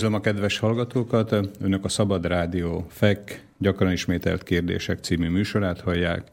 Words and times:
Üdvözlöm 0.00 0.20
a 0.20 0.24
kedves 0.24 0.58
hallgatókat! 0.58 1.36
Önök 1.60 1.84
a 1.84 1.88
Szabad 1.88 2.26
Rádió 2.26 2.86
FEK 2.88 3.44
gyakran 3.58 3.92
ismételt 3.92 4.42
kérdések 4.42 4.98
című 4.98 5.28
műsorát 5.28 5.80
hallják. 5.80 6.30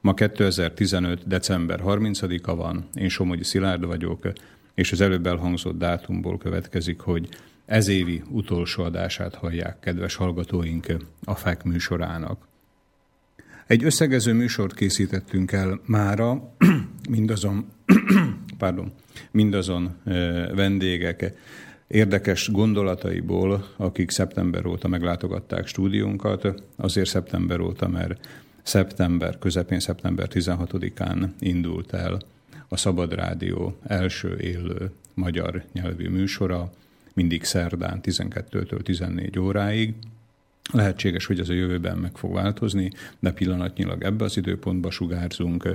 Ma 0.00 0.14
2015. 0.14 1.26
december 1.26 1.80
30-a 1.84 2.54
van, 2.54 2.88
én 2.94 3.08
Somogyi 3.08 3.44
Szilárd 3.44 3.86
vagyok, 3.86 4.32
és 4.74 4.92
az 4.92 5.00
előbb 5.00 5.26
elhangzott 5.26 5.78
dátumból 5.78 6.38
következik, 6.38 7.00
hogy 7.00 7.28
ez 7.66 7.88
évi 7.88 8.22
utolsó 8.30 8.82
adását 8.82 9.34
hallják 9.34 9.80
kedves 9.80 10.14
hallgatóink 10.14 10.86
a 11.24 11.34
FEK 11.34 11.62
műsorának. 11.62 12.48
Egy 13.66 13.84
összegező 13.84 14.32
műsort 14.32 14.74
készítettünk 14.74 15.52
el 15.52 15.80
mára, 15.86 16.54
mindazon, 17.10 17.66
pardon, 18.58 18.92
mindazon 19.30 19.96
vendégek 20.54 21.32
érdekes 21.86 22.50
gondolataiból, 22.50 23.68
akik 23.76 24.10
szeptember 24.10 24.66
óta 24.66 24.88
meglátogatták 24.88 25.66
stúdiónkat, 25.66 26.62
azért 26.76 27.08
szeptember 27.08 27.60
óta, 27.60 27.88
mert 27.88 28.28
szeptember, 28.62 29.38
közepén 29.38 29.80
szeptember 29.80 30.28
16-án 30.30 31.28
indult 31.38 31.92
el 31.92 32.20
a 32.68 32.76
Szabad 32.76 33.14
Rádió 33.14 33.76
első 33.82 34.36
élő 34.40 34.90
magyar 35.14 35.64
nyelvű 35.72 36.08
műsora, 36.08 36.70
mindig 37.14 37.44
szerdán 37.44 38.00
12-től 38.02 38.82
14 38.82 39.38
óráig. 39.38 39.94
Lehetséges, 40.72 41.26
hogy 41.26 41.40
ez 41.40 41.48
a 41.48 41.52
jövőben 41.52 41.98
meg 41.98 42.16
fog 42.16 42.32
változni, 42.32 42.90
de 43.18 43.32
pillanatnyilag 43.32 44.02
ebbe 44.02 44.24
az 44.24 44.36
időpontba 44.36 44.90
sugárzunk, 44.90 45.72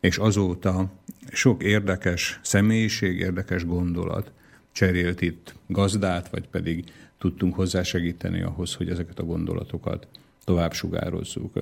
és 0.00 0.18
azóta 0.18 0.92
sok 1.32 1.62
érdekes 1.62 2.40
személyiség, 2.42 3.18
érdekes 3.18 3.64
gondolat 3.64 4.32
cserélt 4.72 5.20
itt 5.20 5.54
gazdát, 5.66 6.28
vagy 6.28 6.48
pedig 6.48 6.84
tudtunk 7.18 7.54
hozzásegíteni 7.54 8.42
ahhoz, 8.42 8.74
hogy 8.74 8.88
ezeket 8.88 9.18
a 9.18 9.24
gondolatokat 9.24 10.06
tovább 10.44 10.72
sugározzuk. 10.72 11.52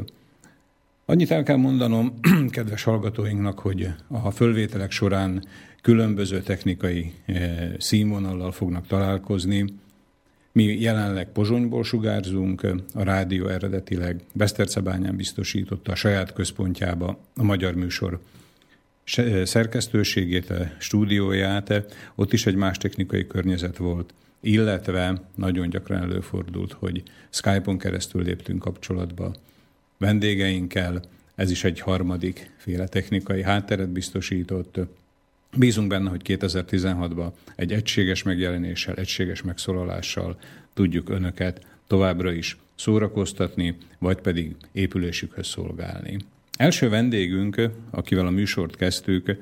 Annyit 1.06 1.30
el 1.30 1.42
kell 1.42 1.56
mondanom 1.56 2.20
kedves 2.50 2.82
hallgatóinknak, 2.82 3.58
hogy 3.58 3.88
a 4.08 4.30
fölvételek 4.30 4.90
során 4.90 5.44
különböző 5.82 6.40
technikai 6.40 7.12
eh, 7.26 7.72
színvonallal 7.78 8.52
fognak 8.52 8.86
találkozni. 8.86 9.64
Mi 10.52 10.80
jelenleg 10.80 11.32
Pozsonyból 11.32 11.84
sugárzunk, 11.84 12.66
a 12.94 13.02
rádió 13.02 13.46
eredetileg 13.46 14.20
Besztercebányán 14.32 15.16
biztosította 15.16 15.92
a 15.92 15.94
saját 15.94 16.32
központjába 16.32 17.18
a 17.36 17.42
magyar 17.42 17.74
műsor 17.74 18.20
szerkesztőségét, 19.44 20.50
a 20.50 20.70
stúdióját, 20.78 21.94
ott 22.14 22.32
is 22.32 22.46
egy 22.46 22.54
más 22.54 22.76
technikai 22.76 23.26
környezet 23.26 23.76
volt, 23.76 24.14
illetve 24.40 25.22
nagyon 25.34 25.70
gyakran 25.70 26.02
előfordult, 26.02 26.72
hogy 26.72 27.02
Skype-on 27.30 27.78
keresztül 27.78 28.22
léptünk 28.22 28.58
kapcsolatba 28.58 29.34
vendégeinkkel, 29.98 31.02
ez 31.34 31.50
is 31.50 31.64
egy 31.64 31.80
harmadik 31.80 32.50
féle 32.56 32.86
technikai 32.86 33.42
hátteret 33.42 33.88
biztosított. 33.88 34.78
Bízunk 35.56 35.88
benne, 35.88 36.10
hogy 36.10 36.22
2016-ban 36.24 37.30
egy 37.56 37.72
egységes 37.72 38.22
megjelenéssel, 38.22 38.94
egységes 38.94 39.42
megszólalással 39.42 40.38
tudjuk 40.74 41.08
önöket 41.08 41.66
továbbra 41.86 42.32
is 42.32 42.58
szórakoztatni, 42.74 43.76
vagy 43.98 44.20
pedig 44.20 44.56
épülésükhöz 44.72 45.46
szolgálni. 45.46 46.18
Első 46.58 46.88
vendégünk, 46.88 47.70
akivel 47.90 48.26
a 48.26 48.30
műsort 48.30 48.76
kezdtük, 48.76 49.36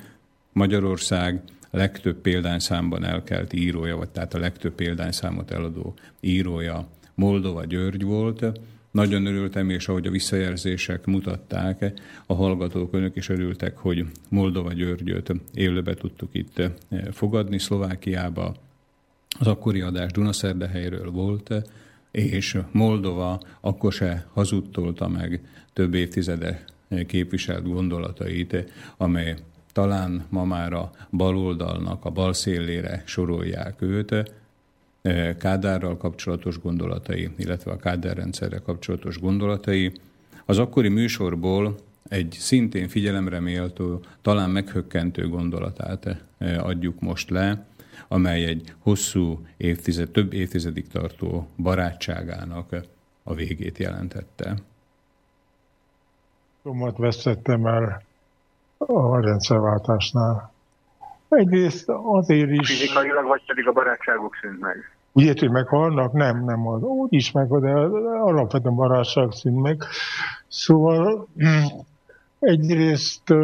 Magyarország 0.52 1.42
legtöbb 1.70 2.16
példányszámban 2.16 3.04
elkelt 3.04 3.52
írója, 3.52 3.96
vagy 3.96 4.08
tehát 4.08 4.34
a 4.34 4.38
legtöbb 4.38 4.74
példányszámot 4.74 5.50
eladó 5.50 5.94
írója 6.20 6.88
Moldova 7.14 7.64
György 7.64 8.02
volt. 8.02 8.44
Nagyon 8.90 9.26
örültem, 9.26 9.70
és 9.70 9.88
ahogy 9.88 10.06
a 10.06 10.10
visszajelzések 10.10 11.06
mutatták, 11.06 11.92
a 12.26 12.34
hallgatók 12.34 12.94
önök 12.94 13.16
is 13.16 13.28
örültek, 13.28 13.76
hogy 13.76 14.06
Moldova 14.28 14.72
Györgyöt 14.72 15.32
élőbe 15.54 15.94
tudtuk 15.94 16.30
itt 16.32 16.62
fogadni 17.12 17.58
Szlovákiába. 17.58 18.54
Az 19.38 19.46
akkori 19.46 19.80
adás 19.80 20.12
Dunaszerdehelyről 20.12 21.10
volt, 21.10 21.54
és 22.10 22.58
Moldova 22.72 23.40
akkor 23.60 23.92
se 23.92 24.26
hazudtolta 24.32 25.08
meg 25.08 25.40
több 25.72 25.94
évtizede 25.94 26.64
képviselt 27.06 27.68
gondolatait, 27.68 28.72
amely 28.96 29.36
talán 29.72 30.26
ma 30.28 30.44
már 30.44 30.72
a 30.72 30.90
baloldalnak 31.10 32.04
a 32.04 32.10
bal 32.10 32.32
szélére 32.32 33.02
sorolják 33.06 33.82
őt, 33.82 34.32
Kádárral 35.38 35.96
kapcsolatos 35.96 36.60
gondolatai, 36.60 37.30
illetve 37.36 37.70
a 37.70 37.76
Kádár 37.76 38.16
rendszerre 38.16 38.58
kapcsolatos 38.58 39.18
gondolatai. 39.18 39.92
Az 40.44 40.58
akkori 40.58 40.88
műsorból 40.88 41.74
egy 42.08 42.36
szintén 42.38 42.88
figyelemre 42.88 43.40
méltó, 43.40 44.00
talán 44.22 44.50
meghökkentő 44.50 45.28
gondolatát 45.28 46.24
adjuk 46.58 47.00
most 47.00 47.30
le, 47.30 47.66
amely 48.08 48.44
egy 48.44 48.74
hosszú 48.78 49.46
évtized, 49.56 50.10
több 50.10 50.32
évtizedig 50.32 50.88
tartó 50.88 51.48
barátságának 51.56 52.76
a 53.22 53.34
végét 53.34 53.78
jelentette 53.78 54.56
sokat 56.66 56.96
vesztettem 56.96 57.66
el 57.66 58.02
a 58.78 59.20
rendszerváltásnál. 59.20 60.52
Egyrészt 61.28 61.88
azért 61.88 62.50
is... 62.50 62.68
Fizikailag, 62.68 63.26
vagy 63.26 63.44
pedig 63.46 63.68
a 63.68 63.72
barátságok 63.72 64.36
szűnt 64.40 64.60
meg? 64.60 64.96
Úgy 65.12 65.38
hogy 65.38 65.50
meghalnak? 65.50 66.12
Nem, 66.12 66.44
nem 66.44 66.66
az. 66.68 66.82
Úgy 66.82 67.12
is 67.12 67.32
meg, 67.32 67.48
de 67.48 67.70
alapvetően 68.20 68.74
barátság 68.74 69.32
szűnt 69.32 69.62
meg. 69.62 69.84
Szóval 70.48 71.26
egyrészt 72.38 73.34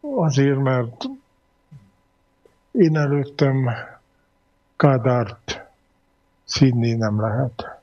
azért, 0.00 0.58
mert 0.58 1.04
én 2.70 2.96
előttem 2.96 3.70
Kádárt 4.76 5.64
szídni 6.44 6.92
nem 6.92 7.20
lehet 7.20 7.82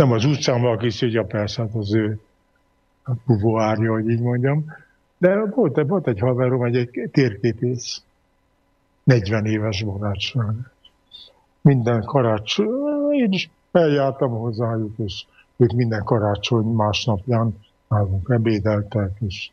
nem 0.00 0.12
az 0.12 0.24
utcán 0.24 0.60
valaki 0.60 0.90
szidja, 0.90 1.24
persze, 1.24 1.62
hát 1.62 1.74
az 1.74 1.94
ő 1.94 2.20
buvóárja, 3.26 3.92
hogy 3.92 4.08
így 4.08 4.20
mondjam. 4.20 4.64
De 5.18 5.44
volt, 5.44 5.86
volt 5.86 6.06
egy 6.06 6.18
haverom, 6.18 6.64
egy, 6.64 6.76
egy 6.76 7.10
térképész, 7.12 8.02
40 9.02 9.44
éves 9.44 9.82
barátság. 9.82 10.54
Minden 11.60 12.04
karácsony, 12.04 12.68
én 13.12 13.32
is 13.32 13.50
eljártam 13.72 14.30
hozzájuk, 14.30 14.98
és 14.98 15.24
ők 15.56 15.72
minden 15.72 16.04
karácsony 16.04 16.64
másnapján 16.64 17.58
nálunk 17.88 18.28
ebédeltek, 18.28 19.10
és 19.26 19.50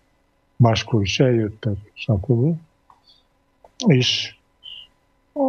máskor 0.55 1.01
is 1.01 1.19
eljöttek, 1.19 1.77
stb. 1.93 2.55
És 3.87 4.35
a 5.33 5.45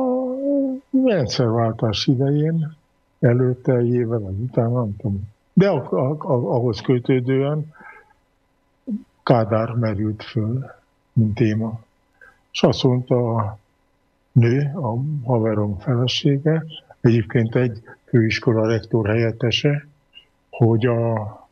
rendszerváltás 1.04 2.06
idején 2.06 2.76
előtte 3.20 3.74
egy 3.74 3.92
éve, 3.92 4.18
vagy 4.18 4.38
utána, 4.40 4.80
nem 4.80 4.96
tudom. 4.96 5.28
De 5.52 5.68
a, 5.68 5.90
a, 5.90 6.54
ahhoz 6.54 6.80
kötődően 6.80 7.74
Kádár 9.22 9.70
merült 9.70 10.22
föl, 10.22 10.70
mint 11.12 11.34
téma. 11.34 11.80
És 12.52 12.62
azt 12.62 12.82
mondta 12.82 13.34
a 13.34 13.58
nő, 14.32 14.72
a 14.74 14.96
haverom 15.24 15.78
felesége, 15.78 16.64
egyébként 17.00 17.54
egy 17.54 17.82
főiskola 18.04 18.66
rektor 18.66 19.08
helyettese, 19.08 19.86
hogy 20.50 20.86
a 20.86 21.48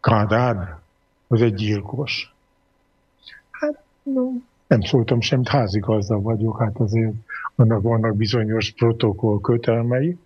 Kádár 0.00 0.78
az 1.26 1.42
egy 1.42 1.54
gyilkos. 1.54 2.34
Hát 3.50 3.82
nem 4.66 4.80
szóltam 4.80 5.20
semmit, 5.20 5.48
házigazda 5.48 6.20
vagyok, 6.20 6.58
hát 6.58 6.76
azért 6.76 7.12
annak 7.54 7.82
vannak 7.82 8.16
bizonyos 8.16 8.70
protokoll 8.70 9.40
kötelmei, 9.40 10.18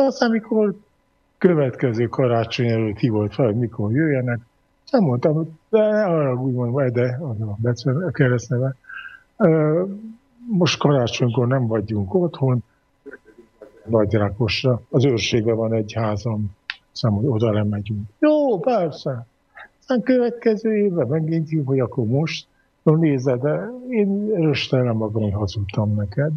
de 0.00 0.06
aztán, 0.06 0.28
amikor 0.28 0.74
következő 1.38 2.06
karácsony 2.06 2.68
előtt 2.68 2.98
hívott 2.98 3.34
fel, 3.34 3.46
hogy 3.46 3.56
mikor 3.56 3.92
jöjjenek, 3.92 4.38
nem 4.90 5.02
mondtam, 5.02 5.34
hogy 5.34 5.46
de 5.68 5.78
arra 6.04 6.34
úgy 6.34 6.52
mondom, 6.52 6.92
de 6.92 7.18
az 7.22 7.86
a 7.86 8.10
keresztneve. 8.10 8.74
Most 10.50 10.78
karácsonykor 10.78 11.46
nem 11.46 11.66
vagyunk 11.66 12.14
otthon, 12.14 12.62
Nagyrákosra. 13.84 14.80
Az 14.90 15.04
őrségben 15.04 15.56
van 15.56 15.72
egy 15.72 15.92
házam, 15.92 16.50
aztán 16.92 17.12
hogy 17.12 17.26
oda 17.26 17.50
nem 17.50 17.66
megyünk. 17.66 18.08
Jó, 18.18 18.58
persze. 18.58 19.26
Aztán 19.78 20.02
következő 20.02 20.76
évben 20.76 21.06
megint 21.06 21.48
hív, 21.48 21.64
hogy 21.64 21.80
akkor 21.80 22.06
most. 22.06 22.46
No 22.82 22.94
nézed, 22.94 23.40
de 23.40 23.70
én 23.88 24.30
röstelem 24.34 24.96
magam, 24.96 25.22
hogy 25.22 25.32
hazudtam 25.32 25.94
neked. 25.94 26.32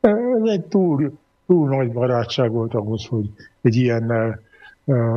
Ez 0.00 0.42
egy 0.44 0.64
túl 0.64 1.18
túl 1.48 1.68
nagy 1.68 1.92
barátság 1.92 2.50
volt 2.50 2.74
ahhoz, 2.74 3.06
hogy 3.06 3.30
egy 3.60 3.76
ilyennel 3.76 4.40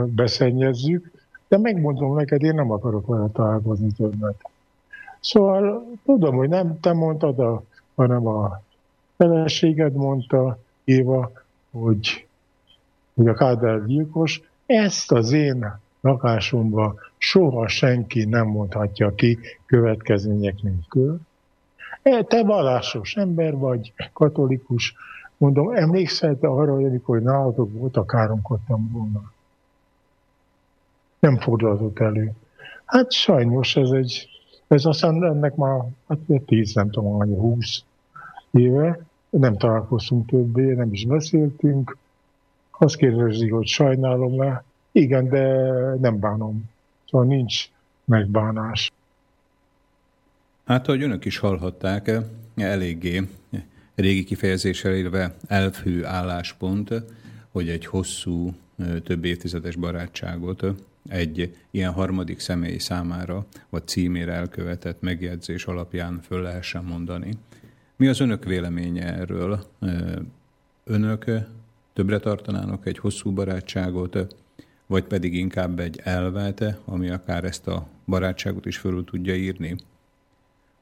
beszennyezzük, 0.05 1.11
de 1.47 1.57
megmondom 1.57 2.15
neked, 2.15 2.43
én 2.43 2.53
nem 2.53 2.71
akarok 2.71 3.07
vele 3.07 3.27
találkozni 3.27 3.91
többet. 3.91 4.49
Szóval 5.19 5.85
tudom, 6.05 6.35
hogy 6.35 6.49
nem 6.49 6.79
te 6.79 6.93
mondtad, 6.93 7.39
a, 7.39 7.63
hanem 7.95 8.27
a 8.27 8.61
feleséged 9.17 9.93
mondta, 9.93 10.57
Éva, 10.83 11.31
hogy, 11.71 12.27
hogy 13.13 13.27
a 13.27 13.33
Kádár 13.33 13.85
gyilkos, 13.85 14.41
ezt 14.65 15.11
az 15.11 15.31
én 15.31 15.79
lakásomba 16.01 16.95
soha 17.17 17.67
senki 17.67 18.25
nem 18.25 18.47
mondhatja 18.47 19.15
ki 19.15 19.39
következmények 19.65 20.61
nélkül. 20.61 21.19
Te 22.27 22.43
vallásos 22.43 23.15
ember 23.15 23.57
vagy, 23.57 23.93
katolikus, 24.13 24.95
mondom, 25.41 25.75
emlékszel 25.75 26.37
te 26.39 26.47
arra, 26.47 26.73
hogy 26.73 26.85
amikor 26.85 27.21
nálatok 27.21 27.73
voltak, 27.73 28.07
káromkodtam 28.07 28.91
volna? 28.91 29.31
Nem 31.19 31.37
fordulhatott 31.37 31.99
elő. 31.99 32.31
Hát 32.85 33.11
sajnos 33.11 33.75
ez 33.75 33.89
egy, 33.89 34.29
ez 34.67 34.85
aztán 34.85 35.23
ennek 35.23 35.55
már 35.55 35.81
hát 36.07 36.19
tíz, 36.45 36.73
nem 36.73 36.89
tudom, 36.89 37.21
annyi, 37.21 37.35
húsz 37.35 37.83
éve, 38.51 38.99
nem 39.29 39.57
találkoztunk 39.57 40.29
többé, 40.29 40.73
nem 40.73 40.93
is 40.93 41.05
beszéltünk. 41.05 41.97
Azt 42.71 42.95
kérdezi, 42.95 43.49
hogy 43.49 43.67
sajnálom 43.67 44.37
le. 44.37 44.63
Igen, 44.91 45.29
de 45.29 45.45
nem 45.99 46.19
bánom. 46.19 46.69
Szóval 47.09 47.27
nincs 47.27 47.69
megbánás. 48.05 48.91
Hát, 50.65 50.87
ahogy 50.87 51.01
önök 51.01 51.25
is 51.25 51.37
hallhatták, 51.37 52.11
eléggé 52.55 53.27
régi 54.01 54.23
kifejezéssel 54.23 54.93
élve 54.93 55.35
elfhű 55.47 56.03
álláspont, 56.03 56.93
hogy 57.51 57.69
egy 57.69 57.85
hosszú, 57.85 58.53
több 59.03 59.25
évtizedes 59.25 59.75
barátságot 59.75 60.65
egy 61.09 61.55
ilyen 61.71 61.91
harmadik 61.91 62.39
személy 62.39 62.77
számára, 62.77 63.45
vagy 63.69 63.87
címére 63.87 64.31
elkövetett 64.31 65.01
megjegyzés 65.01 65.65
alapján 65.65 66.21
föl 66.21 66.41
lehessen 66.41 66.83
mondani. 66.83 67.33
Mi 67.95 68.07
az 68.07 68.19
önök 68.19 68.43
véleménye 68.43 69.13
erről? 69.13 69.65
Önök 70.83 71.25
többre 71.93 72.19
tartanának 72.19 72.85
egy 72.85 72.97
hosszú 72.97 73.31
barátságot, 73.31 74.35
vagy 74.85 75.03
pedig 75.03 75.33
inkább 75.33 75.79
egy 75.79 75.99
elvet, 76.03 76.79
ami 76.85 77.09
akár 77.09 77.43
ezt 77.43 77.67
a 77.67 77.87
barátságot 78.05 78.65
is 78.65 78.77
fölül 78.77 79.03
tudja 79.03 79.35
írni? 79.35 79.75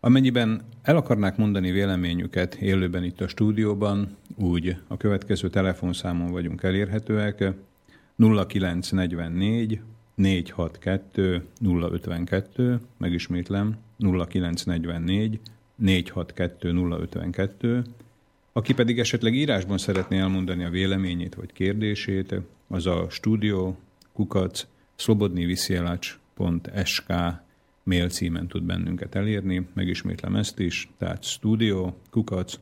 Amennyiben 0.02 0.62
el 0.82 0.96
akarnák 0.96 1.38
mondani 1.38 1.72
véleményüket 1.72 2.56
élőben 2.56 3.04
itt 3.04 3.22
a 3.22 3.28
stúdióban, 3.28 4.18
úgy 4.36 4.76
a 4.88 4.98
következő 4.98 5.50
telefonszámon 5.50 6.32
vagyunk 6.32 6.64
elérhetőek, 6.64 7.44
0944 8.16 9.80
462 10.16 11.44
052, 11.62 12.80
megismétlem, 12.98 13.78
0944 13.98 15.40
462 15.76 16.72
052, 16.72 17.84
aki 18.54 18.74
pedig 18.74 19.00
esetleg 19.00 19.34
írásban 19.34 19.78
szeretné 19.78 20.20
elmondani 20.20 20.64
a 20.64 20.70
véleményét 20.70 21.36
vagy 21.36 21.54
kérdését, 21.54 22.36
az 22.68 22.86
a 22.86 23.08
stúdió 23.10 23.78
kukac 24.14 24.66
szlobodniviszjelács.sk 24.96 27.14
mail 27.90 28.10
címen 28.10 28.48
tud 28.48 28.64
bennünket 28.64 29.16
elérni, 29.16 29.68
megismétlem 29.74 30.36
ezt 30.36 30.60
is, 30.60 30.90
tehát 30.98 31.24
studio 31.24 31.94
kukac 32.10 32.60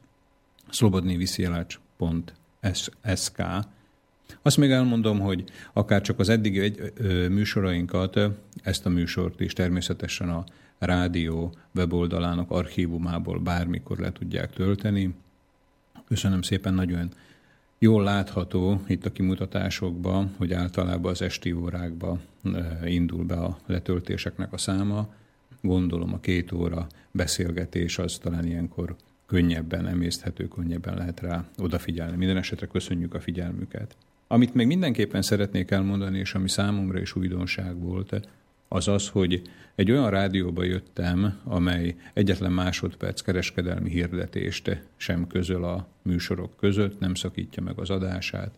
szlobodniviszjelács.sk 0.69 3.44
azt 4.41 4.57
még 4.57 4.71
elmondom, 4.71 5.19
hogy 5.19 5.44
akár 5.74 6.01
csak 6.01 6.19
az 6.19 6.29
eddigi 6.29 6.59
egy, 6.59 6.91
ö, 6.95 7.27
műsorainkat, 7.27 8.19
ezt 8.62 8.85
a 8.85 8.89
műsort 8.89 9.39
is 9.39 9.53
természetesen 9.53 10.29
a 10.29 10.44
rádió 10.79 11.53
weboldalának 11.75 12.51
archívumából 12.51 13.39
bármikor 13.39 13.97
le 13.97 14.12
tudják 14.12 14.53
tölteni. 14.53 15.13
Köszönöm 16.07 16.41
szépen, 16.41 16.73
nagyon 16.73 17.12
jól 17.79 18.03
látható 18.03 18.81
itt 18.88 19.06
a 19.06 19.12
kimutatásokban, 19.12 20.33
hogy 20.38 20.53
általában 20.53 21.12
az 21.12 21.21
esti 21.21 21.51
órákba 21.51 22.19
indul 22.85 23.24
be 23.24 23.35
a 23.35 23.57
letöltéseknek 23.65 24.53
a 24.53 24.57
száma. 24.57 25.13
Gondolom 25.62 26.13
a 26.13 26.19
két 26.19 26.51
óra 26.51 26.88
beszélgetés 27.12 27.97
az 27.97 28.18
talán 28.18 28.45
ilyenkor 28.45 28.95
könnyebben 29.25 29.88
emészthető, 29.88 30.47
könnyebben 30.47 30.97
lehet 30.97 31.19
rá 31.19 31.45
odafigyelni. 31.57 32.18
Minden 32.18 32.38
esetre 32.38 32.65
köszönjük 32.68 33.13
a 33.13 33.19
figyelmüket. 33.19 33.95
Amit 34.27 34.53
még 34.53 34.68
mindenképpen 34.68 35.21
szeretnék 35.21 35.71
elmondani, 35.71 36.18
és 36.19 36.33
ami 36.33 36.50
számomra 36.50 36.99
is 36.99 37.16
újdonság 37.16 37.80
volt, 37.80 38.30
az 38.68 38.88
az, 38.88 39.09
hogy 39.09 39.42
egy 39.76 39.92
olyan 39.92 40.09
rádióba 40.09 40.64
jöttem, 40.64 41.40
amely 41.44 41.95
egyetlen 42.14 42.52
másodperc 42.52 43.21
kereskedelmi 43.21 43.90
hirdetést 43.90 44.81
sem 44.95 45.28
közöl 45.28 45.64
a 45.64 45.88
műsorok 46.02 46.57
között, 46.57 47.00
nem 47.00 47.16
szakítja 47.16 47.64
meg 47.64 47.80
az 47.80 47.90
adását. 47.90 48.52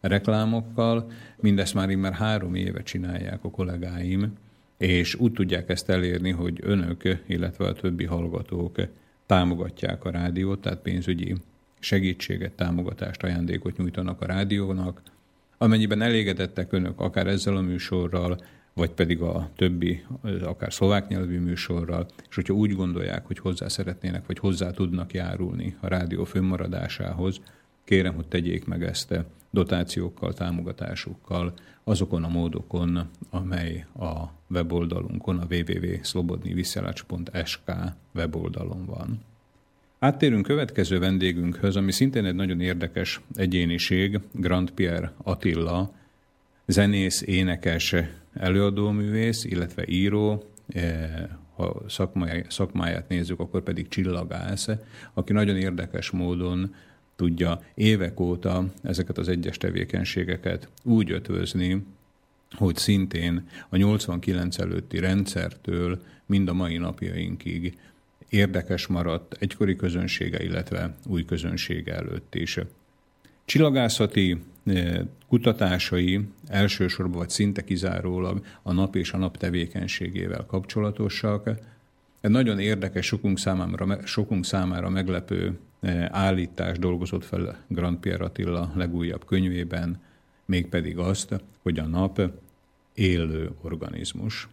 Reklámokkal, 0.00 1.10
mindezt 1.40 1.74
már 1.74 1.90
immár 1.90 2.12
három 2.12 2.54
éve 2.54 2.82
csinálják 2.82 3.44
a 3.44 3.50
kollégáim, 3.50 4.32
és 4.76 5.14
úgy 5.14 5.32
tudják 5.32 5.68
ezt 5.68 5.88
elérni, 5.88 6.30
hogy 6.30 6.58
önök, 6.62 7.02
illetve 7.26 7.66
a 7.66 7.72
többi 7.72 8.04
hallgatók 8.04 8.76
támogatják 9.26 10.04
a 10.04 10.10
rádiót, 10.10 10.60
tehát 10.60 10.78
pénzügyi 10.78 11.36
segítséget, 11.78 12.52
támogatást, 12.52 13.22
ajándékot 13.22 13.76
nyújtanak 13.76 14.20
a 14.20 14.26
rádiónak. 14.26 15.02
Amennyiben 15.58 16.02
elégedettek 16.02 16.72
önök 16.72 17.00
akár 17.00 17.26
ezzel 17.26 17.56
a 17.56 17.60
műsorral, 17.60 18.38
vagy 18.74 18.90
pedig 18.90 19.20
a 19.20 19.50
többi, 19.56 20.04
akár 20.42 20.72
szlovák 20.72 21.08
nyelvű 21.08 21.38
műsorral, 21.38 22.06
és 22.28 22.34
hogyha 22.34 22.54
úgy 22.54 22.74
gondolják, 22.74 23.26
hogy 23.26 23.38
hozzá 23.38 23.68
szeretnének, 23.68 24.26
vagy 24.26 24.38
hozzá 24.38 24.70
tudnak 24.70 25.12
járulni 25.12 25.76
a 25.80 25.86
rádió 25.86 26.24
fönnmaradásához, 26.24 27.40
kérem, 27.84 28.14
hogy 28.14 28.26
tegyék 28.26 28.64
meg 28.64 28.82
ezt 28.82 29.24
dotációkkal, 29.50 30.34
támogatásukkal, 30.34 31.52
azokon 31.84 32.24
a 32.24 32.28
módokon, 32.28 33.08
amely 33.30 33.86
a 33.98 34.22
weboldalunkon, 34.50 35.38
a 35.38 35.46
www.slobodniviszelacs.sk 35.50 37.72
weboldalon 38.14 38.86
van. 38.86 39.20
Áttérünk 39.98 40.46
következő 40.46 40.98
vendégünkhöz, 40.98 41.76
ami 41.76 41.92
szintén 41.92 42.24
egy 42.24 42.34
nagyon 42.34 42.60
érdekes 42.60 43.20
egyéniség, 43.34 44.20
Grand 44.32 44.70
Pierre 44.70 45.12
Attila, 45.22 45.92
zenész, 46.66 47.22
énekes, 47.22 47.94
előadóművész, 48.34 49.44
illetve 49.44 49.84
író, 49.86 50.44
eh, 50.68 51.28
ha 51.56 51.82
szakmáját 52.48 53.08
nézzük, 53.08 53.40
akkor 53.40 53.62
pedig 53.62 53.88
csillagász, 53.88 54.68
aki 55.14 55.32
nagyon 55.32 55.56
érdekes 55.56 56.10
módon 56.10 56.74
tudja 57.16 57.60
évek 57.74 58.20
óta 58.20 58.64
ezeket 58.82 59.18
az 59.18 59.28
egyes 59.28 59.56
tevékenységeket 59.56 60.68
úgy 60.84 61.10
ötvözni, 61.10 61.84
hogy 62.50 62.76
szintén 62.76 63.48
a 63.68 63.76
89 63.76 64.58
előtti 64.58 64.98
rendszertől 64.98 66.02
mind 66.26 66.48
a 66.48 66.52
mai 66.52 66.76
napjainkig 66.76 67.78
érdekes 68.28 68.86
maradt 68.86 69.36
egykori 69.40 69.76
közönsége, 69.76 70.42
illetve 70.42 70.94
új 71.06 71.24
közönsége 71.24 71.94
előtt 71.94 72.34
is. 72.34 72.58
Csillagászati 73.44 74.38
kutatásai 75.28 76.28
elsősorban 76.46 77.18
vagy 77.18 77.30
szinte 77.30 77.64
kizárólag 77.64 78.44
a 78.62 78.72
nap 78.72 78.96
és 78.96 79.12
a 79.12 79.16
nap 79.16 79.36
tevékenységével 79.36 80.46
kapcsolatosak. 80.46 81.50
Egy 82.20 82.30
nagyon 82.30 82.58
érdekes, 82.58 83.06
sokunk 83.06 83.38
számára, 83.38 83.98
sokunk 84.04 84.44
számára 84.44 84.88
meglepő 84.88 85.58
állítás 86.10 86.78
dolgozott 86.78 87.24
fel 87.24 87.56
Grand 87.68 87.98
Pierre 87.98 88.24
Attila 88.24 88.72
legújabb 88.74 89.24
könyvében, 89.24 90.00
mégpedig 90.44 90.98
azt, 90.98 91.40
hogy 91.62 91.78
a 91.78 91.86
nap 91.86 92.20
élő 92.94 93.50
organizmus. 93.62 94.48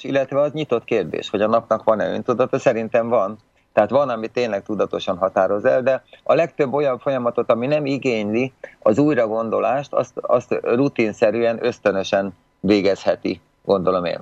illetve 0.00 0.40
az 0.40 0.52
nyitott 0.52 0.84
kérdés, 0.84 1.28
hogy 1.28 1.40
a 1.40 1.46
napnak 1.46 1.84
van-e 1.84 2.12
öntudata, 2.12 2.58
szerintem 2.58 3.08
van. 3.08 3.38
Tehát 3.72 3.90
van, 3.90 4.08
ami 4.08 4.28
tényleg 4.28 4.62
tudatosan 4.62 5.16
határoz 5.16 5.64
el, 5.64 5.82
de 5.82 6.02
a 6.22 6.34
legtöbb 6.34 6.72
olyan 6.72 6.98
folyamatot, 6.98 7.50
ami 7.50 7.66
nem 7.66 7.86
igényli 7.86 8.52
az 8.78 8.98
újragondolást, 8.98 9.92
azt, 9.92 10.12
azt 10.20 10.58
rutinszerűen, 10.62 11.64
ösztönösen 11.64 12.32
végezheti, 12.60 13.40
gondolom 13.64 14.04
én. 14.04 14.20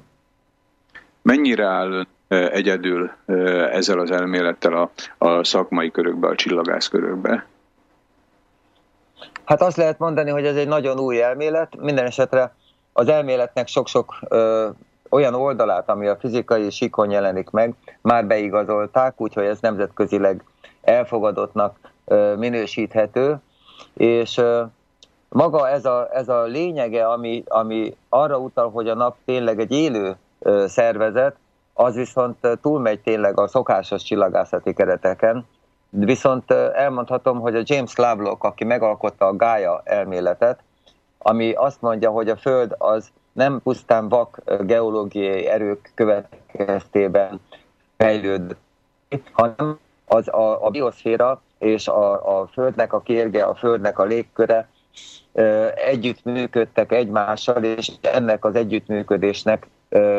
Mennyire 1.22 1.66
áll 1.66 2.06
egyedül 2.28 3.10
ezzel 3.70 3.98
az 3.98 4.10
elmélettel 4.10 4.72
a, 4.72 4.90
a 5.26 5.44
szakmai 5.44 5.90
körökbe, 5.90 6.28
a 6.28 6.34
csillagász 6.34 6.88
körökbe? 6.88 7.46
Hát 9.44 9.62
azt 9.62 9.76
lehet 9.76 9.98
mondani, 9.98 10.30
hogy 10.30 10.46
ez 10.46 10.56
egy 10.56 10.68
nagyon 10.68 10.98
új 10.98 11.22
elmélet, 11.22 11.76
minden 11.76 12.04
esetre 12.04 12.54
az 12.92 13.08
elméletnek 13.08 13.66
sok-sok 13.68 14.14
olyan 15.10 15.34
oldalát, 15.34 15.88
ami 15.88 16.06
a 16.06 16.16
fizikai 16.16 16.70
sikon 16.70 17.10
jelenik 17.10 17.50
meg, 17.50 17.74
már 18.00 18.26
beigazolták, 18.26 19.20
úgyhogy 19.20 19.44
ez 19.44 19.58
nemzetközileg 19.60 20.44
elfogadottnak 20.82 21.78
minősíthető, 22.36 23.36
és 23.94 24.40
maga 25.28 25.68
ez 25.68 25.84
a, 25.84 26.08
ez 26.12 26.28
a 26.28 26.42
lényege, 26.42 27.06
ami, 27.06 27.44
ami 27.48 27.96
arra 28.08 28.38
utal, 28.38 28.70
hogy 28.70 28.88
a 28.88 28.94
nap 28.94 29.16
tényleg 29.24 29.60
egy 29.60 29.72
élő 29.72 30.16
szervezet, 30.66 31.36
az 31.74 31.94
viszont 31.94 32.58
túlmegy 32.62 33.00
tényleg 33.00 33.38
a 33.38 33.48
szokásos 33.48 34.02
csillagászati 34.02 34.74
kereteken, 34.74 35.46
viszont 35.90 36.50
elmondhatom, 36.50 37.40
hogy 37.40 37.56
a 37.56 37.62
James 37.64 37.96
Lovelock, 37.96 38.44
aki 38.44 38.64
megalkotta 38.64 39.26
a 39.26 39.36
Gaia 39.36 39.80
elméletet, 39.84 40.60
ami 41.18 41.52
azt 41.52 41.80
mondja, 41.80 42.10
hogy 42.10 42.28
a 42.28 42.36
Föld 42.36 42.74
az 42.78 43.10
nem 43.38 43.60
pusztán 43.62 44.08
vak 44.08 44.42
geológiai 44.60 45.46
erők 45.46 45.92
következtében 45.94 47.40
fejlőd, 47.96 48.56
hanem 49.32 49.78
az 50.06 50.28
a, 50.28 50.64
a 50.64 50.70
bioszféra 50.70 51.42
és 51.58 51.88
a, 51.88 52.40
a 52.40 52.46
Földnek 52.46 52.92
a 52.92 53.00
kérge, 53.00 53.44
a 53.44 53.54
Földnek 53.54 53.98
a 53.98 54.04
légköre 54.04 54.68
együtt 55.74 56.24
működtek 56.24 56.92
egymással, 56.92 57.64
és 57.64 57.92
ennek 58.00 58.44
az 58.44 58.54
együttműködésnek 58.54 59.66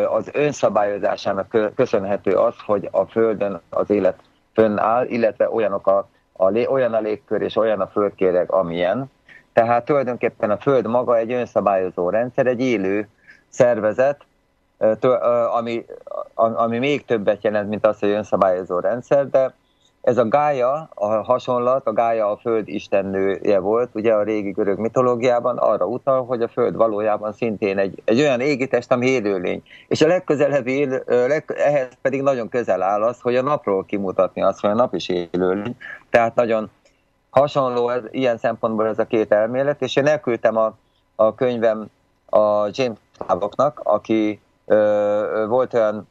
az 0.10 0.30
önszabályozásának 0.34 1.74
köszönhető 1.76 2.32
az, 2.32 2.54
hogy 2.66 2.88
a 2.92 3.06
Földön 3.06 3.62
az 3.70 3.90
élet 3.90 4.20
fönnáll, 4.54 5.06
illetve 5.06 5.50
olyanok 5.50 5.88
a, 5.88 6.10
a, 6.34 6.52
olyan 6.52 6.94
a 6.94 7.00
légkör 7.00 7.42
és 7.42 7.56
olyan 7.56 7.80
a 7.80 7.88
földkéreg, 7.88 8.52
amilyen. 8.52 9.12
Tehát 9.60 9.86
tulajdonképpen 9.86 10.52
a 10.52 10.58
Föld 10.58 10.88
maga 10.88 11.18
egy 11.18 11.32
önszabályozó 11.32 12.10
rendszer, 12.10 12.48
egy 12.48 12.62
élő 12.62 13.08
szervezet, 13.50 14.26
ami, 15.58 15.86
ami 16.34 16.78
még 16.78 17.06
többet 17.06 17.44
jelent, 17.44 17.70
mint 17.70 17.86
az, 17.86 18.00
hogy 18.00 18.10
önszabályozó 18.10 18.80
rendszer, 18.80 19.30
de 19.30 19.54
ez 20.02 20.18
a 20.18 20.28
Gája, 20.28 20.90
a 20.94 21.06
hasonlat, 21.06 21.88
a 21.88 21.94
Gája 21.94 22.32
a 22.32 22.38
föld 22.38 22.68
istennője 22.68 23.60
volt, 23.60 23.90
ugye 23.94 24.14
a 24.14 24.24
régi 24.24 24.52
görög 24.52 24.78
mitológiában 24.78 25.58
arra 25.58 25.86
utal, 25.86 26.26
hogy 26.26 26.42
a 26.42 26.48
föld 26.48 26.76
valójában 26.76 27.34
szintén 27.34 27.78
egy, 27.78 28.02
egy 28.06 28.20
olyan 28.20 28.40
égitest, 28.40 28.92
ami 28.92 29.08
élőlény. 29.08 29.64
És 29.88 30.02
a 30.02 30.08
legközelebbi, 30.08 30.78
él, 30.78 31.04
leg, 31.06 31.54
ehhez 31.58 31.90
pedig 32.02 32.22
nagyon 32.22 32.50
közel 32.50 32.82
áll 32.82 33.04
az, 33.04 33.22
hogy 33.22 33.36
a 33.36 33.42
napról 33.42 33.86
kimutatni 33.86 34.42
azt, 34.42 34.60
hogy 34.60 34.70
a 34.70 34.74
nap 34.74 34.94
is 34.94 35.10
élőlény. 35.10 35.76
Tehát 36.10 36.36
nagyon 36.36 36.70
hasonló 37.30 37.90
ez, 37.90 38.02
ilyen 38.12 38.38
szempontból 38.38 38.88
ez 38.88 39.00
a 39.00 39.06
két 39.06 39.32
elmélet, 39.32 39.82
és 39.82 39.96
én 39.96 40.08
elküldtem 40.08 40.58
a, 40.58 40.74
a 41.16 41.36
könyvem 41.36 41.86
a 42.26 42.70
James 42.72 42.98
Clavoknak, 43.18 43.82
aki 43.84 44.42
ö, 44.66 45.46
volt 45.48 45.74
olyan 45.74 46.08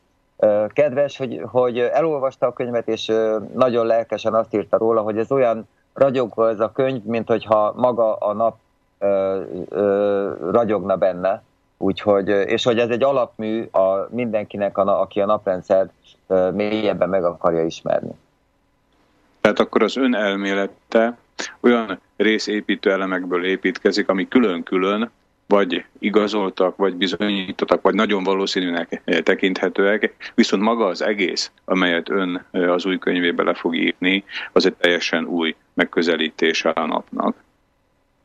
kedves, 0.68 1.16
hogy, 1.16 1.42
hogy 1.46 1.78
elolvasta 1.78 2.46
a 2.46 2.52
könyvet, 2.52 2.88
és 2.88 3.12
nagyon 3.54 3.86
lelkesen 3.86 4.34
azt 4.34 4.54
írta 4.54 4.78
róla, 4.78 5.00
hogy 5.00 5.18
ez 5.18 5.30
olyan 5.30 5.68
ragyogó 5.94 6.44
ez 6.44 6.60
a 6.60 6.72
könyv, 6.72 7.04
mint 7.04 7.28
hogyha 7.28 7.72
maga 7.76 8.16
a 8.16 8.32
nap 8.32 8.56
ö, 8.98 9.40
ö, 9.68 10.32
ragyogna 10.50 10.96
benne. 10.96 11.42
Úgyhogy, 11.78 12.28
és 12.28 12.64
hogy 12.64 12.78
ez 12.78 12.88
egy 12.88 13.02
alapmű 13.02 13.68
a 13.72 14.06
mindenkinek, 14.10 14.78
a, 14.78 15.00
aki 15.00 15.20
a 15.20 15.26
naprendszer 15.26 15.90
mélyebben 16.52 17.08
meg 17.08 17.24
akarja 17.24 17.64
ismerni. 17.64 18.10
Tehát 19.48 19.62
akkor 19.62 19.82
az 19.82 19.96
ön 19.96 20.14
elmélete 20.14 21.18
olyan 21.60 22.00
részépítő 22.16 22.90
elemekből 22.90 23.44
építkezik, 23.44 24.08
ami 24.08 24.28
külön-külön 24.28 25.10
vagy 25.46 25.84
igazoltak, 25.98 26.76
vagy 26.76 26.94
bizonyítottak, 26.94 27.82
vagy 27.82 27.94
nagyon 27.94 28.24
valószínűnek 28.24 29.02
tekinthetőek, 29.22 30.32
viszont 30.34 30.62
maga 30.62 30.86
az 30.86 31.02
egész, 31.02 31.50
amelyet 31.64 32.10
ön 32.10 32.44
az 32.50 32.86
új 32.86 32.98
könyvébe 32.98 33.42
le 33.42 33.54
fog 33.54 33.76
írni, 33.76 34.24
az 34.52 34.66
egy 34.66 34.74
teljesen 34.74 35.24
új 35.24 35.56
megközelítése 35.74 36.68
a 36.68 36.86
napnak. 36.86 37.36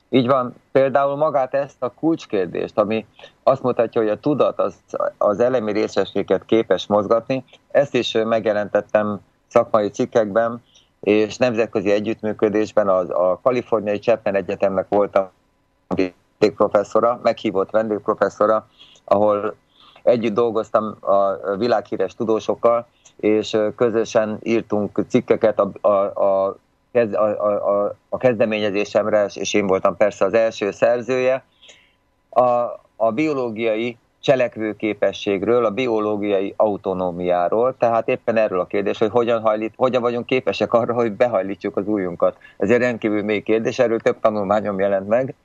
Így 0.10 0.28
van. 0.28 0.56
Például 0.72 1.16
magát 1.16 1.54
ezt 1.54 1.84
a 1.84 1.94
kulcskérdést, 1.94 2.78
ami 2.78 3.06
azt 3.44 3.64
mutatja, 3.64 4.02
hogy 4.02 4.10
a 4.10 4.20
tudat 4.20 4.60
az, 4.60 4.76
az 5.18 5.40
elemi 5.40 5.72
részességet 5.72 6.46
képes 6.46 6.88
mozgatni, 6.88 7.44
ezt 7.72 7.94
is 7.94 8.12
megjelentettem 8.12 9.20
szakmai 9.48 9.90
cikkekben, 9.90 10.62
és 11.04 11.38
nemzetközi 11.38 11.92
együttműködésben 11.92 12.90
az, 12.90 13.10
a 13.10 13.40
Kaliforniai 13.44 14.00
Chapman 14.00 14.36
Egyetemnek 14.36 14.86
voltam 14.90 15.30
vendégprofesszora, 15.88 17.20
meghívott 17.24 17.72
vendégprofesszora, 17.72 18.68
ahol 19.04 19.56
együtt 20.04 20.34
dolgoztam 20.34 20.96
a 21.00 21.56
világhíres 21.58 22.16
tudósokkal, 22.16 22.88
és 23.20 23.58
közösen 23.76 24.40
írtunk 24.44 25.06
cikkeket 25.08 25.60
a, 25.60 25.72
a, 25.82 25.90
a, 26.24 26.58
a, 27.14 27.24
a, 27.24 27.96
a 28.10 28.18
kezdeményezésemre, 28.18 29.26
és 29.34 29.54
én 29.54 29.68
voltam 29.68 29.98
persze 29.98 30.26
az 30.26 30.34
első 30.34 30.72
szerzője, 30.72 31.44
a, 32.30 32.42
a 32.96 33.12
biológiai 33.12 33.98
cselekvőképességről, 34.24 35.66
a 35.66 35.72
biológiai 35.72 36.54
autonómiáról, 36.58 37.76
tehát 37.78 38.08
éppen 38.08 38.38
erről 38.38 38.60
a 38.60 38.66
kérdés, 38.66 38.98
hogy 38.98 39.10
hogyan, 39.10 39.42
hajlít, 39.42 39.74
hogyan 39.76 40.02
vagyunk 40.02 40.26
képesek 40.26 40.74
arra, 40.74 40.94
hogy 40.94 41.12
behajlítjuk 41.12 41.78
az 41.78 41.88
újunkat. 41.88 42.38
Ez 42.58 42.70
egy 42.70 42.78
rendkívül 42.78 43.24
mély 43.24 43.42
kérdés, 43.42 43.80
erről 43.80 44.00
több 44.00 44.20
tanulmányom 44.20 44.80
jelent 44.80 45.08
meg, 45.08 45.36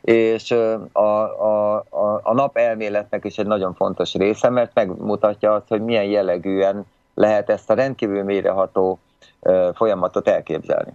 és 0.00 0.50
a, 0.50 0.88
a, 0.92 1.74
a, 1.90 2.20
a 2.22 2.34
nap 2.34 2.56
elméletnek 2.56 3.24
is 3.24 3.38
egy 3.38 3.46
nagyon 3.46 3.74
fontos 3.74 4.14
része, 4.14 4.48
mert 4.48 4.74
megmutatja 4.74 5.54
azt, 5.54 5.68
hogy 5.68 5.84
milyen 5.84 6.04
jellegűen 6.04 6.86
lehet 7.14 7.50
ezt 7.50 7.70
a 7.70 7.74
rendkívül 7.74 8.22
mélyreható 8.22 8.98
folyamatot 9.74 10.28
elképzelni. 10.28 10.92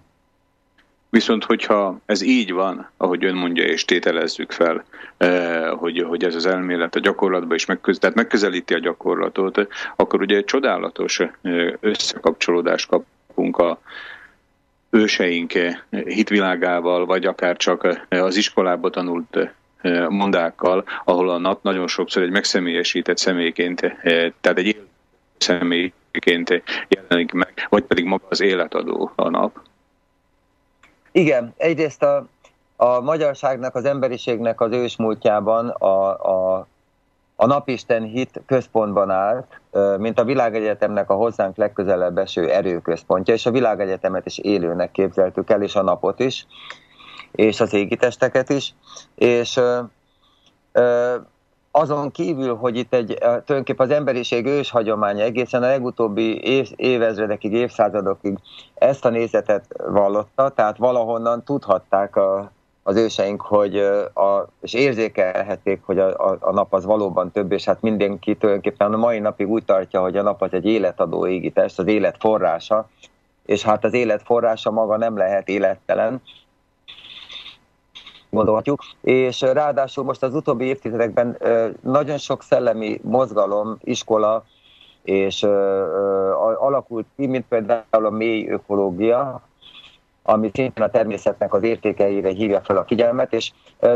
Viszont, 1.10 1.44
hogyha 1.44 2.00
ez 2.06 2.22
így 2.22 2.52
van, 2.52 2.90
ahogy 2.98 3.26
ön 3.26 3.36
mondja, 3.36 3.64
és 3.64 3.86
tételezzük 3.86 4.52
fel, 4.52 4.84
hogy, 5.76 6.04
hogy 6.04 6.24
ez 6.24 6.36
az 6.36 6.46
elmélet 6.46 6.96
a 6.96 7.00
gyakorlatban 7.00 7.56
is 7.56 7.66
megköz, 7.66 7.98
tehát 7.98 8.16
megközelíti 8.16 8.74
a 8.74 8.80
gyakorlatot, 8.80 9.68
akkor 9.96 10.22
ugye 10.22 10.36
egy 10.36 10.46
csodálatos 10.46 11.22
összekapcsolódást 11.80 12.88
kapunk 12.88 13.58
a, 13.58 13.80
őseink 14.90 15.52
hitvilágával, 15.90 17.06
vagy 17.06 17.26
akár 17.26 17.58
csak 17.58 18.06
az 18.10 18.36
iskolába 18.36 18.90
tanult 18.90 19.50
mondákkal, 20.10 20.86
ahol 21.06 21.30
a 21.30 21.38
nap 21.38 21.64
nagyon 21.64 21.88
sokszor 21.88 22.24
egy 22.24 22.32
megszemélyesített 22.32 23.18
személyként, 23.18 23.80
tehát 24.42 24.58
egy 24.58 24.82
személyként 25.38 26.64
jelenik 26.88 27.32
meg, 27.32 27.68
vagy 27.70 27.84
pedig 27.84 28.06
maga 28.06 28.26
az 28.30 28.42
életadó 28.42 29.12
a 29.16 29.30
nap. 29.30 29.67
Igen, 31.18 31.54
egyrészt 31.58 32.04
a, 32.04 32.28
a 32.76 33.00
magyarságnak, 33.00 33.76
az 33.76 33.86
emberiségnek 33.86 34.62
az 34.62 34.72
ősmúltjában 34.72 35.70
a, 35.70 36.10
a 36.56 36.68
a 37.40 37.46
napisten 37.46 38.04
hit 38.04 38.42
központban 38.46 39.10
állt, 39.10 39.62
mint 39.98 40.20
a 40.20 40.24
világegyetemnek 40.24 41.10
a 41.10 41.14
hozzánk 41.14 41.56
legközelebb 41.58 42.18
eső 42.18 42.52
erőközpontja, 42.52 43.34
és 43.34 43.46
a 43.46 43.52
világegyetemet 43.52 44.26
is 44.26 44.38
élőnek 44.38 44.92
képzeltük 44.92 45.50
el, 45.50 45.62
és 45.62 45.76
a 45.76 45.82
napot 45.82 46.20
is, 46.20 46.48
és 47.32 47.60
az 47.60 47.74
égitesteket 47.74 48.50
is, 48.50 48.74
és 49.16 49.60
azon 51.79 52.12
kívül, 52.12 52.55
hogy 52.55 52.77
itt 52.77 52.93
egy, 52.93 53.17
tulajdonképpen 53.19 53.89
az 53.89 53.96
emberiség 53.96 54.46
ős 54.46 54.69
hagyománya 54.69 55.24
egészen 55.24 55.63
a 55.63 55.67
legutóbbi 55.67 56.43
év, 56.43 56.72
évezredekig, 56.75 57.53
évszázadokig 57.53 58.38
ezt 58.74 59.05
a 59.05 59.10
nézetet 59.10 59.65
vallotta, 59.88 60.50
tehát 60.50 60.77
valahonnan 60.77 61.43
tudhatták 61.43 62.15
a, 62.15 62.51
az 62.84 62.96
őseink, 62.96 63.41
hogy 63.41 63.77
a, 64.13 64.48
és 64.62 64.74
érzékelhették, 64.74 65.81
hogy 65.86 66.00
a, 66.00 66.29
a, 66.29 66.38
a 66.39 66.51
nap 66.51 66.74
az 66.74 66.86
valóban 66.86 67.31
több, 67.31 67.51
és 67.51 67.65
hát 67.65 67.81
mindenki 67.81 68.36
tulajdonképpen 68.36 68.93
a 68.93 68.98
mai 68.98 69.19
napig 69.19 69.50
úgy 69.50 69.65
tartja, 69.65 70.01
hogy 70.01 70.17
a 70.17 70.22
nap 70.22 70.41
az 70.41 70.53
egy 70.53 70.65
életadó 70.65 71.27
égitest, 71.27 71.79
az 71.79 71.88
élet 71.88 72.15
forrása, 72.19 72.89
és 73.46 73.63
hát 73.63 73.84
az 73.84 73.93
élet 73.93 74.22
forrása 74.25 74.72
maga 74.72 74.98
nem 74.98 75.17
lehet 75.17 75.48
élettelen, 75.48 76.22
gondolhatjuk, 78.38 78.82
és 79.01 79.41
ráadásul 79.41 80.03
most 80.03 80.24
az 80.24 80.36
utóbbi 80.36 80.65
évtizedekben 80.65 81.38
nagyon 81.82 82.17
sok 82.17 82.44
szellemi 82.44 83.00
mozgalom, 83.03 83.77
iskola, 83.84 84.44
és 85.03 85.44
alakult 86.60 87.06
ki, 87.15 87.27
mint 87.27 87.46
például 87.48 88.06
a 88.06 88.10
mély 88.10 88.48
ökológia, 88.50 89.41
ami 90.24 90.51
szintén 90.53 90.84
a 90.84 90.89
természetnek 90.89 91.53
az 91.53 91.63
értékeire 91.63 92.29
hívja 92.29 92.62
fel 92.62 92.77
a 92.77 92.86
figyelmet, 92.88 93.34
és 93.34 93.51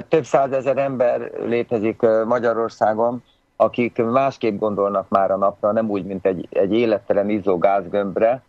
több 0.08 0.26
százezer 0.26 0.78
ember 0.78 1.32
létezik 1.46 2.02
Magyarországon, 2.26 3.24
akik 3.56 4.04
másképp 4.04 4.60
gondolnak 4.60 5.10
már 5.10 5.32
a 5.32 5.38
napra, 5.38 5.72
nem 5.72 5.90
úgy, 5.90 6.06
mint 6.06 6.26
egy, 6.26 6.48
egy 6.50 6.74
élettelen 6.74 7.30
izzó 7.30 7.58
gázgömbre, 7.58 8.44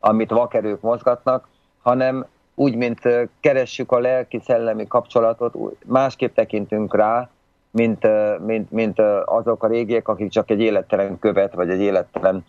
amit 0.00 0.30
vakerők 0.30 0.80
mozgatnak, 0.80 1.48
hanem 1.82 2.26
úgy, 2.54 2.76
mint 2.76 3.00
keressük 3.40 3.92
a 3.92 3.98
lelki-szellemi 3.98 4.86
kapcsolatot, 4.86 5.54
másképp 5.86 6.34
tekintünk 6.34 6.96
rá, 6.96 7.28
mint, 7.70 8.06
mint, 8.46 8.70
mint 8.70 8.98
azok 9.24 9.62
a 9.62 9.66
régiek, 9.66 10.08
akik 10.08 10.30
csak 10.30 10.50
egy 10.50 10.60
élettelen 10.60 11.18
követ, 11.18 11.54
vagy 11.54 11.70
egy 11.70 11.80
élettelen 11.80 12.44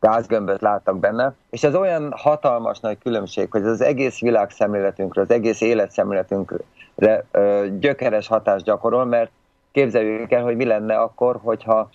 gázgömböt 0.00 0.60
láttak 0.60 0.98
benne, 0.98 1.34
és 1.50 1.64
ez 1.64 1.74
olyan 1.74 2.12
hatalmas 2.16 2.80
nagy 2.80 2.98
különbség, 2.98 3.50
hogy 3.50 3.64
az 3.64 3.80
egész 3.80 4.20
világszemléletünkre, 4.20 5.20
az 5.20 5.30
egész 5.30 5.60
életszemléletünkre 5.60 7.24
ö, 7.30 7.66
gyökeres 7.78 8.26
hatást 8.26 8.64
gyakorol, 8.64 9.04
mert 9.04 9.30
képzeljük 9.72 10.32
el, 10.32 10.42
hogy 10.42 10.56
mi 10.56 10.64
lenne 10.64 10.98
akkor, 10.98 11.38
hogyha 11.42 11.90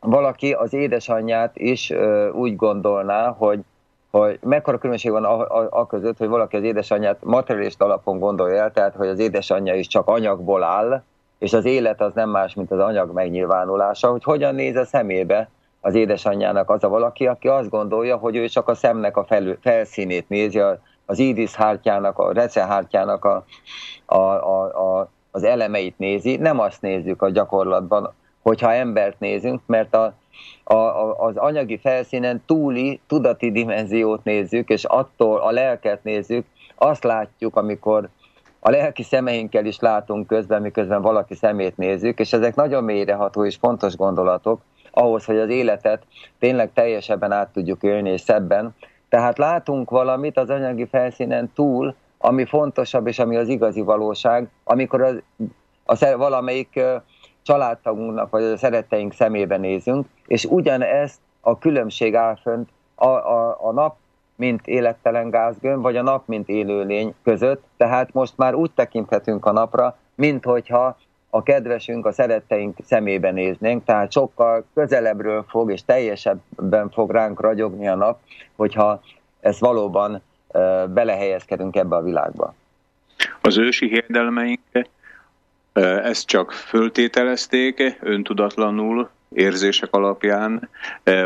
valaki 0.00 0.52
az 0.52 0.72
édesanyját 0.72 1.56
is 1.56 1.92
úgy 2.32 2.56
gondolná, 2.56 3.28
hogy 3.28 3.60
hogy 4.18 4.38
mekkora 4.42 4.78
különbség 4.78 5.10
van 5.10 5.24
a, 5.24 5.40
a, 5.40 5.68
a 5.70 5.86
között, 5.86 6.18
hogy 6.18 6.28
valaki 6.28 6.56
az 6.56 6.62
édesanyját 6.62 7.18
materialist 7.20 7.82
alapon 7.82 8.18
gondolja 8.18 8.62
el, 8.62 8.72
tehát 8.72 8.94
hogy 8.94 9.08
az 9.08 9.18
édesanyja 9.18 9.74
is 9.74 9.86
csak 9.86 10.08
anyagból 10.08 10.62
áll, 10.62 11.02
és 11.38 11.52
az 11.52 11.64
élet 11.64 12.00
az 12.00 12.12
nem 12.14 12.30
más, 12.30 12.54
mint 12.54 12.70
az 12.70 12.78
anyag 12.78 13.12
megnyilvánulása, 13.12 14.10
hogy 14.10 14.24
hogyan 14.24 14.54
néz 14.54 14.76
a 14.76 14.84
szemébe 14.84 15.48
az 15.80 15.94
édesanyjának 15.94 16.70
az 16.70 16.84
a 16.84 16.88
valaki, 16.88 17.26
aki 17.26 17.48
azt 17.48 17.68
gondolja, 17.68 18.16
hogy 18.16 18.36
ő 18.36 18.48
csak 18.48 18.68
a 18.68 18.74
szemnek 18.74 19.16
a 19.16 19.24
fel, 19.24 19.56
felszínét 19.60 20.28
nézi, 20.28 20.60
az 21.06 21.18
ídis 21.18 21.54
hártyának, 21.54 22.18
a 22.18 22.32
recehártyának 22.32 23.24
a, 23.24 23.44
a, 24.06 24.16
a, 24.16 24.62
a, 24.98 25.08
az 25.30 25.42
elemeit 25.42 25.98
nézi, 25.98 26.36
nem 26.36 26.58
azt 26.58 26.80
nézzük 26.80 27.22
a 27.22 27.30
gyakorlatban, 27.30 28.12
hogyha 28.42 28.72
embert 28.72 29.20
nézünk, 29.20 29.60
mert 29.66 29.94
a, 29.94 30.14
a, 30.64 30.74
a, 30.74 31.16
az 31.18 31.36
anyagi 31.36 31.78
felszínen 31.78 32.42
túli 32.46 33.00
tudati 33.06 33.50
dimenziót 33.52 34.24
nézzük, 34.24 34.68
és 34.68 34.84
attól 34.84 35.40
a 35.40 35.50
lelket 35.50 36.04
nézzük, 36.04 36.46
azt 36.74 37.04
látjuk, 37.04 37.56
amikor 37.56 38.08
a 38.60 38.70
lelki 38.70 39.02
szemeinkkel 39.02 39.64
is 39.64 39.78
látunk 39.78 40.26
közben, 40.26 40.62
miközben 40.62 41.02
valaki 41.02 41.34
szemét 41.34 41.76
nézzük, 41.76 42.18
és 42.18 42.32
ezek 42.32 42.54
nagyon 42.54 42.84
mélyreható 42.84 43.44
és 43.44 43.56
fontos 43.56 43.96
gondolatok 43.96 44.60
ahhoz, 44.90 45.24
hogy 45.24 45.38
az 45.38 45.48
életet 45.48 46.02
tényleg 46.38 46.72
teljesebben 46.72 47.32
át 47.32 47.52
tudjuk 47.52 47.82
élni 47.82 48.10
és 48.10 48.20
szebben. 48.20 48.74
Tehát 49.08 49.38
látunk 49.38 49.90
valamit 49.90 50.36
az 50.36 50.50
anyagi 50.50 50.86
felszínen 50.86 51.50
túl, 51.54 51.94
ami 52.18 52.44
fontosabb, 52.44 53.06
és 53.06 53.18
ami 53.18 53.36
az 53.36 53.48
igazi 53.48 53.80
valóság, 53.80 54.48
amikor 54.64 55.02
az, 55.02 55.22
a, 56.02 56.16
valamelyik 56.16 56.80
családtagunknak, 57.44 58.30
vagy 58.30 58.42
a 58.42 58.56
szeretteink 58.56 59.12
szemébe 59.12 59.56
nézünk, 59.56 60.06
és 60.26 60.44
ugyanezt 60.44 61.20
a 61.40 61.58
különbség 61.58 62.14
áll 62.14 62.36
fönt 62.36 62.68
a, 62.94 63.06
a, 63.06 63.56
a 63.60 63.72
nap, 63.72 63.96
mint 64.36 64.66
élettelen 64.66 65.30
gázgömb, 65.30 65.82
vagy 65.82 65.96
a 65.96 66.02
nap, 66.02 66.26
mint 66.26 66.48
élőlény 66.48 67.14
között. 67.22 67.64
Tehát 67.76 68.12
most 68.12 68.36
már 68.36 68.54
úgy 68.54 68.70
tekinthetünk 68.70 69.46
a 69.46 69.52
napra, 69.52 69.96
mint 70.14 70.44
hogyha 70.44 70.96
a 71.30 71.42
kedvesünk, 71.42 72.06
a 72.06 72.12
szeretteink 72.12 72.78
szemébe 72.84 73.30
néznénk, 73.30 73.84
tehát 73.84 74.12
sokkal 74.12 74.64
közelebbről 74.74 75.44
fog 75.48 75.70
és 75.70 75.84
teljesebben 75.84 76.90
fog 76.90 77.10
ránk 77.10 77.40
ragyogni 77.40 77.88
a 77.88 77.94
nap, 77.94 78.18
hogyha 78.56 79.00
ezt 79.40 79.60
valóban 79.60 80.22
belehelyezkedünk 80.88 81.76
ebbe 81.76 81.96
a 81.96 82.02
világba. 82.02 82.54
Az 83.40 83.58
ősi 83.58 83.88
hirdelmeink 83.88 84.60
ezt 85.82 86.26
csak 86.26 86.52
föltételezték 86.52 87.96
öntudatlanul, 88.00 89.10
érzések 89.28 89.94
alapján, 89.94 90.68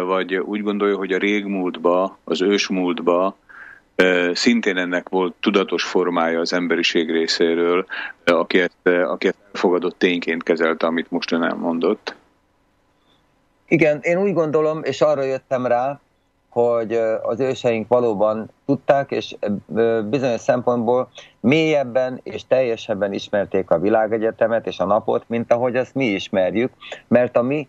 vagy 0.06 0.36
úgy 0.36 0.62
gondolja, 0.62 0.96
hogy 0.96 1.12
a 1.12 1.18
régmúltba, 1.18 2.18
az 2.24 2.42
ősmúltba 2.42 3.36
szintén 4.32 4.76
ennek 4.76 5.08
volt 5.08 5.34
tudatos 5.40 5.84
formája 5.84 6.40
az 6.40 6.52
emberiség 6.52 7.10
részéről, 7.10 7.86
aki 8.24 8.60
ezt, 8.60 8.88
aki 9.04 9.26
ezt 9.26 9.36
elfogadott 9.52 9.98
tényként 9.98 10.42
kezelte, 10.42 10.86
amit 10.86 11.10
most 11.10 11.32
ön 11.32 11.42
elmondott. 11.42 12.14
Igen, 13.68 13.98
én 14.02 14.18
úgy 14.18 14.32
gondolom, 14.32 14.82
és 14.82 15.00
arra 15.00 15.22
jöttem 15.22 15.66
rá, 15.66 16.00
hogy 16.48 16.92
az 17.22 17.40
őseink 17.40 17.88
valóban 17.88 18.50
tudták, 18.66 19.10
és 19.10 19.36
bizonyos 20.04 20.40
szempontból 20.40 21.08
mélyebben 21.40 22.20
és 22.22 22.46
teljesebben 22.46 23.12
ismerték 23.12 23.70
a 23.70 23.78
világegyetemet 23.78 24.66
és 24.66 24.78
a 24.78 24.84
napot, 24.84 25.24
mint 25.26 25.52
ahogy 25.52 25.76
azt 25.76 25.94
mi 25.94 26.04
ismerjük, 26.04 26.72
mert 27.08 27.36
a 27.36 27.42
mi 27.42 27.68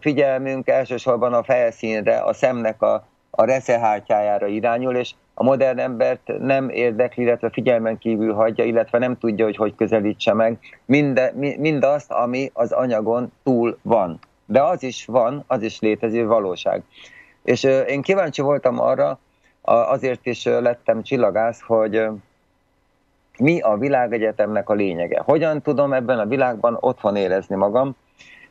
figyelmünk 0.00 0.68
elsősorban 0.68 1.32
a 1.32 1.42
felszínre, 1.42 2.18
a 2.18 2.32
szemnek 2.32 2.82
a, 2.82 3.06
a 3.30 3.44
reszehártyájára 3.44 4.46
irányul, 4.46 4.96
és 4.96 5.14
a 5.34 5.42
modern 5.42 5.78
embert 5.78 6.38
nem 6.38 6.68
érdekli, 6.68 7.22
illetve 7.22 7.50
figyelmen 7.50 7.98
kívül 7.98 8.34
hagyja, 8.34 8.64
illetve 8.64 8.98
nem 8.98 9.18
tudja, 9.18 9.44
hogy 9.44 9.56
hogy 9.56 9.74
közelítse 9.74 10.32
meg 10.32 10.58
minde, 10.84 11.32
mindazt, 11.58 12.10
ami 12.10 12.50
az 12.52 12.72
anyagon 12.72 13.32
túl 13.44 13.78
van. 13.82 14.18
De 14.46 14.62
az 14.62 14.82
is 14.82 15.04
van, 15.04 15.44
az 15.46 15.62
is 15.62 15.80
létező 15.80 16.26
valóság. 16.26 16.82
És 17.46 17.62
én 17.62 18.02
kíváncsi 18.02 18.42
voltam 18.42 18.80
arra, 18.80 19.18
azért 19.62 20.26
is 20.26 20.44
lettem 20.44 21.02
csillagász, 21.02 21.60
hogy 21.60 22.06
mi 23.38 23.60
a 23.60 23.76
világegyetemnek 23.76 24.68
a 24.68 24.74
lényege. 24.74 25.22
Hogyan 25.24 25.62
tudom 25.62 25.92
ebben 25.92 26.18
a 26.18 26.26
világban 26.26 26.76
otthon 26.80 27.16
érezni 27.16 27.56
magam, 27.56 27.96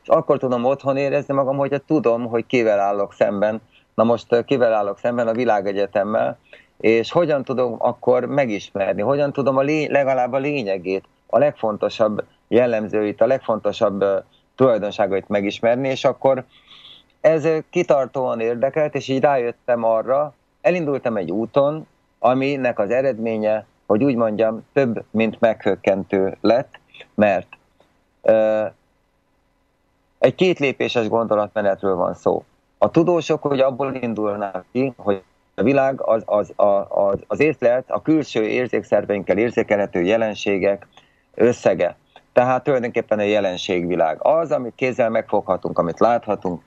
és 0.02 0.08
akkor 0.08 0.38
tudom 0.38 0.64
otthon 0.64 0.96
érezni 0.96 1.34
magam, 1.34 1.56
hogyha 1.56 1.78
tudom, 1.78 2.26
hogy 2.26 2.46
kivel 2.46 2.80
állok 2.80 3.12
szemben. 3.12 3.60
Na 3.94 4.04
most 4.04 4.44
kivel 4.44 4.72
állok 4.72 4.98
szemben 4.98 5.28
a 5.28 5.32
világegyetemmel, 5.32 6.38
és 6.80 7.12
hogyan 7.12 7.44
tudom 7.44 7.76
akkor 7.78 8.24
megismerni, 8.24 9.02
hogyan 9.02 9.32
tudom 9.32 9.56
a 9.56 9.62
lé- 9.62 9.90
legalább 9.90 10.32
a 10.32 10.38
lényegét, 10.38 11.04
a 11.26 11.38
legfontosabb 11.38 12.24
jellemzőit, 12.48 13.20
a 13.20 13.26
legfontosabb 13.26 14.04
tulajdonságait 14.54 15.28
megismerni, 15.28 15.88
és 15.88 16.04
akkor 16.04 16.44
ez 17.26 17.48
kitartóan 17.70 18.40
érdekelt, 18.40 18.94
és 18.94 19.08
így 19.08 19.20
rájöttem 19.20 19.84
arra, 19.84 20.34
elindultam 20.60 21.16
egy 21.16 21.30
úton, 21.30 21.86
aminek 22.18 22.78
az 22.78 22.90
eredménye, 22.90 23.66
hogy 23.86 24.04
úgy 24.04 24.14
mondjam, 24.14 24.66
több, 24.72 25.04
mint 25.10 25.40
meghökkentő 25.40 26.36
lett, 26.40 26.80
mert 27.14 27.46
egy 30.18 30.34
két 30.34 30.58
lépéses 30.58 31.08
gondolatmenetről 31.08 31.94
van 31.94 32.14
szó. 32.14 32.44
A 32.78 32.90
tudósok, 32.90 33.42
hogy 33.42 33.60
abból 33.60 33.94
indulnak 33.94 34.64
ki, 34.72 34.92
hogy 34.96 35.22
a 35.54 35.62
világ 35.62 36.00
az, 36.02 36.22
az, 36.26 36.52
az, 36.88 37.18
az 37.26 37.40
észlelt, 37.40 37.90
a 37.90 38.02
külső 38.02 38.42
érzékszerveinkkel 38.42 39.38
érzékelhető 39.38 40.02
jelenségek 40.02 40.86
összege. 41.34 41.96
Tehát 42.32 42.64
tulajdonképpen 42.64 43.18
a 43.18 43.22
jelenségvilág. 43.22 44.18
Az, 44.20 44.52
amit 44.52 44.74
kézzel 44.74 45.10
megfoghatunk, 45.10 45.78
amit 45.78 46.00
láthatunk, 46.00 46.62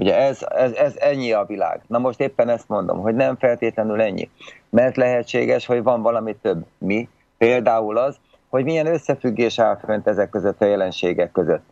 Ugye 0.00 0.16
ez, 0.16 0.38
ez, 0.48 0.72
ez 0.72 0.94
ennyi 0.98 1.32
a 1.32 1.44
világ. 1.44 1.80
Na 1.86 1.98
most 1.98 2.20
éppen 2.20 2.48
ezt 2.48 2.68
mondom, 2.68 3.00
hogy 3.00 3.14
nem 3.14 3.36
feltétlenül 3.36 4.00
ennyi. 4.00 4.30
Mert 4.70 4.96
lehetséges, 4.96 5.66
hogy 5.66 5.82
van 5.82 6.02
valami 6.02 6.36
több. 6.42 6.64
Mi? 6.78 7.08
Például 7.38 7.96
az, 7.96 8.16
hogy 8.48 8.64
milyen 8.64 8.86
összefüggés 8.86 9.58
áll 9.58 9.76
fönt 9.76 10.06
ezek 10.06 10.30
között 10.30 10.62
a 10.62 10.64
jelenségek 10.64 11.32
között. 11.32 11.64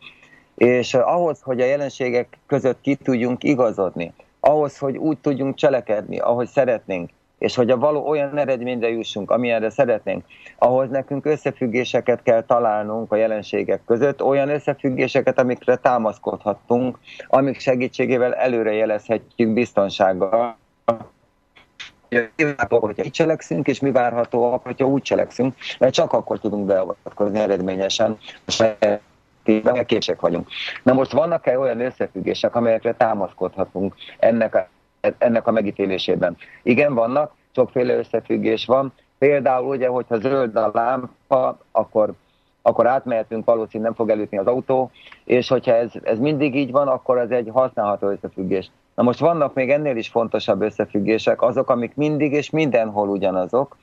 És 0.54 0.94
ahhoz, 0.94 1.40
hogy 1.42 1.60
a 1.60 1.64
jelenségek 1.64 2.38
között 2.46 2.80
ki 2.80 2.94
tudjunk 2.94 3.44
igazodni, 3.44 4.12
ahhoz, 4.40 4.78
hogy 4.78 4.96
úgy 4.96 5.18
tudjunk 5.18 5.54
cselekedni, 5.54 6.18
ahogy 6.18 6.48
szeretnénk, 6.48 7.10
és 7.38 7.54
hogy 7.54 7.70
a 7.70 7.76
való 7.76 8.08
olyan 8.08 8.38
eredményre 8.38 8.88
jussunk, 8.88 9.30
amilyenre 9.30 9.70
szeretnénk, 9.70 10.24
ahhoz 10.58 10.90
nekünk 10.90 11.26
összefüggéseket 11.26 12.22
kell 12.22 12.42
találnunk 12.42 13.12
a 13.12 13.16
jelenségek 13.16 13.80
között, 13.86 14.22
olyan 14.22 14.48
összefüggéseket, 14.48 15.38
amikre 15.38 15.76
támaszkodhatunk, 15.76 16.98
amik 17.28 17.60
segítségével 17.60 18.34
előre 18.34 18.72
jelezhetjük 18.72 19.52
biztonsággal, 19.52 20.56
hogyha 22.68 23.04
így 23.04 23.10
cselekszünk, 23.10 23.66
és 23.66 23.80
mi 23.80 23.90
várható, 23.90 24.60
hogyha 24.64 24.86
úgy 24.86 25.02
cselekszünk, 25.02 25.54
mert 25.78 25.94
csak 25.94 26.12
akkor 26.12 26.38
tudunk 26.38 26.66
beavatkozni 26.66 27.38
eredményesen, 27.38 28.18
mert 28.58 29.00
képesek 29.86 30.20
vagyunk. 30.20 30.48
Na 30.82 30.92
most 30.92 31.12
vannak-e 31.12 31.58
olyan 31.58 31.80
összefüggések, 31.80 32.54
amelyekre 32.54 32.94
támaszkodhatunk 32.94 33.94
ennek 34.18 34.54
a 34.54 34.68
ennek 35.18 35.46
a 35.46 35.50
megítélésében. 35.50 36.36
Igen, 36.62 36.94
vannak, 36.94 37.32
sokféle 37.54 37.96
összefüggés 37.96 38.66
van. 38.66 38.92
Például 39.18 39.68
ugye, 39.68 39.88
hogyha 39.88 40.18
zöld 40.18 40.56
a 40.56 40.70
lámpa, 40.74 41.58
akkor, 41.72 42.12
akkor 42.62 42.86
átmehetünk, 42.86 43.44
valószínűleg 43.44 43.82
nem 43.82 43.94
fog 43.94 44.10
elütni 44.10 44.38
az 44.38 44.46
autó, 44.46 44.90
és 45.24 45.48
hogyha 45.48 45.74
ez, 45.74 45.90
ez 46.02 46.18
mindig 46.18 46.56
így 46.56 46.70
van, 46.70 46.88
akkor 46.88 47.18
ez 47.18 47.30
egy 47.30 47.48
használható 47.52 48.08
összefüggés. 48.08 48.70
Na 48.94 49.02
most 49.02 49.20
vannak 49.20 49.54
még 49.54 49.70
ennél 49.70 49.96
is 49.96 50.08
fontosabb 50.08 50.60
összefüggések, 50.60 51.42
azok, 51.42 51.70
amik 51.70 51.94
mindig 51.94 52.32
és 52.32 52.50
mindenhol 52.50 53.08
ugyanazok, 53.08 53.76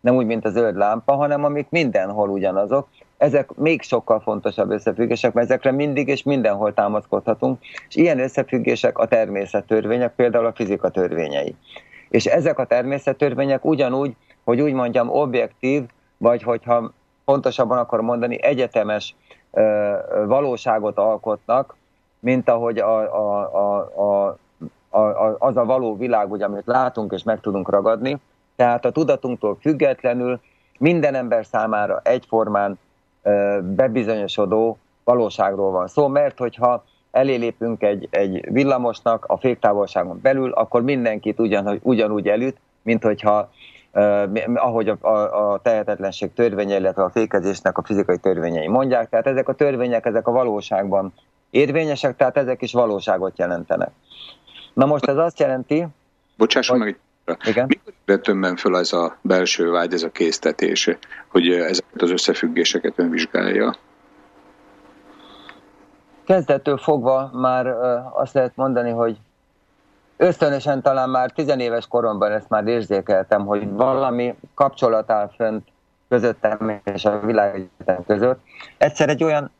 nem 0.00 0.16
úgy, 0.16 0.26
mint 0.26 0.44
a 0.44 0.50
zöld 0.50 0.76
lámpa, 0.76 1.14
hanem 1.14 1.44
amik 1.44 1.66
mindenhol 1.70 2.28
ugyanazok. 2.28 2.88
Ezek 3.16 3.54
még 3.54 3.82
sokkal 3.82 4.20
fontosabb 4.20 4.70
összefüggések, 4.70 5.32
mert 5.32 5.46
ezekre 5.46 5.70
mindig 5.70 6.08
és 6.08 6.22
mindenhol 6.22 6.74
támaszkodhatunk, 6.74 7.58
és 7.88 7.96
ilyen 7.96 8.20
összefüggések 8.20 8.98
a 8.98 9.06
természettörvények, 9.06 10.14
például 10.14 10.46
a 10.46 10.52
fizika 10.52 10.88
törvényei. 10.88 11.54
És 12.08 12.26
ezek 12.26 12.58
a 12.58 12.64
természettörvények 12.64 13.64
ugyanúgy, 13.64 14.16
hogy 14.44 14.60
úgy 14.60 14.72
mondjam, 14.72 15.10
objektív, 15.10 15.82
vagy 16.16 16.42
hogyha 16.42 16.92
pontosabban 17.24 17.78
akar 17.78 18.00
mondani, 18.00 18.42
egyetemes 18.42 19.14
ö, 19.50 19.92
valóságot 20.26 20.98
alkotnak, 20.98 21.76
mint 22.20 22.48
ahogy 22.48 22.78
a, 22.78 22.98
a, 22.98 23.50
a, 23.54 23.90
a, 24.02 24.98
a, 24.98 25.36
az 25.38 25.56
a 25.56 25.64
való 25.64 25.96
világ, 25.96 26.30
ugye, 26.30 26.44
amit 26.44 26.66
látunk 26.66 27.12
és 27.12 27.22
meg 27.22 27.40
tudunk 27.40 27.70
ragadni, 27.70 28.20
tehát 28.56 28.84
a 28.84 28.90
tudatunktól 28.90 29.58
függetlenül 29.60 30.40
minden 30.78 31.14
ember 31.14 31.46
számára 31.46 32.00
egyformán 32.02 32.78
bebizonyosodó 33.62 34.78
valóságról 35.04 35.70
van 35.70 35.86
szó, 35.86 36.08
mert 36.08 36.38
hogyha 36.38 36.84
elélépünk 37.10 37.82
egy, 37.82 38.08
egy 38.10 38.52
villamosnak 38.52 39.24
a 39.24 39.36
féktávolságon 39.36 40.18
belül, 40.22 40.52
akkor 40.52 40.82
mindenkit 40.82 41.40
ugyan, 41.40 41.78
ugyanúgy 41.82 42.28
elüt, 42.28 42.56
mint 42.82 43.02
hogyha 43.02 43.50
Uh, 43.96 44.52
ahogy 44.54 44.88
a, 44.88 44.96
a, 45.00 45.52
a 45.52 45.58
tehetetlenség 45.58 46.32
törvénye, 46.32 46.76
illetve 46.76 47.02
a 47.02 47.10
fékezésnek 47.10 47.78
a 47.78 47.82
fizikai 47.82 48.18
törvényei 48.18 48.68
mondják. 48.68 49.08
Tehát 49.08 49.26
ezek 49.26 49.48
a 49.48 49.52
törvények, 49.52 50.06
ezek 50.06 50.28
a 50.28 50.30
valóságban 50.30 51.12
érvényesek, 51.50 52.16
tehát 52.16 52.36
ezek 52.36 52.62
is 52.62 52.72
valóságot 52.72 53.38
jelentenek. 53.38 53.90
Na 54.72 54.86
most 54.86 55.04
ez 55.04 55.16
azt 55.16 55.38
jelenti... 55.38 55.86
Bocsásson 56.36 56.78
meg 56.78 56.98
igen? 57.44 57.66
Mikor 57.66 58.20
többen 58.20 58.56
föl 58.56 58.74
az 58.74 58.92
a 58.92 59.16
belső 59.20 59.70
vágy, 59.70 59.92
ez 59.92 60.02
a 60.02 60.10
késztetés, 60.10 60.90
hogy 61.28 61.48
ezeket 61.48 62.02
az 62.02 62.10
összefüggéseket 62.10 62.92
ön 62.98 63.10
vizsgálja? 63.10 63.76
Kezdettől 66.24 66.78
fogva 66.78 67.30
már 67.32 67.66
azt 68.12 68.34
lehet 68.34 68.56
mondani, 68.56 68.90
hogy 68.90 69.16
ösztönösen 70.16 70.82
talán 70.82 71.10
már 71.10 71.30
tizenéves 71.30 71.86
koromban 71.86 72.32
ezt 72.32 72.48
már 72.48 72.66
érzékeltem, 72.66 73.46
hogy 73.46 73.70
valami 73.70 74.34
kapcsolat 74.54 75.10
áll 75.10 75.30
fönt 75.36 75.68
közöttem 76.08 76.80
és 76.84 77.04
a 77.04 77.20
világegyetem 77.20 78.04
között. 78.06 78.40
Egyszer 78.78 79.08
egy 79.08 79.24
olyan 79.24 79.50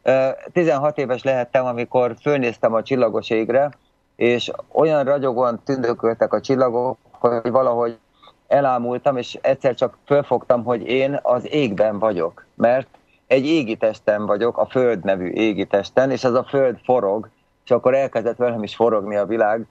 16 0.52 0.98
éves 0.98 1.22
lehettem, 1.22 1.64
amikor 1.64 2.14
fölnéztem 2.20 2.74
a 2.74 2.82
csillagos 2.82 3.30
égre, 3.30 3.70
és 4.16 4.50
olyan 4.72 5.04
ragyogóan 5.04 5.60
tündököltek 5.64 6.32
a 6.32 6.40
csillagok, 6.40 6.98
hogy 7.30 7.50
valahogy 7.50 7.98
elámultam, 8.46 9.16
és 9.16 9.38
egyszer 9.42 9.74
csak 9.74 9.96
fölfogtam, 10.06 10.64
hogy 10.64 10.86
én 10.86 11.18
az 11.22 11.52
égben 11.52 11.98
vagyok, 11.98 12.46
mert 12.54 12.86
egy 13.26 13.46
égi 13.46 13.76
testen 13.76 14.26
vagyok, 14.26 14.58
a 14.58 14.66
Föld 14.66 15.04
nevű 15.04 15.28
égi 15.28 15.66
testen, 15.66 16.10
és 16.10 16.24
az 16.24 16.34
a 16.34 16.44
Föld 16.44 16.78
forog, 16.84 17.28
és 17.64 17.70
akkor 17.70 17.94
elkezdett 17.94 18.36
velem 18.36 18.62
is 18.62 18.74
forogni 18.74 19.16
a 19.16 19.26
világ, 19.26 19.66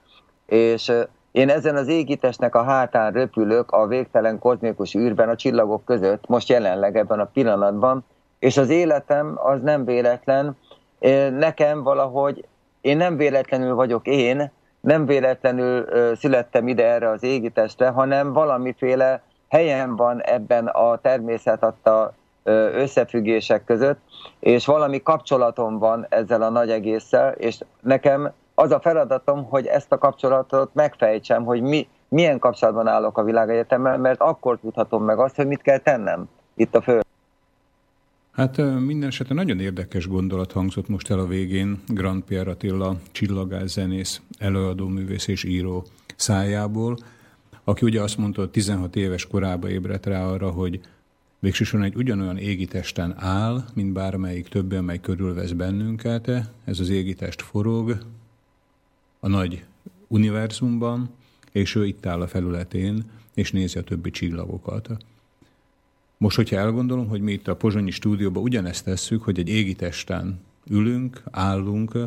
és 0.45 0.91
én 1.31 1.49
ezen 1.49 1.75
az 1.75 1.87
égitestnek 1.87 2.55
a 2.55 2.63
hátán 2.63 3.11
röpülök 3.11 3.71
a 3.71 3.87
végtelen 3.87 4.39
kozmikus 4.39 4.95
űrben, 4.95 5.29
a 5.29 5.35
csillagok 5.35 5.85
között, 5.85 6.27
most 6.27 6.49
jelenleg 6.49 6.97
ebben 6.97 7.19
a 7.19 7.29
pillanatban, 7.33 8.05
és 8.39 8.57
az 8.57 8.69
életem 8.69 9.39
az 9.43 9.61
nem 9.61 9.85
véletlen, 9.85 10.57
nekem 11.37 11.83
valahogy, 11.83 12.45
én 12.81 12.97
nem 12.97 13.17
véletlenül 13.17 13.75
vagyok 13.75 14.07
én, 14.07 14.51
nem 14.83 15.05
véletlenül 15.05 15.85
születtem 16.15 16.67
ide 16.67 16.87
erre 16.87 17.09
az 17.09 17.23
égitestre, 17.23 17.87
hanem 17.87 18.33
valamiféle 18.33 19.21
helyen 19.49 19.95
van 19.95 20.21
ebben 20.21 20.67
a 20.67 20.97
természet 20.97 21.63
adta 21.63 22.13
összefüggések 22.73 23.63
között, 23.63 23.99
és 24.39 24.65
valami 24.65 25.01
kapcsolatom 25.01 25.79
van 25.79 26.05
ezzel 26.09 26.41
a 26.41 26.49
nagy 26.49 26.69
egésszel, 26.69 27.31
és 27.31 27.59
nekem 27.81 28.31
az 28.55 28.71
a 28.71 28.79
feladatom, 28.79 29.43
hogy 29.49 29.65
ezt 29.65 29.91
a 29.91 29.97
kapcsolatot 29.97 30.73
megfejtsem, 30.73 31.43
hogy 31.45 31.61
mi, 31.61 31.87
milyen 32.07 32.39
kapcsolatban 32.39 32.87
állok 32.87 33.17
a 33.17 33.23
világegyetemmel, 33.23 33.97
mert 33.97 34.21
akkor 34.21 34.59
tudhatom 34.59 35.03
meg 35.03 35.19
azt, 35.19 35.35
hogy 35.35 35.47
mit 35.47 35.61
kell 35.61 35.77
tennem 35.77 36.29
itt 36.55 36.75
a 36.75 36.81
föld. 36.81 37.03
Hát 38.33 38.57
minden 38.57 39.09
esetre 39.09 39.35
nagyon 39.35 39.59
érdekes 39.59 40.07
gondolat 40.07 40.51
hangzott 40.51 40.87
most 40.87 41.09
el 41.09 41.19
a 41.19 41.27
végén 41.27 41.81
Grand 41.87 42.23
Pierre 42.23 42.51
Attila 42.51 42.99
csillagászenész, 43.11 44.21
előadó 44.37 44.87
művész 44.87 45.27
és 45.27 45.43
író 45.43 45.85
szájából, 46.15 46.97
aki 47.63 47.85
ugye 47.85 48.01
azt 48.01 48.17
mondta, 48.17 48.41
hogy 48.41 48.49
16 48.49 48.95
éves 48.95 49.27
korába 49.27 49.69
ébredt 49.69 50.05
rá 50.05 50.25
arra, 50.25 50.49
hogy 50.49 50.79
végsősorban 51.39 51.89
egy 51.89 51.95
ugyanolyan 51.95 52.37
égitesten 52.37 53.15
áll, 53.17 53.65
mint 53.73 53.93
bármelyik 53.93 54.47
többi, 54.47 54.75
amely 54.75 54.99
körülvesz 54.99 55.51
bennünket. 55.51 56.27
Ez 56.65 56.79
az 56.79 56.89
égitest 56.89 57.41
forog, 57.41 57.97
a 59.19 59.27
nagy 59.27 59.63
univerzumban, 60.07 61.09
és 61.51 61.75
ő 61.75 61.85
itt 61.85 62.05
áll 62.05 62.21
a 62.21 62.27
felületén, 62.27 63.03
és 63.33 63.51
nézi 63.51 63.77
a 63.77 63.83
többi 63.83 64.11
csillagokat. 64.11 64.89
Most, 66.23 66.35
hogyha 66.35 66.55
elgondolom, 66.55 67.07
hogy 67.07 67.21
mi 67.21 67.31
itt 67.31 67.47
a 67.47 67.55
Pozsonyi 67.55 67.91
stúdióban 67.91 68.43
ugyanezt 68.43 68.85
tesszük, 68.85 69.23
hogy 69.23 69.39
egy 69.39 69.49
égitesten 69.49 70.39
ülünk, 70.69 71.23
állunk, 71.31 71.97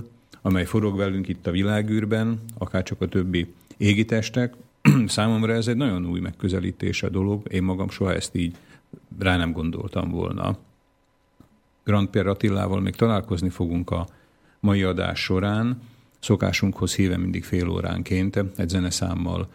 amely 0.43 0.65
forog 0.65 0.97
velünk 0.97 1.29
itt 1.29 1.47
a 1.47 1.51
világűrben, 1.51 2.41
akár 2.59 2.83
csak 2.83 3.01
a 3.01 3.09
többi 3.09 3.53
égitestek, 3.77 4.55
számomra 5.07 5.53
ez 5.53 5.69
egy 5.69 5.77
nagyon 5.77 6.07
új 6.07 6.21
megközelítés 6.21 7.03
a 7.03 7.09
dolog, 7.09 7.43
én 7.53 7.63
magam 7.63 7.89
soha 7.89 8.15
ezt 8.15 8.35
így 8.35 8.57
rá 9.19 9.37
nem 9.37 9.53
gondoltam 9.53 10.11
volna. 10.11 10.57
Grand 11.85 12.09
Pierre 12.09 12.31
Attilával 12.31 12.81
még 12.81 12.95
találkozni 12.95 13.49
fogunk 13.49 13.91
a 13.91 14.07
mai 14.61 14.83
adás 14.83 15.21
során, 15.21 15.81
Szokásunkhoz 16.19 16.95
híve 16.95 17.17
mindig 17.17 17.45
fél 17.45 17.69
óránként 17.69 18.45
egy 18.57 18.69
zeneszámmal 18.69 19.49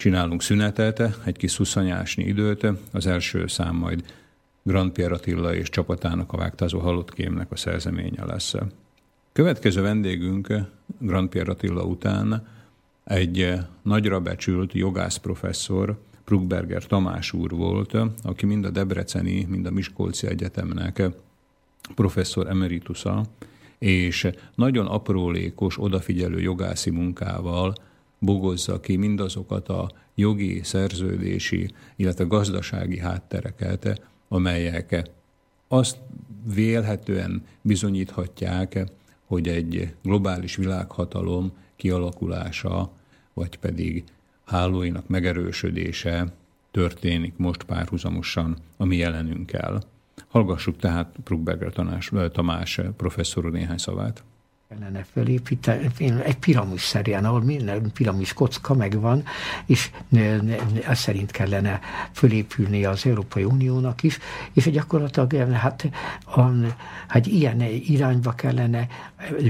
csinálunk 0.00 0.42
szünetet, 0.42 1.18
egy 1.24 1.36
kis 1.36 1.50
szuszanyásnyi 1.50 2.24
időt. 2.24 2.66
Az 2.92 3.06
első 3.06 3.46
szám 3.46 3.74
majd 3.74 4.04
Grand 4.62 4.92
Pierre 4.92 5.14
Attila 5.14 5.54
és 5.54 5.68
csapatának 5.68 6.32
a 6.32 6.36
vágtázó 6.36 6.78
halott 6.78 7.12
kémnek 7.12 7.50
a 7.50 7.56
szerzeménye 7.56 8.24
lesz. 8.24 8.54
Következő 9.32 9.82
vendégünk 9.82 10.54
Grand 10.98 11.28
Pierre 11.28 11.50
Attila 11.50 11.84
után 11.84 12.46
egy 13.04 13.52
nagyra 13.82 14.20
becsült 14.20 14.72
jogász 14.72 15.16
professzor, 15.16 15.98
Prugberger 16.24 16.86
Tamás 16.86 17.32
úr 17.32 17.50
volt, 17.50 17.96
aki 18.22 18.46
mind 18.46 18.64
a 18.64 18.70
Debreceni, 18.70 19.46
mind 19.48 19.66
a 19.66 19.70
Miskolci 19.70 20.26
Egyetemnek 20.26 21.02
professzor 21.94 22.48
emeritusa, 22.48 23.24
és 23.78 24.30
nagyon 24.54 24.86
aprólékos, 24.86 25.82
odafigyelő 25.82 26.40
jogászi 26.40 26.90
munkával 26.90 27.74
bogozza 28.20 28.80
ki 28.80 28.96
mindazokat 28.96 29.68
a 29.68 29.90
jogi, 30.14 30.60
szerződési, 30.62 31.70
illetve 31.96 32.24
gazdasági 32.24 32.98
háttereket, 32.98 34.02
amelyek 34.28 35.10
azt 35.68 35.98
vélhetően 36.54 37.44
bizonyíthatják, 37.62 38.84
hogy 39.24 39.48
egy 39.48 39.94
globális 40.02 40.56
világhatalom 40.56 41.52
kialakulása, 41.76 42.92
vagy 43.34 43.56
pedig 43.56 44.04
hálóinak 44.44 45.08
megerősödése 45.08 46.32
történik 46.70 47.36
most 47.36 47.62
párhuzamosan 47.62 48.56
a 48.76 48.84
mi 48.84 48.96
jelenünkkel. 48.96 49.82
Hallgassuk 50.28 50.76
tehát 50.76 51.20
Bruckberger 51.24 51.72
Tamás, 51.72 52.10
Tamás 52.32 52.80
professzor 52.96 53.50
néhány 53.50 53.78
szavát 53.78 54.24
kellene 54.78 55.04
felépíteni, 55.12 55.90
egy 56.22 56.36
piramis 56.36 56.82
szerűen, 56.82 57.24
ahol 57.24 57.42
minden 57.42 57.92
piramis 57.92 58.32
kocka 58.32 58.74
megvan, 58.74 59.24
és 59.66 59.90
ez 60.88 60.98
szerint 60.98 61.30
kellene 61.30 61.80
fölépülni 62.12 62.84
az 62.84 63.06
Európai 63.06 63.44
Uniónak 63.44 64.02
is, 64.02 64.18
és 64.52 64.70
gyakorlatilag 64.70 65.52
hát, 65.52 65.88
a, 66.24 66.40
hát 67.08 67.26
ilyen 67.26 67.60
irányba 67.86 68.32
kellene 68.32 68.86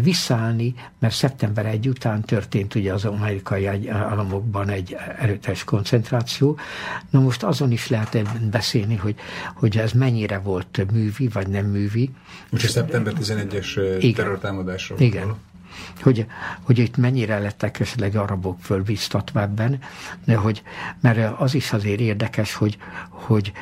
visszaállni, 0.03 0.75
mert 0.99 1.15
szeptember 1.15 1.67
1 1.67 1.89
után 1.89 2.23
történt 2.23 2.75
ugye 2.75 2.93
az 2.93 3.05
amerikai 3.05 3.89
államokban 3.89 4.69
egy 4.69 4.97
erőteljes 5.19 5.65
koncentráció. 5.65 6.59
Na 7.11 7.21
most 7.21 7.43
azon 7.43 7.71
is 7.71 7.89
lehet 7.89 8.49
beszélni, 8.51 8.97
hogy, 8.97 9.15
hogy 9.55 9.79
ez 9.79 9.93
mennyire 9.93 10.39
volt 10.39 10.87
művi, 10.93 11.29
vagy 11.29 11.49
nem 11.49 11.67
művi. 11.67 12.11
A 12.53 12.59
szeptember 12.59 13.13
11-es 13.21 14.15
terrortámadásról 14.15 14.99
igen. 14.99 15.10
Hogy, 16.03 16.27
hogy 16.63 16.79
itt 16.79 16.97
mennyire 16.97 17.39
lettek 17.39 17.81
esetleg 17.81 18.17
arabok 18.17 18.61
fölbiztatva 18.61 19.41
ebben, 19.41 19.79
de 20.25 20.37
hogy, 20.37 20.63
mert 21.01 21.41
az 21.41 21.55
is 21.55 21.73
azért 21.73 22.01
érdekes, 22.01 22.55
hogy, 22.55 22.79
hogy 23.09 23.53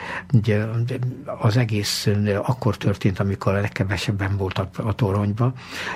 az 1.38 1.56
egész 1.56 2.08
akkor 2.42 2.76
történt, 2.76 3.18
amikor 3.18 3.54
a 3.54 3.60
legkevesebben 3.60 4.36
volt 4.36 4.58
a, 4.58 4.92
toronyba, 4.92 5.52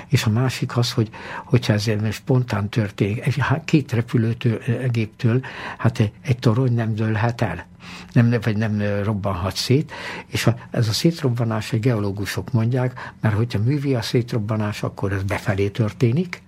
és 0.07 0.23
a 0.23 0.29
másik 0.29 0.77
az, 0.77 0.91
hogy 0.91 1.09
hogyha 1.45 1.73
ez 1.73 1.89
spontán 2.11 2.69
történik, 2.69 3.39
két 3.65 3.91
repülőgéptől, 3.91 5.41
hát 5.77 6.11
egy 6.21 6.39
torony 6.39 6.73
nem 6.73 6.95
dőlhet 6.95 7.41
el 7.41 7.65
nem, 8.13 8.35
vagy 8.41 8.57
nem 8.57 8.81
robbanhat 9.03 9.55
szét, 9.55 9.91
és 10.25 10.47
a, 10.47 10.55
ez 10.71 10.87
a 10.87 10.91
szétrobbanás, 10.91 11.73
egy 11.73 11.79
geológusok 11.79 12.51
mondják, 12.51 13.13
mert 13.21 13.35
hogyha 13.35 13.59
művi 13.59 13.95
a 13.95 14.01
szétrobbanás, 14.01 14.83
akkor 14.83 15.11
ez 15.11 15.23
befelé 15.23 15.69
történik, 15.69 16.41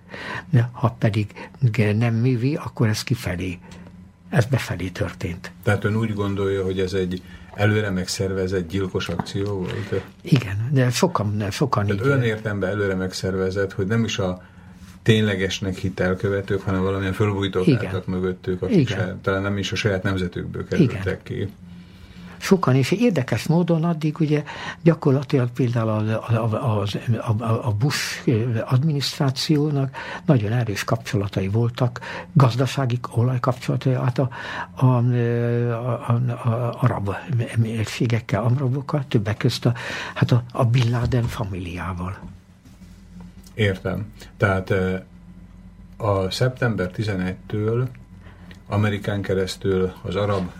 de 0.50 0.68
ha 0.72 0.96
pedig 0.98 1.48
nem 1.96 2.14
művi, 2.14 2.54
akkor 2.54 2.88
ez 2.88 3.02
kifelé. 3.02 3.58
Ez 4.30 4.44
befelé 4.44 4.88
történt. 4.88 5.52
Tehát 5.62 5.84
ön 5.84 5.96
úgy 5.96 6.14
gondolja, 6.14 6.64
hogy 6.64 6.80
ez 6.80 6.92
egy 6.92 7.22
előre 7.54 7.90
megszervezett 7.90 8.68
gyilkos 8.68 9.08
akció 9.08 9.54
volt? 9.54 10.04
Igen, 10.20 10.68
de 10.72 10.90
sokan, 10.90 11.50
sokan 11.50 11.86
Tehát 11.86 12.04
így... 12.04 12.10
Ön 12.10 12.22
értembe 12.22 12.66
előre 12.66 12.94
megszervezett, 12.94 13.72
hogy 13.72 13.86
nem 13.86 14.04
is 14.04 14.18
a 14.18 14.42
ténylegesnek 15.06 15.76
hitelkövetők, 15.76 16.62
hanem 16.62 16.82
valamilyen 16.82 17.12
fölbújtók 17.12 17.68
álltak 17.68 18.06
mögöttük, 18.06 18.62
akik 18.62 18.88
se, 18.88 19.16
talán 19.22 19.42
nem 19.42 19.58
is 19.58 19.72
a 19.72 19.76
saját 19.76 20.02
nemzetükből 20.02 20.68
kerültek 20.68 21.20
Igen. 21.30 21.46
ki. 21.46 21.52
sokan, 22.38 22.74
és 22.74 22.90
érdekes 22.90 23.46
módon 23.46 23.84
addig 23.84 24.20
ugye 24.20 24.44
gyakorlatilag 24.82 25.50
például 25.50 25.88
a, 25.88 26.22
a, 26.42 26.84
a, 27.38 27.66
a 27.66 27.72
Bush 27.72 28.28
adminisztrációnak 28.64 29.96
nagyon 30.24 30.52
erős 30.52 30.84
kapcsolatai 30.84 31.48
voltak, 31.48 32.00
gazdasági 32.32 32.98
olajkapcsolatai, 33.10 33.94
hát 33.94 34.18
a, 34.18 34.28
a, 34.74 34.86
a, 34.86 34.96
a, 36.06 36.12
a 36.48 36.76
arab 36.80 37.14
mérségekkel, 37.56 38.44
arabokkal, 38.44 39.04
többek 39.08 39.36
közt 39.36 39.66
a, 39.66 39.74
hát 40.14 40.32
a, 40.32 40.42
a 40.52 40.64
Bin 40.64 40.90
Laden 40.90 41.24
familiával. 41.24 42.18
Értem. 43.56 44.12
Tehát 44.36 44.74
a 45.96 46.30
szeptember 46.30 46.90
11-től 46.96 47.86
Amerikán 48.66 49.22
keresztül, 49.22 49.92
az 50.02 50.16
arab 50.16 50.50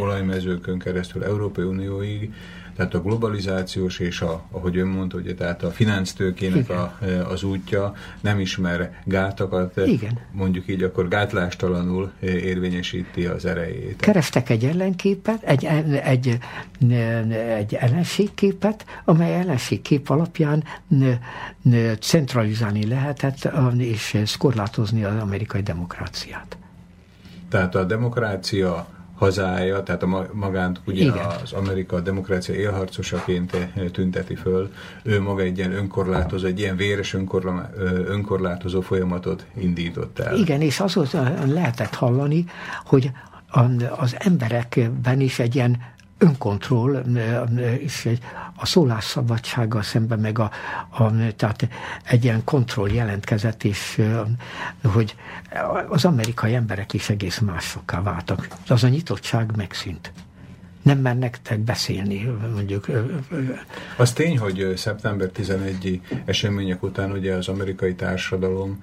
olajmezőkön 0.00 0.78
keresztül, 0.78 1.24
Európai 1.24 1.64
Unióig 1.64 2.32
tehát 2.76 2.94
a 2.94 3.02
globalizációs 3.02 3.98
és 3.98 4.20
a, 4.20 4.44
ahogy 4.50 4.76
ön 4.76 4.86
mondta, 4.86 5.16
ugye, 5.16 5.34
tehát 5.34 5.62
a 5.62 5.70
finansztőkének 5.70 6.70
a, 6.70 6.98
az 7.28 7.42
útja 7.42 7.94
nem 8.20 8.40
ismer 8.40 9.02
gátakat, 9.04 9.76
Igen. 9.86 10.18
mondjuk 10.32 10.68
így 10.68 10.82
akkor 10.82 11.08
gátlástalanul 11.08 12.12
érvényesíti 12.20 13.26
az 13.26 13.44
erejét. 13.44 14.00
Kerestek 14.00 14.50
egy 14.50 14.64
ellenképet, 14.64 15.42
egy, 15.42 15.64
egy, 16.04 16.38
egy 17.56 17.74
ellenségképet, 17.74 18.84
amely 19.04 19.34
ellenségkép 19.34 20.10
alapján 20.10 20.64
centralizálni 22.00 22.86
lehetett 22.86 23.48
és 23.78 24.36
korlátozni 24.38 25.04
az 25.04 25.20
amerikai 25.20 25.62
demokráciát. 25.62 26.56
Tehát 27.54 27.74
a 27.74 27.84
demokrácia 27.84 28.86
hazája, 29.14 29.82
tehát 29.82 30.02
a 30.02 30.28
magánt 30.32 30.80
ugye 30.86 31.02
Igen. 31.02 31.26
az 31.42 31.52
Amerika 31.52 32.00
demokrácia 32.00 32.54
élharcosaként 32.54 33.56
tünteti 33.92 34.34
föl, 34.34 34.72
ő 35.02 35.20
maga 35.20 35.42
egy 35.42 35.58
ilyen 35.58 35.72
önkorlátozó, 35.72 36.46
egy 36.46 36.58
ilyen 36.58 36.76
véres 36.76 37.16
önkorlátozó 38.06 38.80
folyamatot 38.80 39.46
indított 39.56 40.18
el. 40.18 40.36
Igen, 40.36 40.60
és 40.60 40.80
azon 40.80 41.06
lehetett 41.46 41.94
hallani, 41.94 42.44
hogy 42.84 43.10
az 43.96 44.16
emberekben 44.18 45.20
is 45.20 45.38
egy 45.38 45.54
ilyen 45.54 45.82
önkontroll, 46.18 47.02
és 47.78 48.08
a 48.56 48.66
szólásszabadsággal 48.66 49.82
szemben 49.82 50.18
meg 50.18 50.38
a, 50.38 50.50
a, 50.90 51.34
tehát 51.36 51.68
egy 52.04 52.24
ilyen 52.24 52.44
kontroll 52.44 52.90
jelentkezett, 52.90 53.64
és 53.64 54.02
hogy 54.82 55.16
az 55.88 56.04
amerikai 56.04 56.54
emberek 56.54 56.92
is 56.92 57.08
egész 57.08 57.38
másokká 57.38 58.02
váltak. 58.02 58.48
Az 58.68 58.84
a 58.84 58.88
nyitottság 58.88 59.56
megszűnt 59.56 60.12
nem 60.84 60.98
mernek 60.98 61.58
beszélni, 61.64 62.36
mondjuk. 62.54 62.86
Az 63.96 64.12
tény, 64.12 64.38
hogy 64.38 64.72
szeptember 64.76 65.30
11-i 65.36 66.00
események 66.24 66.82
után 66.82 67.12
ugye 67.12 67.34
az 67.34 67.48
amerikai 67.48 67.94
társadalom 67.94 68.82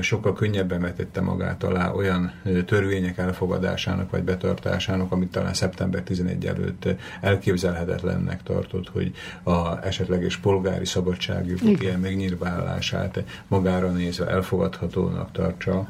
sokkal 0.00 0.32
könnyebben 0.32 0.80
vetette 0.80 1.20
magát 1.20 1.64
alá 1.64 1.90
olyan 1.90 2.32
törvények 2.66 3.18
elfogadásának 3.18 4.10
vagy 4.10 4.22
betartásának, 4.22 5.12
amit 5.12 5.30
talán 5.30 5.54
szeptember 5.54 6.02
11 6.02 6.46
előtt 6.46 6.88
elképzelhetetlennek 7.20 8.42
tartott, 8.42 8.88
hogy 8.88 9.14
a 9.42 9.86
esetleges 9.86 10.36
polgári 10.36 10.84
szabadságjogok 10.84 11.82
ilyen 11.82 12.00
megnyilvánulását 12.00 13.24
magára 13.48 13.90
nézve 13.90 14.26
elfogadhatónak 14.26 15.32
tartsa. 15.32 15.86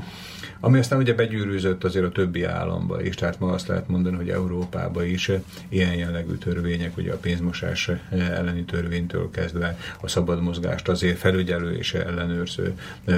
Ami 0.65 0.79
aztán 0.79 0.99
ugye 0.99 1.15
begyűrűzött 1.15 1.85
azért 1.85 2.05
a 2.05 2.11
többi 2.11 2.45
államba 2.45 3.03
is, 3.03 3.15
tehát 3.15 3.41
ma 3.41 3.53
azt 3.53 3.67
lehet 3.67 3.89
mondani, 3.89 4.17
hogy 4.17 4.29
Európába 4.29 5.05
is 5.05 5.31
ilyen 5.69 5.95
jellegű 5.95 6.35
törvények, 6.35 6.97
ugye 6.97 7.13
a 7.13 7.17
pénzmosás 7.17 7.91
elleni 8.11 8.65
törvénytől 8.65 9.31
kezdve 9.31 9.79
a 10.01 10.09
szabad 10.09 10.43
mozgást 10.43 10.89
azért 10.89 11.19
felügyelő 11.19 11.77
és 11.77 11.95
ellenőrző 11.95 12.75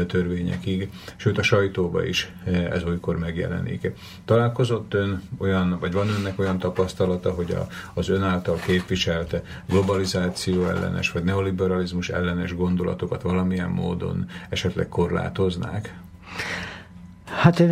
törvényekig, 0.07 0.91
sőt 1.17 1.39
a 1.39 1.43
sajtóba 1.43 2.05
is 2.05 2.33
ez 2.71 2.83
olykor 2.85 3.19
megjelenik. 3.19 3.93
Találkozott 4.25 4.95
ön 4.95 5.23
olyan, 5.39 5.79
vagy 5.81 5.93
van 5.93 6.09
önnek 6.09 6.39
olyan 6.39 6.59
tapasztalata, 6.59 7.31
hogy 7.31 7.51
a, 7.51 7.67
az 7.95 8.09
ön 8.09 8.23
által 8.23 8.57
képviselt 8.57 9.43
globalizáció 9.69 10.65
ellenes, 10.65 11.11
vagy 11.11 11.25
neoliberalizmus 11.25 12.09
ellenes 12.09 12.55
gondolatokat 12.55 13.23
valamilyen 13.23 13.71
módon 13.71 14.27
esetleg 14.49 14.89
korlátoznák? 14.89 15.95
Hát 17.27 17.63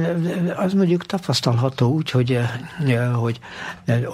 az 0.56 0.72
mondjuk 0.72 1.06
tapasztalható 1.06 1.92
úgy, 1.92 2.10
hogy, 2.10 2.38
hogy 3.14 3.40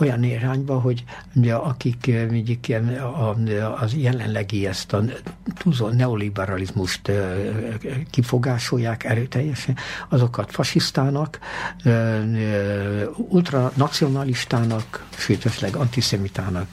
olyan 0.01 0.23
irányba, 0.23 0.81
hogy 0.81 1.05
akik 1.53 2.11
mondjuk 2.31 2.67
az 3.81 3.95
jelenlegi 3.95 4.67
ezt 4.67 4.93
a 4.93 5.03
túlzó 5.55 5.89
neoliberalizmust 5.89 7.13
kifogásolják 8.11 9.05
erőteljesen, 9.05 9.77
azokat 10.09 10.51
fasisztának, 10.51 11.39
ultranacionalistának, 13.17 15.07
sőt, 15.17 15.47
esetleg 15.47 15.77
antiszemitának 15.77 16.69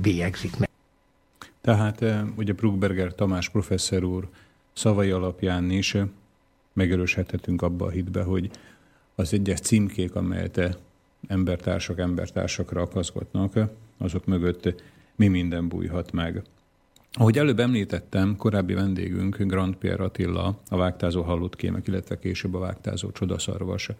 bélyegzik 0.00 0.58
meg. 0.58 0.68
Tehát 1.60 2.04
ugye 2.36 2.52
Bruckberger 2.52 3.14
Tamás 3.14 3.48
professzor 3.48 4.04
úr 4.04 4.28
szavai 4.72 5.10
alapján 5.10 5.70
is 5.70 5.96
megerősíthetünk 6.76 7.62
abba 7.62 7.86
a 7.86 7.90
hitbe, 7.90 8.22
hogy 8.22 8.50
az 9.14 9.32
egyes 9.32 9.60
címkék, 9.60 10.14
amelyet 10.14 10.78
embertársak 11.28 11.98
embertársakra 11.98 12.80
akaszgatnak, 12.80 13.58
azok 13.98 14.24
mögött 14.24 14.82
mi 15.16 15.28
minden 15.28 15.68
bújhat 15.68 16.12
meg. 16.12 16.42
Ahogy 17.12 17.38
előbb 17.38 17.60
említettem, 17.60 18.36
korábbi 18.36 18.74
vendégünk 18.74 19.36
Grand 19.36 19.76
Pierre 19.76 20.04
Attila, 20.04 20.60
a 20.68 20.76
vágtázó 20.76 21.22
halott 21.22 21.56
kémek, 21.56 21.86
illetve 21.86 22.18
később 22.18 22.54
a 22.54 22.58
vágtázó 22.58 23.10
csodaszarvas 23.10 23.90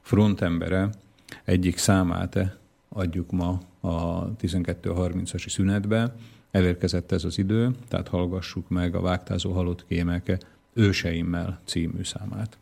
frontembere 0.00 0.90
egyik 1.44 1.76
számát 1.76 2.58
adjuk 2.88 3.30
ma 3.30 3.60
a 3.80 4.26
12.30-as 4.36 5.48
szünetbe. 5.48 6.14
Elérkezett 6.50 7.12
ez 7.12 7.24
az 7.24 7.38
idő, 7.38 7.70
tehát 7.88 8.08
hallgassuk 8.08 8.68
meg 8.68 8.94
a 8.94 9.00
vágtázó 9.00 9.52
halott 9.52 9.86
kémek 9.86 10.38
Őseimmel 10.74 11.60
című 11.64 12.02
számát. 12.04 12.58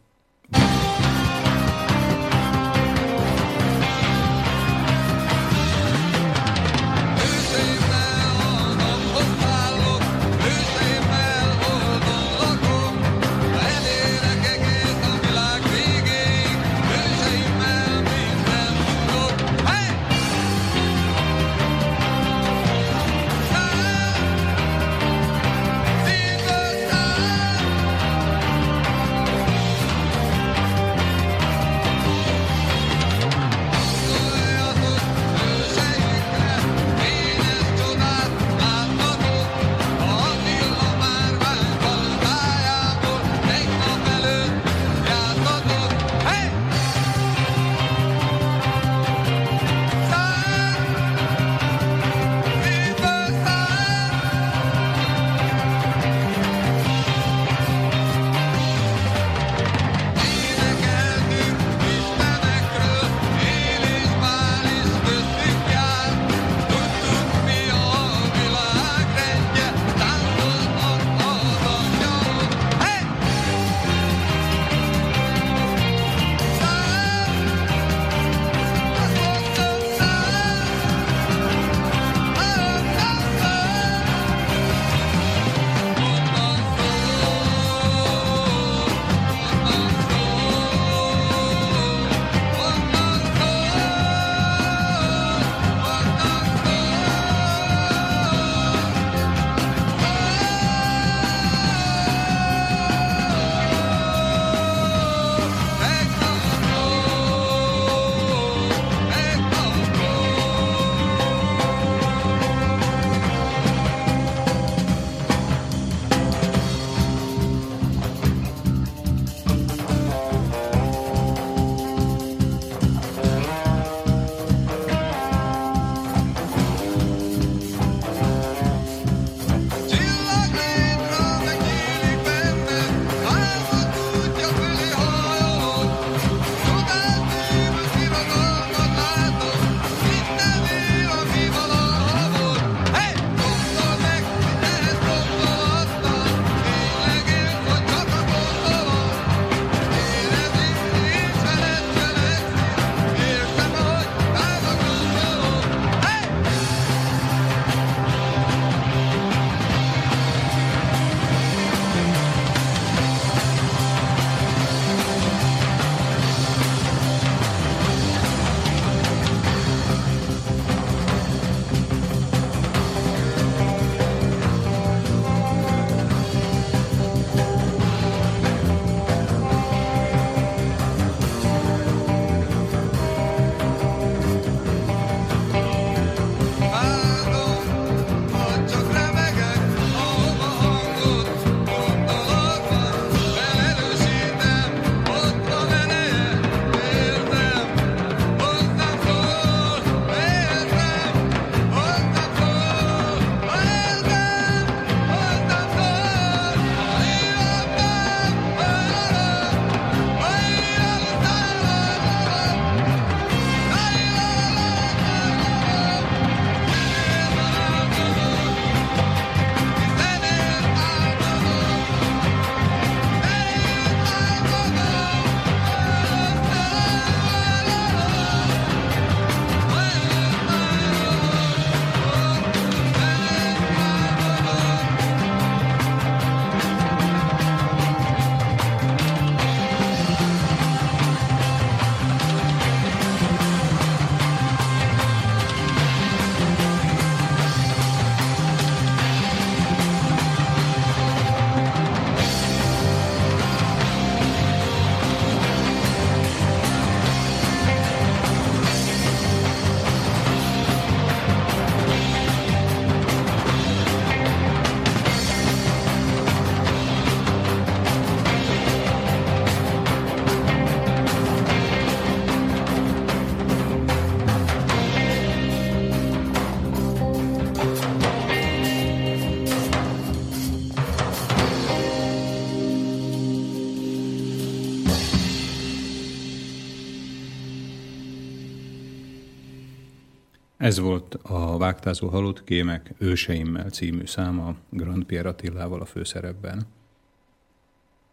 Ez 290.63 290.79
volt 290.79 291.15
a 291.15 291.57
Vágtázó 291.57 292.09
halott 292.09 292.45
kémek 292.45 292.95
őseimmel 292.99 293.69
című 293.69 294.07
száma 294.07 294.55
Grand 294.69 295.05
Pierre 295.05 295.29
Attilával 295.29 295.81
a 295.81 295.85
főszerepben. 295.85 296.63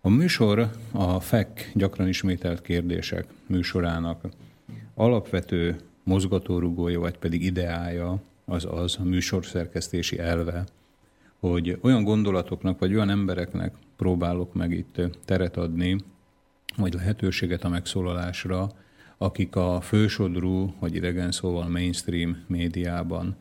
A 0.02 0.10
műsor 0.10 0.70
a 0.92 1.20
FEK 1.20 1.72
gyakran 1.74 2.08
ismételt 2.08 2.62
kérdések 2.62 3.26
műsorának 3.48 4.28
alapvető 4.96 5.80
mozgatórugója, 6.04 7.00
vagy 7.00 7.18
pedig 7.18 7.44
ideája 7.44 8.22
az 8.46 8.66
az 8.66 8.98
a 9.00 9.04
műsorszerkesztési 9.04 10.20
elve, 10.20 10.64
hogy 11.40 11.78
olyan 11.82 12.04
gondolatoknak, 12.04 12.80
vagy 12.80 12.94
olyan 12.94 13.10
embereknek 13.10 13.76
próbálok 13.98 14.54
meg 14.54 14.72
itt 14.72 15.02
teret 15.26 15.58
adni, 15.58 15.98
vagy 16.78 16.94
lehetőséget 16.94 17.64
a 17.64 17.70
megszólalásra, 17.70 18.70
akik 19.22 19.56
a 19.56 19.82
fősodrú, 19.82 20.74
vagy 20.80 20.96
idegen 20.96 21.32
szóval 21.32 21.68
mainstream 21.68 22.44
médiában 22.48 23.36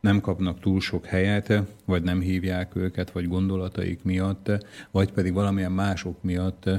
nem 0.00 0.20
kapnak 0.20 0.60
túl 0.60 0.80
sok 0.80 1.06
helyet, 1.06 1.52
vagy 1.84 2.02
nem 2.02 2.20
hívják 2.20 2.76
őket, 2.76 3.10
vagy 3.10 3.28
gondolataik 3.28 4.02
miatt, 4.02 4.50
vagy 4.90 5.12
pedig 5.12 5.32
valamilyen 5.32 5.72
mások 5.72 6.22
miatt 6.22 6.70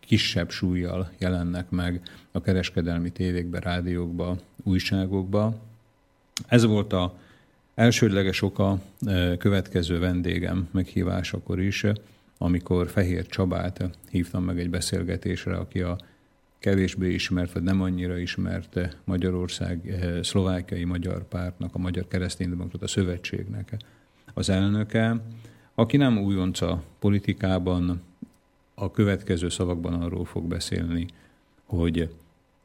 kisebb 0.00 0.50
súlyjal 0.50 1.10
jelennek 1.18 1.70
meg 1.70 2.00
a 2.32 2.40
kereskedelmi 2.40 3.10
tévékbe, 3.10 3.58
rádiókba, 3.58 4.36
újságokba. 4.62 5.54
Ez 6.46 6.64
volt 6.64 6.92
a 6.92 7.18
elsődleges 7.74 8.42
oka 8.42 8.78
következő 9.38 9.98
vendégem 9.98 10.68
meghívásakor 10.70 11.60
is, 11.60 11.84
amikor 12.38 12.88
Fehér 12.88 13.26
Csabát 13.26 13.90
hívtam 14.10 14.44
meg 14.44 14.58
egy 14.58 14.70
beszélgetésre, 14.70 15.56
aki 15.56 15.80
a 15.80 15.98
kevésbé 16.62 17.12
ismert, 17.12 17.52
vagy 17.52 17.62
nem 17.62 17.82
annyira 17.82 18.18
ismert 18.18 18.96
Magyarország 19.04 19.88
eh, 19.88 20.22
szlovákiai 20.22 20.84
magyar 20.84 21.28
pártnak, 21.28 21.74
a 21.74 21.78
Magyar 21.78 22.08
Kereszténydemokrata 22.08 22.86
Szövetségnek 22.86 23.76
az 24.34 24.48
elnöke, 24.48 25.20
aki 25.74 25.96
nem 25.96 26.18
újonca 26.18 26.82
politikában, 26.98 28.02
a 28.74 28.90
következő 28.90 29.48
szavakban 29.48 29.92
arról 29.92 30.24
fog 30.24 30.44
beszélni, 30.44 31.06
hogy 31.64 32.14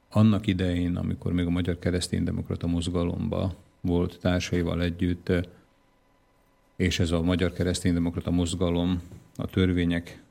annak 0.10 0.48
idején, 0.48 0.96
amikor 0.96 1.34
még 1.34 1.46
a 1.46 1.50
Magyar 1.50 1.80
Kereszténydemokrata 1.80 2.68
mozgalomba 2.68 3.56
volt 3.82 4.20
társaival 4.22 4.82
együtt, 4.82 5.32
és 6.76 7.00
ez 7.00 7.12
a 7.12 7.22
Magyar 7.22 7.54
Kereszténydemokrata 7.54 8.32
mozgalom 8.32 9.02
a 9.36 9.46
törvények 9.46 10.22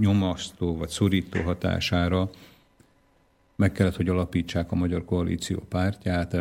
nyomasztó 0.00 0.76
vagy 0.76 0.88
szorító 0.88 1.42
hatására 1.42 2.30
meg 3.58 3.72
kellett, 3.72 3.96
hogy 3.96 4.08
alapítsák 4.08 4.72
a 4.72 4.74
Magyar 4.74 5.04
Koalíció 5.04 5.58
pártját, 5.68 6.36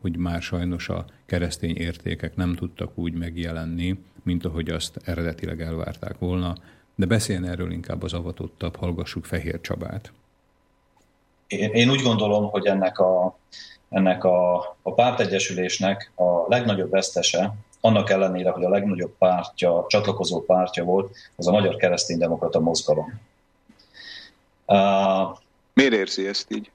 hogy 0.00 0.16
már 0.16 0.42
sajnos 0.42 0.88
a 0.88 1.04
keresztény 1.26 1.76
értékek 1.76 2.36
nem 2.36 2.54
tudtak 2.54 2.98
úgy 2.98 3.12
megjelenni, 3.12 3.98
mint 4.22 4.44
ahogy 4.44 4.68
azt 4.68 5.00
eredetileg 5.04 5.60
elvárták 5.60 6.18
volna, 6.18 6.54
de 6.94 7.06
beszéljen 7.06 7.44
erről 7.44 7.72
inkább 7.72 8.02
az 8.02 8.12
avatottabb, 8.12 8.76
hallgassuk 8.76 9.24
Fehér 9.24 9.60
Csabát. 9.60 10.12
Én, 11.46 11.70
én 11.70 11.90
úgy 11.90 12.02
gondolom, 12.02 12.50
hogy 12.50 12.66
ennek 12.66 12.98
a, 12.98 13.38
ennek 13.88 14.24
a, 14.24 14.56
a 14.82 14.94
pártegyesülésnek 14.94 16.12
a 16.14 16.48
legnagyobb 16.48 16.90
vesztese, 16.90 17.54
annak 17.80 18.10
ellenére, 18.10 18.50
hogy 18.50 18.64
a 18.64 18.68
legnagyobb 18.68 19.14
pártja, 19.18 19.84
csatlakozó 19.88 20.44
pártja 20.44 20.84
volt, 20.84 21.16
az 21.36 21.48
a 21.48 21.52
Magyar 21.52 21.76
Kereszténydemokrata 21.76 22.60
Mozgalom. 22.60 23.20
Uh, 24.66 25.38
Miért 25.78 25.92
érzi 25.92 26.26
ezt 26.26 26.46
így? 26.50 26.70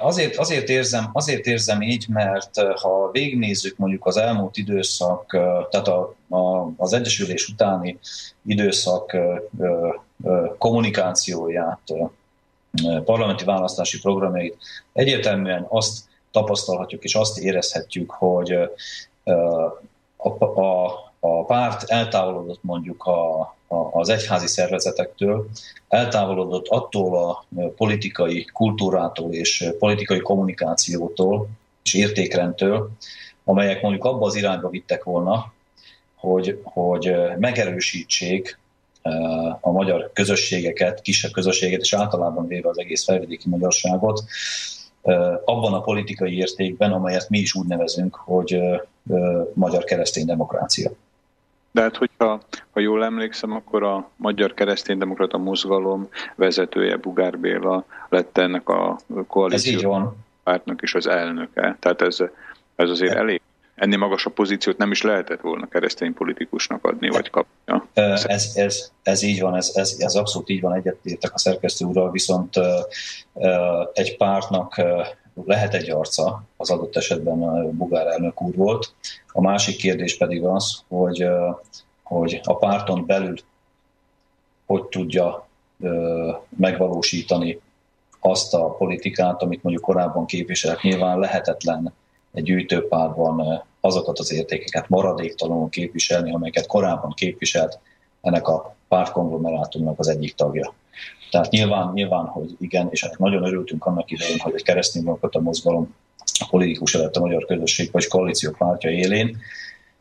Azért, 0.00 0.36
azért, 0.36 0.68
érzem, 0.68 1.10
azért 1.12 1.46
érzem 1.46 1.82
így, 1.82 2.06
mert 2.08 2.60
ha 2.80 3.10
végignézzük 3.10 3.76
mondjuk 3.76 4.06
az 4.06 4.16
elmúlt 4.16 4.56
időszak, 4.56 5.34
eh, 5.34 5.66
tehát 5.70 5.88
a, 5.88 6.14
a, 6.28 6.70
az 6.76 6.92
Egyesülés 6.92 7.48
utáni 7.48 7.98
időszak 8.46 9.16
kommunikációját, 10.58 11.80
parlamenti 13.04 13.44
választási 13.44 14.00
programjait, 14.00 14.56
egyértelműen 14.92 15.66
azt 15.68 15.98
tapasztalhatjuk 16.30 17.04
és 17.04 17.14
azt 17.14 17.38
érezhetjük, 17.38 18.10
hogy 18.10 18.52
a, 20.16 20.44
a, 20.44 21.07
a 21.20 21.44
párt 21.44 21.90
eltávolodott 21.90 22.62
mondjuk 22.62 23.04
a, 23.04 23.56
az 23.92 24.08
egyházi 24.08 24.46
szervezetektől, 24.46 25.48
eltávolodott 25.88 26.68
attól 26.68 27.24
a 27.24 27.44
politikai 27.76 28.44
kultúrától 28.44 29.32
és 29.32 29.68
politikai 29.78 30.20
kommunikációtól 30.20 31.48
és 31.82 31.94
értékrendtől, 31.94 32.90
amelyek 33.44 33.82
mondjuk 33.82 34.04
abba 34.04 34.26
az 34.26 34.34
irányba 34.34 34.68
vittek 34.68 35.04
volna, 35.04 35.52
hogy, 36.14 36.60
hogy 36.64 37.14
megerősítsék 37.38 38.58
a 39.60 39.70
magyar 39.70 40.10
közösségeket, 40.12 41.00
kisebb 41.00 41.30
közösséget, 41.30 41.80
és 41.80 41.94
általában 41.94 42.46
véve 42.46 42.68
az 42.68 42.78
egész 42.78 43.04
felvidéki 43.04 43.48
magyarságot, 43.48 44.24
abban 45.44 45.74
a 45.74 45.80
politikai 45.80 46.36
értékben, 46.36 46.92
amelyet 46.92 47.28
mi 47.28 47.38
is 47.38 47.54
úgy 47.54 47.66
nevezünk, 47.66 48.14
hogy 48.14 48.60
magyar 49.54 49.84
keresztény 49.84 50.26
demokrácia. 50.26 50.90
De 51.78 51.84
hát, 51.84 51.96
hogyha 51.96 52.40
ha 52.70 52.80
jól 52.80 53.04
emlékszem, 53.04 53.52
akkor 53.52 53.82
a 53.82 54.10
Magyar 54.16 54.54
Kereszténydemokrata 54.54 55.38
Mozgalom 55.38 56.08
vezetője 56.34 56.96
Bugár 56.96 57.38
Béla 57.38 57.84
lett 58.08 58.38
ennek 58.38 58.68
a 58.68 58.98
koalíció 59.26 60.12
pártnak 60.42 60.82
is 60.82 60.94
az 60.94 61.06
elnöke. 61.06 61.76
Tehát 61.80 62.02
ez, 62.02 62.18
ez 62.76 62.90
azért 62.90 63.14
elég 63.14 63.40
ennél 63.74 63.98
magasabb 63.98 64.32
pozíciót 64.32 64.76
nem 64.76 64.90
is 64.90 65.02
lehetett 65.02 65.40
volna 65.40 65.68
keresztény 65.68 66.14
politikusnak 66.14 66.84
adni, 66.84 67.08
vagy 67.08 67.30
kapni. 67.30 67.82
Ez, 67.92 68.52
ez, 68.54 68.90
ez 69.02 69.22
így 69.22 69.40
van, 69.40 69.56
ez, 69.56 69.70
ez, 69.74 69.96
ez 69.98 70.14
abszolút 70.14 70.48
így 70.48 70.60
van, 70.60 70.74
egyetértek 70.74 71.34
a 71.34 71.38
szerkesztő 71.38 71.84
úrral, 71.84 72.10
viszont 72.10 72.54
egy 73.92 74.16
pártnak 74.16 74.80
lehet 75.44 75.74
egy 75.74 75.90
arca, 75.90 76.42
az 76.56 76.70
adott 76.70 76.96
esetben 76.96 77.42
a 77.42 77.68
Bugár 77.68 78.06
elnök 78.06 78.42
úr 78.42 78.54
volt. 78.54 78.94
A 79.32 79.40
másik 79.40 79.76
kérdés 79.76 80.16
pedig 80.16 80.44
az, 80.44 80.82
hogy, 80.88 81.26
hogy 82.02 82.40
a 82.44 82.56
párton 82.56 83.06
belül 83.06 83.34
hogy 84.66 84.84
tudja 84.84 85.48
megvalósítani 86.48 87.60
azt 88.20 88.54
a 88.54 88.70
politikát, 88.70 89.42
amit 89.42 89.62
mondjuk 89.62 89.84
korábban 89.84 90.26
képviselt. 90.26 90.82
Nyilván 90.82 91.18
lehetetlen 91.18 91.92
egy 92.32 92.42
gyűjtőpárban 92.42 93.64
azokat 93.80 94.18
az 94.18 94.32
értékeket 94.32 94.88
maradéktalanul 94.88 95.68
képviselni, 95.68 96.32
amelyeket 96.32 96.66
korábban 96.66 97.12
képviselt 97.14 97.78
ennek 98.20 98.48
a 98.48 98.76
pártkonglomerátumnak 98.88 99.98
az 99.98 100.08
egyik 100.08 100.34
tagja. 100.34 100.74
Tehát 101.30 101.50
nyilván, 101.50 101.92
nyilván, 101.92 102.24
hogy 102.24 102.56
igen, 102.60 102.88
és 102.90 103.04
hát 103.04 103.18
nagyon 103.18 103.44
örültünk 103.44 103.86
annak 103.86 104.10
idején, 104.10 104.38
hogy 104.38 104.54
egy 104.54 104.62
keresztény 104.62 105.06
a 105.06 105.40
mozgalom 105.40 105.94
a 106.38 106.46
politikus 106.50 106.94
lett 106.94 107.16
a 107.16 107.20
magyar 107.20 107.44
közösség 107.44 107.90
vagy 107.92 108.06
koalíció 108.06 108.50
pártja 108.50 108.90
élén, 108.90 109.36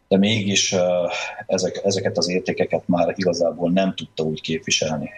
de 0.08 0.18
mégis 0.18 0.76
ezek, 1.46 1.82
ezeket 1.84 2.18
az 2.18 2.30
értékeket 2.30 2.84
már 2.86 3.14
igazából 3.16 3.72
nem 3.72 3.94
tudta 3.96 4.24
úgy 4.24 4.42
képviselni 4.42 5.10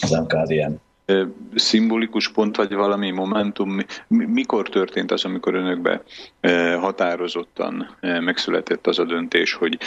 az 0.00 0.10
MKDM. 0.10 0.72
Szimbolikus 1.54 2.32
pont 2.32 2.56
vagy 2.56 2.74
valami 2.74 3.10
momentum, 3.10 3.78
mikor 4.08 4.68
történt 4.68 5.10
az, 5.10 5.24
amikor 5.24 5.54
önökbe 5.54 6.02
határozottan 6.80 7.96
megszületett 8.00 8.86
az 8.86 8.98
a 8.98 9.04
döntés, 9.04 9.52
hogy 9.52 9.78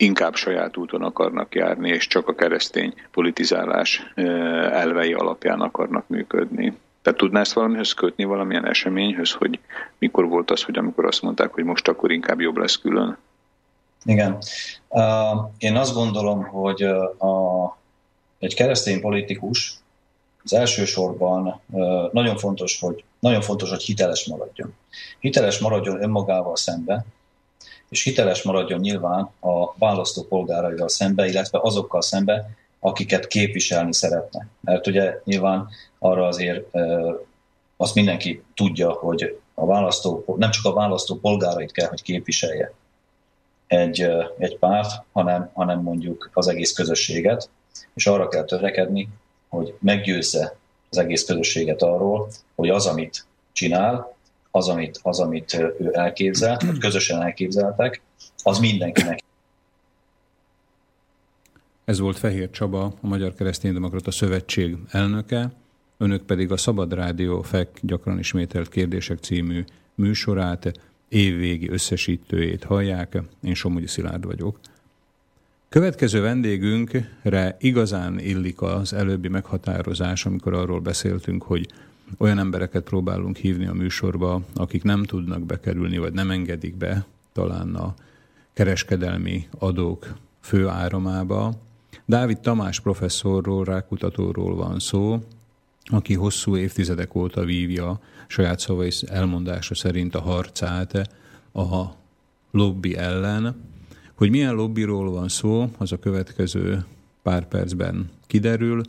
inkább 0.00 0.34
saját 0.34 0.76
úton 0.76 1.02
akarnak 1.02 1.54
járni, 1.54 1.88
és 1.88 2.06
csak 2.06 2.28
a 2.28 2.34
keresztény 2.34 2.94
politizálás 3.10 4.12
elvei 4.72 5.12
alapján 5.12 5.60
akarnak 5.60 6.08
működni. 6.08 6.76
Tehát 7.02 7.18
tudná 7.18 7.40
ezt 7.40 7.52
valamihez 7.52 7.92
kötni, 7.92 8.24
valamilyen 8.24 8.66
eseményhöz, 8.66 9.32
hogy 9.32 9.58
mikor 9.98 10.28
volt 10.28 10.50
az, 10.50 10.62
hogy 10.62 10.78
amikor 10.78 11.04
azt 11.04 11.22
mondták, 11.22 11.52
hogy 11.52 11.64
most 11.64 11.88
akkor 11.88 12.10
inkább 12.10 12.40
jobb 12.40 12.56
lesz 12.56 12.76
külön? 12.76 13.18
Igen. 14.04 14.38
Én 15.58 15.76
azt 15.76 15.94
gondolom, 15.94 16.44
hogy 16.44 16.82
a, 16.82 17.64
egy 18.38 18.54
keresztény 18.54 19.00
politikus 19.00 19.74
az 20.44 20.52
elsősorban 20.52 21.60
nagyon 22.12 22.36
fontos, 22.36 22.80
hogy, 22.80 23.04
nagyon 23.18 23.40
fontos, 23.40 23.70
hogy 23.70 23.82
hiteles 23.82 24.26
maradjon. 24.26 24.74
Hiteles 25.20 25.58
maradjon 25.58 26.02
önmagával 26.02 26.56
szembe, 26.56 27.04
és 27.88 28.02
hiteles 28.02 28.42
maradjon 28.42 28.80
nyilván 28.80 29.30
a 29.40 29.74
választópolgáraival 29.78 30.88
szembe, 30.88 31.26
illetve 31.26 31.58
azokkal 31.62 32.02
szembe, 32.02 32.50
akiket 32.80 33.26
képviselni 33.26 33.94
szeretne. 33.94 34.46
Mert 34.60 34.86
ugye 34.86 35.20
nyilván 35.24 35.68
arra 35.98 36.26
azért 36.26 36.76
azt 37.76 37.94
mindenki 37.94 38.42
tudja, 38.54 38.90
hogy 38.92 39.38
a 39.54 39.66
választó, 39.66 40.24
nem 40.38 40.50
csak 40.50 40.64
a 40.64 40.72
választó 40.72 41.14
polgárait 41.14 41.72
kell, 41.72 41.88
hogy 41.88 42.02
képviselje 42.02 42.72
egy, 43.66 44.00
egy 44.38 44.58
párt, 44.58 45.04
hanem, 45.12 45.50
hanem 45.54 45.80
mondjuk 45.80 46.30
az 46.32 46.48
egész 46.48 46.72
közösséget, 46.72 47.50
és 47.94 48.06
arra 48.06 48.28
kell 48.28 48.44
törekedni, 48.44 49.08
hogy 49.48 49.74
meggyőzze 49.80 50.56
az 50.90 50.98
egész 50.98 51.24
közösséget 51.24 51.82
arról, 51.82 52.28
hogy 52.54 52.68
az, 52.68 52.86
amit 52.86 53.26
csinál, 53.52 54.16
az, 54.50 54.68
amit, 54.68 55.00
az, 55.02 55.20
amit 55.20 55.54
ő 55.54 55.90
elképzelt, 55.92 56.62
vagy 56.62 56.78
közösen 56.78 57.22
elképzeltek, 57.22 58.00
az 58.42 58.58
mindenkinek. 58.58 59.22
Ez 61.84 61.98
volt 61.98 62.18
Fehér 62.18 62.50
Csaba, 62.50 62.84
a 62.84 63.06
Magyar 63.06 63.34
Kereszténydemokrata 63.34 64.10
Szövetség 64.10 64.76
elnöke, 64.90 65.52
önök 65.98 66.22
pedig 66.22 66.52
a 66.52 66.56
Szabad 66.56 66.92
Rádió 66.92 67.42
FEK 67.42 67.68
gyakran 67.82 68.18
ismételt 68.18 68.68
kérdések 68.68 69.18
című 69.18 69.64
műsorát, 69.94 70.72
évvégi 71.08 71.70
összesítőjét 71.70 72.64
hallják. 72.64 73.22
Én 73.42 73.54
Somogyi 73.54 73.86
Szilárd 73.86 74.24
vagyok. 74.24 74.58
Következő 75.68 76.20
vendégünkre 76.20 77.56
igazán 77.60 78.18
illik 78.18 78.62
az 78.62 78.92
előbbi 78.92 79.28
meghatározás, 79.28 80.26
amikor 80.26 80.54
arról 80.54 80.80
beszéltünk, 80.80 81.42
hogy 81.42 81.68
olyan 82.16 82.38
embereket 82.38 82.82
próbálunk 82.82 83.36
hívni 83.36 83.66
a 83.66 83.72
műsorba, 83.72 84.40
akik 84.54 84.82
nem 84.82 85.04
tudnak 85.04 85.42
bekerülni, 85.42 85.98
vagy 85.98 86.12
nem 86.12 86.30
engedik 86.30 86.76
be 86.76 87.06
talán 87.32 87.74
a 87.74 87.94
kereskedelmi 88.52 89.48
adók 89.58 90.14
fő 90.40 90.68
áramába. 90.68 91.52
Dávid 92.04 92.38
Tamás 92.38 92.80
professzorról, 92.80 93.64
rákutatóról 93.64 94.54
van 94.54 94.78
szó, 94.78 95.22
aki 95.84 96.14
hosszú 96.14 96.56
évtizedek 96.56 97.14
óta 97.14 97.44
vívja 97.44 98.00
saját 98.26 98.58
szavai 98.58 98.90
elmondása 99.06 99.74
szerint 99.74 100.14
a 100.14 100.20
harcát 100.20 101.10
a 101.52 101.84
lobby 102.50 102.96
ellen. 102.96 103.66
Hogy 104.14 104.30
milyen 104.30 104.54
lobbyról 104.54 105.10
van 105.10 105.28
szó, 105.28 105.70
az 105.78 105.92
a 105.92 105.98
következő 105.98 106.84
pár 107.22 107.48
percben 107.48 108.10
kiderül. 108.26 108.82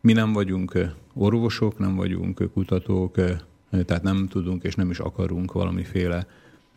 Mi 0.00 0.12
nem 0.12 0.32
vagyunk 0.32 0.94
orvosok, 1.14 1.78
nem 1.78 1.96
vagyunk 1.96 2.50
kutatók, 2.52 3.14
tehát 3.70 4.02
nem 4.02 4.28
tudunk 4.28 4.62
és 4.62 4.74
nem 4.74 4.90
is 4.90 4.98
akarunk 4.98 5.52
valamiféle 5.52 6.26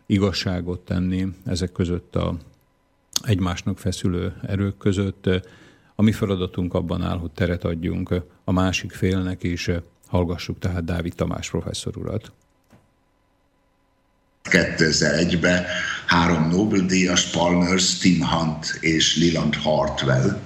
igazságot 0.06 0.80
tenni 0.80 1.28
ezek 1.46 1.72
között 1.72 2.16
a 2.16 2.38
egymásnak 3.24 3.80
feszülő 3.80 4.34
erők 4.48 4.78
között. 4.78 5.30
A 5.96 6.02
mi 6.02 6.12
feladatunk 6.12 6.74
abban 6.74 7.02
áll, 7.02 7.18
hogy 7.18 7.32
teret 7.32 7.64
adjunk 7.64 8.16
a 8.44 8.52
másik 8.52 8.92
félnek 8.92 9.44
is. 9.44 9.70
Hallgassuk 10.08 10.60
tehát 10.60 10.86
Dávid 10.86 11.16
Tamás 11.16 11.50
professzor 11.50 11.98
urat. 11.98 12.32
2001-ben 14.50 15.64
három 16.06 16.50
Nobel-díjas, 16.50 17.26
Palmers, 17.26 17.98
Tim 17.98 18.26
Hunt 18.26 18.78
és 18.80 19.18
Leland 19.18 19.56
Hartwell. 19.56 20.40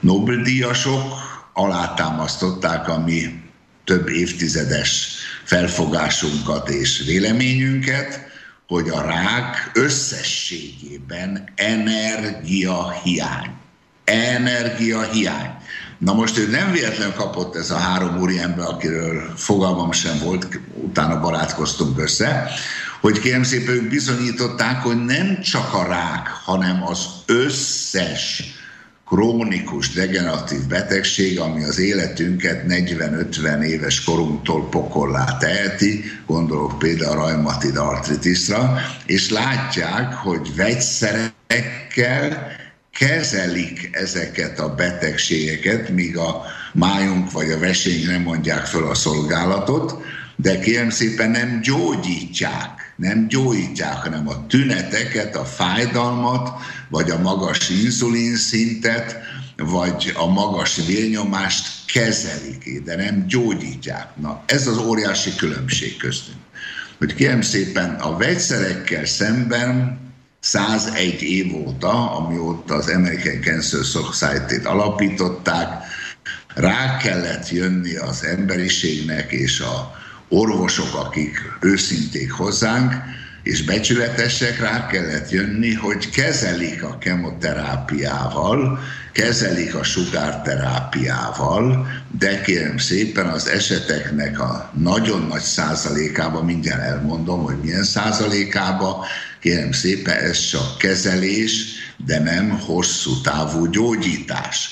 Nobel-díjasok 0.00 1.23
alátámasztották 1.54 2.88
a 2.88 2.98
mi 2.98 3.42
több 3.84 4.08
évtizedes 4.08 5.16
felfogásunkat 5.44 6.68
és 6.68 7.02
véleményünket, 7.06 8.20
hogy 8.66 8.88
a 8.88 9.00
rák 9.00 9.70
összességében 9.74 11.48
energiahiány. 11.54 13.50
Energiahiány. 14.04 15.50
Na 15.98 16.12
most 16.12 16.38
ő 16.38 16.48
nem 16.48 16.72
véletlenül 16.72 17.14
kapott 17.14 17.56
ez 17.56 17.70
a 17.70 17.76
három 17.76 18.18
úriember, 18.18 18.66
akiről 18.66 19.32
fogalmam 19.36 19.92
sem 19.92 20.18
volt, 20.18 20.60
utána 20.74 21.20
barátkoztunk 21.20 21.98
össze, 21.98 22.50
hogy 23.00 23.20
kérem 23.20 23.42
szépen 23.42 23.74
ők 23.74 23.88
bizonyították, 23.88 24.82
hogy 24.82 25.04
nem 25.04 25.40
csak 25.40 25.74
a 25.74 25.86
rák, 25.86 26.28
hanem 26.28 26.82
az 26.86 27.06
összes 27.26 28.42
krónikus 29.06 29.92
degeneratív 29.92 30.66
betegség, 30.66 31.40
ami 31.40 31.64
az 31.64 31.78
életünket 31.78 32.64
40-50 32.68 33.62
éves 33.62 34.04
korunktól 34.04 34.68
pokollá 34.68 35.36
teheti, 35.38 36.04
gondolok 36.26 36.78
például 36.78 37.18
a 37.18 37.26
reumatid 37.26 37.76
artritisra, 37.76 38.78
és 39.06 39.30
látják, 39.30 40.14
hogy 40.14 40.54
vegyszerekkel 40.56 42.52
kezelik 42.92 43.88
ezeket 43.92 44.58
a 44.58 44.74
betegségeket, 44.74 45.88
míg 45.88 46.16
a 46.16 46.42
májunk 46.72 47.30
vagy 47.30 47.50
a 47.50 47.58
vesény 47.58 48.06
nem 48.06 48.22
mondják 48.22 48.66
föl 48.66 48.88
a 48.88 48.94
szolgálatot, 48.94 50.02
de 50.36 50.58
kérem 50.58 50.90
szépen 50.90 51.30
nem 51.30 51.60
gyógyítják, 51.62 52.94
nem 52.96 53.26
gyógyítják, 53.28 53.94
hanem 53.94 54.28
a 54.28 54.46
tüneteket, 54.46 55.36
a 55.36 55.44
fájdalmat, 55.44 56.50
vagy 56.88 57.10
a 57.10 57.18
magas 57.18 57.68
inzulin 57.68 58.36
szintet, 58.36 59.16
vagy 59.56 60.12
a 60.16 60.26
magas 60.26 60.80
vérnyomást 60.86 61.68
kezelik, 61.86 62.82
de 62.84 62.96
nem 62.96 63.26
gyógyítják. 63.26 64.16
Na, 64.16 64.42
ez 64.46 64.66
az 64.66 64.76
óriási 64.76 65.34
különbség 65.36 65.96
köztünk. 65.96 66.38
Hogy 66.98 67.14
kérem 67.14 67.42
szépen, 67.42 67.94
a 67.94 68.16
vegyszerekkel 68.16 69.04
szemben 69.04 69.98
101 70.40 71.22
év 71.22 71.54
óta, 71.54 72.10
amióta 72.10 72.74
az 72.74 72.88
American 72.88 73.40
Cancer 73.40 73.84
Society-t 73.84 74.66
alapították, 74.66 75.84
rá 76.54 76.96
kellett 76.96 77.50
jönni 77.50 77.96
az 77.96 78.24
emberiségnek 78.24 79.32
és 79.32 79.60
a 79.60 79.94
orvosok, 80.28 80.94
akik 80.94 81.42
őszinték 81.60 82.32
hozzánk, 82.32 82.92
és 83.44 83.62
becsületesek 83.62 84.60
rá 84.60 84.86
kellett 84.86 85.30
jönni, 85.30 85.72
hogy 85.72 86.10
kezelik 86.10 86.82
a 86.82 86.98
kemoterápiával, 86.98 88.78
kezelik 89.12 89.74
a 89.74 89.82
sugárterápiával, 89.82 91.86
de 92.18 92.40
kérem 92.40 92.78
szépen 92.78 93.26
az 93.26 93.46
eseteknek 93.46 94.40
a 94.40 94.70
nagyon 94.74 95.26
nagy 95.26 95.42
százalékában, 95.42 96.44
mindjárt 96.44 96.82
elmondom, 96.82 97.42
hogy 97.42 97.56
milyen 97.62 97.84
százalékában, 97.84 98.94
kérem 99.40 99.72
szépen 99.72 100.16
ez 100.16 100.38
csak 100.38 100.78
kezelés, 100.78 101.64
de 102.06 102.18
nem 102.18 102.50
hosszú 102.50 103.20
távú 103.20 103.66
gyógyítás. 103.66 104.68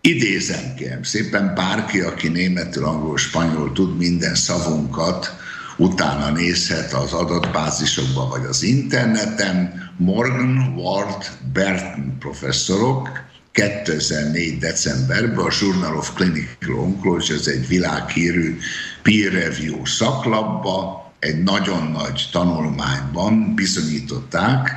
Idézem 0.00 0.74
kérem 0.76 1.02
szépen, 1.02 1.54
bárki, 1.54 2.00
aki 2.00 2.28
németül, 2.28 2.84
angol, 2.84 3.16
spanyol 3.16 3.72
tud 3.72 3.96
minden 3.96 4.34
szavunkat, 4.34 5.43
utána 5.76 6.30
nézhet 6.30 6.92
az 6.92 7.12
adatbázisokba 7.12 8.28
vagy 8.28 8.44
az 8.44 8.62
interneten. 8.62 9.82
Morgan 9.96 10.74
Ward 10.76 11.30
Burton 11.52 12.16
professzorok 12.18 13.22
2004. 13.52 14.58
decemberben 14.58 15.44
a 15.44 15.52
Journal 15.60 15.96
of 15.96 16.14
Clinical 16.14 16.74
Oncology, 16.74 17.30
ez 17.30 17.46
egy 17.46 17.68
világhírű 17.68 18.58
peer 19.02 19.32
review 19.32 19.86
szaklapba, 19.86 21.12
egy 21.18 21.42
nagyon 21.42 21.86
nagy 21.86 22.28
tanulmányban 22.32 23.54
bizonyították, 23.54 24.70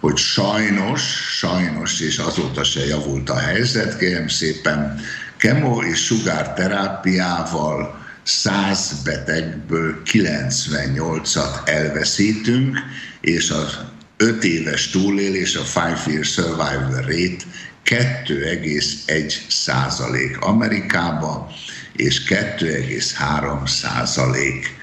hogy 0.00 0.16
sajnos, 0.16 1.02
sajnos, 1.38 2.00
és 2.00 2.18
azóta 2.18 2.64
se 2.64 2.86
javult 2.86 3.30
a 3.30 3.38
helyzet, 3.38 3.98
kérem 3.98 4.28
szépen, 4.28 5.00
kemo 5.36 5.82
és 5.82 6.04
sugárterápiával 6.04 7.97
100 8.28 9.02
betegből 9.04 10.02
98-at 10.04 11.68
elveszítünk, 11.68 12.78
és 13.20 13.50
az 13.50 13.78
5 14.16 14.44
éves 14.44 14.90
túlélés, 14.90 15.56
a 15.56 15.60
5 15.60 16.06
year 16.06 16.24
survival 16.24 17.00
rate 17.00 17.44
2,1 17.84 19.34
százalék 19.48 20.40
Amerikába, 20.40 21.48
és 21.92 22.22
2,3 22.22 23.68
százalék 23.68 24.76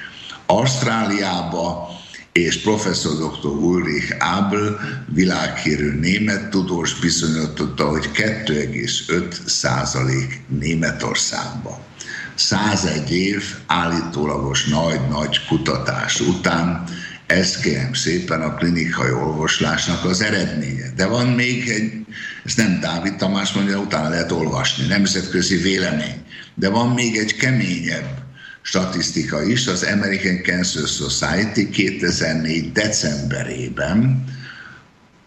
Ausztráliába, 0.45 1.89
és 2.31 2.61
professzor 2.61 3.13
dr. 3.13 3.47
Ulrich 3.47 4.15
Abel, 4.19 4.79
világhírű 5.13 5.99
német 5.99 6.49
tudós 6.49 6.99
bizonyította, 6.99 7.87
hogy 7.87 8.09
2,5 8.13 9.31
százalék 9.45 10.41
Németországban. 10.47 11.77
101 12.36 13.11
év 13.11 13.43
állítólagos 13.65 14.65
nagy-nagy 14.65 15.45
kutatás 15.47 16.19
után 16.19 16.83
ez 17.25 17.57
kérem 17.57 17.93
szépen 17.93 18.41
a 18.41 18.53
klinikai 18.53 19.11
olvoslásnak 19.11 20.05
az 20.05 20.21
eredménye. 20.21 20.93
De 20.95 21.05
van 21.05 21.27
még 21.27 21.69
egy, 21.69 21.91
ezt 22.45 22.57
nem 22.57 22.79
Dávid 22.79 23.15
Tamás 23.15 23.51
mondja, 23.51 23.77
utána 23.77 24.09
lehet 24.09 24.31
olvasni, 24.31 24.86
nemzetközi 24.86 25.55
vélemény. 25.55 26.23
De 26.55 26.69
van 26.69 26.89
még 26.89 27.17
egy 27.17 27.36
keményebb 27.36 28.23
statisztika 28.61 29.43
is, 29.43 29.67
az 29.67 29.83
American 29.83 30.41
Cancer 30.43 30.88
Society 30.88 31.69
2004. 31.69 32.71
decemberében 32.71 34.23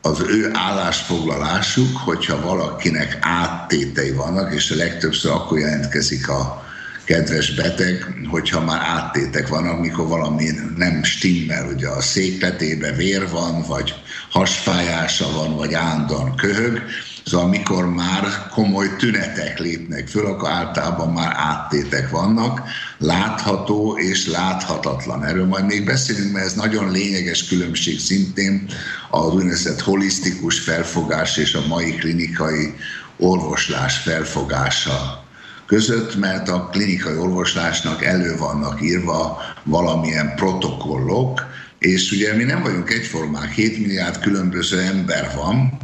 az 0.00 0.20
ő 0.20 0.50
állásfoglalásuk, 0.52 1.96
hogyha 1.96 2.40
valakinek 2.40 3.18
áttétei 3.20 4.12
vannak, 4.12 4.54
és 4.54 4.70
a 4.70 4.76
legtöbbször 4.76 5.32
akkor 5.32 5.58
jelentkezik 5.58 6.28
a 6.28 6.67
kedves 7.08 7.54
beteg, 7.54 8.14
hogyha 8.30 8.64
már 8.64 8.80
áttétek 8.80 9.48
vannak, 9.48 9.80
mikor 9.80 10.06
valami 10.06 10.44
nem 10.76 11.02
stimmel, 11.02 11.66
ugye 11.74 11.88
a 11.88 12.00
székpetébe 12.00 12.92
vér 12.92 13.28
van, 13.30 13.62
vagy 13.68 13.94
hasfájása 14.30 15.32
van, 15.32 15.56
vagy 15.56 15.74
állandóan 15.74 16.36
köhög, 16.36 16.82
Szóval 17.24 17.46
amikor 17.46 17.94
már 17.94 18.48
komoly 18.50 18.96
tünetek 18.96 19.58
lépnek 19.58 20.08
föl, 20.08 20.26
akkor 20.26 20.50
általában 20.50 21.12
már 21.12 21.32
áttétek 21.36 22.10
vannak. 22.10 22.62
látható 22.98 23.98
és 23.98 24.26
láthatatlan. 24.26 25.24
Erről 25.24 25.46
majd 25.46 25.64
még 25.64 25.84
beszélünk, 25.84 26.32
mert 26.32 26.46
ez 26.46 26.54
nagyon 26.54 26.90
lényeges 26.90 27.44
különbség 27.44 27.98
szintén 27.98 28.68
az 29.10 29.34
úgynevezett 29.34 29.80
holisztikus 29.80 30.60
felfogás 30.60 31.36
és 31.36 31.54
a 31.54 31.66
mai 31.66 31.90
klinikai 31.90 32.74
orvoslás 33.16 33.96
felfogása 33.96 35.26
között, 35.68 36.16
mert 36.16 36.48
a 36.48 36.68
klinikai 36.72 37.16
orvoslásnak 37.16 38.04
elő 38.04 38.36
vannak 38.36 38.82
írva 38.82 39.40
valamilyen 39.62 40.34
protokollok, 40.34 41.46
és 41.78 42.10
ugye 42.12 42.34
mi 42.34 42.42
nem 42.42 42.62
vagyunk 42.62 42.90
egyformák, 42.90 43.52
7 43.52 43.78
milliárd 43.78 44.18
különböző 44.18 44.78
ember 44.78 45.32
van, 45.36 45.78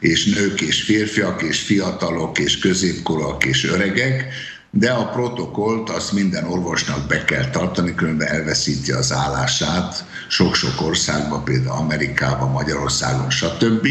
és 0.00 0.24
nők 0.34 0.60
és 0.60 0.82
férfiak, 0.82 1.42
és 1.42 1.60
fiatalok, 1.60 2.38
és 2.38 2.58
középkorúak, 2.58 3.44
és 3.44 3.64
öregek, 3.64 4.24
de 4.70 4.90
a 4.90 5.08
protokollt 5.08 5.90
azt 5.90 6.12
minden 6.12 6.44
orvosnak 6.44 7.06
be 7.06 7.24
kell 7.24 7.50
tartani, 7.50 7.94
különben 7.94 8.28
elveszíti 8.28 8.92
az 8.92 9.12
állását 9.12 10.04
sok-sok 10.28 10.80
országban, 10.80 11.44
például 11.44 11.76
Amerikában, 11.76 12.50
Magyarországon, 12.50 13.30
stb. 13.30 13.88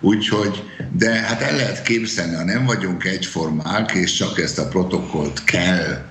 Úgyhogy, 0.00 0.62
de 0.92 1.10
hát 1.10 1.40
el 1.40 1.56
lehet 1.56 1.82
képzelni, 1.82 2.34
ha 2.34 2.44
nem 2.44 2.64
vagyunk 2.64 3.04
egyformák, 3.04 3.92
és 3.92 4.12
csak 4.12 4.40
ezt 4.40 4.58
a 4.58 4.68
protokollt 4.68 5.44
kell 5.44 6.04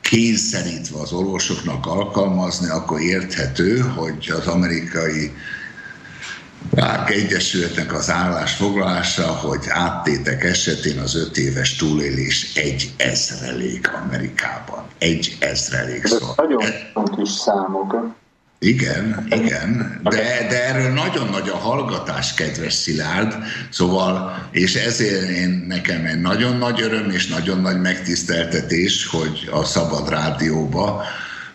kényszerítve 0.00 1.00
az 1.00 1.12
orvosoknak 1.12 1.86
alkalmazni, 1.86 2.68
akkor 2.68 3.00
érthető, 3.00 3.78
hogy 3.78 4.32
az 4.36 4.46
amerikai 4.46 5.32
Rák 6.70 7.10
Egyesületnek 7.10 7.92
az 7.92 8.10
állásfoglalása, 8.10 9.26
hogy 9.26 9.64
áttétek 9.68 10.44
esetén 10.44 10.98
az 10.98 11.16
öt 11.16 11.36
éves 11.36 11.76
túlélés 11.76 12.54
egy 12.54 12.92
ezrelék 12.96 13.92
Amerikában. 14.04 14.84
Egy 14.98 15.36
ezrelék. 15.40 16.04
Ez 16.04 16.10
szóval. 16.10 16.34
nagyon 16.36 16.62
fontos 16.92 17.28
számok. 17.28 18.14
Igen, 18.62 19.26
igen, 19.30 20.00
de, 20.02 20.46
de 20.48 20.64
erről 20.66 20.92
nagyon 20.92 21.28
nagy 21.28 21.48
a 21.48 21.56
hallgatás, 21.56 22.34
kedves 22.34 22.72
Szilárd, 22.72 23.34
szóval, 23.70 24.48
és 24.50 24.74
ezért 24.74 25.28
én, 25.28 25.64
nekem 25.68 26.04
egy 26.04 26.20
nagyon 26.20 26.56
nagy 26.56 26.80
öröm 26.82 27.10
és 27.10 27.26
nagyon 27.26 27.60
nagy 27.60 27.80
megtiszteltetés, 27.80 29.06
hogy 29.06 29.48
a 29.52 29.64
Szabad 29.64 30.08
Rádióba 30.08 31.02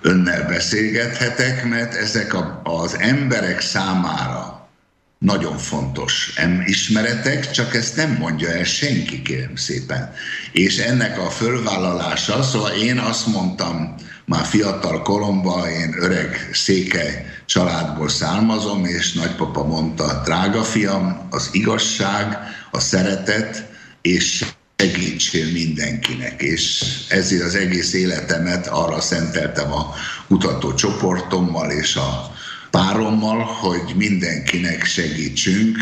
önnel 0.01 0.47
beszélgethetek, 0.47 1.65
mert 1.65 1.93
ezek 1.93 2.33
a, 2.33 2.61
az 2.63 2.97
emberek 2.99 3.61
számára 3.61 4.69
nagyon 5.17 5.57
fontos 5.57 6.33
ismeretek, 6.65 7.51
csak 7.51 7.75
ezt 7.75 7.95
nem 7.95 8.15
mondja 8.19 8.49
el 8.49 8.63
senki, 8.63 9.21
kérem 9.21 9.55
szépen. 9.55 10.13
És 10.51 10.77
ennek 10.77 11.19
a 11.19 11.29
fölvállalása, 11.29 12.43
szóval 12.43 12.71
én 12.71 12.97
azt 12.97 13.27
mondtam, 13.27 13.95
már 14.25 14.45
fiatal 14.45 15.01
koromban, 15.01 15.67
én 15.69 15.95
öreg 15.99 16.49
székely 16.53 17.25
családból 17.45 18.09
származom, 18.09 18.85
és 18.85 19.13
nagypapa 19.13 19.63
mondta, 19.63 20.21
drága 20.23 20.63
fiam, 20.63 21.27
az 21.29 21.49
igazság, 21.51 22.37
a 22.71 22.79
szeretet, 22.79 23.69
és 24.01 24.45
segítsél 24.77 25.51
mindenkinek, 25.51 26.41
és 26.41 26.83
ezért 27.09 27.43
az 27.43 27.55
egész 27.55 27.93
életemet 27.93 28.67
arra 28.67 29.01
szenteltem 29.01 29.71
a 29.71 29.93
kutatócsoportommal 30.27 31.71
és 31.71 31.95
a 31.95 32.33
párommal, 32.71 33.43
hogy 33.43 33.95
mindenkinek 33.95 34.85
segítsünk, 34.85 35.77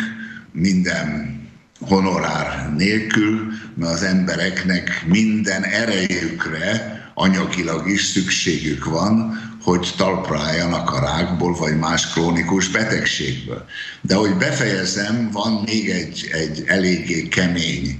minden 0.51 1.41
honorár 1.79 2.73
nélkül, 2.77 3.47
mert 3.75 3.93
az 3.93 4.03
embereknek 4.03 5.03
minden 5.07 5.63
erejükre 5.63 7.02
anyagilag 7.13 7.89
is 7.89 8.03
szükségük 8.03 8.85
van, 8.85 9.41
hogy 9.63 9.93
talpra 9.97 10.39
álljanak 10.39 10.91
a 10.91 10.99
rákból, 10.99 11.53
vagy 11.53 11.77
más 11.77 12.11
krónikus 12.11 12.67
betegségből. 12.67 13.65
De 14.01 14.15
hogy 14.15 14.37
befejezem, 14.37 15.29
van 15.31 15.61
még 15.65 15.89
egy, 15.89 16.29
egy 16.31 16.63
eléggé 16.67 17.27
kemény 17.27 17.99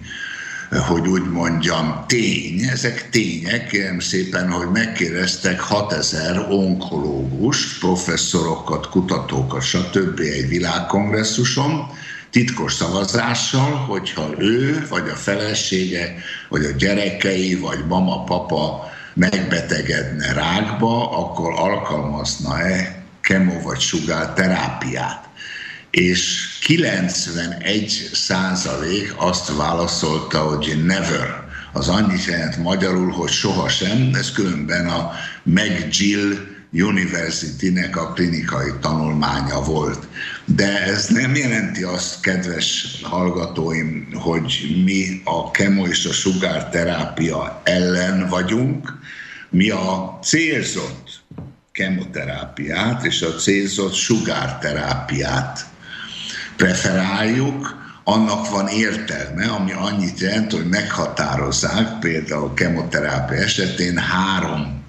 hogy 0.79 1.07
úgy 1.07 1.29
mondjam, 1.29 2.03
tény, 2.07 2.61
ezek 2.61 3.09
tények, 3.09 3.67
kérem 3.67 3.99
szépen, 3.99 4.51
hogy 4.51 4.67
megkérdeztek 4.71 5.59
6000 5.59 6.45
onkológus, 6.49 7.77
professzorokat, 7.77 8.89
kutatókat, 8.89 9.61
stb. 9.61 10.19
egy 10.19 10.47
világkongresszuson, 10.47 11.87
titkos 12.29 12.73
szavazással, 12.73 13.71
hogyha 13.71 14.29
ő, 14.37 14.85
vagy 14.89 15.09
a 15.09 15.15
felesége, 15.15 16.15
vagy 16.49 16.65
a 16.65 16.71
gyerekei, 16.71 17.55
vagy 17.55 17.85
mama, 17.87 18.23
papa 18.23 18.91
megbetegedne 19.13 20.33
rákba, 20.33 21.17
akkor 21.17 21.53
alkalmazna-e 21.53 23.03
kemo 23.21 23.61
vagy 23.61 23.79
sugár 23.79 24.33
terápiát 24.33 25.23
és 25.93 26.47
91 26.61 28.09
százalék 28.13 29.13
azt 29.17 29.55
válaszolta, 29.55 30.39
hogy 30.39 30.83
never. 30.85 31.43
Az 31.73 31.89
annyit 31.89 32.25
jelent 32.25 32.57
magyarul, 32.57 33.11
hogy 33.11 33.29
sohasem, 33.29 34.09
ez 34.13 34.31
különben 34.31 34.87
a 34.87 35.11
McGill 35.43 36.52
University-nek 36.73 37.97
a 37.97 38.11
klinikai 38.11 38.71
tanulmánya 38.81 39.61
volt. 39.61 40.07
De 40.45 40.83
ez 40.83 41.07
nem 41.07 41.35
jelenti 41.35 41.83
azt, 41.83 42.19
kedves 42.21 42.99
hallgatóim, 43.01 44.07
hogy 44.13 44.81
mi 44.85 45.21
a 45.23 45.51
kemo 45.51 45.85
és 45.85 46.05
a 46.05 46.11
sugárterápia 46.11 47.61
ellen 47.63 48.27
vagyunk. 48.29 48.99
Mi 49.49 49.69
a 49.69 50.19
célzott 50.23 51.21
kemoterápiát 51.71 53.05
és 53.05 53.21
a 53.21 53.35
célzott 53.35 53.93
sugárterápiát 53.93 55.65
preferáljuk, 56.55 57.81
annak 58.03 58.49
van 58.49 58.67
értelme, 58.67 59.45
ami 59.45 59.71
annyit 59.71 60.19
jelent, 60.19 60.51
hogy 60.51 60.69
meghatározzák, 60.69 61.99
például 61.99 62.43
a 62.43 62.53
kemoterápia 62.53 63.37
esetén 63.37 63.97
három 63.97 64.82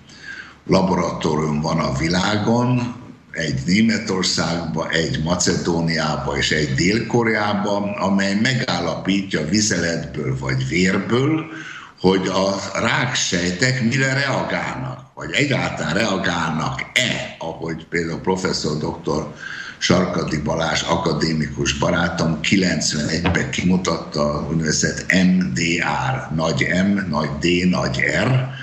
laboratórium 0.66 1.60
van 1.60 1.78
a 1.78 1.92
világon, 1.98 3.02
egy 3.30 3.60
Németországban, 3.66 4.90
egy 4.90 5.22
Macedóniában 5.22 6.36
és 6.36 6.50
egy 6.50 6.74
Dél-Koreában, 6.74 7.88
amely 7.88 8.34
megállapítja 8.34 9.48
vizeletből 9.48 10.38
vagy 10.38 10.68
vérből, 10.68 11.44
hogy 12.00 12.26
a 12.26 12.78
ráksejtek 12.80 13.82
mire 13.82 14.12
reagálnak, 14.12 15.00
vagy 15.14 15.30
egyáltalán 15.32 15.94
reagálnak-e, 15.94 17.36
ahogy 17.38 17.86
például 17.86 18.20
professzor 18.20 18.78
doktor 18.78 19.34
Sarkadi 19.78 20.38
Balázs 20.38 20.82
akadémikus 20.82 21.78
barátom 21.78 22.38
91-ben 22.42 23.50
kimutatta 23.50 24.20
a 24.20 24.46
úgynevezett 24.50 25.12
MDR, 25.12 26.34
nagy 26.34 26.66
M, 26.84 27.10
nagy 27.10 27.28
D, 27.40 27.68
nagy 27.68 28.00
R, 28.24 28.53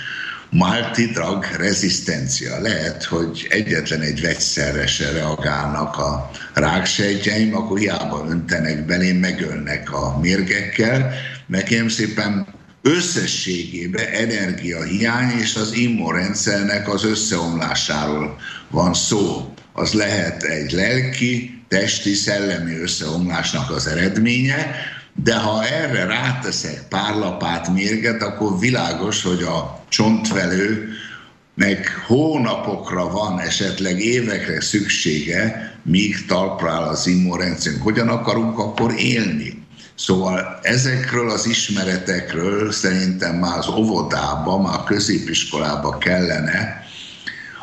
multi-drug 0.52 1.46
rezisztencia. 1.58 2.60
Lehet, 2.60 3.04
hogy 3.04 3.48
egyetlen 3.50 4.02
egy 4.02 4.22
vegyszerre 4.22 4.88
se 4.88 5.12
reagálnak 5.12 5.98
a 5.98 6.32
ráksejtjeim, 6.54 7.56
akkor 7.56 7.80
hiába 7.80 8.26
öntenek 8.30 8.86
belém, 8.86 9.18
megölnek 9.18 9.94
a 9.94 10.20
mérgekkel. 10.20 11.14
Nekem 11.48 11.88
szépen 11.88 12.48
összességében 12.82 14.08
energiahiány 14.08 15.40
és 15.40 15.56
az 15.56 15.74
immunrendszernek 15.74 16.94
az 16.94 17.06
összeomlásáról 17.06 18.38
van 18.70 18.94
szó 18.94 19.54
az 19.74 19.94
lehet 19.94 20.44
egy 20.44 20.72
lelki, 20.72 21.64
testi, 21.68 22.14
szellemi 22.14 22.76
összeomlásnak 22.76 23.70
az 23.70 23.88
eredménye, 23.88 24.76
de 25.14 25.36
ha 25.36 25.66
erre 25.66 26.06
ráteszek 26.06 26.88
pár 26.90 27.16
lapát 27.16 27.74
mérget, 27.74 28.22
akkor 28.22 28.60
világos, 28.60 29.24
hogy 29.24 29.44
a 29.44 29.84
csontvelő 29.90 30.90
meg 31.56 31.88
hónapokra 32.08 33.10
van, 33.10 33.40
esetleg 33.40 34.00
évekre 34.00 34.62
szüksége, 34.62 35.72
míg 35.84 36.26
talpra 36.26 36.78
az 36.78 37.08
immunrendszerünk. 37.08 37.84
Hogyan 37.84 38.08
akarunk 38.08 38.60
akkor 38.60 38.94
élni? 38.98 39.64
Szóval 39.96 40.60
ezekről 40.62 41.30
az 41.30 41.46
ismeretekről 41.46 42.72
szerintem 42.72 43.36
már 43.36 43.58
az 43.58 43.68
óvodában, 43.68 44.62
már 44.62 44.80
a 44.80 44.84
középiskolában 44.84 46.00
kellene 46.00 46.86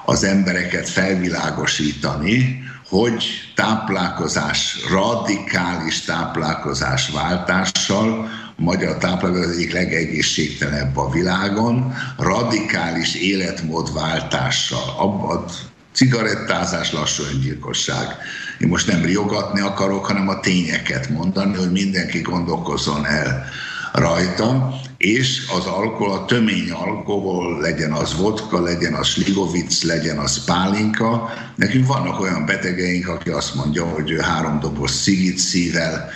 az 0.04 0.24
embereket 0.24 0.88
felvilágosítani, 0.88 2.67
hogy 2.88 3.24
táplálkozás, 3.54 4.76
radikális 4.90 6.00
táplálkozás 6.00 7.10
váltással, 7.10 8.28
a 8.56 8.62
magyar 8.62 8.96
táplálkozás 8.96 9.54
egyik 9.54 9.72
legegészségtelenebb 9.72 10.96
a 10.96 11.10
világon, 11.10 11.94
radikális 12.18 13.14
életmódváltással, 13.14 14.94
abban 14.98 15.44
cigarettázás, 15.92 16.92
lassú 16.92 17.22
öngyilkosság. 17.32 18.16
Én 18.58 18.68
most 18.68 18.86
nem 18.86 19.02
riogatni 19.02 19.60
akarok, 19.60 20.06
hanem 20.06 20.28
a 20.28 20.40
tényeket 20.40 21.08
mondani, 21.08 21.56
hogy 21.56 21.70
mindenki 21.70 22.20
gondolkozzon 22.20 23.06
el 23.06 23.44
rajta, 23.92 24.74
és 24.98 25.42
az 25.58 25.64
alkohol, 25.66 26.12
a 26.12 26.24
tömény 26.24 26.70
alkohol, 26.70 27.60
legyen 27.60 27.92
az 27.92 28.16
vodka, 28.16 28.60
legyen 28.60 28.94
az 28.94 29.06
sligovic, 29.06 29.82
legyen 29.82 30.18
az 30.18 30.44
pálinka. 30.44 31.30
Nekünk 31.54 31.86
vannak 31.86 32.20
olyan 32.20 32.46
betegeink, 32.46 33.08
aki 33.08 33.30
azt 33.30 33.54
mondja, 33.54 33.84
hogy 33.84 34.16
három 34.20 34.60
doboz 34.60 35.02
cigit 35.02 35.38
szível, 35.38 36.10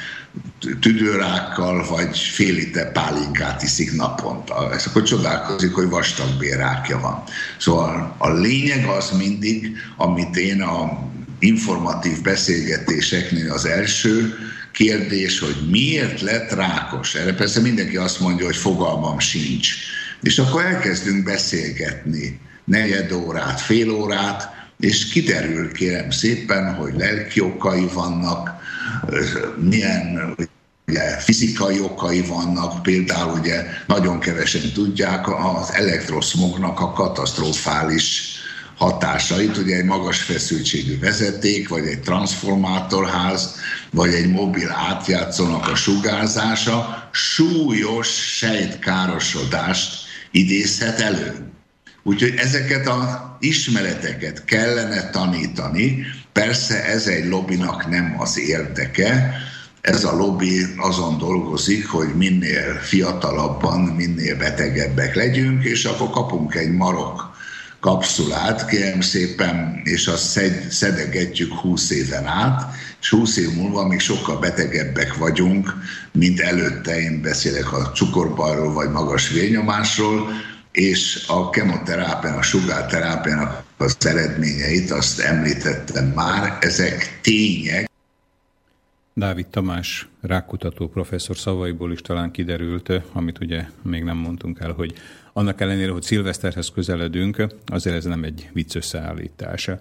tüdőrákkal, 0.80 1.87
vagy 1.89 2.18
fél 2.18 2.55
liter 2.55 2.93
pálinkát 2.93 3.62
iszik 3.62 3.93
naponta. 3.93 4.72
Ezt 4.72 4.87
akkor 4.87 5.03
csodálkozik, 5.03 5.74
hogy 5.74 5.89
vastagbérrákja 5.89 6.99
van. 6.99 7.22
Szóval 7.59 8.14
a 8.18 8.30
lényeg 8.33 8.85
az 8.85 9.11
mindig, 9.11 9.76
amit 9.97 10.37
én 10.37 10.62
a 10.62 11.11
informatív 11.39 12.22
beszélgetéseknél 12.22 13.53
az 13.53 13.64
első 13.64 14.35
kérdés, 14.73 15.39
hogy 15.39 15.57
miért 15.70 16.20
lett 16.20 16.51
rákos. 16.51 17.14
Erre 17.14 17.35
persze 17.35 17.61
mindenki 17.61 17.97
azt 17.97 18.20
mondja, 18.20 18.45
hogy 18.45 18.57
fogalmam 18.57 19.18
sincs. 19.18 19.75
És 20.23 20.39
akkor 20.39 20.64
elkezdünk 20.64 21.25
beszélgetni 21.25 22.41
negyed 22.64 23.12
órát, 23.12 23.61
fél 23.61 23.91
órát, 23.91 24.51
és 24.81 25.09
kiderül 25.09 25.73
kérem 25.73 26.11
szépen, 26.11 26.75
hogy 26.75 26.95
lelki 26.97 27.41
okai 27.41 27.89
vannak, 27.93 28.51
milyen 29.57 30.35
ugye, 30.87 31.18
fizikai 31.18 31.81
okai 31.81 32.20
vannak, 32.20 32.83
például 32.83 33.39
ugye 33.39 33.64
nagyon 33.87 34.18
kevesen 34.18 34.73
tudják 34.75 35.29
az 35.29 35.73
elektroszmognak 35.73 36.81
a 36.81 36.93
katasztrofális 36.93 38.32
hatásait, 38.83 39.57
ugye 39.57 39.76
egy 39.76 39.85
magas 39.85 40.22
feszültségű 40.22 40.99
vezeték, 40.99 41.68
vagy 41.68 41.87
egy 41.87 42.01
transformátorház, 42.01 43.55
vagy 43.91 44.14
egy 44.14 44.30
mobil 44.30 44.70
átjátszónak 44.70 45.68
a 45.68 45.74
sugárzása 45.74 47.09
súlyos 47.12 48.09
sejtkárosodást 48.37 50.05
idézhet 50.30 51.01
elő. 51.01 51.51
Úgyhogy 52.03 52.35
ezeket 52.37 52.89
az 52.89 53.05
ismereteket 53.41 54.45
kellene 54.45 55.11
tanítani, 55.11 56.05
persze 56.33 56.85
ez 56.85 57.07
egy 57.07 57.26
lobbynak 57.26 57.89
nem 57.89 58.14
az 58.18 58.39
érdeke, 58.39 59.35
ez 59.80 60.05
a 60.05 60.16
lobby 60.16 60.66
azon 60.76 61.18
dolgozik, 61.18 61.89
hogy 61.89 62.09
minél 62.14 62.74
fiatalabban, 62.80 63.80
minél 63.80 64.37
betegebbek 64.37 65.14
legyünk, 65.14 65.64
és 65.64 65.85
akkor 65.85 66.11
kapunk 66.11 66.55
egy 66.55 66.70
marok 66.70 67.32
kapszulát, 67.83 68.66
kérem 68.66 69.01
szépen, 69.01 69.80
és 69.85 70.07
azt 70.07 70.24
szed, 70.24 70.70
szedegetjük 70.70 71.53
20 71.53 71.91
éven 71.91 72.26
át, 72.26 72.74
és 73.01 73.11
20 73.11 73.37
év 73.37 73.55
múlva 73.55 73.87
még 73.87 74.01
sokkal 74.01 74.39
betegebbek 74.39 75.16
vagyunk, 75.16 75.74
mint 76.12 76.41
előtte, 76.41 77.01
én 77.01 77.22
beszélek 77.22 77.72
a 77.72 77.91
cukorbajról 77.91 78.72
vagy 78.72 78.91
magas 78.91 79.28
vérnyomásról, 79.28 80.28
és 80.72 81.24
a 81.28 81.51
kemoterápián, 81.51 82.39
a 82.39 82.43
sugárterápiának 82.43 83.64
az 83.76 83.97
eredményeit, 84.01 84.91
azt 84.91 85.20
említettem 85.20 86.12
már, 86.14 86.59
ezek 86.61 87.18
tények. 87.22 87.91
Dávid 89.14 89.47
Tamás 89.47 90.09
rákutató 90.20 90.89
professzor 90.89 91.37
szavaiból 91.37 91.93
is 91.93 92.01
talán 92.01 92.30
kiderült, 92.30 92.93
amit 93.12 93.39
ugye 93.41 93.64
még 93.83 94.03
nem 94.03 94.16
mondtunk 94.16 94.61
el, 94.61 94.72
hogy 94.72 94.95
annak 95.33 95.61
ellenére, 95.61 95.91
hogy 95.91 96.03
szilveszterhez 96.03 96.68
közeledünk, 96.68 97.47
azért 97.66 97.97
ez 97.97 98.05
nem 98.05 98.24
egy 98.24 98.51
vicc 98.53 98.74
összeállítása. 98.74 99.80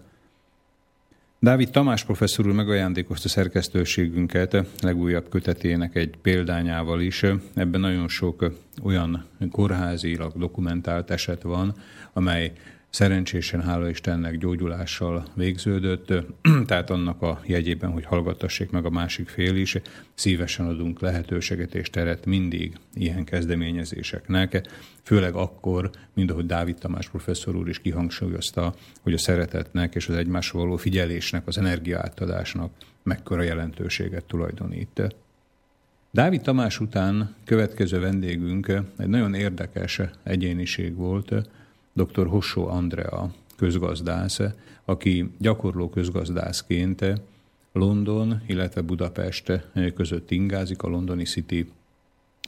Dávid 1.39 1.69
Tamás 1.69 2.03
professzor 2.03 2.47
úr 2.47 2.53
megajándékozta 2.53 3.29
szerkesztőségünket 3.29 4.57
legújabb 4.81 5.29
kötetének 5.29 5.95
egy 5.95 6.17
példányával 6.21 7.01
is. 7.01 7.23
Ebben 7.53 7.79
nagyon 7.79 8.07
sok 8.07 8.51
olyan 8.83 9.25
kórházilag 9.51 10.37
dokumentált 10.37 11.11
eset 11.11 11.41
van, 11.41 11.75
amely 12.13 12.51
szerencsésen, 12.91 13.61
hála 13.61 13.89
Istennek 13.89 14.37
gyógyulással 14.37 15.25
végződött, 15.33 16.13
tehát 16.67 16.89
annak 16.89 17.21
a 17.21 17.41
jegyében, 17.45 17.91
hogy 17.91 18.05
hallgattassék 18.05 18.69
meg 18.69 18.85
a 18.85 18.89
másik 18.89 19.29
fél 19.29 19.55
is, 19.55 19.77
szívesen 20.13 20.65
adunk 20.65 20.99
lehetőséget 20.99 21.75
és 21.75 21.89
teret 21.89 22.25
mindig 22.25 22.77
ilyen 22.93 23.23
kezdeményezéseknek, 23.23 24.67
főleg 25.03 25.33
akkor, 25.35 25.89
mint 26.13 26.31
ahogy 26.31 26.45
Dávid 26.45 26.75
Tamás 26.75 27.09
professzor 27.09 27.55
úr 27.55 27.69
is 27.69 27.79
kihangsúlyozta, 27.79 28.73
hogy 29.01 29.13
a 29.13 29.17
szeretetnek 29.17 29.95
és 29.95 30.07
az 30.07 30.15
egymásra 30.15 30.59
való 30.59 30.75
figyelésnek, 30.75 31.47
az 31.47 31.57
energiaátadásnak 31.57 32.71
mekkora 33.03 33.41
jelentőséget 33.41 34.25
tulajdonít. 34.25 35.15
Dávid 36.11 36.41
Tamás 36.41 36.79
után 36.79 37.35
következő 37.45 37.99
vendégünk 37.99 38.67
egy 38.97 39.07
nagyon 39.07 39.33
érdekes 39.33 40.01
egyéniség 40.23 40.95
volt, 40.95 41.33
dr. 41.93 42.27
Hossó 42.27 42.67
Andrea 42.67 43.31
közgazdász, 43.55 44.39
aki 44.85 45.31
gyakorló 45.37 45.89
közgazdászként 45.89 47.05
London, 47.73 48.41
illetve 48.47 48.81
Budapest 48.81 49.51
között 49.95 50.31
ingázik, 50.31 50.81
a 50.81 50.87
londoni 50.87 51.23
City 51.23 51.71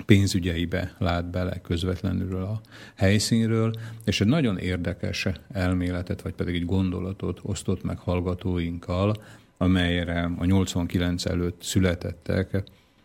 pénzügyeibe 0.06 0.96
lát 0.98 1.30
bele 1.30 1.62
közvetlenül 1.62 2.44
a 2.44 2.62
helyszínről, 2.96 3.74
és 4.06 4.22
egy 4.22 4.28
nagyon 4.28 4.58
érdekes 4.58 5.28
elméletet, 5.52 6.22
vagy 6.22 6.34
pedig 6.34 6.56
egy 6.56 6.66
gondolatot 6.66 7.40
osztott 7.42 7.84
meg 7.84 7.98
hallgatóinkkal, 7.98 9.16
amelyre 9.58 10.32
a 10.38 10.46
89 10.46 11.26
előtt 11.26 11.62
születettek 11.62 12.64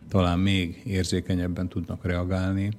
talán 0.09 0.39
még 0.39 0.81
érzékenyebben 0.85 1.67
tudnak 1.67 2.05
reagálni, 2.05 2.71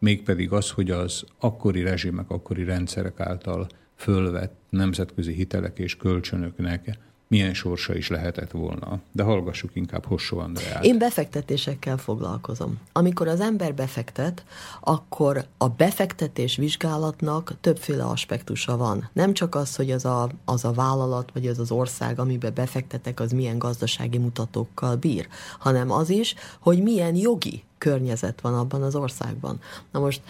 mégpedig 0.00 0.52
az, 0.52 0.70
hogy 0.70 0.90
az 0.90 1.24
akkori 1.38 1.82
rezsimek, 1.82 2.30
akkori 2.30 2.64
rendszerek 2.64 3.20
által 3.20 3.66
fölvett 3.96 4.54
nemzetközi 4.70 5.32
hitelek 5.32 5.78
és 5.78 5.96
kölcsönöknek 5.96 6.98
milyen 7.30 7.54
sorsa 7.54 7.94
is 7.94 8.08
lehetett 8.08 8.50
volna. 8.50 9.00
De 9.12 9.22
hallgassuk 9.22 9.70
inkább 9.74 10.04
Hossó 10.04 10.38
Andreát. 10.38 10.84
Én 10.84 10.98
befektetésekkel 10.98 11.96
foglalkozom. 11.96 12.78
Amikor 12.92 13.28
az 13.28 13.40
ember 13.40 13.74
befektet, 13.74 14.44
akkor 14.80 15.46
a 15.58 15.68
befektetés 15.68 16.56
vizsgálatnak 16.56 17.54
többféle 17.60 18.04
aspektusa 18.04 18.76
van. 18.76 19.08
Nem 19.12 19.32
csak 19.32 19.54
az, 19.54 19.76
hogy 19.76 19.90
az 19.90 20.04
a, 20.04 20.30
az 20.44 20.64
a 20.64 20.72
vállalat, 20.72 21.30
vagy 21.32 21.46
az 21.46 21.58
az 21.58 21.70
ország, 21.70 22.18
amiben 22.18 22.54
befektetek, 22.54 23.20
az 23.20 23.32
milyen 23.32 23.58
gazdasági 23.58 24.18
mutatókkal 24.18 24.96
bír, 24.96 25.28
hanem 25.58 25.90
az 25.90 26.10
is, 26.10 26.34
hogy 26.60 26.82
milyen 26.82 27.16
jogi 27.16 27.62
környezet 27.80 28.40
van 28.40 28.54
abban 28.54 28.82
az 28.82 28.94
országban. 28.94 29.60
Na 29.90 30.00
most 30.00 30.20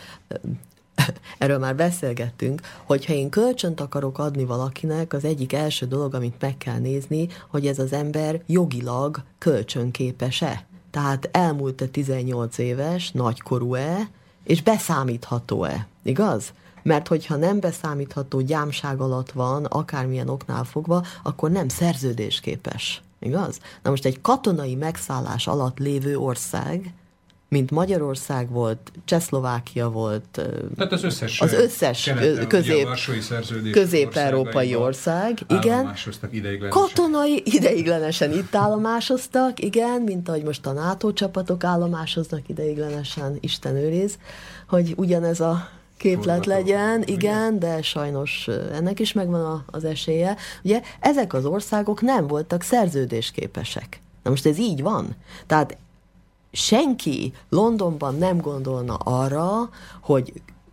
erről 1.39 1.59
már 1.59 1.77
beszélgettünk, 1.77 2.61
hogyha 2.85 3.13
én 3.13 3.31
kölcsönt 3.31 3.81
akarok 3.81 4.19
adni 4.19 4.45
valakinek, 4.45 5.13
az 5.13 5.25
egyik 5.25 5.53
első 5.53 5.87
dolog, 5.87 6.15
amit 6.15 6.41
meg 6.41 6.59
kell 6.59 6.79
nézni, 6.79 7.29
hogy 7.49 7.67
ez 7.67 7.79
az 7.79 7.93
ember 7.93 8.43
jogilag 8.47 9.23
kölcsönképes-e. 9.39 10.65
Tehát 10.91 11.29
elmúlt-e 11.33 11.87
18 11.87 12.59
éves, 12.59 13.11
nagykorú-e, 13.11 14.11
és 14.45 14.63
beszámítható-e, 14.63 15.87
igaz? 16.03 16.53
Mert 16.83 17.09
hogyha 17.09 17.37
nem 17.37 17.61
beszámítható 17.61 18.41
gyámság 18.41 19.01
alatt 19.01 19.31
van, 19.31 19.65
akármilyen 19.65 20.29
oknál 20.29 20.65
fogva, 20.65 21.05
akkor 21.23 21.51
nem 21.51 21.69
szerződésképes. 21.69 23.03
Igaz? 23.19 23.61
Na 23.83 23.91
most 23.91 24.05
egy 24.05 24.21
katonai 24.21 24.75
megszállás 24.75 25.47
alatt 25.47 25.79
lévő 25.79 26.17
ország 26.17 26.95
mint 27.51 27.71
Magyarország 27.71 28.51
volt, 28.51 28.93
Csehszlovákia 29.05 29.91
volt, 29.91 30.41
Tehát 30.77 30.93
az 30.93 31.05
összes, 31.05 31.41
az 31.41 31.53
összes 31.53 32.11
közép, 32.49 32.89
közép-európai 33.73 34.75
ország, 34.75 35.39
igen, 35.49 35.95
katonai 36.69 37.43
ideiglenesen 37.45 38.33
itt 38.33 38.55
állomásoztak, 38.55 39.61
igen, 39.61 40.03
mint 40.03 40.29
ahogy 40.29 40.43
most 40.43 40.67
a 40.67 40.73
NATO 40.73 41.13
csapatok 41.13 41.65
állomásoznak 41.65 42.49
ideiglenesen, 42.49 43.37
Isten 43.41 43.77
őriz, 43.77 44.19
hogy 44.69 44.95
ugyanez 44.97 45.41
a 45.41 45.69
képlet 45.97 46.47
legyen, 46.47 47.03
igen, 47.07 47.59
de 47.59 47.83
sajnos 47.83 48.49
ennek 48.73 49.01
is 49.01 49.13
megvan 49.13 49.65
az 49.67 49.85
esélye. 49.85 50.37
Ugye 50.63 50.81
ezek 51.01 51.35
az 51.35 51.45
országok 51.45 52.01
nem 52.01 52.27
voltak 52.27 52.63
szerződésképesek. 52.63 54.01
Na 54.23 54.31
most 54.31 54.47
ez 54.47 54.59
így 54.59 54.83
van. 54.83 55.15
Tehát 55.47 55.77
senki 56.53 57.33
Londonban 57.49 58.15
nem 58.15 58.41
gondolna 58.41 58.95
arra, 58.95 59.69
hogy, 60.01 60.33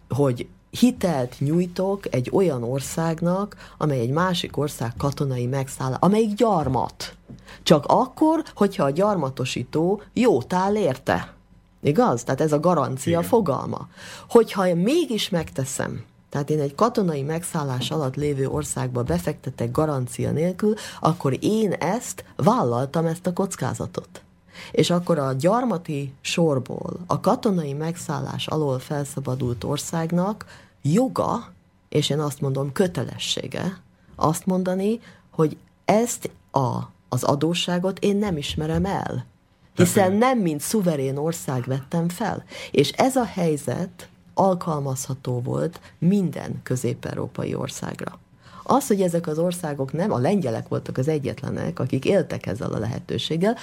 hogy 0.09 0.47
hitelt 0.69 1.35
nyújtok 1.39 2.13
egy 2.13 2.29
olyan 2.33 2.63
országnak, 2.63 3.55
amely 3.77 3.99
egy 3.99 4.09
másik 4.09 4.57
ország 4.57 4.93
katonai 4.97 5.45
megszáll, 5.45 5.95
amelyik 5.99 6.33
gyarmat. 6.33 7.15
Csak 7.63 7.85
akkor, 7.87 8.43
hogyha 8.55 8.83
a 8.83 8.89
gyarmatosító 8.89 10.01
jót 10.13 10.53
áll 10.53 10.75
érte. 10.75 11.33
Igaz? 11.81 12.23
Tehát 12.23 12.41
ez 12.41 12.51
a 12.51 12.59
garancia 12.59 13.17
Igen. 13.17 13.29
fogalma. 13.29 13.87
Hogyha 14.29 14.67
én 14.67 14.77
mégis 14.77 15.29
megteszem, 15.29 16.03
tehát 16.29 16.49
én 16.49 16.59
egy 16.59 16.75
katonai 16.75 17.21
megszállás 17.21 17.91
alatt 17.91 18.15
lévő 18.15 18.47
országba 18.47 19.03
befektetek 19.03 19.71
garancia 19.71 20.31
nélkül, 20.31 20.73
akkor 20.99 21.37
én 21.39 21.71
ezt 21.71 22.23
vállaltam 22.35 23.05
ezt 23.05 23.27
a 23.27 23.33
kockázatot. 23.33 24.21
És 24.71 24.89
akkor 24.89 25.17
a 25.17 25.33
gyarmati 25.33 26.13
sorból 26.21 26.93
a 27.07 27.19
katonai 27.19 27.73
megszállás 27.73 28.47
alól 28.47 28.79
felszabadult 28.79 29.63
országnak 29.63 30.45
joga, 30.81 31.53
és 31.89 32.09
én 32.09 32.19
azt 32.19 32.41
mondom 32.41 32.71
kötelessége, 32.71 33.81
azt 34.15 34.45
mondani, 34.45 34.99
hogy 35.29 35.57
ezt 35.85 36.29
a, 36.51 36.77
az 37.09 37.23
adósságot 37.23 37.99
én 37.99 38.17
nem 38.17 38.37
ismerem 38.37 38.85
el. 38.85 39.25
Hiszen 39.75 40.11
nem 40.11 40.39
mint 40.39 40.61
szuverén 40.61 41.17
ország 41.17 41.63
vettem 41.63 42.09
fel. 42.09 42.43
És 42.71 42.91
ez 42.91 43.15
a 43.15 43.25
helyzet 43.25 44.09
alkalmazható 44.33 45.41
volt 45.41 45.79
minden 45.99 46.59
közép-európai 46.63 47.55
országra. 47.55 48.19
Az, 48.63 48.87
hogy 48.87 49.01
ezek 49.01 49.27
az 49.27 49.39
országok 49.39 49.91
nem, 49.91 50.11
a 50.11 50.17
lengyelek 50.17 50.67
voltak 50.67 50.97
az 50.97 51.07
egyetlenek, 51.07 51.79
akik 51.79 52.05
éltek 52.05 52.45
ezzel 52.45 52.73
a 52.73 52.79
lehetőséggel, 52.79 53.55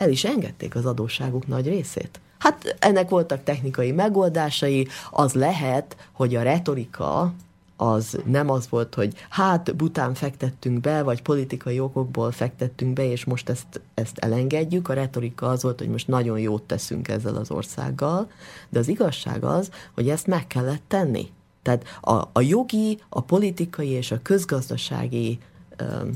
el 0.00 0.10
is 0.10 0.24
engedték 0.24 0.74
az 0.74 0.86
adósságuk 0.86 1.46
nagy 1.46 1.68
részét. 1.68 2.20
Hát 2.38 2.76
ennek 2.78 3.08
voltak 3.08 3.42
technikai 3.42 3.92
megoldásai, 3.92 4.88
az 5.10 5.32
lehet, 5.32 5.96
hogy 6.12 6.34
a 6.34 6.42
retorika 6.42 7.32
az 7.76 8.18
nem 8.24 8.50
az 8.50 8.68
volt, 8.68 8.94
hogy 8.94 9.14
hát 9.28 9.76
bután 9.76 10.14
fektettünk 10.14 10.80
be, 10.80 11.02
vagy 11.02 11.22
politikai 11.22 11.80
okokból 11.80 12.32
fektettünk 12.32 12.92
be, 12.92 13.10
és 13.10 13.24
most 13.24 13.48
ezt, 13.48 13.80
ezt 13.94 14.18
elengedjük. 14.18 14.88
A 14.88 14.92
retorika 14.92 15.48
az 15.48 15.62
volt, 15.62 15.78
hogy 15.78 15.88
most 15.88 16.08
nagyon 16.08 16.38
jót 16.38 16.62
teszünk 16.62 17.08
ezzel 17.08 17.36
az 17.36 17.50
országgal, 17.50 18.30
de 18.68 18.78
az 18.78 18.88
igazság 18.88 19.44
az, 19.44 19.70
hogy 19.94 20.08
ezt 20.08 20.26
meg 20.26 20.46
kellett 20.46 20.82
tenni. 20.88 21.30
Tehát 21.62 21.84
a, 22.00 22.12
a 22.32 22.40
jogi, 22.40 22.98
a 23.08 23.20
politikai 23.20 23.88
és 23.88 24.10
a 24.10 24.20
közgazdasági 24.22 25.38
um, 25.82 26.10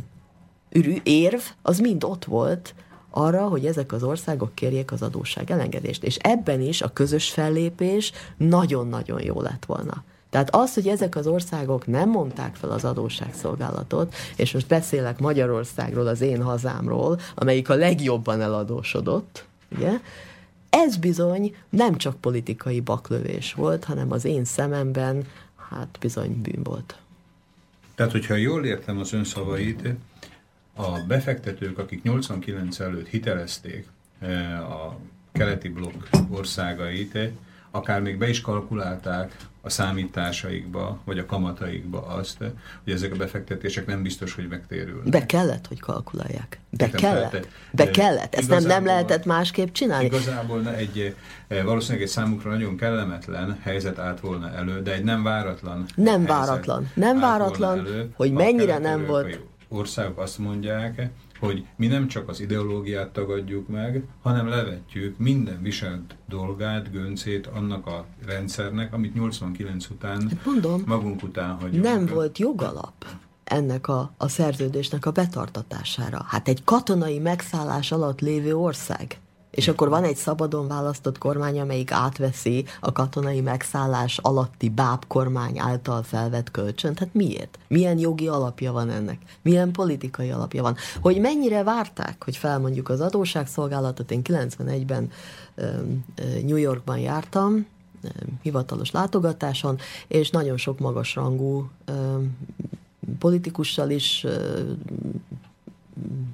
érv 1.03 1.41
az 1.63 1.79
mind 1.79 2.05
ott 2.05 2.25
volt, 2.25 2.75
arra, 3.17 3.49
hogy 3.49 3.67
ezek 3.67 3.93
az 3.93 4.03
országok 4.03 4.55
kérjék 4.55 4.93
az 4.93 5.03
adósság 5.03 5.51
elengedést. 5.51 6.05
És 6.05 6.17
ebben 6.17 6.61
is 6.61 6.83
a 6.83 6.93
közös 6.93 7.31
fellépés 7.31 8.13
nagyon-nagyon 8.37 9.23
jó 9.23 9.41
lett 9.41 9.65
volna. 9.65 10.05
Tehát 10.31 10.55
az, 10.55 10.75
hogy 10.75 10.89
ezek 10.89 11.17
az 11.17 11.27
országok 11.27 11.87
nem 11.87 12.11
mondták 12.11 12.55
fel 12.55 12.71
az 12.71 12.85
adósságszolgálatot, 12.85 14.15
és 14.37 14.53
most 14.53 14.67
beszélek 14.67 15.19
Magyarországról, 15.19 16.07
az 16.07 16.21
én 16.21 16.43
hazámról, 16.43 17.21
amelyik 17.35 17.69
a 17.69 17.75
legjobban 17.75 18.41
eladósodott, 18.41 19.45
ugye, 19.77 19.91
ez 20.71 20.97
bizony 20.97 21.55
nem 21.71 21.97
csak 21.97 22.21
politikai 22.21 22.81
baklövés 22.81 23.53
volt, 23.53 23.85
hanem 23.85 24.13
az 24.13 24.25
én 24.25 24.45
szememben 24.45 25.27
hát 25.71 25.97
bizony 26.01 26.41
bűn 26.43 26.63
volt. 26.63 26.97
Tehát, 27.95 28.13
hogyha 28.13 28.35
jól 28.35 28.65
értem 28.65 28.99
az 28.99 29.13
ön 29.13 29.25
szavait, 29.25 29.89
a 30.75 31.01
befektetők, 31.07 31.79
akik 31.79 32.03
89 32.03 32.81
előtt 32.81 33.09
hitelezték 33.09 33.87
eh, 34.21 34.71
a 34.71 34.99
keleti 35.33 35.69
blokk 35.69 36.03
országait, 36.31 37.19
akár 37.71 38.01
még 38.01 38.19
be 38.19 38.29
is 38.29 38.41
kalkulálták 38.41 39.37
a 39.61 39.71
számításaikba, 39.71 40.99
vagy 41.05 41.19
a 41.19 41.27
kamataikba 41.27 42.07
azt, 42.07 42.37
hogy 42.85 42.93
ezek 42.93 43.13
a 43.13 43.17
befektetések 43.17 43.87
nem 43.87 44.03
biztos, 44.03 44.35
hogy 44.35 44.49
megtérülnek. 44.49 45.09
Be 45.09 45.27
kellett, 45.27 45.67
hogy 45.67 45.81
kalkulálják. 45.81 46.59
Be 46.71 46.85
Értem, 46.85 47.01
kellett. 47.01 47.31
Tehát, 47.31 47.49
Be 47.71 47.91
kellett. 47.91 48.35
Ezt 48.35 48.49
nem, 48.49 48.65
nem 48.65 48.85
lehetett 48.85 49.25
másképp 49.25 49.73
csinálni. 49.73 50.05
Igazából 50.05 50.69
egy, 50.69 51.15
eh, 51.49 51.65
valószínűleg 51.65 52.03
egy 52.03 52.09
számukra 52.09 52.51
nagyon 52.51 52.77
kellemetlen 52.77 53.59
helyzet 53.63 53.99
állt 53.99 54.21
volna 54.21 54.51
elő, 54.51 54.83
de 54.83 54.93
egy 54.93 55.05
nem 55.05 55.23
váratlan 55.23 55.87
Nem 55.95 56.25
váratlan. 56.25 56.91
Nem 56.95 57.21
váratlan, 57.21 57.79
elő, 57.79 58.11
hogy 58.17 58.33
mennyire 58.33 58.79
nem 58.79 59.07
volt. 59.07 59.41
Országok 59.75 60.19
azt 60.19 60.39
mondják, 60.39 61.11
hogy 61.39 61.67
mi 61.77 61.87
nem 61.87 62.09
csak 62.09 62.29
az 62.29 62.41
ideológiát 62.41 63.09
tagadjuk 63.09 63.69
meg, 63.69 64.05
hanem 64.23 64.49
levetjük 64.49 65.19
minden 65.19 65.63
viselt 65.63 66.17
dolgát, 66.29 66.91
göncét 66.91 67.47
annak 67.47 67.87
a 67.87 68.07
rendszernek, 68.27 68.93
amit 68.93 69.15
89 69.15 69.89
után 69.89 70.29
hát 70.29 70.45
mondom, 70.45 70.83
magunk 70.87 71.23
után 71.23 71.57
hagyunk. 71.57 71.85
Nem 71.85 72.07
volt 72.07 72.39
jogalap 72.39 73.05
ennek 73.45 73.89
a, 73.89 74.13
a 74.17 74.29
szerződésnek 74.29 75.07
a 75.07 75.11
betartatására. 75.11 76.25
Hát 76.29 76.49
egy 76.49 76.65
katonai 76.65 77.19
megszállás 77.19 77.93
alatt 77.93 78.21
lévő 78.21 78.57
ország 78.57 79.19
és 79.55 79.69
akkor 79.69 79.89
van 79.89 80.05
egy 80.05 80.17
szabadon 80.17 80.69
választott 80.69 81.19
kormány, 81.19 81.61
amelyik 81.61 81.93
átveszi 81.93 82.65
a 82.81 82.93
katonai 82.93 83.41
megszállás 83.41 84.19
alatti 84.19 84.69
báb 84.69 85.07
kormány 85.07 85.59
által 85.59 86.03
felvett 86.03 86.51
kölcsönt. 86.51 86.99
Hát 86.99 87.15
miért? 87.15 87.59
Milyen 87.69 87.99
jogi 87.99 88.29
alapja 88.29 88.73
van 88.73 88.91
ennek? 88.91 89.19
Milyen 89.43 89.73
politikai 89.73 90.31
alapja 90.31 90.63
van? 90.63 90.77
Hogy 91.01 91.21
mennyire 91.21 91.63
várták, 91.63 92.25
hogy 92.25 92.37
felmondjuk 92.37 92.89
az 92.89 93.01
adósságszolgálatot? 93.01 94.11
Én 94.11 94.21
91-ben 94.25 95.11
New 96.43 96.57
Yorkban 96.57 96.99
jártam, 96.99 97.67
hivatalos 98.43 98.91
látogatáson, 98.91 99.79
és 100.09 100.31
nagyon 100.31 100.57
sok 100.57 100.79
magasrangú 100.79 101.71
politikussal 103.19 103.91
is 103.91 104.27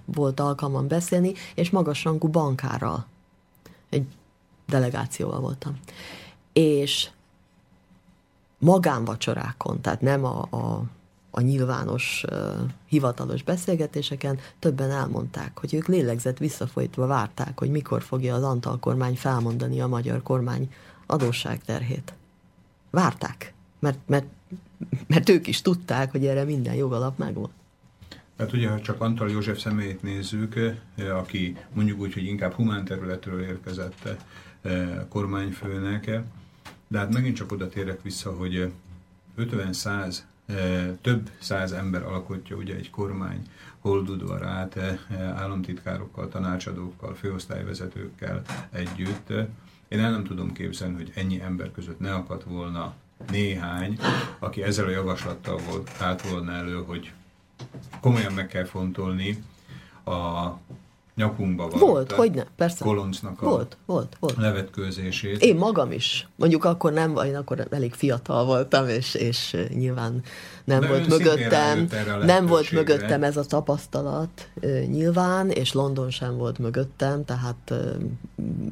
volt 0.04 0.40
alkalmam 0.40 0.88
beszélni, 0.88 1.32
és 1.54 1.70
magasrangú 1.70 2.28
bankárral. 2.28 3.06
Egy 3.90 4.06
delegációval 4.66 5.40
voltam. 5.40 5.78
És 6.52 7.10
magánvacsorákon, 8.58 9.80
tehát 9.80 10.00
nem 10.00 10.24
a, 10.24 10.46
a, 10.50 10.82
a 11.30 11.40
nyilvános 11.40 12.24
uh, 12.30 12.38
hivatalos 12.86 13.42
beszélgetéseken 13.42 14.38
többen 14.58 14.90
elmondták, 14.90 15.58
hogy 15.58 15.74
ők 15.74 15.86
lélegzett 15.86 16.38
visszafolytva 16.38 17.06
várták, 17.06 17.58
hogy 17.58 17.70
mikor 17.70 18.02
fogja 18.02 18.34
az 18.34 18.42
Antal 18.42 18.78
kormány 18.78 19.16
felmondani 19.16 19.80
a 19.80 19.86
magyar 19.86 20.22
kormány 20.22 20.72
adósságterhét. 21.06 22.14
Várták, 22.90 23.54
mert, 23.78 23.98
mert, 24.06 24.26
mert 25.06 25.28
ők 25.28 25.46
is 25.46 25.62
tudták, 25.62 26.10
hogy 26.10 26.26
erre 26.26 26.44
minden 26.44 26.74
jogalap 26.74 27.18
megvolt. 27.18 27.50
Hát 28.40 28.52
ugye, 28.52 28.68
ha 28.68 28.80
csak 28.80 29.00
Antal 29.00 29.30
József 29.30 29.58
személyét 29.58 30.02
nézzük, 30.02 30.56
eh, 30.56 31.18
aki 31.18 31.56
mondjuk 31.72 32.00
úgy, 32.00 32.12
hogy 32.12 32.24
inkább 32.24 32.52
humán 32.52 32.84
területről 32.84 33.42
érkezett 33.42 34.18
eh, 34.62 34.88
kormányfőnek, 35.08 36.10
de 36.88 36.98
hát 36.98 37.12
megint 37.12 37.36
csak 37.36 37.52
oda 37.52 37.68
térek 37.68 38.02
vissza, 38.02 38.32
hogy 38.36 38.72
50-100, 39.38 40.16
eh, 40.46 40.90
több 41.00 41.30
száz 41.38 41.72
ember 41.72 42.02
alkotja 42.02 42.56
ugye 42.56 42.74
egy 42.74 42.90
kormány 42.90 43.42
holdudvarát 43.78 44.78
államtitkárokkal, 45.34 46.28
tanácsadókkal, 46.28 47.14
főosztályvezetőkkel 47.14 48.42
együtt. 48.70 49.30
Én 49.88 49.98
el 50.00 50.10
nem 50.10 50.24
tudom 50.24 50.52
képzelni, 50.52 50.94
hogy 50.94 51.12
ennyi 51.14 51.40
ember 51.40 51.72
között 51.72 51.98
ne 51.98 52.14
akadt 52.14 52.44
volna 52.44 52.94
néhány, 53.30 53.98
aki 54.38 54.62
ezzel 54.62 54.86
a 54.86 54.90
javaslattal 54.90 55.58
volt, 55.70 55.90
állt 55.98 56.28
volna 56.30 56.52
elő, 56.52 56.82
hogy 56.86 57.12
komolyan 58.00 58.32
meg 58.32 58.46
kell 58.46 58.64
fontolni 58.64 59.44
a 60.04 60.48
nyakunkba 61.20 61.68
volt. 61.68 61.82
Volt, 61.82 62.12
hogy 62.12 62.30
ne, 62.30 62.42
persze. 62.56 62.84
Koloncnak 62.84 63.42
a 63.42 63.48
volt, 63.48 63.76
volt, 63.86 64.16
volt. 64.20 64.36
levetkőzését. 64.36 65.42
Én 65.42 65.56
magam 65.56 65.92
is. 65.92 66.28
Mondjuk 66.36 66.64
akkor 66.64 66.92
nem, 66.92 67.16
én 67.16 67.36
akkor 67.36 67.66
elég 67.70 67.94
fiatal 67.94 68.44
voltam, 68.44 68.88
és, 68.88 69.14
és 69.14 69.56
nyilván 69.68 70.22
nem 70.64 70.80
De 70.80 70.88
volt 70.88 71.06
mögöttem, 71.06 71.88
nem 72.22 72.46
volt 72.46 72.70
mögöttem 72.70 73.22
ez 73.22 73.36
a 73.36 73.44
tapasztalat 73.44 74.48
nyilván, 74.86 75.50
és 75.50 75.72
London 75.72 76.10
sem 76.10 76.36
volt 76.36 76.58
mögöttem, 76.58 77.24
tehát 77.24 77.74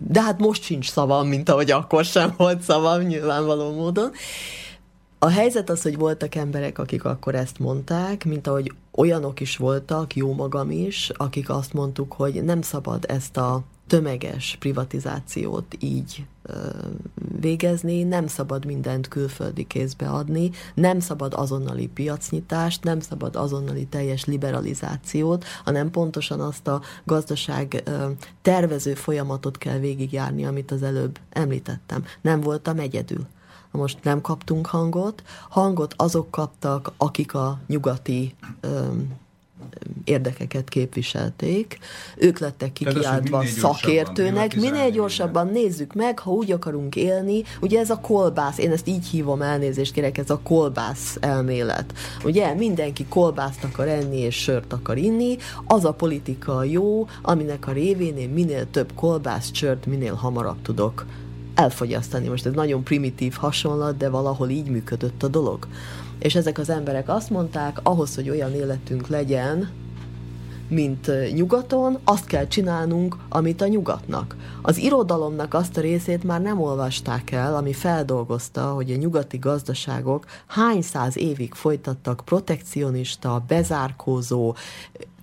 de 0.08 0.22
hát 0.22 0.38
most 0.38 0.62
sincs 0.62 0.90
szavam, 0.90 1.28
mint 1.28 1.48
ahogy 1.48 1.70
akkor 1.70 2.04
sem 2.04 2.34
volt 2.36 2.60
szavam 2.60 3.00
nyilvánvaló 3.00 3.74
módon. 3.74 4.10
A 5.20 5.28
helyzet 5.28 5.70
az, 5.70 5.82
hogy 5.82 5.96
voltak 5.96 6.34
emberek, 6.34 6.78
akik 6.78 7.04
akkor 7.04 7.34
ezt 7.34 7.58
mondták, 7.58 8.24
mint 8.24 8.46
ahogy 8.46 8.72
olyanok 8.94 9.40
is 9.40 9.56
voltak, 9.56 10.16
jó 10.16 10.34
magam 10.34 10.70
is, 10.70 11.10
akik 11.16 11.50
azt 11.50 11.72
mondtuk, 11.72 12.12
hogy 12.12 12.44
nem 12.44 12.62
szabad 12.62 13.04
ezt 13.08 13.36
a 13.36 13.62
tömeges 13.86 14.56
privatizációt 14.58 15.76
így 15.80 16.26
ö, 16.42 16.52
végezni, 17.40 18.02
nem 18.02 18.26
szabad 18.26 18.64
mindent 18.64 19.08
külföldi 19.08 19.66
kézbe 19.66 20.08
adni, 20.08 20.50
nem 20.74 21.00
szabad 21.00 21.34
azonnali 21.34 21.86
piacnyitást, 21.86 22.84
nem 22.84 23.00
szabad 23.00 23.36
azonnali 23.36 23.86
teljes 23.86 24.24
liberalizációt, 24.24 25.44
hanem 25.64 25.90
pontosan 25.90 26.40
azt 26.40 26.68
a 26.68 26.82
gazdaság 27.04 27.82
ö, 27.84 28.06
tervező 28.42 28.94
folyamatot 28.94 29.58
kell 29.58 29.78
végigjárni, 29.78 30.44
amit 30.44 30.70
az 30.70 30.82
előbb 30.82 31.18
említettem. 31.30 32.04
Nem 32.20 32.40
voltam 32.40 32.78
egyedül 32.78 33.26
most 33.70 33.98
nem 34.02 34.20
kaptunk 34.20 34.66
hangot. 34.66 35.22
Hangot 35.48 35.94
azok 35.96 36.30
kaptak, 36.30 36.92
akik 36.96 37.34
a 37.34 37.58
nyugati 37.66 38.34
ö, 38.60 38.86
érdekeket 40.04 40.68
képviselték. 40.68 41.78
Ők 42.16 42.38
lettek 42.38 42.72
kikiáltva 42.72 43.44
szakértőnek. 43.44 44.56
Minél 44.56 44.90
gyorsabban 44.90 45.46
nézzük 45.46 45.94
meg, 45.94 46.18
ha 46.18 46.30
úgy 46.30 46.52
akarunk 46.52 46.96
élni. 46.96 47.42
Ugye 47.60 47.78
ez 47.78 47.90
a 47.90 48.00
kolbász, 48.00 48.58
én 48.58 48.70
ezt 48.70 48.88
így 48.88 49.06
hívom, 49.06 49.42
elnézést 49.42 49.92
kérek, 49.92 50.18
ez 50.18 50.30
a 50.30 50.40
kolbász 50.42 51.16
elmélet. 51.20 51.92
Ugye 52.24 52.54
mindenki 52.54 53.06
kolbászt 53.06 53.64
akar 53.64 53.88
enni 53.88 54.18
és 54.18 54.34
sört 54.34 54.72
akar 54.72 54.98
inni, 54.98 55.36
az 55.66 55.84
a 55.84 55.92
politika 55.92 56.64
jó, 56.64 57.06
aminek 57.22 57.66
a 57.66 57.72
révén 57.72 58.16
én 58.16 58.30
minél 58.30 58.70
több 58.70 58.92
kolbászt, 58.94 59.54
sört 59.54 59.86
minél 59.86 60.14
hamarabb 60.14 60.62
tudok 60.62 61.04
elfogyasztani. 61.58 62.28
Most 62.28 62.46
ez 62.46 62.52
nagyon 62.52 62.82
primitív 62.82 63.34
hasonlat, 63.34 63.96
de 63.96 64.08
valahol 64.08 64.48
így 64.48 64.70
működött 64.70 65.22
a 65.22 65.28
dolog. 65.28 65.66
És 66.18 66.34
ezek 66.34 66.58
az 66.58 66.70
emberek 66.70 67.08
azt 67.08 67.30
mondták, 67.30 67.78
ahhoz, 67.82 68.14
hogy 68.14 68.30
olyan 68.30 68.54
életünk 68.54 69.06
legyen, 69.06 69.70
mint 70.68 71.10
nyugaton, 71.34 71.98
azt 72.04 72.26
kell 72.26 72.46
csinálnunk, 72.46 73.16
amit 73.28 73.60
a 73.60 73.66
nyugatnak. 73.66 74.36
Az 74.62 74.76
irodalomnak 74.76 75.54
azt 75.54 75.76
a 75.76 75.80
részét 75.80 76.24
már 76.24 76.42
nem 76.42 76.60
olvasták 76.60 77.30
el, 77.30 77.56
ami 77.56 77.72
feldolgozta, 77.72 78.72
hogy 78.72 78.90
a 78.90 78.96
nyugati 78.96 79.38
gazdaságok 79.38 80.26
hány 80.46 80.82
száz 80.82 81.16
évig 81.16 81.54
folytattak 81.54 82.22
protekcionista, 82.24 83.44
bezárkózó, 83.48 84.54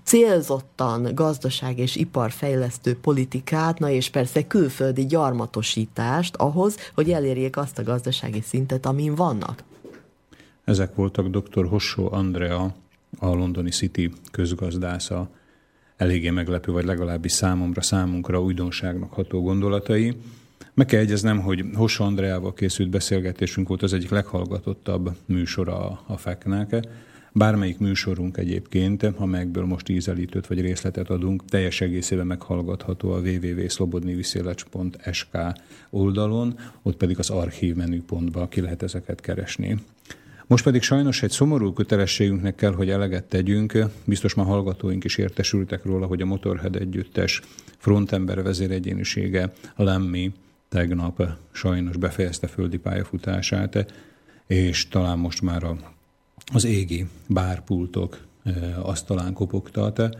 célzottan 0.06 1.16
gazdaság 1.16 1.78
és 1.78 1.95
iparfejlesztő 1.95 2.97
politikát, 3.01 3.80
na 3.80 3.89
és 3.89 4.10
persze 4.10 4.47
külföldi 4.47 5.06
gyarmatosítást 5.06 6.36
ahhoz, 6.36 6.78
hogy 6.93 7.12
elérjék 7.12 7.58
azt 7.58 7.78
a 7.78 7.84
gazdasági 7.84 8.41
szintet, 8.41 8.86
amin 8.86 9.16
vannak. 9.16 9.64
Ezek 10.64 10.95
voltak 10.95 11.28
dr. 11.28 11.68
Hossó 11.68 12.12
Andrea, 12.12 12.76
a 13.20 13.28
londoni 13.28 13.70
City 13.70 14.12
közgazdásza, 14.32 15.30
eléggé 15.97 16.30
meglepő, 16.30 16.72
vagy 16.72 16.86
legalábbis 16.86 17.32
számomra, 17.32 17.82
számunkra 17.82 18.41
újdonságnak 18.41 19.14
ható 19.14 19.41
gondolatai. 19.41 20.18
Meg 20.74 20.86
kell 20.86 20.99
egyeznem, 20.99 21.39
hogy 21.39 21.66
Hossó 21.76 22.06
Andreával 22.06 22.53
készült 22.53 22.89
beszélgetésünk 22.89 23.68
volt 23.68 23.84
az 23.84 23.93
egyik 23.93 24.10
leghallgatottabb 24.10 25.16
műsora 25.26 26.01
a 26.08 26.18
FEK-nek. 26.18 26.88
Bármelyik 27.38 27.77
műsorunk 27.77 28.38
egyébként, 28.38 29.03
amelyekből 29.03 29.65
most 29.65 29.89
ízelítőt 29.89 30.47
vagy 30.47 30.61
részletet 30.61 31.09
adunk, 31.09 31.45
teljes 31.45 31.81
egészében 31.81 32.27
meghallgatható 32.27 33.11
a 33.11 33.19
www.slobodniviszélecs.sk 33.19 35.38
oldalon, 35.89 36.57
ott 36.81 36.97
pedig 36.97 37.19
az 37.19 37.29
archív 37.29 37.75
menüpontba 37.75 38.47
ki 38.47 38.61
lehet 38.61 38.83
ezeket 38.83 39.21
keresni. 39.21 39.77
Most 40.47 40.63
pedig 40.63 40.81
sajnos 40.81 41.23
egy 41.23 41.31
szomorú 41.31 41.73
kötelességünknek 41.73 42.55
kell, 42.55 42.73
hogy 42.73 42.89
eleget 42.89 43.23
tegyünk. 43.23 43.77
Biztos 44.05 44.33
már 44.33 44.45
hallgatóink 44.45 45.03
is 45.03 45.17
értesültek 45.17 45.86
róla, 45.86 46.05
hogy 46.05 46.21
a 46.21 46.25
Motorhead 46.25 46.75
együttes 46.75 47.41
frontember 47.77 48.43
vezéregyénisége 48.43 49.53
Lemmi 49.75 50.31
tegnap 50.69 51.23
sajnos 51.51 51.97
befejezte 51.97 52.47
földi 52.47 52.77
pályafutását, 52.77 53.93
és 54.47 54.88
talán 54.88 55.17
most 55.17 55.41
már 55.41 55.63
a, 55.63 55.93
az 56.53 56.63
égi 56.63 57.05
bárpultok 57.27 58.25
asztalán 58.81 59.33
kopogtat. 59.33 60.17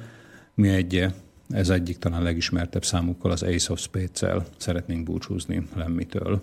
Mi 0.54 0.70
egy, 0.70 1.06
ez 1.50 1.70
egyik 1.70 1.98
talán 1.98 2.24
legismertebb 2.24 2.86
számukkal, 2.86 3.32
az 3.32 3.44
Ace 3.44 3.72
of 3.72 3.80
Spades-el 3.80 4.46
szeretnénk 4.58 5.04
búcsúzni 5.04 5.68
Lemmitől. 5.76 6.42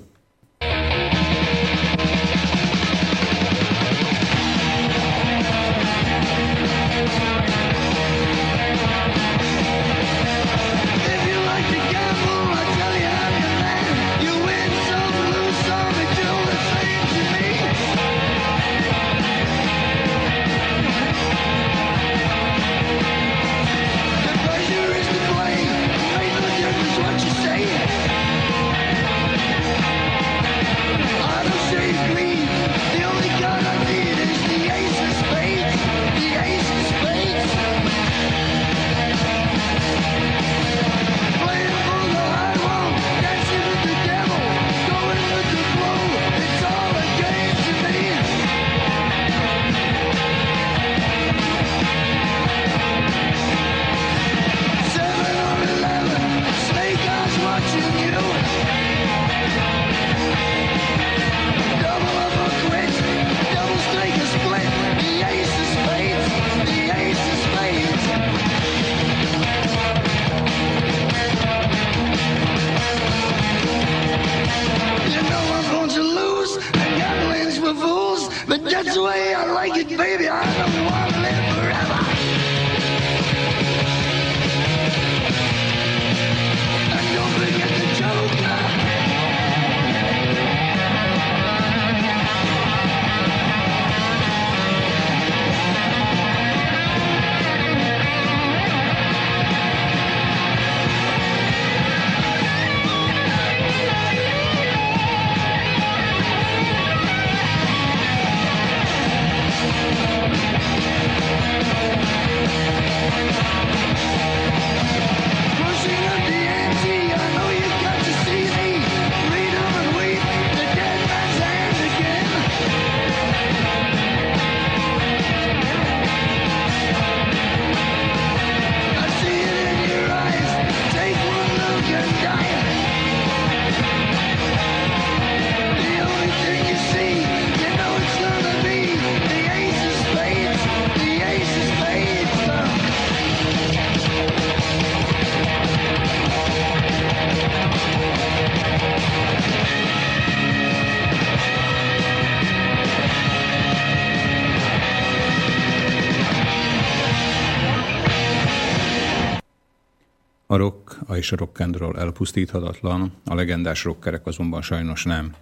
És 161.22 161.32
a 161.32 161.36
rock 161.36 161.60
elpusztíthatatlan, 161.96 163.12
a 163.24 163.34
legendás 163.34 163.84
rockerek 163.84 164.26
azonban 164.26 164.62
sajnos 164.62 165.04
nem. 165.04 165.34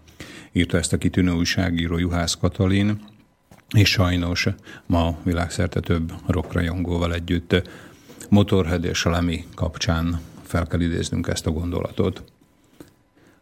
Írta 0.53 0.77
ezt 0.77 0.93
a 0.93 0.99
kitűnő 0.99 1.33
újságíró 1.33 1.99
Juhász 1.99 2.35
Katalin, 2.35 3.01
és 3.77 3.91
sajnos 3.91 4.49
ma 4.87 5.19
világszerte 5.23 5.81
több 5.81 6.13
rockrajongóval 6.27 7.15
együtt 7.15 7.63
Motorhead 8.29 8.85
és 8.85 9.05
Lemi 9.05 9.45
kapcsán 9.55 10.21
fel 10.43 10.67
kell 10.67 10.81
idéznünk 10.81 11.27
ezt 11.27 11.47
a 11.47 11.51
gondolatot. 11.51 12.23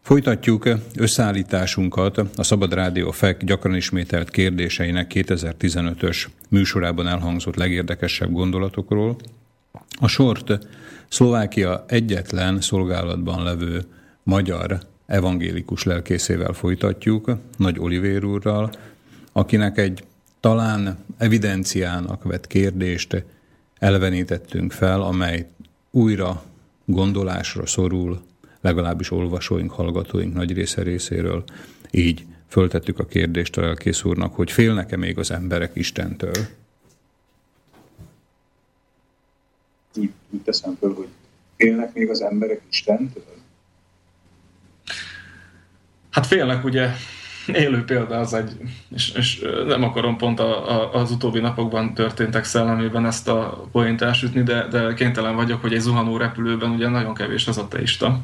Folytatjuk 0.01 0.69
összeállításunkat 0.97 2.19
a 2.19 2.43
Szabad 2.43 2.73
Rádió 2.73 3.11
FEK 3.11 3.45
gyakran 3.45 3.75
ismételt 3.75 4.31
kérdéseinek 4.31 5.11
2015-ös 5.15 6.27
műsorában 6.49 7.07
elhangzott 7.09 7.57
legérdekesebb 7.57 8.33
gondolatokról. 8.33 9.17
A 10.01 10.09
sort 10.09 10.59
Szlovákia 11.09 11.85
egyetlen 11.89 12.61
szolgálatban 12.61 13.43
levő 13.43 13.85
magyar 14.23 14.79
evangélikus 15.07 15.83
lelkészével 15.83 16.53
folytatjuk, 16.53 17.31
Nagy 17.57 17.79
Olivér 17.79 18.25
úrral, 18.25 18.71
akinek 19.33 19.79
egy 19.79 20.05
talán 20.41 20.99
evidenciának 21.19 22.23
vett 22.23 22.47
kérdést 22.47 23.25
elvenítettünk 23.79 24.73
fel, 24.73 25.03
amely 25.03 25.49
újra 25.91 26.43
gondolásra 26.85 27.67
szorul, 27.67 28.23
legalábbis 28.61 29.11
olvasóink, 29.11 29.71
hallgatóink 29.71 30.35
nagy 30.35 30.53
része 30.53 30.83
részéről. 30.83 31.45
Így 31.91 32.27
föltettük 32.49 32.99
a 32.99 33.07
kérdést 33.07 33.57
a 33.57 33.61
lelkész 33.61 34.05
úrnak, 34.05 34.35
hogy 34.35 34.51
félnek-e 34.51 34.97
még 34.97 35.19
az 35.19 35.31
emberek 35.31 35.71
Istentől? 35.75 36.47
Úgy, 39.99 40.11
úgy 40.31 40.41
teszem 40.41 40.77
föl, 40.81 40.95
hogy 40.95 41.09
félnek 41.57 41.95
még 41.95 42.11
az 42.11 42.21
emberek 42.21 42.61
Istentől? 42.71 43.25
Hát 46.11 46.27
félnek 46.27 46.65
ugye 46.65 46.89
élő 47.47 47.85
példa 47.85 48.19
az 48.19 48.35
egy, 48.35 48.57
és, 48.95 49.13
és 49.13 49.41
nem 49.67 49.83
akarom 49.83 50.17
pont 50.17 50.41
a, 50.41 50.71
a, 50.71 50.95
az 50.95 51.11
utóbbi 51.11 51.41
napokban 51.41 51.95
történtek 51.95 52.45
szellemében 52.45 53.07
ezt 53.07 53.29
a 53.29 53.69
poént 53.73 54.03
elsütni, 54.03 54.43
de, 54.43 54.67
de 54.67 54.95
kénytelen 54.95 55.35
vagyok, 55.35 55.61
hogy 55.61 55.73
egy 55.73 55.81
zuhanó 55.81 56.17
repülőben 56.17 56.71
ugye 56.71 56.89
nagyon 56.89 57.15
kevés 57.15 57.49
az 57.49 57.59
ateista. 57.59 58.21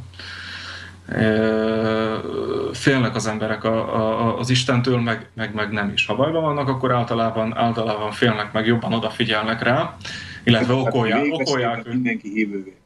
Félnek 2.73 3.15
az 3.15 3.27
emberek 3.27 3.65
a, 3.65 3.97
a, 3.97 4.39
az 4.39 4.51
Istentől, 4.51 5.01
meg, 5.01 5.29
meg, 5.35 5.55
meg 5.55 5.71
nem 5.73 5.91
is. 5.95 6.07
Ha 6.07 6.17
bajban 6.17 6.43
vannak, 6.43 6.69
akkor 6.69 6.93
általában, 6.93 7.57
általában 7.57 8.11
félnek, 8.13 8.53
meg 8.53 8.67
jobban 8.67 8.93
odafigyelnek 8.93 9.63
rá, 9.63 9.97
illetve 10.45 10.73
okolják. 10.73 11.25
okolják 11.31 11.89
mindenki 11.89 12.29
hívővé. 12.29 12.77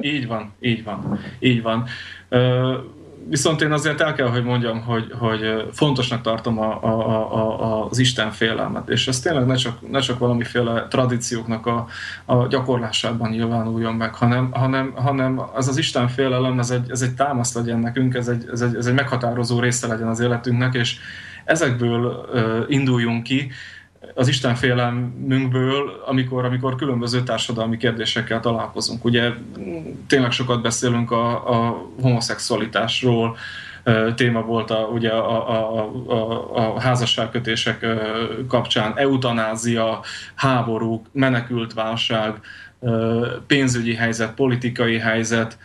Így 0.00 0.26
van, 0.26 0.52
így 0.60 0.84
van, 0.84 1.18
így 1.38 1.62
van 1.62 1.88
viszont 3.28 3.60
én 3.60 3.72
azért 3.72 4.00
el 4.00 4.14
kell, 4.14 4.28
hogy 4.28 4.44
mondjam, 4.44 4.80
hogy, 4.80 5.12
hogy 5.18 5.64
fontosnak 5.72 6.20
tartom 6.20 6.58
a, 6.58 6.82
a, 6.82 7.34
a, 7.34 7.86
az 7.88 7.98
Isten 7.98 8.30
félelmet, 8.30 8.88
és 8.88 9.08
ez 9.08 9.20
tényleg 9.20 9.46
ne 9.46 9.54
csak, 9.54 9.90
ne 9.90 10.00
csak 10.00 10.18
valamiféle 10.18 10.86
tradícióknak 10.90 11.66
a, 11.66 11.86
a 12.24 12.46
gyakorlásában 12.46 13.30
nyilvánuljon 13.30 13.94
meg, 13.94 14.14
hanem, 14.14 14.50
hanem, 14.52 14.92
hanem 14.94 15.40
ez 15.56 15.68
az 15.68 15.76
Isten 15.76 16.08
félelem, 16.08 16.58
ez 16.58 16.70
egy, 16.70 16.90
ez 16.90 17.02
egy 17.02 17.14
támaszt 17.14 17.54
legyen 17.54 17.78
nekünk, 17.78 18.14
ez 18.14 18.28
egy, 18.28 18.44
ez, 18.52 18.60
egy, 18.60 18.74
ez 18.74 18.86
egy 18.86 18.94
meghatározó 18.94 19.60
része 19.60 19.86
legyen 19.86 20.08
az 20.08 20.20
életünknek, 20.20 20.74
és 20.74 20.98
ezekből 21.44 22.26
uh, 22.32 22.64
induljunk 22.68 23.22
ki, 23.22 23.50
az 24.14 24.28
Isten 24.28 24.54
félelmünkből, 24.54 26.02
amikor, 26.06 26.44
amikor 26.44 26.74
különböző 26.74 27.22
társadalmi 27.22 27.76
kérdésekkel 27.76 28.40
találkozunk. 28.40 29.04
Ugye 29.04 29.30
tényleg 30.06 30.30
sokat 30.30 30.62
beszélünk 30.62 31.10
a, 31.10 31.50
a 31.50 31.86
homoszexualitásról, 32.00 33.36
téma 34.14 34.42
volt 34.42 34.70
a, 34.70 34.78
ugye 34.92 35.10
a, 35.10 35.50
a, 35.50 35.90
a, 36.06 36.56
a 36.56 36.80
házasságkötések 36.80 37.86
kapcsán, 38.48 38.92
eutanázia, 38.96 40.00
háborúk, 40.34 41.06
menekültválság, 41.12 42.34
pénzügyi 43.46 43.94
helyzet, 43.94 44.34
politikai 44.34 44.98
helyzet, 44.98 45.58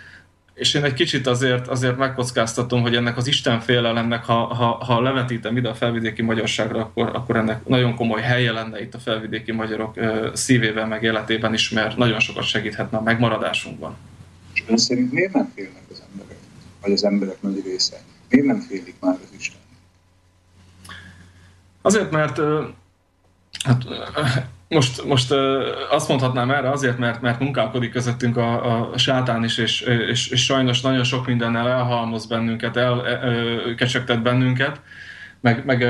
és 0.56 0.74
én 0.74 0.84
egy 0.84 0.94
kicsit 0.94 1.28
azért, 1.28 1.68
azért 1.68 1.98
megkockáztatom, 1.98 2.82
hogy 2.82 2.96
ennek 2.96 3.18
az 3.18 3.28
Isten 3.28 3.60
félelemnek, 3.60 4.24
ha, 4.24 4.34
ha, 4.34 4.66
ha 4.66 5.02
levetítem 5.02 5.58
ide 5.58 5.70
a 5.70 5.76
felvidéki 5.76 6.22
magyarságra, 6.22 6.80
akkor, 6.80 7.10
akkor 7.14 7.36
ennek 7.36 7.68
nagyon 7.68 7.96
komoly 7.96 8.22
helye 8.22 8.52
lenne 8.52 8.82
itt 8.82 8.94
a 8.94 9.00
felvidéki 9.00 9.52
magyarok 9.52 10.00
szívében, 10.34 10.88
meg 10.88 11.04
életében 11.04 11.54
is, 11.54 11.70
mert 11.70 11.98
nagyon 11.98 12.20
sokat 12.20 12.44
segíthetne 12.44 12.98
a 12.98 13.02
megmaradásunkban. 13.02 13.96
És 14.54 14.64
ön 14.68 14.78
szerint 14.78 15.12
miért 15.12 15.34
nem 15.34 15.52
félnek 15.56 15.84
az 15.92 16.04
emberek, 16.12 16.38
vagy 16.82 16.92
az 16.92 17.04
emberek 17.04 17.42
nagy 17.42 17.62
része? 17.66 18.02
Miért 18.30 18.46
nem 18.46 18.60
félik 18.60 18.96
már 19.00 19.18
az 19.24 19.38
Isten? 19.38 19.60
Azért, 21.82 22.12
mert 22.12 22.40
hát, 23.64 23.84
most, 24.70 25.06
most 25.06 25.32
azt 25.90 26.08
mondhatnám 26.08 26.52
erre 26.52 26.70
azért, 26.70 26.98
mert, 26.98 27.22
mert 27.22 27.40
munkálkodik 27.40 27.92
közöttünk 27.92 28.38
a, 28.38 28.92
a 28.94 28.98
sátán 28.98 29.44
is, 29.44 29.58
és, 29.58 29.82
és, 29.82 30.28
és 30.28 30.44
sajnos 30.44 30.82
nagyon 30.82 31.04
sok 31.04 31.26
mindennel 31.26 31.70
elhalmoz 31.70 32.26
bennünket, 32.26 32.78
elkecsegtet 32.78 34.22
bennünket, 34.22 34.82
meg, 35.42 35.66
meg 35.66 35.86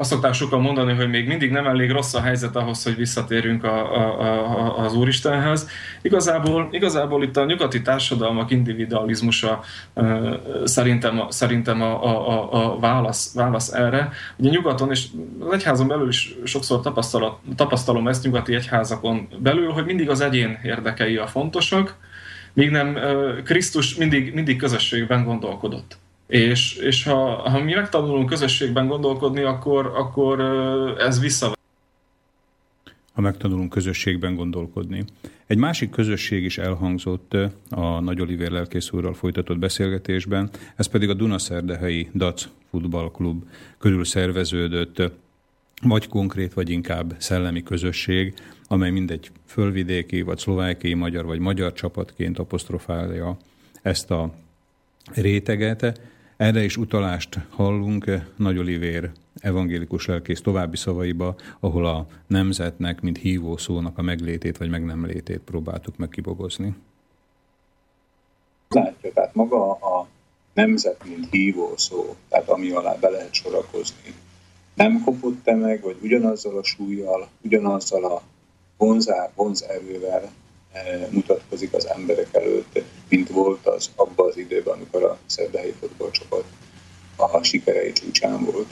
azt 0.00 0.10
szokták 0.10 0.32
sokan 0.32 0.60
mondani, 0.60 0.94
hogy 0.94 1.10
még 1.10 1.26
mindig 1.26 1.50
nem 1.50 1.66
elég 1.66 1.90
rossz 1.90 2.14
a 2.14 2.20
helyzet 2.20 2.56
ahhoz, 2.56 2.82
hogy 2.82 2.96
visszatérjünk 2.96 3.64
a, 3.64 3.96
a, 3.96 4.20
a, 4.20 4.78
az 4.78 4.94
Úristenhez. 4.94 5.68
Igazából, 6.02 6.68
igazából 6.70 7.22
itt 7.22 7.36
a 7.36 7.44
nyugati 7.44 7.82
társadalmak 7.82 8.50
individualizmusa 8.50 9.60
szerintem, 10.64 11.22
szerintem 11.28 11.82
a, 11.82 12.04
a, 12.04 12.74
a 12.74 12.78
válasz, 12.78 13.34
válasz 13.34 13.72
erre. 13.72 14.12
Ugye 14.36 14.50
nyugaton, 14.50 14.90
és 14.90 15.06
az 15.38 15.52
egyházon 15.52 15.88
belül 15.88 16.08
is 16.08 16.34
sokszor 16.44 16.80
tapasztalom 17.56 18.08
ezt 18.08 18.24
nyugati 18.24 18.54
egyházakon 18.54 19.28
belül, 19.38 19.72
hogy 19.72 19.84
mindig 19.84 20.10
az 20.10 20.20
egyén 20.20 20.58
érdekei 20.62 21.16
a 21.16 21.26
fontosak, 21.26 21.96
míg 22.52 22.70
nem 22.70 22.98
Krisztus 23.44 23.94
mindig, 23.94 24.34
mindig 24.34 24.58
közösségben 24.58 25.24
gondolkodott. 25.24 25.98
És, 26.30 26.74
és 26.74 27.04
ha, 27.04 27.50
ha 27.50 27.62
mi 27.62 27.74
megtanulunk 27.74 28.28
közösségben 28.28 28.86
gondolkodni, 28.86 29.42
akkor, 29.42 29.86
akkor 29.86 30.40
ez 30.98 31.20
vissza. 31.20 31.52
Ha 33.12 33.20
megtanulunk 33.20 33.70
közösségben 33.70 34.34
gondolkodni. 34.34 35.04
Egy 35.46 35.58
másik 35.58 35.90
közösség 35.90 36.44
is 36.44 36.58
elhangzott 36.58 37.36
a 37.70 38.00
Nagy 38.00 38.20
Oliver 38.20 38.50
lelkész 38.50 38.90
úrral 38.90 39.14
folytatott 39.14 39.58
beszélgetésben, 39.58 40.50
ez 40.76 40.86
pedig 40.86 41.08
a 41.08 41.14
Dunaszerdehelyi 41.14 42.10
DAC 42.14 42.48
futballklub 42.70 43.44
körül 43.78 44.04
szerveződött 44.04 45.02
vagy 45.82 46.08
konkrét, 46.08 46.54
vagy 46.54 46.70
inkább 46.70 47.14
szellemi 47.18 47.62
közösség, 47.62 48.34
amely 48.68 48.90
mindegy 48.90 49.30
fölvidéki, 49.46 50.22
vagy 50.22 50.38
szlovákiai 50.38 50.94
magyar, 50.94 51.24
vagy 51.24 51.38
magyar 51.38 51.72
csapatként 51.72 52.38
apostrofálja 52.38 53.36
ezt 53.82 54.10
a 54.10 54.34
réteget. 55.14 56.00
Erre 56.40 56.64
is 56.64 56.76
utalást 56.76 57.38
hallunk 57.50 58.32
Nagy 58.36 58.58
Olivér 58.58 59.10
evangélikus 59.40 60.06
lelkész 60.06 60.40
további 60.40 60.76
szavaiba, 60.76 61.34
ahol 61.60 61.86
a 61.86 62.06
nemzetnek, 62.26 63.00
mint 63.00 63.18
hívó 63.18 63.56
szónak 63.56 63.98
a 63.98 64.02
meglétét 64.02 64.56
vagy 64.56 64.70
meg 64.70 64.84
nem 64.84 65.06
létét 65.06 65.38
próbáltuk 65.38 65.96
megkibogozni. 65.96 66.74
Látja, 68.68 69.12
tehát 69.12 69.34
maga 69.34 69.70
a 69.70 70.06
nemzet, 70.52 71.04
mint 71.04 71.30
hívó 71.30 71.72
szó, 71.76 72.16
tehát 72.28 72.48
ami 72.48 72.70
alá 72.70 72.94
be 72.94 73.08
lehet 73.08 73.34
sorakozni, 73.34 74.14
nem 74.74 75.02
kopott-e 75.04 75.54
meg, 75.54 75.82
vagy 75.82 75.96
ugyanazzal 76.02 76.58
a 76.58 76.64
súlyjal, 76.64 77.28
ugyanazzal 77.42 78.04
a 78.04 78.22
vonzá, 78.76 79.30
vonzerővel 79.34 80.30
Eh, 80.72 81.06
mutatkozik 81.10 81.72
az 81.72 81.88
emberek 81.88 82.28
előtt, 82.32 82.82
mint 83.10 83.28
volt 83.28 83.66
az 83.66 83.90
abban 83.96 84.28
az 84.28 84.36
időben, 84.36 84.74
amikor 84.74 85.02
a 85.02 85.18
szerdai 85.26 85.74
fotballcsapat 85.80 86.44
a 87.16 87.42
sikerei 87.42 87.92
csúcsán 87.92 88.44
volt. 88.44 88.66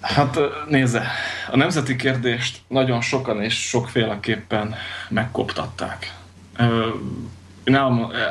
Hát 0.00 0.38
nézze, 0.68 1.06
a 1.50 1.56
nemzeti 1.56 1.96
kérdést 1.96 2.60
nagyon 2.68 3.00
sokan 3.00 3.42
és 3.42 3.68
sokféleképpen 3.68 4.74
megkoptatták. 5.08 6.14
Én 7.64 7.74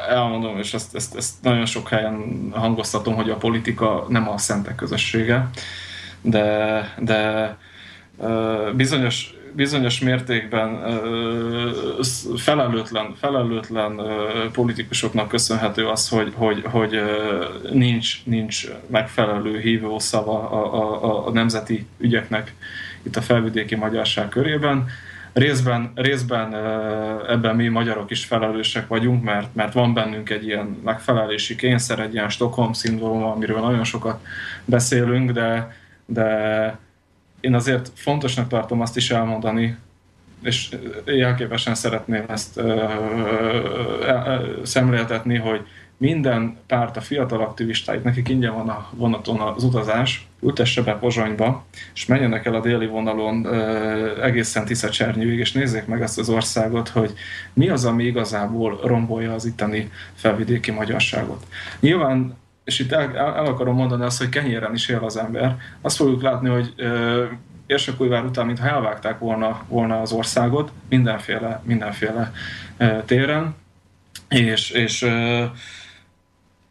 elmondom, 0.10 0.58
és 0.58 0.74
ezt, 0.74 0.96
ezt, 0.96 1.16
ezt 1.16 1.34
nagyon 1.42 1.66
sok 1.66 1.90
helyen 1.90 2.50
hangoztatom, 2.54 3.16
hogy 3.16 3.30
a 3.30 3.36
politika 3.36 4.06
nem 4.10 4.30
a 4.30 4.38
szentek 4.38 4.76
közössége, 4.76 5.50
de, 6.22 6.94
de 7.00 7.58
bizonyos 8.76 9.37
bizonyos 9.58 10.00
mértékben 10.00 11.00
felelőtlen, 12.38 13.16
felelőtlen 13.20 14.02
politikusoknak 14.52 15.28
köszönhető 15.28 15.88
az, 15.88 16.10
hogy, 16.10 16.34
hogy, 16.36 16.64
hogy 16.66 17.02
nincs, 17.72 18.26
nincs 18.26 18.68
megfelelő 18.88 19.60
hívószava 19.60 20.50
a, 20.50 21.04
a, 21.04 21.28
a 21.28 21.32
nemzeti 21.32 21.86
ügyeknek 21.98 22.54
itt 23.04 23.16
a 23.16 23.22
felvidéki 23.22 23.76
magyarság 23.76 24.30
körében. 24.30 24.86
Részben, 25.34 25.92
részben 25.96 26.56
ebben 27.30 27.56
mi 27.56 27.68
magyarok 27.68 28.12
is 28.12 28.26
felelősek 28.26 28.88
vagyunk, 28.88 29.24
mert, 29.24 29.56
mert 29.56 29.74
van 29.74 29.94
bennünk 29.94 30.30
egy 30.30 30.46
ilyen 30.46 30.78
megfelelési 30.84 31.56
kényszer, 31.56 32.00
egy 32.00 32.14
ilyen 32.14 32.30
Stockholm-szindróma, 32.30 33.32
amiről 33.32 33.60
nagyon 33.60 33.84
sokat 33.84 34.26
beszélünk, 34.66 35.32
de, 35.32 35.76
de 36.06 36.78
én 37.48 37.54
azért 37.54 37.92
fontosnak 37.94 38.48
tartom 38.48 38.82
azt 38.82 38.98
is 38.98 39.12
elmondani, 39.12 39.78
és 40.44 40.76
jelképesen 41.06 41.76
szeretném 41.76 42.24
ezt 42.28 42.58
ö, 42.58 42.86
szemléltetni, 44.64 45.38
hogy 45.38 45.62
minden 45.98 46.58
párt, 46.68 46.98
a 46.98 47.02
fiatal 47.02 47.42
aktivistáit, 47.42 48.04
nekik 48.04 48.30
ingyen 48.30 48.54
van 48.54 48.70
a 48.70 48.90
vonaton 48.96 49.40
az 49.40 49.64
utazás, 49.64 50.28
ültesse 50.42 50.82
be 50.82 50.94
Pozsonyba, 50.94 51.66
és 51.94 52.06
menjenek 52.06 52.46
el 52.46 52.56
a 52.56 52.60
déli 52.60 52.88
vonalon 52.88 53.46
ö, 53.46 54.24
egészen 54.24 54.66
Tiszacsernyőig, 54.66 55.40
és 55.40 55.52
nézzék 55.52 55.86
meg 55.86 56.02
ezt 56.02 56.20
az 56.20 56.30
országot, 56.30 56.90
hogy 56.90 57.14
mi 57.54 57.70
az, 57.70 57.86
ami 57.86 58.04
igazából 58.04 58.80
rombolja 58.84 59.34
az 59.34 59.46
itteni 59.46 59.92
felvidéki 60.14 60.72
magyarságot. 60.72 61.46
Nyilván 61.80 62.38
és 62.68 62.80
itt 62.80 62.92
el, 62.92 63.18
el 63.18 63.46
akarom 63.46 63.76
mondani 63.76 64.04
azt, 64.04 64.18
hogy 64.18 64.30
kenyéren 64.30 64.74
is 64.74 64.88
él 64.88 65.04
az 65.04 65.18
ember, 65.18 65.58
azt 65.82 65.96
fogjuk 65.96 66.22
látni, 66.22 66.50
hogy 66.50 66.74
Érsekújvár 67.66 68.24
után, 68.24 68.46
mintha 68.46 68.68
elvágták 68.68 69.20
volna, 69.20 69.62
volna 69.68 70.02
az 70.02 70.12
országot, 70.12 70.72
mindenféle, 70.90 71.62
mindenféle 71.66 72.32
e, 72.78 73.04
téren, 73.06 73.56
és, 74.30 74.70
és 74.70 75.02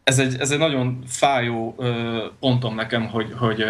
ez 0.03 0.19
egy, 0.19 0.35
ez 0.39 0.51
egy 0.51 0.59
nagyon 0.59 1.03
fájó 1.07 1.75
pontom 2.39 2.75
nekem, 2.75 3.07
hogy, 3.07 3.33
hogy 3.37 3.65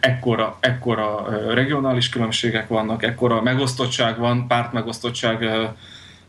ekkora, 0.00 0.56
ekkora 0.60 1.26
regionális 1.54 2.08
különbségek 2.08 2.68
vannak, 2.68 3.02
ekkora 3.02 3.42
megosztottság 3.42 4.18
van, 4.18 4.46
pártmegosztottság 4.46 5.48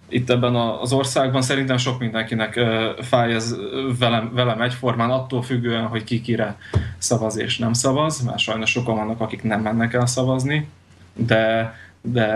itt 0.10 0.30
ebben 0.30 0.56
az 0.56 0.94
országban. 0.94 1.42
Szerintem 1.42 1.78
sok 1.78 2.00
mindenkinek 2.00 2.60
fáj 3.02 3.34
ez 3.34 3.56
velem, 4.00 4.32
velem 4.34 4.62
egyformán, 4.62 5.10
attól 5.10 5.42
függően, 5.42 5.88
hogy 5.88 6.04
ki 6.04 6.22
kire 6.22 6.58
szavaz 6.98 7.38
és 7.38 7.58
nem 7.58 7.74
szavaz, 7.74 8.22
mert 8.22 8.38
sajnos 8.38 8.70
sokan 8.70 8.96
vannak, 8.96 9.22
akik 9.22 9.44
nem 9.44 9.62
mennek 9.62 9.94
el 9.94 10.06
szavazni, 10.06 10.68
de, 11.14 11.76
de 12.02 12.28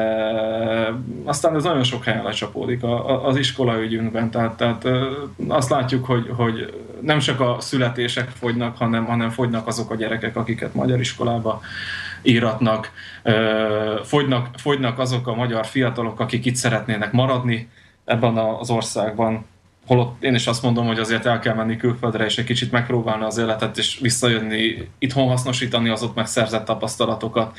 aztán 1.24 1.56
ez 1.56 1.64
nagyon 1.64 1.84
sok 1.84 2.04
helyen 2.04 2.24
lecsapódik 2.24 2.84
az 3.24 3.36
iskolaügyünkben, 3.38 4.30
tehát, 4.32 4.58
tehát 4.58 4.88
azt 5.48 5.70
látjuk, 5.70 6.06
hogy, 6.06 6.32
hogy 6.36 6.84
nem 7.02 7.20
csak 7.20 7.40
a 7.40 7.58
születések 7.60 8.30
fogynak, 8.30 8.78
hanem, 8.78 9.06
hanem 9.06 9.30
fogynak 9.30 9.68
azok 9.68 9.92
a 9.92 9.96
gyerekek, 9.96 10.36
akiket 10.36 10.74
magyar 10.74 11.00
iskolába 11.00 11.62
íratnak, 12.22 12.92
fogynak, 14.04 14.48
fogynak 14.58 15.00
azok 15.00 15.28
a 15.28 15.36
magyar 15.36 15.66
fiatalok, 15.66 16.20
akik 16.20 16.46
itt 16.46 16.56
szeretnének 16.56 17.12
maradni 17.12 17.70
ebben 18.06 18.38
az 18.38 18.70
országban, 18.70 19.46
holott 19.90 20.24
én 20.24 20.36
is 20.36 20.48
azt 20.48 20.64
mondom, 20.64 20.88
hogy 20.88 21.00
azért 21.00 21.26
el 21.26 21.40
kell 21.40 21.54
menni 21.56 21.78
külföldre, 21.78 22.26
és 22.26 22.38
egy 22.38 22.46
kicsit 22.46 22.72
megpróbálni 22.72 23.24
az 23.24 23.38
életet, 23.38 23.78
és 23.78 24.00
visszajönni, 24.02 24.90
itthon 24.98 25.28
hasznosítani 25.28 25.90
az 25.90 26.04
ott 26.04 26.16
megszerzett 26.16 26.66
tapasztalatokat, 26.66 27.58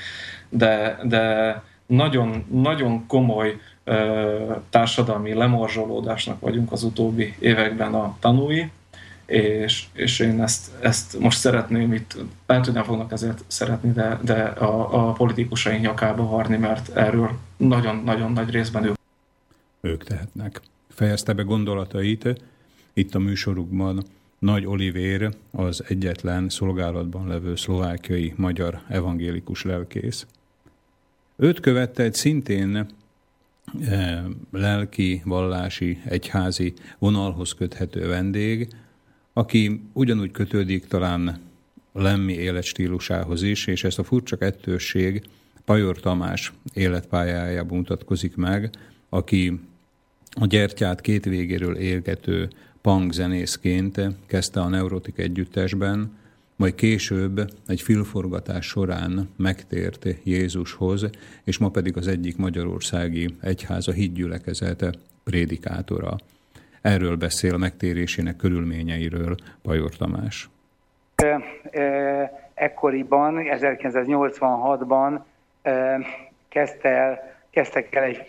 de, 0.48 0.98
de 1.02 1.62
nagyon, 1.86 2.44
nagyon 2.50 3.06
komoly 3.06 3.60
társadalmi 4.70 5.34
lemorzsolódásnak 5.34 6.40
vagyunk 6.40 6.72
az 6.72 6.82
utóbbi 6.82 7.34
években 7.38 7.94
a 7.94 8.16
tanúi, 8.20 8.70
és, 9.30 9.84
és 9.92 10.18
én 10.18 10.42
ezt, 10.42 10.70
ezt 10.80 11.18
most 11.18 11.38
szeretném 11.38 11.92
itt, 11.92 12.16
lehet, 12.46 12.64
hogy 12.64 12.74
nem 12.74 12.84
fognak 12.84 13.12
ezért 13.12 13.44
szeretni, 13.46 13.92
de, 13.92 14.18
de 14.22 14.42
a, 14.42 15.08
a 15.08 15.12
politikusaink 15.12 15.82
nyakába 15.82 16.24
harni, 16.24 16.56
mert 16.56 16.96
erről 16.96 17.38
nagyon-nagyon 17.56 18.32
nagy 18.32 18.50
részben 18.50 18.84
ők. 18.84 18.94
Ők 19.80 20.04
tehetnek. 20.04 20.60
Fejezte 20.88 21.32
be 21.32 21.42
gondolatait 21.42 22.40
itt 22.92 23.14
a 23.14 23.18
műsorukban 23.18 24.04
Nagy 24.38 24.66
Olivér, 24.66 25.34
az 25.50 25.84
egyetlen 25.88 26.48
szolgálatban 26.48 27.28
levő 27.28 27.56
szlovákiai 27.56 28.32
magyar 28.36 28.80
evangélikus 28.88 29.62
lelkész. 29.62 30.26
Őt 31.36 31.60
követte 31.60 32.02
egy 32.02 32.14
szintén 32.14 32.86
eh, 33.80 34.22
lelki, 34.52 35.22
vallási, 35.24 36.00
egyházi 36.04 36.74
vonalhoz 36.98 37.52
köthető 37.52 38.08
vendég, 38.08 38.68
aki 39.32 39.80
ugyanúgy 39.92 40.30
kötődik 40.30 40.86
talán 40.86 41.40
Lemmi 41.92 42.32
életstílusához 42.32 43.42
is, 43.42 43.66
és 43.66 43.84
ezt 43.84 43.98
a 43.98 44.04
furcsa 44.04 44.36
kettősség 44.36 45.22
Pajor 45.64 46.00
Tamás 46.00 46.52
életpályájában 46.74 47.76
mutatkozik 47.76 48.36
meg, 48.36 48.70
aki 49.08 49.60
a 50.30 50.46
gyertyát 50.46 51.00
két 51.00 51.24
végéről 51.24 51.76
érgető 51.76 52.48
punk 52.80 53.12
zenészként 53.12 54.00
kezdte 54.26 54.60
a 54.60 54.68
Neurotik 54.68 55.18
együttesben, 55.18 56.18
majd 56.56 56.74
később 56.74 57.54
egy 57.66 57.80
filmforgatás 57.80 58.66
során 58.66 59.28
megtért 59.36 60.06
Jézushoz, 60.24 61.06
és 61.44 61.58
ma 61.58 61.68
pedig 61.68 61.96
az 61.96 62.06
egyik 62.06 62.36
magyarországi 62.36 63.34
egyháza 63.40 63.92
hídgyülekezete 63.92 64.94
prédikátora. 65.24 66.16
Erről 66.82 67.16
beszél 67.16 67.54
a 67.54 67.58
megtérésének 67.58 68.36
körülményeiről 68.36 69.34
Pajor 69.62 69.90
Tamás. 69.96 70.48
Ekkoriban, 72.54 73.34
1986-ban 73.38 75.20
kezdte 76.48 76.88
el, 76.88 77.38
kezdtek 77.50 77.94
el 77.94 78.02
egy 78.02 78.22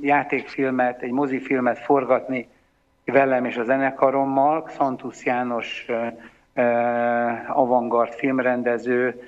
játékfilmet, 0.00 1.02
egy 1.02 1.10
mozifilmet 1.10 1.78
forgatni 1.78 2.48
velem 3.04 3.44
és 3.44 3.56
a 3.56 3.64
zenekarommal. 3.64 4.68
Szantusz 4.68 5.24
János 5.24 5.86
avantgard 7.46 8.12
filmrendező 8.12 9.22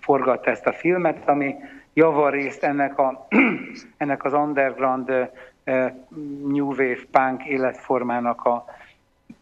forgatta 0.00 0.50
ezt 0.50 0.66
a 0.66 0.72
filmet, 0.72 1.28
ami 1.28 1.54
javarészt 1.92 2.64
ennek, 2.64 2.98
a, 2.98 3.26
ennek 3.96 4.24
az 4.24 4.32
underground 4.32 5.30
New 6.46 6.68
Wave 6.68 6.98
Punk 7.10 7.44
életformának 7.44 8.44
a 8.44 8.64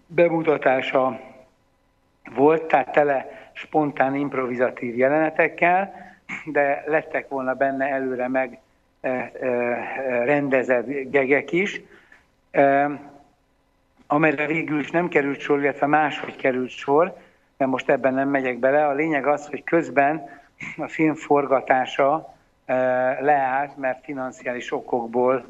bemutatása 0.07 1.21
volt, 2.35 2.63
tehát 2.63 2.93
tele 2.93 3.51
spontán 3.53 4.15
improvizatív 4.15 4.97
jelenetekkel, 4.97 5.95
de 6.45 6.85
lettek 6.87 7.29
volna 7.29 7.55
benne 7.55 7.89
előre 7.89 8.29
meg 8.29 8.59
rendezett 10.25 10.87
gegek 10.87 11.53
is, 11.53 11.81
amelyre 14.07 14.47
végül 14.47 14.81
is 14.81 14.91
nem 14.91 15.09
került 15.09 15.41
sor, 15.41 15.63
illetve 15.63 15.87
máshogy 15.87 16.37
került 16.37 16.71
sor, 16.71 17.17
de 17.57 17.67
most 17.67 17.91
ebben 17.91 18.15
nem 18.15 18.29
megyek 18.29 18.59
bele. 18.59 18.87
A 18.87 18.93
lényeg 18.93 19.27
az, 19.27 19.47
hogy 19.47 19.65
közben 19.65 20.29
a 20.77 20.89
film 20.89 21.15
forgatása 21.15 22.35
leállt, 23.21 23.77
mert 23.77 24.05
financiális 24.05 24.73
okokból 24.73 25.47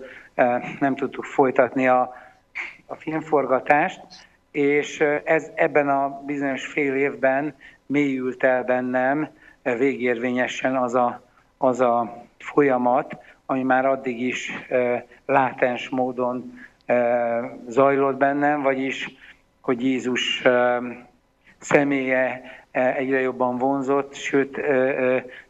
nem 0.81 0.95
tudtuk 0.97 1.25
folytatni 1.25 1.89
a, 1.89 2.15
a 2.87 2.95
filmforgatást, 2.95 4.01
és 4.51 5.01
ez 5.25 5.51
ebben 5.55 5.89
a 5.89 6.23
bizonyos 6.27 6.67
fél 6.67 6.95
évben 6.95 7.55
mélyült 7.87 8.45
el 8.45 8.65
bennem 8.65 9.29
végérvényesen 9.63 10.77
az 10.77 10.95
a, 10.95 11.23
az 11.59 11.81
a 11.81 12.25
folyamat, 12.39 13.17
ami 13.47 13.63
már 13.63 13.87
addig 13.87 14.21
is 14.21 14.53
látens 15.27 15.89
módon 15.89 16.59
zajlott 17.67 18.17
bennem, 18.17 18.63
vagyis, 18.63 19.15
hogy 19.61 19.85
Jézus 19.85 20.43
személye 21.59 22.43
egyre 22.71 23.21
jobban 23.21 23.59
vonzott, 23.59 24.15
sőt 24.15 24.61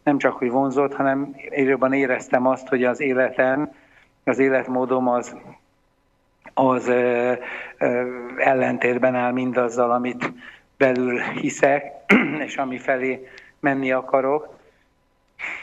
nem 0.03 0.19
csak, 0.19 0.33
hogy 0.33 0.51
vonzott, 0.51 0.95
hanem 0.95 1.35
egyre 1.51 1.71
jobban 1.71 1.93
éreztem 1.93 2.47
azt, 2.47 2.69
hogy 2.69 2.85
az 2.85 3.01
életem, 3.01 3.73
az 4.27 4.39
életmódom 4.39 5.09
az, 5.09 5.37
az 6.55 6.89
ö, 6.89 7.33
ö, 7.79 8.07
ellentétben 8.37 9.15
áll 9.15 9.33
mindazzal, 9.33 9.91
amit 9.91 10.33
belül 10.77 11.21
hiszek, 11.21 11.93
és 12.47 12.57
ami 12.57 12.79
felé 12.79 13.29
menni 13.61 13.93
akarok. 13.93 14.59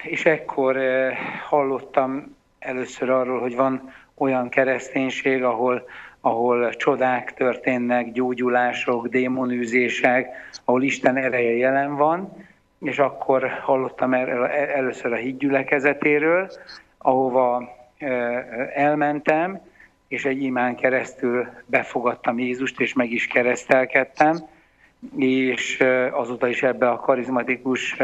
És 0.03 0.25
ekkor 0.25 0.75
ö, 0.75 1.09
hallottam 1.47 2.35
először 2.59 3.09
arról, 3.09 3.39
hogy 3.39 3.55
van 3.55 3.93
olyan 4.17 4.49
kereszténység, 4.49 5.43
ahol, 5.43 5.83
ahol 6.21 6.69
csodák 6.69 7.33
történnek, 7.33 8.11
gyógyulások, 8.11 9.07
démonűzések, 9.07 10.29
ahol 10.65 10.83
Isten 10.83 11.17
ereje 11.17 11.55
jelen 11.55 11.95
van, 11.95 12.47
és 12.79 12.99
akkor 12.99 13.49
hallottam 13.49 14.13
erről, 14.13 14.45
először 14.45 15.13
a 15.13 15.15
hídgyülekezetéről, 15.15 16.51
ahova 16.97 17.81
elmentem, 18.73 19.61
és 20.07 20.25
egy 20.25 20.43
imán 20.43 20.75
keresztül 20.75 21.47
befogadtam 21.65 22.39
Jézust, 22.39 22.79
és 22.79 22.93
meg 22.93 23.11
is 23.11 23.27
keresztelkedtem, 23.27 24.37
és 25.15 25.83
azóta 26.11 26.47
is 26.47 26.63
ebbe 26.63 26.89
a 26.89 26.99
karizmatikus 26.99 27.97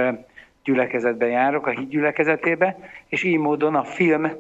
gyülekezetbe 0.64 1.28
járok, 1.28 1.68
a 1.68 1.70
híd 1.70 1.90
gyülekezetébe, 1.90 2.78
és 3.08 3.24
így 3.24 3.38
módon 3.38 3.76
a 3.76 3.84
film 3.84 4.32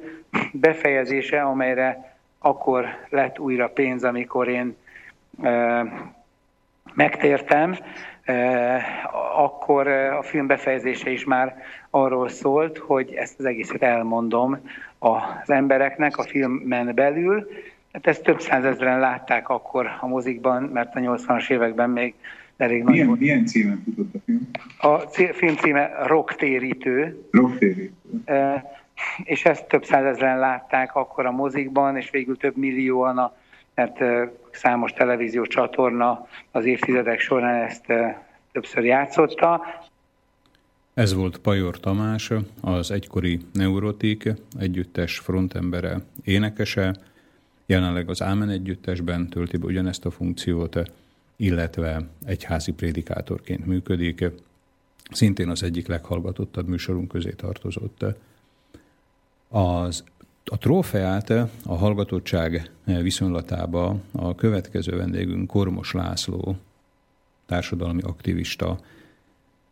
befejezése, 0.52 1.42
amelyre 1.42 2.18
akkor 2.40 2.86
lett 3.10 3.40
újra 3.40 3.70
pénz, 3.70 4.04
amikor 4.04 4.48
én 4.48 4.76
megtértem, 6.94 7.78
akkor 9.36 9.88
a 9.88 10.22
film 10.22 10.48
befejezése 10.48 11.10
is 11.10 11.24
már 11.24 11.64
arról 11.90 12.30
szólt, 12.30 12.78
hogy 12.78 13.14
ezt 13.14 13.40
az 13.40 13.46
egészet 13.46 13.82
elmondom 13.82 14.58
az 15.00 15.50
embereknek 15.50 16.18
a 16.18 16.24
filmen 16.24 16.96
belül, 16.96 17.48
Hát 17.94 18.08
ezt 18.08 18.24
több 18.24 18.42
százezren 18.42 19.00
látták 19.00 19.50
akkor 19.50 19.90
a 20.02 20.08
mozikban, 20.08 20.64
mert 20.64 20.96
a 20.96 21.00
80-as 21.00 21.50
években 21.50 21.90
még 21.90 22.14
elég 22.58 22.84
milyen, 22.84 23.08
nagy 23.08 23.20
Milyen 23.20 23.46
címen 23.46 23.82
futott 23.84 24.16
a 24.16 24.20
film? 24.26 24.50
A 24.80 24.98
film 25.34 25.56
címe 25.56 25.92
Rocktérítő. 26.06 27.28
Rocktérítő. 27.32 27.92
E, 28.26 28.64
és 29.24 29.46
ezt 29.46 29.68
több 29.68 29.86
százezren 29.86 30.40
látták 30.40 30.96
akkor 30.96 31.26
a 31.26 31.32
mozikban, 31.32 31.98
és 31.98 32.10
végül 32.10 32.38
több 32.38 32.58
millióan, 32.58 33.18
a, 33.18 33.36
mert 33.76 34.02
e, 34.02 34.32
számos 34.52 34.92
televíziós 34.92 35.48
csatorna 35.48 36.28
az 36.52 36.66
évtizedek 36.66 37.20
során 37.20 37.62
ezt 37.62 37.90
e, 37.90 38.24
többször 38.52 38.84
játszotta. 38.84 39.66
Ez 41.00 41.14
volt 41.14 41.38
Pajor 41.38 41.80
Tamás, 41.80 42.32
az 42.62 42.92
egykori 42.92 43.40
Neurotik 43.54 44.34
együttes 44.58 45.18
frontembere, 45.18 46.02
énekese, 46.24 46.96
jelenleg 47.66 48.10
az 48.10 48.22
Ámen 48.22 48.50
együttesben 48.50 49.30
tölti 49.30 49.58
be 49.58 49.66
ugyanezt 49.66 50.06
a 50.06 50.12
funkciót, 50.12 50.92
illetve 51.36 52.08
egyházi 52.26 52.72
prédikátorként 52.72 53.66
működik. 53.66 54.26
Szintén 55.12 55.50
az 55.50 55.64
egyik 55.64 55.88
leghallgatottabb 55.88 56.68
műsorunk 56.68 57.08
közé 57.08 57.32
tartozott. 57.32 58.06
Az, 59.48 60.04
a 60.46 60.58
trófeát 60.58 61.30
a 61.66 61.76
hallgatottság 61.76 62.72
viszonylatába 62.84 64.00
a 64.12 64.36
következő 64.36 64.98
vendégünk 64.98 65.48
Kormos 65.48 65.92
László, 65.92 66.58
társadalmi 67.46 68.02
aktivista 68.02 68.80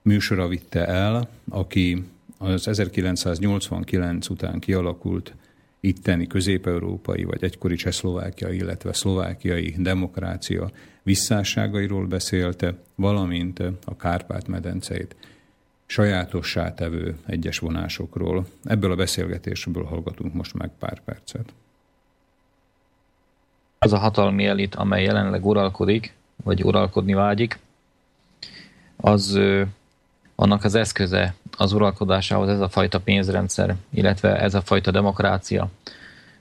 műsora 0.08 0.48
vitte 0.48 0.86
el, 0.86 1.30
aki 1.50 2.06
az 2.38 2.68
1989 2.68 4.30
után 4.30 4.60
kialakult 4.60 5.36
itteni 5.80 6.28
közép-európai 6.28 7.24
vagy 7.24 7.44
egykori 7.44 7.76
Csehszlovákia, 7.76 8.50
illetve 8.50 8.94
szlovákiai 8.94 9.76
demokrácia 9.78 10.70
visszásságairól 11.04 12.06
beszélte, 12.06 12.76
valamint 12.96 13.60
a 13.86 13.96
Kárpát-medenceit 13.96 15.16
sajátossá 15.86 16.74
tevő 16.74 17.18
egyes 17.26 17.60
vonásokról. 17.60 18.48
Ebből 18.64 18.92
a 18.92 18.96
beszélgetésből 18.96 19.84
hallgatunk 19.84 20.34
most 20.34 20.54
meg 20.54 20.72
pár 20.80 21.04
percet. 21.04 21.54
Az 23.80 23.94
a 23.94 23.98
hatalmi 23.98 24.46
elit, 24.46 24.76
amely 24.76 25.04
jelenleg 25.04 25.46
uralkodik, 25.46 26.14
vagy 26.44 26.64
uralkodni 26.64 27.14
vágyik, 27.14 27.60
az 28.96 29.40
annak 30.40 30.64
az 30.64 30.76
eszköze 30.76 31.34
az 31.58 31.74
uralkodásához 31.74 32.50
ez 32.50 32.60
a 32.60 32.70
fajta 32.70 33.00
pénzrendszer, 33.00 33.76
illetve 33.90 34.40
ez 34.40 34.54
a 34.54 34.62
fajta 34.62 34.92
demokrácia, 34.92 35.68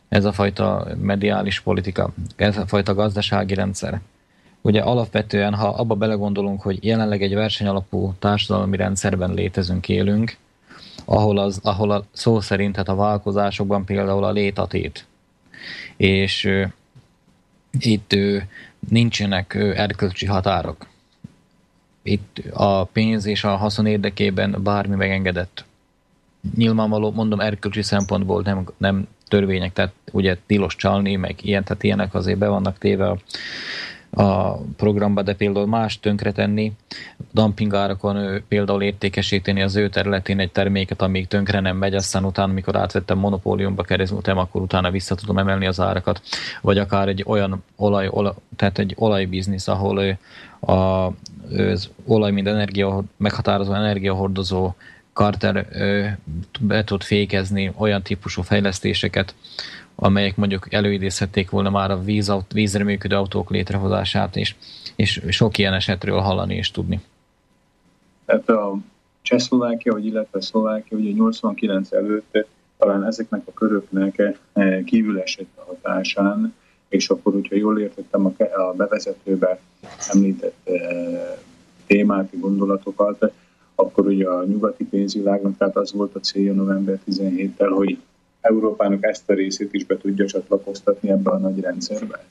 ez 0.09 0.25
a 0.25 0.33
fajta 0.33 0.87
mediális 1.01 1.61
politika, 1.61 2.13
ez 2.37 2.57
a 2.57 2.67
fajta 2.67 2.95
gazdasági 2.95 3.55
rendszer. 3.55 4.01
Ugye 4.61 4.81
alapvetően, 4.81 5.55
ha 5.55 5.69
abba 5.69 5.95
belegondolunk, 5.95 6.63
hogy 6.63 6.85
jelenleg 6.85 7.23
egy 7.23 7.35
versenyalapú 7.35 8.15
társadalmi 8.19 8.77
rendszerben 8.77 9.35
létezünk, 9.35 9.89
élünk, 9.89 10.37
ahol, 11.05 11.39
az, 11.39 11.61
ahol 11.63 11.91
a 11.91 12.05
szó 12.13 12.41
szerint 12.41 12.77
hát 12.77 12.89
a 12.89 12.95
vállalkozásokban 12.95 13.85
például 13.85 14.25
a 14.25 14.33
létatét. 14.33 15.07
És 15.97 16.45
ö, 16.45 16.65
itt 17.79 18.13
ö, 18.13 18.39
nincsenek 18.89 19.55
ö, 19.55 19.73
erkölcsi 19.77 20.27
határok 20.27 20.87
itt 22.07 22.43
a 22.53 22.85
pénz 22.85 23.27
és 23.27 23.45
a 23.45 23.57
haszon 23.57 23.87
érdekében 23.87 24.57
bármi 24.63 24.95
megengedett. 24.95 25.65
Nyilvánvaló, 26.57 27.11
mondom, 27.11 27.41
erkölcsi 27.41 27.83
szempontból 27.83 28.43
nem, 28.43 28.65
nem 28.77 29.09
törvények, 29.29 29.73
tehát 29.73 29.93
ugye 30.13 30.37
tilos 30.47 30.77
csalni, 30.77 31.17
meg 31.17 31.35
ilyen, 31.43 31.65
tehát 31.65 31.83
ilyenek 31.83 32.15
azért 32.15 32.39
be 32.39 32.49
vannak 32.49 32.79
téve 32.79 33.09
a, 33.09 33.19
a 34.17 34.57
programba, 34.77 35.23
de 35.23 35.35
például 35.35 35.67
más 35.67 36.01
tönkretenni, 36.01 36.73
dumpingárakon 37.33 38.43
például 38.49 38.83
értékesíteni 38.83 39.63
az 39.63 39.77
ő 39.77 39.89
területén 39.89 40.41
egy 40.41 40.53
terméket, 40.53 41.03
amíg 41.03 41.29
tönkre 41.29 41.61
nem 41.61 41.77
megy, 41.77 41.95
aztán 41.95 42.25
utána, 42.25 42.51
amikor 42.51 42.77
átvettem 42.77 43.19
monopóliumba 43.19 43.83
keresztültem, 43.83 44.39
akkor 44.39 44.63
utána 44.63 44.91
vissza 44.91 45.15
tudom 45.15 45.39
emelni 45.39 45.67
az 45.67 45.81
árakat, 45.81 46.21
vagy 46.61 46.79
akár 46.79 47.09
egy 47.09 47.25
olyan 47.27 47.63
olaj, 47.77 48.09
olaj 48.11 48.33
tehát 48.57 48.79
egy 48.79 48.95
olajbiznisz, 48.99 49.69
ahol 49.69 50.19
a, 50.61 50.73
az 50.73 51.91
olaj, 52.07 52.31
mint 52.31 52.47
energia, 52.47 53.03
meghatározó 53.17 53.73
energiahordozó 53.73 54.75
Carter 55.13 55.67
be 56.61 56.85
tud 56.85 57.03
fékezni 57.03 57.73
olyan 57.77 58.03
típusú 58.03 58.43
fejlesztéseket, 58.43 59.35
amelyek 59.97 60.37
mondjuk 60.37 60.73
előidézhették 60.73 61.51
volna 61.51 61.71
már 61.71 61.91
a 61.91 62.01
víz, 62.01 62.33
vízre 62.53 62.85
működő 62.85 63.17
autók 63.17 63.51
létrehozását, 63.51 64.37
és, 64.37 64.55
és 64.97 65.21
sok 65.29 65.59
ilyen 65.59 65.75
esetről 65.75 66.21
hallani 66.21 66.55
és 66.55 66.71
tudni. 66.71 67.01
Tehát 68.25 68.49
a 68.49 68.77
Csehszlovákia, 69.23 69.93
vagy 69.93 70.07
illetve 70.07 70.41
Szlovákia, 70.41 70.99
ugye 70.99 71.11
89 71.11 71.93
előtt 71.93 72.47
talán 72.79 73.05
ezeknek 73.05 73.43
a 73.45 73.53
köröknek 73.53 74.37
eh, 74.53 74.83
kívül 74.85 75.21
esett 75.21 75.51
a 75.55 75.65
hatásán, 75.67 76.55
és 76.89 77.09
akkor, 77.09 77.33
hogyha 77.33 77.57
jól 77.57 77.81
értettem 77.81 78.27
a 78.27 78.73
bevezetőbe 78.77 79.59
említett 80.13 80.55
eh, 80.65 81.37
témát, 81.87 82.41
gondolatokat, 82.41 83.33
akkor 83.75 84.07
ugye 84.07 84.29
a 84.29 84.45
nyugati 84.45 84.85
pénzvilágnak, 84.85 85.57
tehát 85.57 85.77
az 85.77 85.93
volt 85.93 86.15
a 86.15 86.21
célja 86.21 86.53
november 86.53 86.99
17-tel, 87.11 87.71
hogy 87.75 87.99
Európának 88.47 89.05
ezt 89.05 89.31
a 89.31 89.35
részét 89.35 89.73
is 89.73 89.85
be 89.85 89.97
tudja 89.97 90.27
csatlakoztatni 90.27 91.11
ebbe 91.11 91.31
a 91.31 91.39
nagy 91.39 91.61
rendszerbe? 91.61 92.25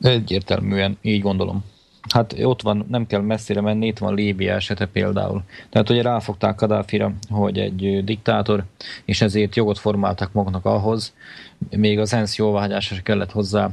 Egyértelműen, 0.00 0.98
így 1.00 1.20
gondolom. 1.20 1.64
Hát 2.08 2.34
ott 2.42 2.62
van, 2.62 2.86
nem 2.88 3.06
kell 3.06 3.20
messzire 3.20 3.60
menni, 3.60 3.86
itt 3.86 3.98
van 3.98 4.14
Líbia 4.14 4.54
esete 4.54 4.86
például. 4.86 5.42
Tehát 5.70 5.90
ugye 5.90 6.02
ráfogták 6.02 6.54
Kadáfira, 6.54 7.12
hogy 7.30 7.58
egy 7.58 8.04
diktátor, 8.04 8.64
és 9.04 9.20
ezért 9.20 9.56
jogot 9.56 9.78
formáltak 9.78 10.32
maguknak 10.32 10.64
ahhoz, 10.64 11.14
még 11.70 11.98
az 11.98 12.12
ENSZ 12.12 12.36
jóváhagyása 12.36 12.94
kellett 13.02 13.32
hozzá, 13.32 13.70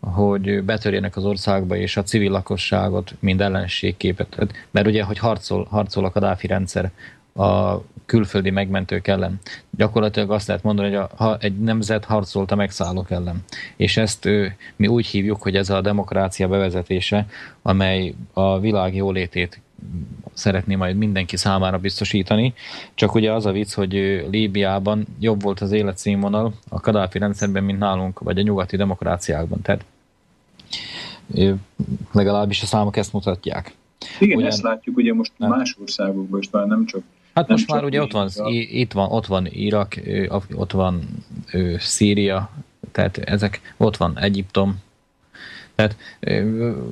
hogy 0.00 0.62
betörjenek 0.62 1.16
az 1.16 1.24
országba, 1.24 1.76
és 1.76 1.96
a 1.96 2.02
civil 2.02 2.30
lakosságot 2.30 3.14
mind 3.20 3.40
ellenségképet. 3.40 4.46
Mert 4.70 4.86
ugye, 4.86 5.02
hogy 5.02 5.18
harcol, 5.18 5.66
harcol 5.70 6.04
a 6.04 6.10
Kadáfi 6.10 6.46
rendszer 6.46 6.90
a 7.34 7.82
külföldi 8.06 8.50
megmentők 8.50 9.08
ellen. 9.08 9.38
Gyakorlatilag 9.70 10.30
azt 10.30 10.46
lehet 10.46 10.62
mondani, 10.62 10.88
hogy 10.88 10.96
a, 10.96 11.10
ha 11.16 11.36
egy 11.38 11.58
nemzet 11.58 12.04
harcolt 12.04 12.50
a 12.50 12.54
megszállók 12.54 13.10
ellen. 13.10 13.44
És 13.76 13.96
ezt 13.96 14.24
ő, 14.24 14.56
mi 14.76 14.86
úgy 14.86 15.06
hívjuk, 15.06 15.42
hogy 15.42 15.56
ez 15.56 15.70
a 15.70 15.80
demokrácia 15.80 16.48
bevezetése, 16.48 17.26
amely 17.62 18.14
a 18.32 18.60
világ 18.60 18.94
jólétét 18.94 19.60
szeretné 20.32 20.74
majd 20.74 20.96
mindenki 20.96 21.36
számára 21.36 21.78
biztosítani. 21.78 22.54
Csak 22.94 23.14
ugye 23.14 23.32
az 23.32 23.46
a 23.46 23.52
vicc, 23.52 23.72
hogy 23.72 23.92
Líbiában 24.30 25.06
jobb 25.20 25.42
volt 25.42 25.60
az 25.60 25.72
életszínvonal 25.72 26.52
a 26.68 26.80
Kadáfi 26.80 27.18
rendszerben, 27.18 27.64
mint 27.64 27.78
nálunk, 27.78 28.18
vagy 28.18 28.38
a 28.38 28.42
nyugati 28.42 28.76
demokráciákban. 28.76 29.62
Tehát 29.62 29.84
legalábbis 32.12 32.62
a 32.62 32.66
számok 32.66 32.96
ezt 32.96 33.12
mutatják. 33.12 33.74
Igen, 34.18 34.36
Ugyan, 34.36 34.48
ezt 34.48 34.62
látjuk 34.62 34.96
ugye 34.96 35.14
most 35.14 35.32
nem. 35.36 35.50
más 35.50 35.76
országokban 35.80 36.40
is, 36.40 36.50
már 36.50 36.66
nem 36.66 36.86
csak 36.86 37.02
Hát 37.34 37.48
nem 37.48 37.56
most 37.56 37.70
már 37.70 37.84
ugye 37.84 38.02
ott 38.02 38.12
van, 38.12 38.28
itt 38.50 38.92
van, 38.92 39.10
ott 39.10 39.26
van 39.26 39.46
Irak, 39.46 39.94
ott 40.54 40.72
van 40.72 41.00
Szíria, 41.78 42.50
tehát 42.92 43.18
ezek, 43.18 43.74
ott 43.76 43.96
van 43.96 44.18
Egyiptom, 44.18 44.78
tehát 45.74 45.96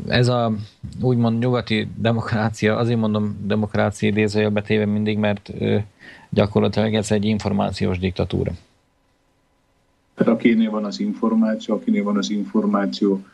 ez 0.07 0.29
a 0.29 0.53
úgymond 1.01 1.39
nyugati 1.39 1.89
demokrácia, 1.97 2.77
azért 2.77 2.99
mondom 2.99 3.37
demokrácia 3.43 4.09
idézőjelbe 4.09 4.63
téve 4.63 4.85
mindig, 4.85 5.19
mert 5.19 5.53
gyakorlatilag 6.31 6.95
ez 6.95 7.11
egy 7.11 7.25
információs 7.25 7.99
diktatúra. 7.99 8.53
Tehát 10.15 10.33
akinél 10.33 10.71
van 10.71 10.85
az 10.85 11.01
információ, 11.01 11.75
akinél 11.75 12.03
van 12.03 12.17
az 12.17 12.31
információ 12.31 13.25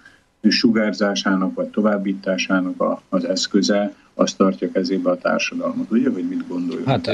sugárzásának 0.49 1.55
vagy 1.55 1.69
továbbításának 1.69 2.81
a, 2.81 3.03
az 3.09 3.25
eszköze, 3.25 3.95
azt 4.15 4.37
tartja 4.37 4.71
kezébe 4.73 5.11
a 5.11 5.19
társadalmat, 5.19 5.91
ugye, 5.91 6.11
hogy 6.11 6.29
mit 6.29 6.49
gondoljuk? 6.49 6.87
Hát 6.87 7.11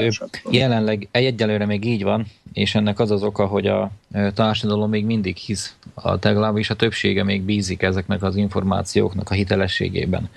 jelenleg 0.49 1.07
egyelőre 1.11 1.65
még 1.65 1.85
így 1.85 2.03
van, 2.03 2.25
és 2.53 2.75
ennek 2.75 2.99
az 2.99 3.11
az 3.11 3.23
oka, 3.23 3.45
hogy 3.45 3.67
a 3.67 3.91
társadalom 4.33 4.89
még 4.89 5.05
mindig 5.05 5.35
hisz, 5.35 5.75
a 5.93 6.17
legalábbis 6.21 6.69
a 6.69 6.75
többsége 6.75 7.23
még 7.23 7.41
bízik 7.41 7.81
ezeknek 7.81 8.23
az 8.23 8.35
információknak 8.35 9.29
a 9.29 9.33
hitelességében. 9.33 10.29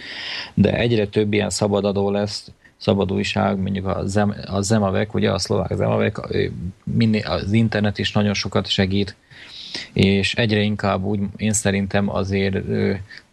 De 0.55 0.77
egyre 0.77 1.07
több 1.07 1.33
ilyen 1.33 1.51
szabadadó 1.51 2.11
lesz, 2.11 2.51
szabad 2.77 3.13
újság, 3.13 3.59
mondjuk 3.59 3.87
a, 3.87 4.07
Zem, 4.07 4.35
a 4.47 4.61
Zemavek, 4.61 5.15
ugye 5.15 5.31
a 5.31 5.39
szlovák 5.39 5.75
Zemavek, 5.77 6.19
az 7.25 7.53
internet 7.53 7.99
is 7.99 8.13
nagyon 8.13 8.35
sokat 8.35 8.67
segít, 8.67 9.17
és 9.93 10.35
egyre 10.35 10.61
inkább 10.61 11.05
úgy 11.05 11.21
én 11.37 11.53
szerintem 11.53 12.11
azért 12.11 12.57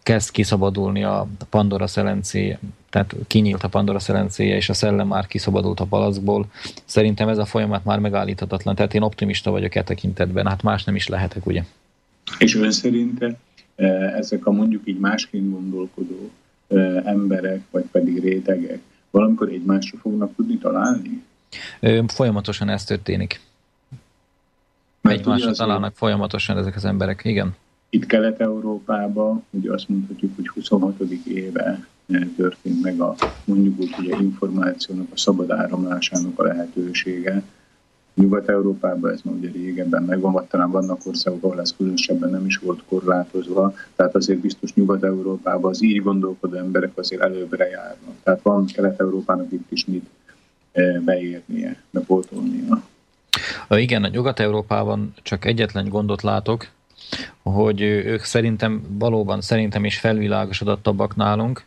kezd 0.02 0.30
kiszabadulni 0.30 1.04
a 1.04 1.26
Pandora 1.50 1.86
szelencéje, 1.86 2.58
tehát 2.92 3.14
kinyílt 3.26 3.62
a 3.62 3.68
Pandora 3.68 3.98
szelencéje, 3.98 4.56
és 4.56 4.68
a 4.68 4.74
szellem 4.74 5.06
már 5.06 5.26
kiszabadult 5.26 5.80
a 5.80 5.84
palackból. 5.84 6.46
Szerintem 6.84 7.28
ez 7.28 7.38
a 7.38 7.44
folyamat 7.44 7.84
már 7.84 7.98
megállíthatatlan, 7.98 8.74
tehát 8.74 8.94
én 8.94 9.02
optimista 9.02 9.50
vagyok 9.50 9.74
e 9.74 9.82
tekintetben, 9.82 10.46
hát 10.46 10.62
más 10.62 10.84
nem 10.84 10.94
is 10.94 11.08
lehetek, 11.08 11.46
ugye? 11.46 11.64
És 12.38 12.54
ön 12.54 12.70
szerint 12.70 13.36
ezek 14.16 14.46
a 14.46 14.50
mondjuk 14.50 14.82
így 14.84 14.98
másként 14.98 15.50
gondolkodó 15.50 16.30
emberek, 17.04 17.60
vagy 17.70 17.84
pedig 17.90 18.20
rétegek 18.20 18.80
valamikor 19.10 19.48
egymásra 19.48 19.98
fognak 19.98 20.34
tudni 20.36 20.58
találni? 20.58 21.22
Folyamatosan 22.06 22.68
ez 22.68 22.84
történik. 22.84 23.40
Mert 25.00 25.18
Egymásra 25.18 25.52
találnak 25.52 25.96
folyamatosan 25.96 26.58
ezek 26.58 26.76
az 26.76 26.84
emberek, 26.84 27.20
igen. 27.24 27.54
Itt 27.90 28.06
Kelet-Európában 28.06 29.44
ugye 29.50 29.72
azt 29.72 29.88
mondhatjuk, 29.88 30.36
hogy 30.36 30.48
26. 30.48 31.00
éve 31.24 31.86
történt 32.36 32.82
meg 32.82 33.00
a 33.00 33.14
mondjuk 33.44 33.80
úgy 33.80 33.94
ugye 33.98 34.16
információnak, 34.20 35.06
a 35.12 35.16
szabad 35.18 35.50
áramlásának 35.50 36.38
a 36.38 36.42
lehetősége. 36.42 37.42
Nyugat-Európában 38.14 39.12
ez 39.12 39.20
már 39.24 39.34
ugye 39.34 39.50
régebben 39.50 40.02
megvan, 40.02 40.32
vagy 40.32 40.44
talán 40.44 40.70
vannak 40.70 41.00
országok, 41.06 41.44
ahol 41.44 41.60
ez 41.60 41.74
különösebben 41.76 42.30
nem 42.30 42.46
is 42.46 42.56
volt 42.56 42.82
korlátozva, 42.88 43.74
tehát 43.96 44.14
azért 44.14 44.38
biztos 44.38 44.74
Nyugat-Európában 44.74 45.70
az 45.70 45.82
így 45.82 46.02
gondolkodó 46.02 46.56
emberek 46.56 46.90
azért 46.94 47.22
előbbre 47.22 47.68
járnak. 47.68 48.14
Tehát 48.22 48.42
van 48.42 48.66
Kelet-Európának 48.66 49.52
itt 49.52 49.72
is 49.72 49.84
mit 49.84 50.06
beérnie, 51.04 51.82
bepótolnia. 51.90 52.82
Igen, 53.68 54.04
a 54.04 54.08
Nyugat-Európában 54.08 55.14
csak 55.22 55.44
egyetlen 55.44 55.88
gondot 55.88 56.22
látok, 56.22 56.68
hogy 57.42 57.80
ők 57.80 58.22
szerintem 58.22 58.82
valóban 58.98 59.40
szerintem 59.40 59.84
is 59.84 59.98
felvilágosodottabbak 59.98 61.16
nálunk. 61.16 61.64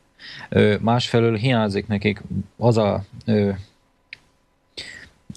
Másfelől 0.81 1.35
hiányzik 1.35 1.87
nekik 1.87 2.21
az 2.57 2.77
a 2.77 3.03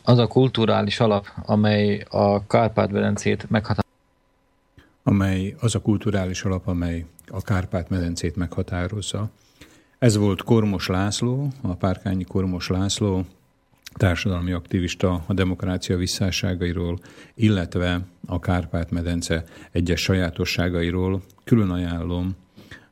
az 0.04 0.18
a 0.18 0.26
kulturális 0.26 1.00
alap, 1.00 1.26
amely 1.44 2.04
a 2.08 2.46
Kárpát-medencét 2.46 3.50
meghatározza. 3.50 3.88
Amely 5.02 5.54
az 5.60 5.74
a 5.74 5.80
kulturális 5.80 6.42
alap, 6.44 6.66
amely 6.66 7.04
a 7.26 7.42
Kárpát-medencét 7.42 8.36
meghatározza. 8.36 9.30
Ez 9.98 10.16
volt 10.16 10.42
Kormos 10.42 10.86
László, 10.86 11.48
a 11.62 11.74
párkányi 11.74 12.24
Kormos 12.24 12.68
László, 12.68 13.24
társadalmi 13.92 14.52
aktivista 14.52 15.24
a 15.26 15.32
demokrácia 15.32 15.96
visszáságairól, 15.96 16.98
illetve 17.34 18.00
a 18.26 18.40
Kárpát-medence 18.40 19.44
egyes 19.72 20.00
sajátosságairól 20.00 21.22
külön 21.44 21.70
ajánlom, 21.70 22.36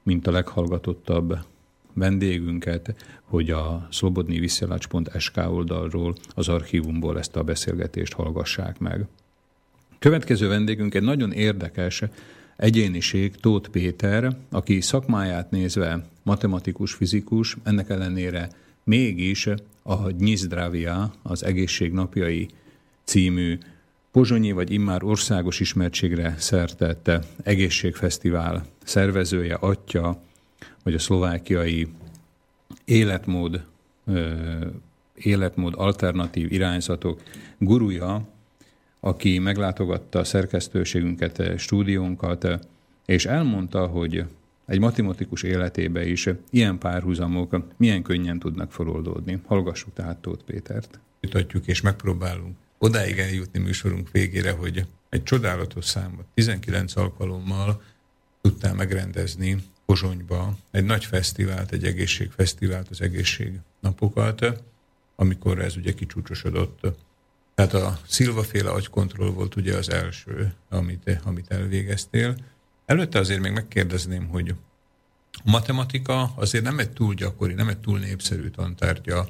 mint 0.02 0.26
a 0.26 0.30
leghallgatottabb 0.30 1.38
vendégünket, 1.96 2.94
hogy 3.22 3.50
a 3.50 3.86
szlobodnyiviszelács.sk 3.90 5.36
oldalról, 5.36 6.14
az 6.34 6.48
archívumból 6.48 7.18
ezt 7.18 7.36
a 7.36 7.42
beszélgetést 7.42 8.12
hallgassák 8.12 8.78
meg. 8.78 9.06
Következő 9.98 10.48
vendégünk 10.48 10.94
egy 10.94 11.02
nagyon 11.02 11.32
érdekes 11.32 12.02
egyéniség, 12.56 13.34
Tóth 13.34 13.68
Péter, 13.68 14.36
aki 14.50 14.80
szakmáját 14.80 15.50
nézve 15.50 16.06
matematikus, 16.22 16.92
fizikus, 16.92 17.56
ennek 17.64 17.90
ellenére 17.90 18.48
mégis 18.84 19.48
a 19.82 20.12
Dnyizdravia, 20.12 21.12
az 21.22 21.44
Egészség 21.44 21.92
napjai 21.92 22.48
című 23.04 23.58
pozsonyi 24.10 24.52
vagy 24.52 24.70
immár 24.72 25.02
országos 25.04 25.60
ismertségre 25.60 26.34
szertette 26.38 27.22
egészségfesztivál 27.42 28.66
szervezője, 28.84 29.54
atya, 29.54 30.20
vagy 30.86 30.94
a 30.94 30.98
szlovákiai 30.98 31.88
életmód, 32.84 33.64
életmód 35.14 35.74
alternatív 35.76 36.52
irányzatok 36.52 37.22
gurúja, 37.58 38.28
aki 39.00 39.38
meglátogatta 39.38 40.18
a 40.18 40.24
szerkesztőségünket, 40.24 41.58
stúdiónkat, 41.58 42.68
és 43.06 43.26
elmondta, 43.26 43.86
hogy 43.86 44.24
egy 44.66 44.78
matematikus 44.78 45.42
életébe 45.42 46.06
is 46.06 46.28
ilyen 46.50 46.78
párhuzamok 46.78 47.76
milyen 47.76 48.02
könnyen 48.02 48.38
tudnak 48.38 48.72
feloldódni. 48.72 49.40
Hallgassuk 49.46 49.92
tehát 49.92 50.18
Tóth 50.18 50.44
Pétert. 50.44 51.00
Mutatjuk 51.20 51.66
és 51.66 51.80
megpróbálunk 51.80 52.56
odáig 52.78 53.18
eljutni 53.18 53.58
műsorunk 53.58 54.10
végére, 54.10 54.50
hogy 54.50 54.86
egy 55.08 55.22
csodálatos 55.22 55.84
számot 55.84 56.26
19 56.34 56.96
alkalommal 56.96 57.82
tudtál 58.40 58.74
megrendezni 58.74 59.56
Pozsonyba 59.86 60.56
egy 60.70 60.84
nagy 60.84 61.04
fesztivált, 61.04 61.72
egy 61.72 61.84
egészségfesztivált, 61.84 62.88
az 62.90 63.00
egészségnapokat, 63.00 64.62
amikor 65.16 65.58
ez 65.60 65.76
ugye 65.76 65.92
kicsúcsosodott. 65.92 66.80
Tehát 67.54 67.74
a 67.74 67.98
szilvaféle 68.06 68.70
agykontroll 68.70 69.30
volt 69.30 69.56
ugye 69.56 69.76
az 69.76 69.90
első, 69.90 70.54
amit, 70.68 71.20
amit 71.24 71.50
elvégeztél. 71.50 72.36
Előtte 72.86 73.18
azért 73.18 73.40
még 73.40 73.52
megkérdezném, 73.52 74.28
hogy 74.28 74.54
a 75.32 75.50
matematika 75.50 76.32
azért 76.34 76.64
nem 76.64 76.78
egy 76.78 76.90
túl 76.90 77.14
gyakori, 77.14 77.52
nem 77.52 77.68
egy 77.68 77.78
túl 77.78 77.98
népszerű 77.98 78.48
tantárgya 78.48 79.28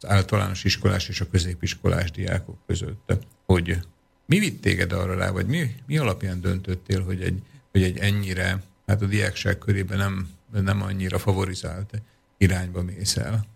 az 0.00 0.08
általános 0.08 0.64
iskolás 0.64 1.08
és 1.08 1.20
a 1.20 1.28
középiskolás 1.30 2.10
diákok 2.10 2.58
között. 2.66 3.26
Hogy 3.46 3.78
mi 4.26 4.38
vitt 4.38 4.60
téged 4.62 4.92
arra 4.92 5.14
rá, 5.14 5.30
vagy 5.30 5.46
mi, 5.46 5.74
mi 5.86 5.98
alapján 5.98 6.40
döntöttél, 6.40 7.04
hogy 7.04 7.22
egy, 7.22 7.42
hogy 7.72 7.82
egy 7.82 7.98
ennyire 7.98 8.62
hát 8.88 9.02
a 9.02 9.06
diákság 9.06 9.58
körében 9.58 9.98
nem, 9.98 10.28
nem 10.50 10.82
annyira 10.82 11.18
favorizált 11.18 12.02
irányba 12.36 12.82
mész 12.82 13.16
el. 13.16 13.46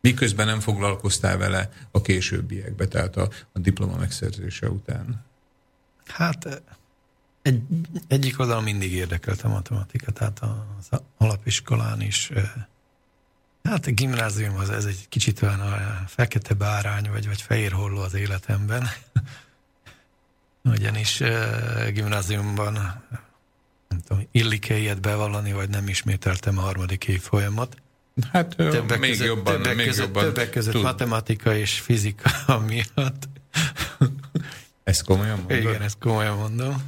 Miközben 0.00 0.46
nem 0.46 0.60
foglalkoztál 0.60 1.36
vele 1.36 1.70
a 1.90 2.00
későbbiekbe, 2.00 2.86
tehát 2.88 3.16
a, 3.16 3.30
a 3.52 3.58
diploma 3.58 3.96
megszerzése 3.96 4.70
után? 4.70 5.24
Hát 6.06 6.62
egy, 7.42 7.62
egyik 8.08 8.40
oldalon 8.40 8.62
mindig 8.62 8.92
érdekelt 8.92 9.42
a 9.42 9.48
matematika, 9.48 10.12
tehát 10.12 10.40
az 10.78 11.00
alapiskolán 11.16 12.00
is. 12.00 12.30
Hát 13.62 13.86
a 13.86 13.90
gimnázium 13.90 14.56
az, 14.56 14.70
ez 14.70 14.84
egy 14.84 15.08
kicsit 15.08 15.42
olyan 15.42 15.60
a 15.60 16.02
fekete 16.06 16.54
bárány, 16.54 17.10
vagy, 17.10 17.26
vagy 17.26 17.42
fehér 17.42 17.72
holló 17.72 18.00
az 18.00 18.14
életemben. 18.14 18.88
Ugyanis 20.74 21.22
gimnáziumban 21.92 23.04
nem 23.88 24.00
tudom, 24.06 24.28
illik-e 24.30 24.76
ilyet 24.76 25.00
bevallani, 25.00 25.52
vagy 25.52 25.68
nem 25.68 25.88
ismételtem 25.88 26.58
a 26.58 26.60
harmadik 26.60 27.08
év 27.08 27.20
folyamat. 27.20 27.76
Hát 28.32 28.56
többek 28.56 28.98
még 28.98 29.10
között, 29.10 29.26
jobban, 29.26 29.54
többek 29.56 29.76
még 29.76 29.86
között, 29.86 30.04
jobban 30.04 30.24
többek 30.24 30.50
között 30.50 30.72
tud. 30.72 30.82
matematika 30.82 31.56
és 31.56 31.80
fizika 31.80 32.30
miatt. 32.68 33.28
Ezt 34.84 35.04
komolyan 35.04 35.38
mondom? 35.38 35.56
Igen, 35.56 35.82
ezt 35.82 35.98
komolyan 35.98 36.36
mondom. 36.36 36.82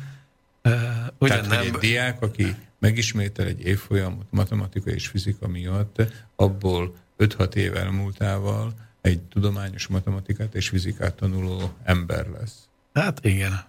Uh, 0.65 0.73
ugyan 1.19 1.43
Tehát, 1.43 1.49
nem... 1.49 1.61
egy 1.61 1.71
diák, 1.71 2.23
aki 2.23 2.57
megismétel 2.79 3.47
egy 3.47 3.61
évfolyamot 3.67 4.27
matematika 4.31 4.91
és 4.91 5.07
fizika 5.07 5.49
miatt, 5.49 6.03
abból 6.37 6.95
5-6 7.19 7.55
év 7.55 7.77
elmúltával 7.77 8.73
egy 9.01 9.21
tudományos 9.21 9.87
matematikát 9.87 10.55
és 10.55 10.69
fizikát 10.69 11.15
tanuló 11.15 11.73
ember 11.83 12.27
lesz. 12.27 12.69
Hát 12.95 13.25
igen. 13.25 13.65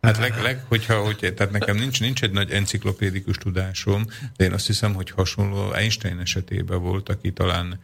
Hát 0.00 0.18
leg, 0.18 0.42
leg, 0.42 0.64
hogyha, 0.68 1.02
hogy, 1.02 1.32
tehát 1.36 1.52
nekem 1.52 1.76
nincs, 1.76 2.00
nincs 2.00 2.22
egy 2.22 2.30
nagy 2.30 2.50
enciklopédikus 2.50 3.36
tudásom, 3.36 4.04
de 4.36 4.44
én 4.44 4.52
azt 4.52 4.66
hiszem, 4.66 4.94
hogy 4.94 5.10
hasonló 5.10 5.72
Einstein 5.72 6.18
esetében 6.18 6.80
volt, 6.80 7.08
aki 7.08 7.32
talán 7.32 7.80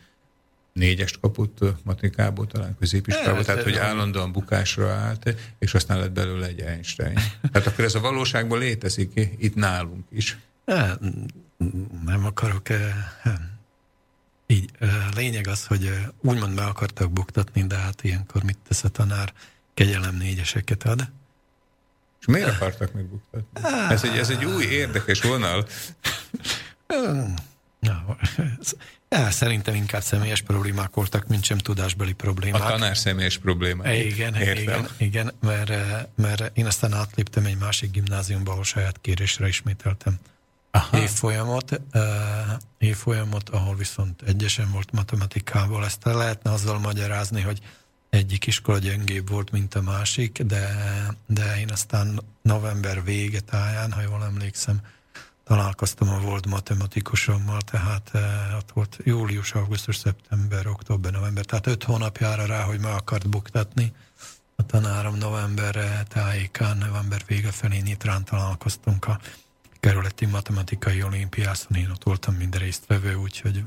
négyest 0.73 1.20
kapott 1.20 1.59
matikából, 1.82 2.47
talán 2.47 2.77
középiskából, 2.78 3.45
tehát 3.45 3.62
hogy 3.62 3.77
állandóan 3.77 4.32
bukásra 4.32 4.91
állt, 4.91 5.35
és 5.59 5.74
aztán 5.74 5.99
lett 5.99 6.12
belőle 6.12 6.47
egy 6.47 6.61
Einstein. 6.61 7.19
Tehát 7.53 7.66
akkor 7.66 7.85
ez 7.85 7.95
a 7.95 8.01
valóságban 8.01 8.59
létezik 8.59 9.31
itt 9.39 9.55
nálunk 9.55 10.05
is. 10.11 10.39
Nem 12.05 12.24
akarok 12.24 12.69
így. 14.47 14.70
Lényeg 15.16 15.47
az, 15.47 15.66
hogy 15.66 15.91
úgymond 16.20 16.55
be 16.55 16.65
akartak 16.65 17.12
buktatni, 17.12 17.66
de 17.66 17.77
hát 17.77 18.05
ilyenkor 18.05 18.43
mit 18.43 18.59
tesz 18.69 18.85
a 18.85 18.89
tanár? 18.89 19.32
Kegyelem 19.74 20.16
négyeseket 20.16 20.82
ad. 20.82 21.11
És 22.26 22.32
miért 22.32 22.48
akartak 22.48 22.92
megbuktatni? 22.92 23.68
Ez 23.90 24.05
egy, 24.05 24.18
ez 24.18 24.30
egy 24.30 24.44
új 24.44 24.64
érdekes 24.64 25.20
vonal. 25.20 25.66
Ja, 27.80 28.16
szerintem 29.30 29.74
inkább 29.74 30.02
személyes 30.02 30.40
problémák 30.40 30.94
voltak, 30.94 31.26
mint 31.26 31.44
sem 31.44 31.59
tudásbeli 31.59 32.12
problémák. 32.12 32.62
A 32.62 32.66
tanár 32.66 32.96
személyes 32.96 33.38
problémák. 33.38 33.96
Igen, 33.96 34.34
Értem. 34.34 34.62
igen, 34.62 34.88
igen 34.96 35.32
mert, 35.40 35.72
mert 36.16 36.56
én 36.59 36.66
aztán 36.66 36.92
átléptem 36.92 37.44
egy 37.44 37.59
másik 37.59 37.90
gimnáziumba, 37.90 38.52
ahol 38.52 38.64
saját 38.64 38.98
kérésre 39.01 39.48
ismételtem 39.48 40.18
Aha. 40.70 40.98
évfolyamot, 40.98 41.80
évfolyamot, 42.78 43.48
ahol 43.48 43.76
viszont 43.76 44.22
egyesen 44.22 44.70
volt 44.70 44.92
matematikával. 44.92 45.84
Ezt 45.84 46.05
lehetne 46.05 46.51
azzal 46.52 46.78
magyarázni, 46.78 47.40
hogy 47.40 47.60
egyik 48.15 48.47
iskola 48.47 48.78
gyengébb 48.78 49.28
volt, 49.28 49.51
mint 49.51 49.74
a 49.74 49.82
másik, 49.82 50.43
de, 50.43 50.69
de 51.27 51.59
én 51.59 51.70
aztán 51.70 52.20
november 52.43 53.05
vége 53.05 53.41
táján, 53.41 53.93
ha 53.93 54.01
jól 54.01 54.24
emlékszem, 54.24 54.81
találkoztam 55.45 56.09
a 56.09 56.20
volt 56.20 56.47
matematikusommal, 56.47 57.61
tehát 57.61 58.11
e, 58.12 58.55
ott 58.57 58.70
volt 58.73 58.99
július, 59.05 59.53
augusztus, 59.53 59.97
szeptember, 59.97 60.66
október, 60.66 61.12
november, 61.12 61.45
tehát 61.45 61.66
öt 61.66 61.85
hónapjára 61.85 62.47
rá, 62.47 62.62
hogy 62.62 62.81
meg 62.81 62.93
akart 62.93 63.28
buktatni, 63.28 63.93
a 64.57 64.66
tanárom 64.66 65.15
novemberre 65.15 66.03
tájékán, 66.09 66.77
november 66.77 67.23
vége 67.27 67.51
felé 67.51 67.78
nyitrán 67.78 68.24
találkoztunk 68.24 69.07
a 69.07 69.20
kerületi 69.81 70.27
matematikai 70.27 71.03
olimpiászon, 71.03 71.77
én 71.77 71.91
ott 71.91 72.03
voltam 72.03 72.35
minden 72.35 72.61
résztvevő, 72.61 73.15
úgyhogy 73.15 73.65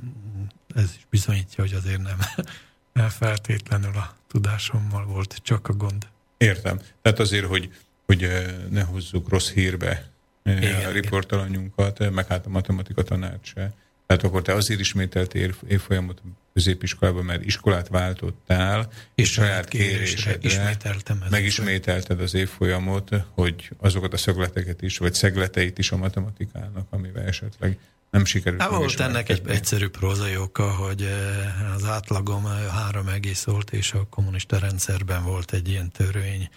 ez 0.76 0.94
is 0.98 1.06
bizonyítja, 1.10 1.64
hogy 1.64 1.74
azért 1.74 2.02
nem 2.02 2.18
feltétlenül 3.10 3.96
a 3.96 4.16
tudásommal 4.38 5.06
volt 5.06 5.40
csak 5.44 5.68
a 5.68 5.74
gond. 5.74 6.08
Értem. 6.38 6.80
Tehát 7.02 7.20
azért, 7.20 7.46
hogy, 7.46 7.70
hogy 8.06 8.28
ne 8.70 8.82
hozzuk 8.82 9.30
rossz 9.30 9.52
hírbe 9.52 10.12
igen, 10.44 10.86
a 10.86 10.92
riportalanyunkat, 10.92 12.12
meg 12.12 12.28
hát 12.28 12.46
a 12.46 12.50
matematika 12.50 13.04
tanács 13.04 13.54
se. 13.54 13.74
Tehát 14.06 14.24
akkor 14.24 14.42
te 14.42 14.54
azért 14.54 14.80
ismételtél 14.80 15.54
évfolyamot 15.68 16.22
középiskolában, 16.54 17.26
mert 17.26 17.46
iskolát 17.46 17.88
váltottál, 17.88 18.90
és 19.16 19.32
saját 19.32 19.68
kérésedre 19.68 20.38
ismételtem 20.42 21.24
megismételted 21.30 22.22
az 22.22 22.34
évfolyamot, 22.34 23.10
hogy 23.30 23.70
azokat 23.78 24.14
a 24.14 24.18
szögleteket 24.18 24.82
is, 24.82 24.98
vagy 24.98 25.14
szegleteit 25.14 25.78
is 25.78 25.92
a 25.92 25.98
matematikának, 25.98 26.88
amivel 26.90 27.24
esetleg 27.24 27.78
nem 28.10 28.26
sikerült. 28.26 28.62
Hát 28.62 28.72
volt 28.72 29.00
ennek 29.00 29.30
egy 29.30 29.42
egyszerű 29.48 29.88
prózai 29.88 30.38
oka, 30.38 30.72
hogy 30.72 31.02
eh, 31.02 31.74
az 31.76 31.86
átlagom 31.86 32.46
három 32.70 33.08
egész 33.08 33.44
volt, 33.44 33.72
és 33.72 33.94
a 33.94 34.08
kommunista 34.10 34.58
rendszerben 34.58 35.24
volt 35.24 35.54
egy 35.54 35.70
ilyen 35.70 35.92
törvény, 35.92 36.50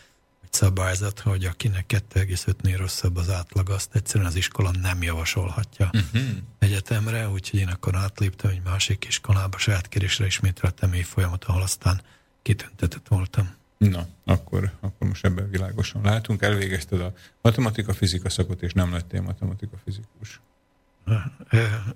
szabályzat, 0.51 1.21
hogy 1.21 1.45
akinek 1.45 1.85
2,5-nél 1.89 2.75
rosszabb 2.79 3.17
az 3.17 3.31
átlag, 3.31 3.71
azt 3.71 3.95
egyszerűen 3.95 4.27
az 4.27 4.37
iskola 4.37 4.71
nem 4.83 5.03
javasolhatja 5.03 5.91
uh-huh. 5.93 6.23
egyetemre, 6.59 7.29
úgyhogy 7.29 7.61
én 7.61 7.69
akkor 7.69 7.97
átléptem 7.97 8.51
egy 8.51 8.63
másik 8.65 9.05
iskolába, 9.05 9.59
saját 9.59 9.89
kérésre 9.89 10.27
ismételtem 10.27 10.93
folyamat, 10.93 11.45
ahol 11.45 11.63
aztán 11.63 12.01
kitüntetett 12.43 13.09
voltam. 13.09 13.55
Na, 13.79 14.07
akkor, 14.25 14.73
akkor 14.81 15.09
most 15.09 15.25
ebben 15.25 15.51
világosan 15.51 16.03
látunk. 16.03 16.43
Elvégezted 16.43 17.01
a 17.01 17.13
matematika-fizika 17.41 18.29
szakot, 18.29 18.63
és 18.63 18.73
nem 18.73 18.93
lettél 18.93 19.21
matematika-fizikus. 19.21 20.41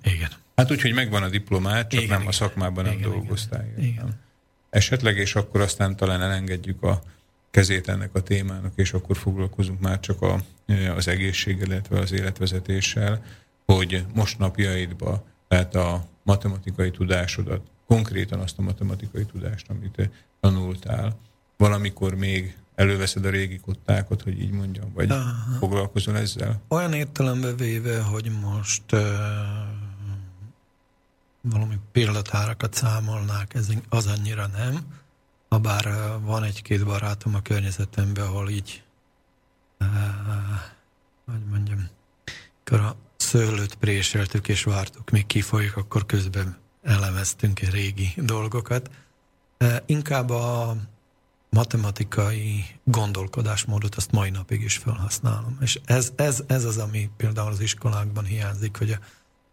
Igen. 0.02 0.30
Hát 0.56 0.70
úgy, 0.70 0.80
hogy 0.80 0.92
megvan 0.92 1.22
a 1.22 1.28
diplomát, 1.28 1.90
csak 1.90 2.00
igen, 2.00 2.08
nem 2.08 2.20
igen. 2.20 2.28
a 2.28 2.32
szakmában 2.32 2.84
nem 2.84 2.92
igen, 2.92 3.10
dolgoztál. 3.10 3.66
Igen. 3.66 3.84
igen. 3.84 4.20
Esetleg, 4.70 5.16
és 5.16 5.34
akkor 5.34 5.60
aztán 5.60 5.96
talán 5.96 6.22
elengedjük 6.22 6.82
a 6.82 7.02
kezét 7.50 7.88
ennek 7.88 8.14
a 8.14 8.22
témának, 8.22 8.72
és 8.76 8.92
akkor 8.92 9.16
foglalkozunk 9.16 9.80
már 9.80 10.00
csak 10.00 10.22
a, 10.22 10.40
az 10.96 11.08
egészséggel, 11.08 11.66
illetve 11.66 11.98
az 11.98 12.12
életvezetéssel, 12.12 13.24
hogy 13.66 14.04
most 14.14 14.38
napjaidban, 14.38 15.22
tehát 15.48 15.74
a 15.74 16.06
matematikai 16.22 16.90
tudásodat, 16.90 17.60
konkrétan 17.86 18.40
azt 18.40 18.58
a 18.58 18.62
matematikai 18.62 19.24
tudást, 19.24 19.66
amit 19.68 20.10
tanultál, 20.40 21.18
valamikor 21.56 22.14
még 22.14 22.56
előveszed 22.74 23.24
a 23.24 23.30
régi 23.30 23.58
kottákat, 23.58 24.22
hogy 24.22 24.40
így 24.40 24.50
mondjam, 24.50 24.92
vagy 24.92 25.10
Aha. 25.10 25.58
foglalkozol 25.58 26.16
ezzel? 26.16 26.62
Olyan 26.68 26.92
értelembe 26.92 27.52
véve, 27.52 28.00
hogy 28.00 28.30
most 28.40 28.92
uh, 28.92 29.00
valami 31.40 31.78
példatárakat 31.92 32.74
számolnák, 32.74 33.54
ez 33.54 33.68
az 33.88 34.06
annyira 34.06 34.46
nem, 34.46 34.78
Habár 35.48 35.84
van 36.20 36.42
egy-két 36.42 36.84
barátom 36.84 37.34
a 37.34 37.40
környezetemben, 37.40 38.24
ahol 38.24 38.48
így, 38.48 38.82
uh, 39.80 39.88
hogy 41.24 41.44
mondjam, 41.50 41.88
akkor 42.64 42.80
a 42.80 42.96
szőlőt 43.16 43.74
préseltük 43.74 44.48
és 44.48 44.62
vártuk, 44.62 45.10
még 45.10 45.26
kifolyik, 45.26 45.76
akkor 45.76 46.06
közben 46.06 46.56
elemeztünk 46.82 47.58
régi 47.58 48.12
dolgokat. 48.16 48.90
Uh, 49.60 49.76
inkább 49.86 50.30
a 50.30 50.76
matematikai 51.54 52.64
gondolkodásmódot 52.84 53.94
azt 53.94 54.10
mai 54.10 54.30
napig 54.30 54.62
is 54.62 54.76
felhasználom. 54.76 55.58
És 55.60 55.80
ez, 55.84 56.12
ez, 56.16 56.42
ez 56.46 56.64
az, 56.64 56.78
ami 56.78 57.10
például 57.16 57.50
az 57.50 57.60
iskolákban 57.60 58.24
hiányzik, 58.24 58.76
hogy 58.76 58.98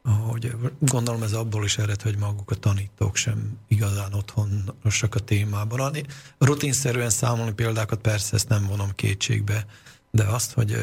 hogy 0.03 0.55
gondolom 0.79 1.23
ez 1.23 1.33
abból 1.33 1.63
is 1.63 1.77
ered, 1.77 2.01
hogy 2.01 2.17
maguk 2.17 2.51
a 2.51 2.55
tanítók 2.55 3.15
sem 3.15 3.57
igazán 3.67 4.13
otthonosak 4.13 5.15
a 5.15 5.19
témában. 5.19 5.95
Rutinszerűen 6.37 7.09
számolni 7.09 7.53
példákat 7.53 8.01
persze 8.01 8.35
ezt 8.35 8.49
nem 8.49 8.65
vonom 8.65 8.89
kétségbe, 8.95 9.65
de 10.11 10.23
azt, 10.23 10.51
hogy 10.51 10.75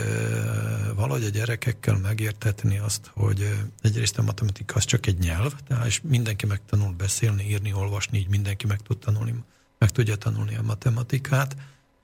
valahogy 0.94 1.24
a 1.24 1.28
gyerekekkel 1.28 1.96
megértetni 1.96 2.78
azt, 2.78 3.10
hogy 3.14 3.54
egyrészt 3.82 4.18
a 4.18 4.22
matematika 4.22 4.74
az 4.74 4.84
csak 4.84 5.06
egy 5.06 5.18
nyelv, 5.18 5.54
tehát 5.66 5.86
és 5.86 6.00
mindenki 6.04 6.46
megtanul 6.46 6.92
beszélni, 6.92 7.48
írni, 7.48 7.72
olvasni, 7.72 8.18
így 8.18 8.28
mindenki 8.28 8.66
meg 8.66 8.80
tud 8.80 8.98
tanulni, 8.98 9.34
meg 9.78 9.90
tudja 9.90 10.16
tanulni 10.16 10.56
a 10.56 10.62
matematikát, 10.62 11.56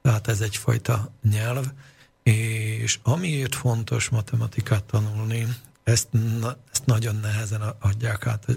tehát 0.03 0.29
ez 0.29 0.41
egyfajta 0.41 1.11
nyelv, 1.31 1.67
és 2.23 2.99
amiért 3.03 3.55
fontos 3.55 4.09
matematikát 4.09 4.85
tanulni, 4.85 5.47
ezt, 5.83 6.09
ezt 6.73 6.87
nagyon 6.87 7.17
nehezen 7.17 7.61
adják 7.81 8.27
át 8.27 8.45
a 8.49 8.53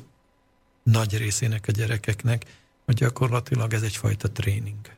nagy 0.84 1.18
részének 1.18 1.66
a 1.68 1.72
gyerekeknek, 1.72 2.46
hogy 2.86 2.96
gyakorlatilag 2.96 3.74
ez 3.74 3.82
egyfajta 3.82 4.32
tréning. 4.32 4.96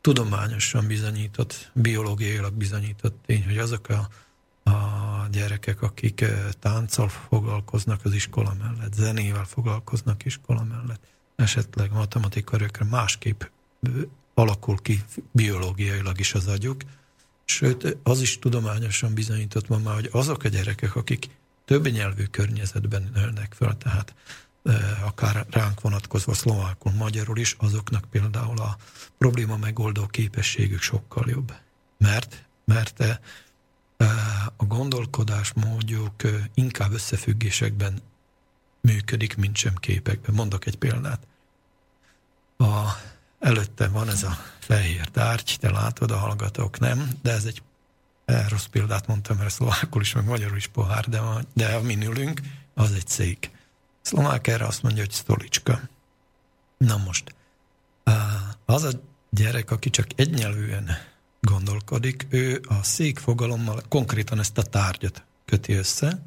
Tudományosan 0.00 0.86
bizonyított, 0.86 1.70
biológiailag 1.74 2.52
bizonyított 2.52 3.16
tény, 3.26 3.44
hogy 3.44 3.58
azok 3.58 3.88
a, 3.88 4.08
a 4.70 5.28
gyerekek, 5.30 5.82
akik 5.82 6.20
eh, 6.20 6.48
tánccal 6.58 7.08
foglalkoznak 7.08 8.04
az 8.04 8.12
iskola 8.12 8.54
mellett, 8.58 8.92
zenével 8.92 9.44
foglalkoznak 9.44 10.24
iskola 10.24 10.64
mellett, 10.64 11.06
esetleg 11.40 11.92
matematika 11.92 12.56
rökre 12.56 12.84
másképp 12.84 13.42
alakul 14.34 14.78
ki 14.82 15.04
biológiailag 15.32 16.20
is 16.20 16.34
az 16.34 16.46
agyuk, 16.46 16.82
Sőt, 17.50 17.96
az 18.02 18.20
is 18.20 18.38
tudományosan 18.38 19.14
bizonyított 19.14 19.66
van 19.66 19.80
már, 19.80 19.94
hogy 19.94 20.08
azok 20.12 20.44
a 20.44 20.48
gyerekek, 20.48 20.96
akik 20.96 21.28
több 21.64 21.88
nyelvű 21.88 22.24
környezetben 22.24 23.10
nőnek 23.14 23.54
fel, 23.54 23.76
tehát 23.76 24.14
akár 25.04 25.46
ránk 25.50 25.80
vonatkozva 25.80 26.34
szlovákul, 26.34 26.92
magyarul 26.92 27.38
is, 27.38 27.56
azoknak 27.58 28.04
például 28.10 28.58
a 28.58 28.76
probléma 29.18 29.56
megoldó 29.56 30.06
képességük 30.06 30.80
sokkal 30.80 31.24
jobb. 31.28 31.54
Mert, 31.98 32.44
mert 32.64 33.20
a 34.56 34.64
gondolkodás 34.64 35.52
módjuk 35.52 36.14
inkább 36.54 36.92
összefüggésekben 36.92 38.02
működik, 38.80 39.36
mint 39.36 39.56
sem 39.56 39.74
képekben. 39.74 40.34
Mondok 40.34 40.66
egy 40.66 40.76
példát. 40.76 41.26
A 42.56 42.90
Előtte 43.40 43.88
van 43.88 44.08
ez 44.08 44.22
a 44.22 44.38
fehér 44.58 45.08
tárgy, 45.08 45.56
te 45.60 45.70
látod, 45.70 46.10
a 46.10 46.16
hallgatók 46.16 46.78
nem, 46.78 47.10
de 47.22 47.32
ez 47.32 47.44
egy 47.44 47.62
rossz 48.48 48.64
példát 48.64 49.06
mondtam, 49.06 49.36
mert 49.36 49.50
szlovákul 49.50 50.00
is, 50.00 50.14
meg 50.14 50.24
magyarul 50.24 50.56
is 50.56 50.66
pohár, 50.66 51.08
de, 51.08 51.20
de 51.54 51.74
a 51.74 51.82
min 51.82 52.02
ülünk, 52.02 52.40
az 52.74 52.92
egy 52.92 53.06
szék. 53.06 53.50
Szlovák 54.00 54.46
erre 54.46 54.64
azt 54.64 54.82
mondja, 54.82 55.02
hogy 55.02 55.12
stolicska. 55.12 55.80
Na 56.78 56.96
most, 56.96 57.34
az 58.64 58.82
a 58.82 58.90
gyerek, 59.30 59.70
aki 59.70 59.90
csak 59.90 60.06
egynyelvűen 60.16 60.90
gondolkodik, 61.40 62.26
ő 62.28 62.60
a 62.68 62.82
szék 62.82 63.18
fogalommal 63.18 63.82
konkrétan 63.88 64.38
ezt 64.38 64.58
a 64.58 64.62
tárgyat 64.62 65.24
köti 65.44 65.72
össze, 65.72 66.22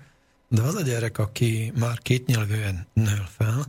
de 0.54 0.62
az 0.62 0.76
a 0.76 0.82
gyerek, 0.82 1.18
aki 1.18 1.72
már 1.80 2.00
kétnyelvűen 2.00 2.88
nő 2.94 3.24
fel, 3.38 3.66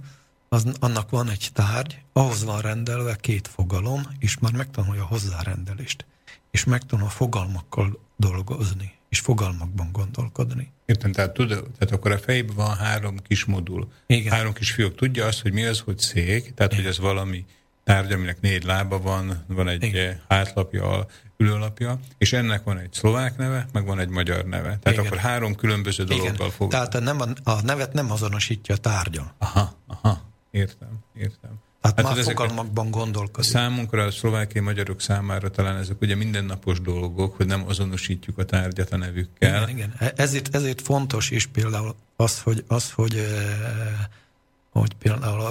az, 0.48 0.66
annak 0.81 1.11
van 1.11 1.28
egy 1.28 1.48
tárgy, 1.52 1.98
ahhoz 2.12 2.44
van 2.44 2.61
rendelve 2.61 3.16
két 3.16 3.48
fogalom, 3.48 4.02
és 4.19 4.39
már 4.39 4.52
megtanulja 4.52 5.02
a 5.02 5.06
hozzárendelést, 5.06 6.06
és 6.51 6.65
megtanul 6.65 7.06
a 7.06 7.09
fogalmakkal 7.09 7.98
dolgozni, 8.16 8.93
és 9.09 9.20
fogalmakban 9.20 9.89
gondolkodni. 9.93 10.73
Értem, 10.85 11.12
tehát, 11.12 11.32
tud, 11.32 11.48
tehát 11.48 11.93
akkor 11.93 12.11
a 12.11 12.19
fejében 12.19 12.55
van 12.55 12.77
három 12.77 13.16
kis 13.19 13.44
modul, 13.44 13.89
Igen. 14.06 14.32
három 14.32 14.52
kis 14.52 14.70
fiúk. 14.70 14.94
Tudja 14.94 15.27
azt, 15.27 15.40
hogy 15.40 15.52
mi 15.52 15.65
az, 15.65 15.81
hogy 15.81 15.98
szék, 15.98 16.55
tehát 16.55 16.73
Igen. 16.73 16.85
hogy 16.85 16.93
ez 16.93 16.98
valami 16.98 17.44
tárgy, 17.85 18.12
aminek 18.12 18.40
négy 18.40 18.65
lába 18.65 19.01
van, 19.01 19.44
van 19.47 19.69
egy 19.69 19.82
Igen. 19.82 20.20
hátlapja, 20.28 21.06
ülőlapja, 21.36 21.98
és 22.19 22.32
ennek 22.32 22.65
van 22.65 22.78
egy 22.78 22.93
szlovák 22.93 23.36
neve, 23.36 23.66
meg 23.73 23.86
van 23.86 23.98
egy 23.98 24.09
magyar 24.09 24.44
neve. 24.44 24.78
Tehát 24.82 24.98
Igen. 24.98 25.06
akkor 25.06 25.16
három 25.19 25.55
különböző 25.55 26.05
dologgal 26.05 26.51
fog. 26.51 26.70
Tehát 26.70 27.01
nem 27.01 27.20
a, 27.20 27.51
a 27.51 27.62
nevet 27.62 27.93
nem 27.93 28.11
azonosítja 28.11 28.74
a 28.74 28.78
tárgyon. 28.78 29.31
Aha, 29.39 29.73
aha. 29.86 30.20
Értem, 30.51 30.98
értem. 31.15 31.51
Hát, 31.82 32.01
hát 32.01 32.15
már 32.15 32.24
fogalmakban 32.24 32.90
gondolkodik. 32.90 33.51
Számunkra, 33.51 34.02
a 34.02 34.11
szlovákiai 34.11 34.65
magyarok 34.65 35.01
számára 35.01 35.51
talán 35.51 35.77
ezek 35.77 36.01
ugye 36.01 36.15
mindennapos 36.15 36.81
dolgok, 36.81 37.36
hogy 37.36 37.47
nem 37.47 37.65
azonosítjuk 37.66 38.39
a 38.39 38.44
tárgyat 38.44 38.90
a 38.90 38.97
nevükkel. 38.97 39.62
Igen, 39.62 39.69
igen. 39.69 39.94
E- 39.98 40.12
ezért, 40.16 40.55
ezért 40.55 40.81
fontos 40.81 41.31
is 41.31 41.47
például 41.47 41.94
az, 42.16 42.40
hogy, 42.40 42.65
az, 42.66 42.90
hogy, 42.90 43.27
hogy 44.70 44.94
például 44.94 45.43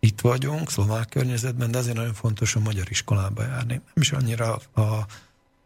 itt 0.00 0.20
vagyunk, 0.20 0.70
szlovák 0.70 1.08
környezetben, 1.08 1.70
de 1.70 1.78
ezért 1.78 1.96
nagyon 1.96 2.14
fontos 2.14 2.54
a 2.54 2.60
magyar 2.60 2.86
iskolába 2.90 3.42
járni. 3.42 3.72
Nem 3.72 3.94
is 3.94 4.12
annyira 4.12 4.54
a 4.74 5.06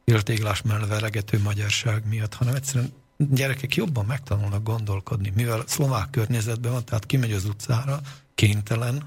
éltéglás 0.04 0.62
mellett 0.62 0.88
veregető 0.88 1.40
magyarság 1.42 2.08
miatt, 2.08 2.34
hanem 2.34 2.54
egyszerűen 2.54 2.92
gyerekek 3.16 3.74
jobban 3.74 4.04
megtanulnak 4.04 4.62
gondolkodni, 4.62 5.32
mivel 5.34 5.62
szlovák 5.66 6.10
környezetben 6.10 6.72
van, 6.72 6.84
tehát 6.84 7.06
kimegy 7.06 7.32
az 7.32 7.44
utcára, 7.44 8.00
kénytelen 8.34 9.02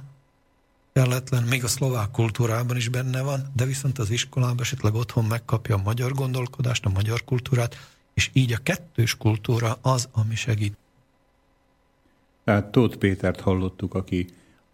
kelletlen, 0.93 1.43
még 1.43 1.63
a 1.63 1.67
szlovák 1.67 2.11
kultúrában 2.11 2.77
is 2.77 2.89
benne 2.89 3.21
van, 3.21 3.51
de 3.55 3.65
viszont 3.65 3.99
az 3.99 4.09
iskolában 4.09 4.59
esetleg 4.59 4.93
otthon 4.93 5.25
megkapja 5.25 5.75
a 5.75 5.81
magyar 5.83 6.11
gondolkodást, 6.11 6.85
a 6.85 6.89
magyar 6.89 7.23
kultúrát, 7.23 7.89
és 8.13 8.29
így 8.33 8.53
a 8.53 8.57
kettős 8.63 9.17
kultúra 9.17 9.77
az, 9.81 10.09
ami 10.11 10.35
segít. 10.35 10.77
Tehát 12.43 12.65
Tóth 12.65 12.97
Pétert 12.97 13.41
hallottuk, 13.41 13.93
aki 13.93 14.29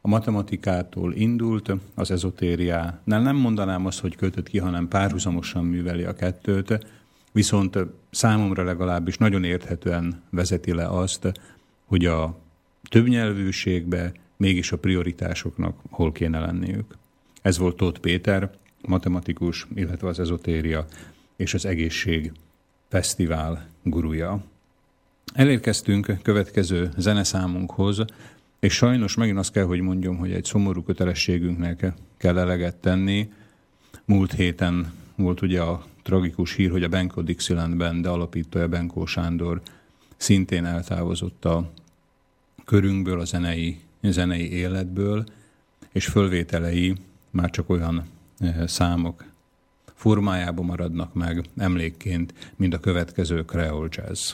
a 0.06 0.10
matematikától 0.10 1.14
indult, 1.14 1.72
az 1.96 2.12
ezotériánál 2.12 3.22
nem 3.22 3.36
mondanám 3.36 3.86
azt, 3.86 4.00
hogy 4.00 4.16
kötött 4.16 4.50
ki, 4.50 4.58
hanem 4.58 4.88
párhuzamosan 4.88 5.66
műveli 5.66 6.04
a 6.04 6.14
kettőt, 6.14 6.86
viszont 7.32 7.78
számomra 8.12 8.64
legalábbis 8.64 9.18
nagyon 9.18 9.44
érthetően 9.44 10.22
vezeti 10.30 10.74
le 10.74 10.88
azt, 10.88 11.32
hogy 11.86 12.06
a 12.06 12.38
többnyelvűségbe 12.90 14.12
mégis 14.38 14.72
a 14.72 14.78
prioritásoknak 14.78 15.80
hol 15.90 16.12
kéne 16.12 16.40
lenniük. 16.40 16.98
Ez 17.42 17.58
volt 17.58 17.78
Tóth 17.78 18.00
Péter, 18.00 18.52
matematikus, 18.82 19.68
illetve 19.76 20.08
az 20.08 20.20
ezotéria 20.20 20.86
és 21.36 21.54
az 21.54 21.66
egészség 21.66 22.32
fesztivál 22.90 23.68
guruja. 23.84 24.44
Elérkeztünk 25.34 26.18
következő 26.22 26.90
zeneszámunkhoz, 26.98 28.06
és 28.64 28.74
sajnos 28.74 29.16
megint 29.16 29.38
azt 29.38 29.52
kell, 29.52 29.64
hogy 29.64 29.80
mondjam, 29.80 30.18
hogy 30.18 30.32
egy 30.32 30.44
szomorú 30.44 30.84
kötelességünknek 30.84 31.94
kell 32.18 32.38
eleget 32.38 32.76
tenni. 32.76 33.32
Múlt 34.06 34.34
héten 34.34 34.94
volt 35.16 35.42
ugye 35.42 35.62
a 35.62 35.86
tragikus 36.04 36.54
hír, 36.54 36.72
hogy 36.72 36.84
a 36.84 36.88
Benko 36.88 37.22
Dixieland 37.22 37.78
Band 37.78 38.06
alapítója 38.06 38.68
Benko 38.68 39.06
Sándor 39.06 39.62
szintén 40.18 40.66
eltávozott 40.66 41.46
a 41.46 41.72
körünkből, 42.66 43.20
a 43.20 43.26
zenei, 43.26 43.80
zenei 44.02 44.52
életből, 44.52 45.24
és 45.92 46.06
fölvételei 46.06 46.96
már 47.30 47.50
csak 47.50 47.70
olyan 47.70 48.04
eh, 48.40 48.68
számok 48.68 49.26
formájában 49.94 50.66
maradnak 50.66 51.14
meg 51.14 51.46
emlékként, 51.58 52.34
mint 52.56 52.74
a 52.74 52.80
következő 52.80 53.46
Creole 53.46 53.88
Jazz. 53.92 54.34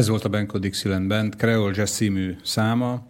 Ez 0.00 0.08
volt 0.08 0.24
a 0.24 0.28
Benko 0.28 0.58
Dixieland 0.58 1.08
Band, 1.08 1.34
Creole 1.36 1.72
Jazz 1.76 1.90
című 1.90 2.36
száma. 2.42 3.06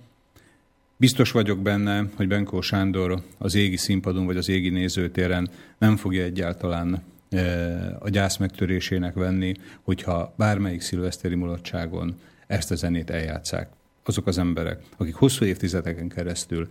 Biztos 0.97 1.31
vagyok 1.31 1.59
benne, 1.59 2.05
hogy 2.15 2.29
Benko 2.29 2.61
Sándor 2.61 3.23
az 3.39 3.55
égi 3.55 3.77
színpadon 3.77 4.27
vagy 4.27 4.37
az 4.37 4.49
égi 4.49 4.69
nézőtéren 4.69 5.51
nem 5.79 5.97
fogja 5.97 6.23
egyáltalán 6.23 7.03
e, 7.31 7.97
a 7.99 8.09
gyász 8.09 8.37
megtörésének 8.37 9.15
venni, 9.15 9.55
hogyha 9.83 10.35
bármelyik 10.37 10.81
szilveszteri 10.81 11.35
mulatságon 11.35 12.21
ezt 12.47 12.71
a 12.71 12.75
zenét 12.75 13.11
eljátszák. 13.11 13.69
azok 14.05 14.27
az 14.27 14.39
emberek, 14.39 14.83
akik 14.97 15.15
hosszú 15.15 15.45
évtizedeken 15.45 16.09
keresztül 16.09 16.67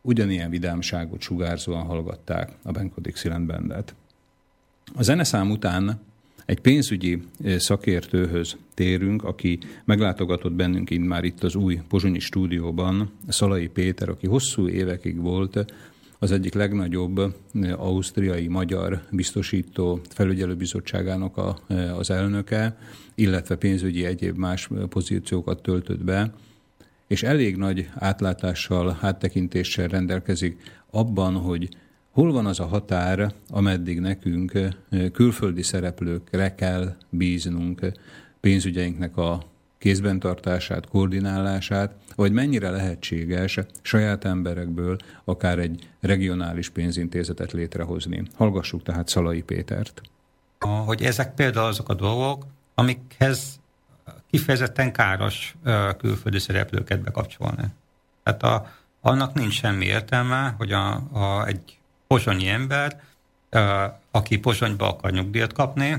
ugyanilyen 0.00 0.50
vidámságot 0.50 1.20
sugárzóan 1.20 1.84
hallgatták 1.84 2.52
a 2.62 2.70
Benko 2.70 3.00
Dixieland 3.00 3.46
Bandet. 3.46 3.94
A 4.94 5.02
zeneszám 5.02 5.50
után 5.50 6.00
egy 6.46 6.60
pénzügyi 6.60 7.22
szakértőhöz 7.56 8.56
térünk, 8.74 9.24
aki 9.24 9.58
meglátogatott 9.84 10.52
bennünk 10.52 10.90
már 10.90 11.24
itt 11.24 11.42
az 11.42 11.54
új 11.54 11.80
Pozsonyi 11.88 12.18
stúdióban, 12.18 13.10
Szalai 13.28 13.68
Péter, 13.68 14.08
aki 14.08 14.26
hosszú 14.26 14.68
évekig 14.68 15.20
volt 15.20 15.64
az 16.18 16.32
egyik 16.32 16.54
legnagyobb 16.54 17.34
ausztriai 17.76 18.48
magyar 18.48 19.02
biztosító 19.10 20.00
felügyelőbizottságának 20.08 21.36
a, 21.36 21.58
az 21.98 22.10
elnöke, 22.10 22.78
illetve 23.14 23.56
pénzügyi 23.56 24.04
egyéb 24.04 24.36
más 24.36 24.68
pozíciókat 24.88 25.62
töltött 25.62 26.04
be, 26.04 26.34
és 27.06 27.22
elég 27.22 27.56
nagy 27.56 27.88
átlátással, 27.94 28.98
áttekintéssel 29.00 29.88
rendelkezik 29.88 30.60
abban, 30.90 31.34
hogy 31.34 31.68
hol 32.14 32.32
van 32.32 32.46
az 32.46 32.60
a 32.60 32.66
határ, 32.66 33.32
ameddig 33.50 34.00
nekünk 34.00 34.52
külföldi 35.12 35.62
szereplőkre 35.62 36.54
kell 36.54 36.96
bíznunk 37.08 37.80
pénzügyeinknek 38.40 39.16
a 39.16 39.42
kézben 39.78 40.18
tartását, 40.18 40.88
koordinálását, 40.88 41.94
vagy 42.16 42.32
mennyire 42.32 42.70
lehetséges 42.70 43.58
saját 43.82 44.24
emberekből 44.24 44.96
akár 45.24 45.58
egy 45.58 45.88
regionális 46.00 46.68
pénzintézetet 46.68 47.52
létrehozni. 47.52 48.22
Hallgassuk 48.34 48.82
tehát 48.82 49.08
Szalai 49.08 49.42
Pétert. 49.42 50.00
Hogy 50.58 51.02
ezek 51.02 51.34
például 51.34 51.66
azok 51.66 51.88
a 51.88 51.94
dolgok, 51.94 52.46
amikhez 52.74 53.60
kifejezetten 54.30 54.92
káros 54.92 55.56
külföldi 55.98 56.38
szereplőket 56.38 57.00
bekapcsolni. 57.00 57.64
Tehát 58.22 58.42
a, 58.42 58.72
annak 59.00 59.34
nincs 59.34 59.54
semmi 59.54 59.84
értelme, 59.84 60.54
hogy 60.58 60.72
a, 60.72 60.92
a, 61.12 61.46
egy 61.46 61.78
pozsonyi 62.06 62.48
ember, 62.48 63.02
aki 64.10 64.38
Pozsonyba 64.38 64.88
akar 64.88 65.10
nyugdíjat 65.10 65.52
kapni, 65.52 65.96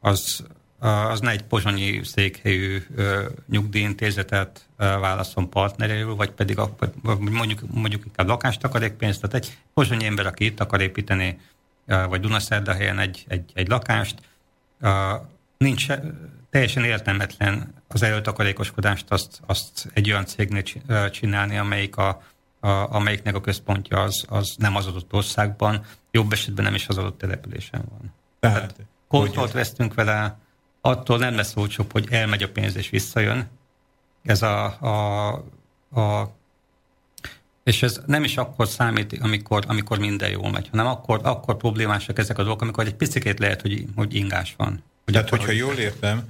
az, 0.00 0.44
az 0.78 1.20
ne 1.20 1.30
egy 1.30 1.42
pozsonyi 1.42 2.00
székhelyű 2.04 2.82
nyugdíjintézetet 3.48 4.68
válaszol 4.76 5.48
partneréül, 5.48 6.14
vagy 6.14 6.30
pedig 6.30 6.58
mondjuk, 7.18 7.60
mondjuk 7.70 8.04
inkább 8.04 8.26
lakástakarékpénzt, 8.26 9.20
tehát 9.20 9.34
egy 9.34 9.56
pozsonyi 9.74 10.04
ember, 10.04 10.26
aki 10.26 10.44
itt 10.44 10.60
akar 10.60 10.80
építeni, 10.80 11.40
vagy 11.86 12.20
Dunaszerdahelyen 12.20 12.98
egy, 12.98 13.24
egy, 13.28 13.50
egy 13.54 13.68
lakást, 13.68 14.18
nincs 15.56 15.86
teljesen 16.50 16.84
értelmetlen 16.84 17.74
az 17.88 18.02
előtakarékoskodást 18.02 19.10
azt, 19.10 19.40
azt 19.46 19.88
egy 19.92 20.10
olyan 20.10 20.26
cégnél 20.26 20.62
csinálni, 21.10 21.58
amelyik 21.58 21.96
a, 21.96 22.22
a, 22.64 22.94
amelyiknek 22.94 23.34
a 23.34 23.40
központja 23.40 24.02
az, 24.02 24.24
az 24.28 24.54
nem 24.58 24.76
az 24.76 24.86
adott 24.86 25.12
országban, 25.12 25.84
jobb 26.10 26.32
esetben 26.32 26.64
nem 26.64 26.74
is 26.74 26.88
az 26.88 26.98
adott 26.98 27.18
településen 27.18 27.84
van. 27.90 28.12
Tehát, 28.40 28.56
Tehát 28.56 28.76
kontrollt 29.08 29.52
vesztünk 29.52 29.94
vele, 29.94 30.38
attól 30.80 31.18
nem 31.18 31.34
lesz 31.34 31.56
olcsóbb, 31.56 31.92
hogy 31.92 32.06
elmegy 32.10 32.42
a 32.42 32.48
pénz 32.48 32.76
és 32.76 32.90
visszajön. 32.90 33.48
Ez 34.22 34.42
a, 34.42 34.64
a, 34.80 35.28
a 36.00 36.32
és 37.64 37.82
ez 37.82 38.00
nem 38.06 38.24
is 38.24 38.36
akkor 38.36 38.68
számít, 38.68 39.18
amikor, 39.20 39.64
amikor 39.68 39.98
minden 39.98 40.30
jól 40.30 40.50
megy, 40.50 40.68
hanem 40.68 40.86
akkor, 40.86 41.20
akkor 41.22 41.56
problémásak 41.56 42.18
ezek 42.18 42.38
a 42.38 42.42
dolgok, 42.42 42.62
amikor 42.62 42.86
egy 42.86 42.94
picit 42.94 43.38
lehet, 43.38 43.60
hogy, 43.60 43.84
hogy 43.96 44.14
ingás 44.14 44.54
van. 44.56 44.82
Hogy 45.04 45.14
Tehát, 45.14 45.28
hogyha 45.28 45.52
jól 45.52 45.74
értem, 45.74 46.28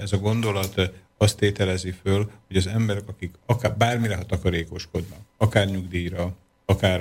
ez 0.00 0.12
a 0.12 0.18
gondolat 0.18 0.90
azt 1.16 1.36
tételezi 1.36 1.90
föl, 2.02 2.30
hogy 2.46 2.56
az 2.56 2.66
emberek, 2.66 3.08
akik 3.08 3.34
akár 3.46 3.76
bármire 3.76 4.18
takarékoskodnak, 4.18 5.20
akár 5.36 5.66
nyugdíjra, 5.66 6.36
akár 6.64 7.00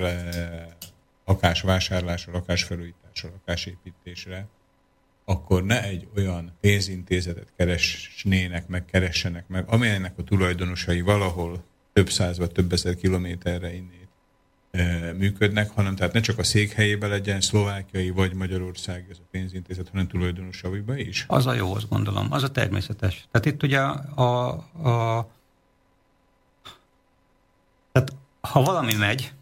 akás 1.24 1.62
vásárlásra, 1.62 2.32
lakás 2.32 2.64
felújításra, 2.64 3.30
lakás 3.30 3.66
építésre, 3.66 4.48
akkor 5.26 5.64
ne 5.64 5.84
egy 5.84 6.08
olyan 6.16 6.52
pénzintézetet 6.60 7.54
keresnének 7.58 8.68
meg, 8.68 8.86
keressenek 8.86 9.48
meg, 9.48 9.64
amelynek 9.68 10.14
a 10.18 10.24
tulajdonosai 10.24 11.02
valahol 11.02 11.64
több 11.94 12.10
száz 12.10 12.38
vagy 12.38 12.52
több 12.52 12.74
ezer 12.74 12.96
kilométerre 12.96 13.74
innét 13.74 14.05
működnek, 15.18 15.70
hanem 15.70 15.96
tehát 15.96 16.14
ne 16.14 16.20
csak 16.20 16.38
a 16.38 16.44
székhelyében 16.44 17.10
legyen 17.10 17.42
szlovákiai 17.42 18.10
vagy 18.10 18.34
Magyarország 18.34 19.06
ez 19.10 19.18
a 19.20 19.28
pénzintézet, 19.32 19.90
hanem 19.90 20.08
tulajdonosaiba 20.08 20.98
is? 20.98 21.26
Az 21.28 21.46
a 21.46 21.54
jó, 21.54 21.76
azt 21.76 21.90
gondolom, 21.90 22.28
az 22.32 22.44
a 22.44 22.52
természetes. 22.52 23.28
Tehát 23.32 23.46
itt 23.48 23.64
ugye 23.64 23.80
a, 23.80 24.22
a, 24.22 24.48
a 24.90 25.30
tehát 27.92 28.14
ha 28.42 28.62
valami 28.62 28.94
megy, 28.94 29.34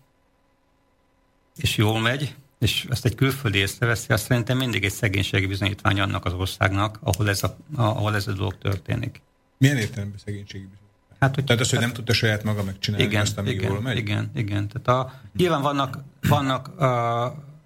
és 1.56 1.78
jól 1.78 2.00
megy, 2.00 2.36
és 2.60 2.86
ezt 2.90 3.06
egy 3.06 3.16
külföldi 3.16 3.58
észreveszi, 3.58 4.14
azt 4.14 4.26
szerintem 4.26 4.58
mindig 4.58 4.84
egy 4.84 4.92
szegénységi 4.92 5.46
bizonyítvány 5.46 6.00
annak 6.00 6.26
az 6.26 6.34
országnak, 6.34 7.00
ahol 7.02 7.30
ez 7.30 7.44
a, 7.44 7.58
ahol 7.76 8.16
ez 8.16 8.28
a 8.28 8.34
dolog 8.34 8.58
történik. 8.58 9.22
Milyen 9.58 9.78
értelemben 9.78 10.20
szegénységi 10.26 10.64
bizonyítvány? 10.64 10.83
Hát, 11.24 11.36
hogy, 11.36 11.44
Tehát 11.44 11.62
az, 11.62 11.70
hogy 11.70 11.80
nem 11.80 11.94
tudta 11.94 12.14
saját 12.14 12.44
maga 12.44 12.64
megcsinálni 12.64 13.06
igen, 13.06 13.22
azt, 13.22 13.38
amíg 13.38 13.54
igen, 13.54 13.72
jól 13.72 13.82
megy? 13.82 13.98
Igen, 13.98 14.32
igen. 14.36 14.68
Tehát 14.68 15.02
a, 15.02 15.14
nyilván 15.38 15.62
vannak, 15.62 15.98
vannak 16.22 16.68
uh, 16.68 16.80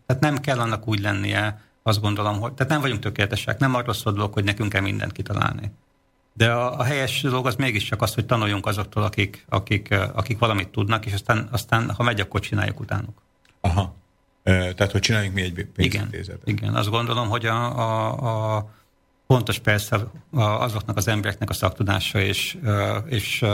tehát 0.06 0.22
nem 0.22 0.38
kell 0.38 0.60
annak 0.60 0.88
úgy 0.88 1.00
lennie, 1.00 1.62
azt 1.84 2.02
gondolom, 2.02 2.40
hogy 2.40 2.54
tehát 2.54 2.72
nem 2.72 2.82
vagyunk 2.82 3.00
tökéletesek, 3.00 3.60
nem 3.60 3.76
arról 3.76 3.94
szól 3.94 4.14
dolog, 4.14 4.34
hogy 4.34 4.44
nekünk 4.44 4.70
kell 4.70 4.82
mindent 4.82 5.12
kitalálni. 5.12 5.72
De 6.34 6.52
a, 6.52 6.80
a 6.80 6.84
helyes 6.84 7.22
dolog 7.22 7.48
az 7.48 7.56
mégiscsak 7.56 8.02
az, 8.02 8.14
hogy 8.14 8.26
tanuljunk 8.26 8.66
azoktól, 8.66 9.04
akik, 9.04 9.46
akik, 9.50 9.96
akik 10.14 10.38
valamit 10.38 10.68
tudnak, 10.68 11.06
és 11.06 11.14
aztán, 11.14 11.48
aztán 11.52 11.90
ha 11.90 12.04
megy, 12.04 12.20
akkor 12.20 12.40
csináljuk 12.40 12.80
utánuk. 12.80 13.22
Aha. 13.62 13.96
Tehát, 14.44 14.92
hogy 14.92 15.02
csináljunk 15.02 15.34
mi 15.34 15.42
egy 15.42 15.66
pénzintézetet. 15.76 16.48
Igen, 16.48 16.64
igen, 16.64 16.76
azt 16.76 16.90
gondolom, 16.90 17.30
hogy 17.30 17.46
a, 17.46 17.80
a, 17.80 18.56
a 18.56 18.70
Fontos 19.28 19.60
persze 19.60 20.08
azoknak 20.32 20.98
az 20.98 21.08
embereknek 21.08 21.50
a 21.50 21.54
szaktudása 21.54 22.20
és, 22.20 22.58
és 23.06 23.46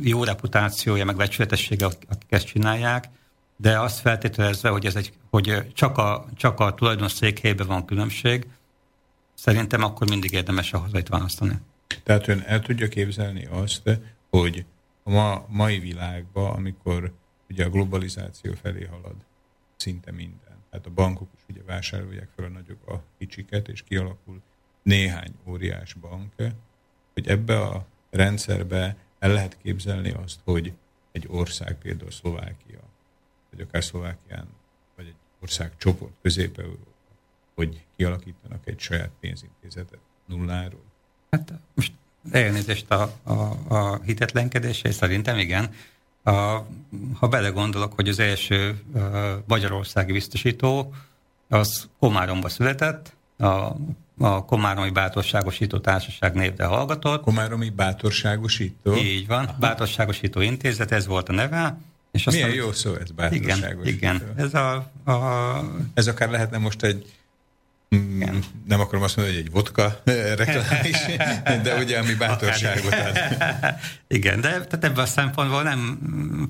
jó 0.00 0.24
reputációja, 0.24 1.04
meg 1.04 1.16
becsületessége, 1.16 1.86
akik 1.86 2.26
ezt 2.28 2.46
csinálják, 2.46 3.08
de 3.56 3.80
azt 3.80 4.00
feltételezve, 4.00 4.68
hogy, 4.68 4.86
ez 4.86 4.96
egy, 4.96 5.12
hogy 5.30 5.72
csak, 5.72 5.98
a, 5.98 6.26
csak 6.34 6.60
a 6.60 6.74
tulajdon 6.74 7.08
székhelyben 7.08 7.66
van 7.66 7.84
különbség, 7.84 8.46
szerintem 9.34 9.82
akkor 9.82 10.08
mindig 10.08 10.32
érdemes 10.32 10.72
a 10.72 10.78
hazait 10.78 11.08
választani. 11.08 11.58
Tehát 12.02 12.28
ön 12.28 12.42
el 12.46 12.60
tudja 12.60 12.88
képzelni 12.88 13.46
azt, 13.50 13.98
hogy 14.30 14.64
a 15.02 15.10
ma, 15.10 15.44
mai 15.48 15.78
világban, 15.78 16.52
amikor 16.54 17.12
ugye 17.50 17.64
a 17.64 17.70
globalizáció 17.70 18.52
felé 18.62 18.84
halad 18.84 19.16
szinte 19.76 20.10
minden, 20.10 20.45
tehát 20.70 20.86
a 20.86 20.90
bankok 20.90 21.28
is 21.36 21.42
ugye 21.48 21.62
vásárolják 21.66 22.28
fel 22.36 22.44
a 22.44 22.48
nagyok 22.48 22.88
a 22.88 23.02
kicsiket, 23.18 23.68
és 23.68 23.82
kialakul 23.82 24.42
néhány 24.82 25.34
óriás 25.46 25.92
bank, 25.92 26.32
hogy 27.12 27.28
ebbe 27.28 27.60
a 27.60 27.86
rendszerbe 28.10 28.96
el 29.18 29.32
lehet 29.32 29.58
képzelni 29.62 30.10
azt, 30.10 30.40
hogy 30.44 30.72
egy 31.12 31.26
ország, 31.28 31.78
például 31.78 32.10
Szlovákia, 32.10 32.80
vagy 33.50 33.60
akár 33.60 33.84
Szlovákián, 33.84 34.46
vagy 34.96 35.06
egy 35.06 35.14
ország 35.40 35.72
csoport, 35.76 36.12
Közép-Európa, 36.22 36.90
hogy 37.54 37.84
kialakítanak 37.96 38.66
egy 38.66 38.78
saját 38.80 39.10
pénzintézetet 39.20 39.98
nulláról? 40.26 40.84
Hát 41.30 41.52
most 41.74 41.92
elnézést 42.30 42.90
a, 42.90 43.12
a, 43.22 43.32
a 43.68 44.00
hitetlenkedésé, 44.02 44.90
szerintem 44.90 45.38
igen. 45.38 45.74
Ha 47.18 47.28
belegondolok, 47.30 47.92
hogy 47.92 48.08
az 48.08 48.18
első 48.18 48.82
magyarországi 49.46 50.12
biztosító 50.12 50.94
az 51.48 51.88
Komáromba 51.98 52.48
született, 52.48 53.16
a, 53.38 53.76
a 54.18 54.44
Komáromi 54.44 54.90
Bátorságosító 54.90 55.78
Társaság 55.78 56.34
névre 56.34 56.64
hallgatott. 56.64 57.22
Komáromi 57.22 57.68
Bátorságosító? 57.70 58.94
Így 58.94 59.26
van, 59.26 59.44
Aha. 59.44 59.56
Bátorságosító 59.58 60.40
Intézet, 60.40 60.92
ez 60.92 61.06
volt 61.06 61.28
a 61.28 61.32
neve. 61.32 61.78
És 62.12 62.24
Milyen 62.24 62.54
jó 62.54 62.72
szó 62.72 62.94
ez, 62.94 63.10
bátorságosító. 63.10 63.88
Igen, 63.88 64.16
igen. 64.16 64.32
Ez, 64.36 64.54
a, 64.54 64.74
a... 65.04 65.60
ez 65.94 66.06
akár 66.06 66.30
lehetne 66.30 66.58
most 66.58 66.82
egy 66.82 67.15
igen. 67.88 68.44
Nem 68.66 68.80
akarom 68.80 69.02
azt 69.02 69.16
mondani, 69.16 69.36
hogy 69.36 69.46
egy 69.46 69.52
vodka 69.52 70.00
reklám 70.36 70.84
is, 70.84 70.96
de 71.62 71.76
ugye 71.78 71.98
ami 71.98 72.14
bátorságot 72.14 72.92
ad. 72.92 73.18
Igen, 74.16 74.40
de 74.40 74.48
tehát 74.48 74.84
ebben 74.84 75.04
a 75.04 75.06
szempontból 75.06 75.62
nem, 75.62 75.98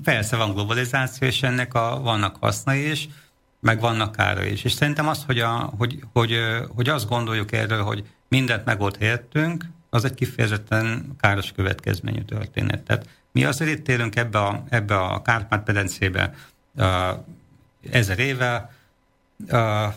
persze 0.03 0.35
van 0.35 0.53
globalizáció, 0.53 1.27
és 1.27 1.43
ennek 1.43 1.73
a, 1.73 1.99
vannak 1.99 2.37
hasznai 2.39 2.89
is, 2.89 3.07
meg 3.59 3.79
vannak 3.79 4.11
kára 4.11 4.43
is. 4.43 4.63
És 4.63 4.71
szerintem 4.71 5.07
az, 5.07 5.23
hogy, 5.25 5.39
a, 5.39 5.73
hogy, 5.77 5.99
hogy, 6.13 6.37
hogy 6.75 6.89
azt 6.89 7.07
gondoljuk 7.07 7.51
erről, 7.51 7.83
hogy 7.83 8.03
mindent 8.27 8.65
megold 8.65 8.97
helyettünk, 8.97 9.65
az 9.89 10.05
egy 10.05 10.13
kifejezetten 10.13 11.15
káros 11.19 11.51
következményű 11.51 12.21
történet. 12.21 12.83
Tehát 12.83 13.07
mi 13.31 13.43
azért 13.43 13.79
itt 13.79 13.89
élünk 13.89 14.15
ebbe 14.15 14.39
a, 14.39 14.63
ebbe 14.69 14.99
a 14.99 15.21
Kárpát-pedencébe 15.21 16.33
uh, 16.75 16.85
ezer 17.91 18.19
éve, 18.19 18.71
uh, 19.51 19.93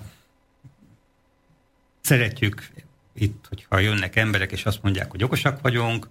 szeretjük 2.11 2.69
itt, 3.15 3.45
hogyha 3.49 3.79
jönnek 3.79 4.17
emberek, 4.17 4.53
és 4.53 4.65
azt 4.65 4.83
mondják, 4.83 5.11
hogy 5.11 5.25
okosak 5.25 5.61
vagyunk, 5.61 6.09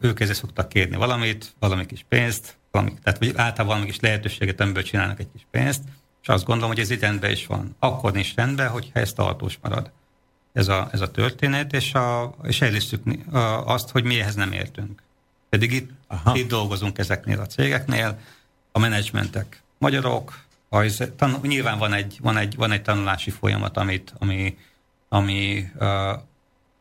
ők 0.00 0.20
ezzel 0.20 0.34
szoktak 0.34 0.68
kérni 0.68 0.96
valamit, 0.96 1.54
valami 1.58 1.86
kis 1.86 2.04
pénzt, 2.08 2.56
valami, 2.70 2.94
tehát 3.02 3.18
vagy 3.18 3.28
általában 3.28 3.66
valami 3.66 3.86
kis 3.86 4.00
lehetőséget, 4.00 4.60
amiből 4.60 4.82
csinálnak 4.82 5.20
egy 5.20 5.28
kis 5.32 5.46
pénzt, 5.50 5.82
és 6.22 6.28
azt 6.28 6.44
gondolom, 6.44 6.70
hogy 6.70 6.80
ez 6.80 6.90
itt 6.90 7.00
rendben 7.00 7.30
is 7.30 7.46
van. 7.46 7.76
Akkor 7.78 8.12
nincs 8.12 8.34
rendben, 8.34 8.68
hogyha 8.68 9.00
ez 9.00 9.12
tartós 9.12 9.58
marad. 9.62 9.90
Ez 10.52 10.68
a, 10.68 10.88
ez 10.92 11.00
a 11.00 11.10
történet, 11.10 11.72
és, 11.72 11.94
a, 11.94 12.34
és 12.42 12.60
elisztük 12.60 13.02
azt, 13.64 13.90
hogy 13.90 14.04
mi 14.04 14.20
ehhez 14.20 14.34
nem 14.34 14.52
értünk. 14.52 15.02
Pedig 15.48 15.72
itt, 15.72 15.90
itt 16.34 16.48
dolgozunk 16.48 16.98
ezeknél 16.98 17.40
a 17.40 17.46
cégeknél, 17.46 18.18
a 18.72 18.78
menedzsmentek 18.78 19.62
magyarok, 19.78 20.44
az, 20.68 21.10
tan, 21.16 21.38
nyilván 21.42 21.78
van 21.78 21.92
egy, 21.92 22.18
van, 22.20 22.36
egy, 22.36 22.56
van 22.56 22.72
egy 22.72 22.82
tanulási 22.82 23.30
folyamat, 23.30 23.76
amit, 23.76 24.14
ami, 24.18 24.56
ami, 25.12 25.68
uh, 25.78 26.12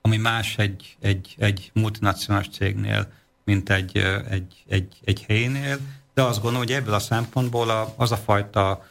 ami 0.01 0.17
más 0.17 0.57
egy, 0.57 0.97
egy, 1.01 1.35
egy 1.37 1.71
multinacionális 1.73 2.49
cégnél, 2.49 3.11
mint 3.43 3.69
egy, 3.69 3.97
egy, 4.29 4.63
egy, 4.67 4.99
egy 5.03 5.23
helyénél, 5.27 5.77
de 6.13 6.21
azt 6.21 6.41
gondolom, 6.41 6.65
hogy 6.65 6.75
ebből 6.75 6.93
a 6.93 6.99
szempontból 6.99 7.69
a, 7.69 7.93
az 7.97 8.11
a 8.11 8.17
fajta 8.17 8.85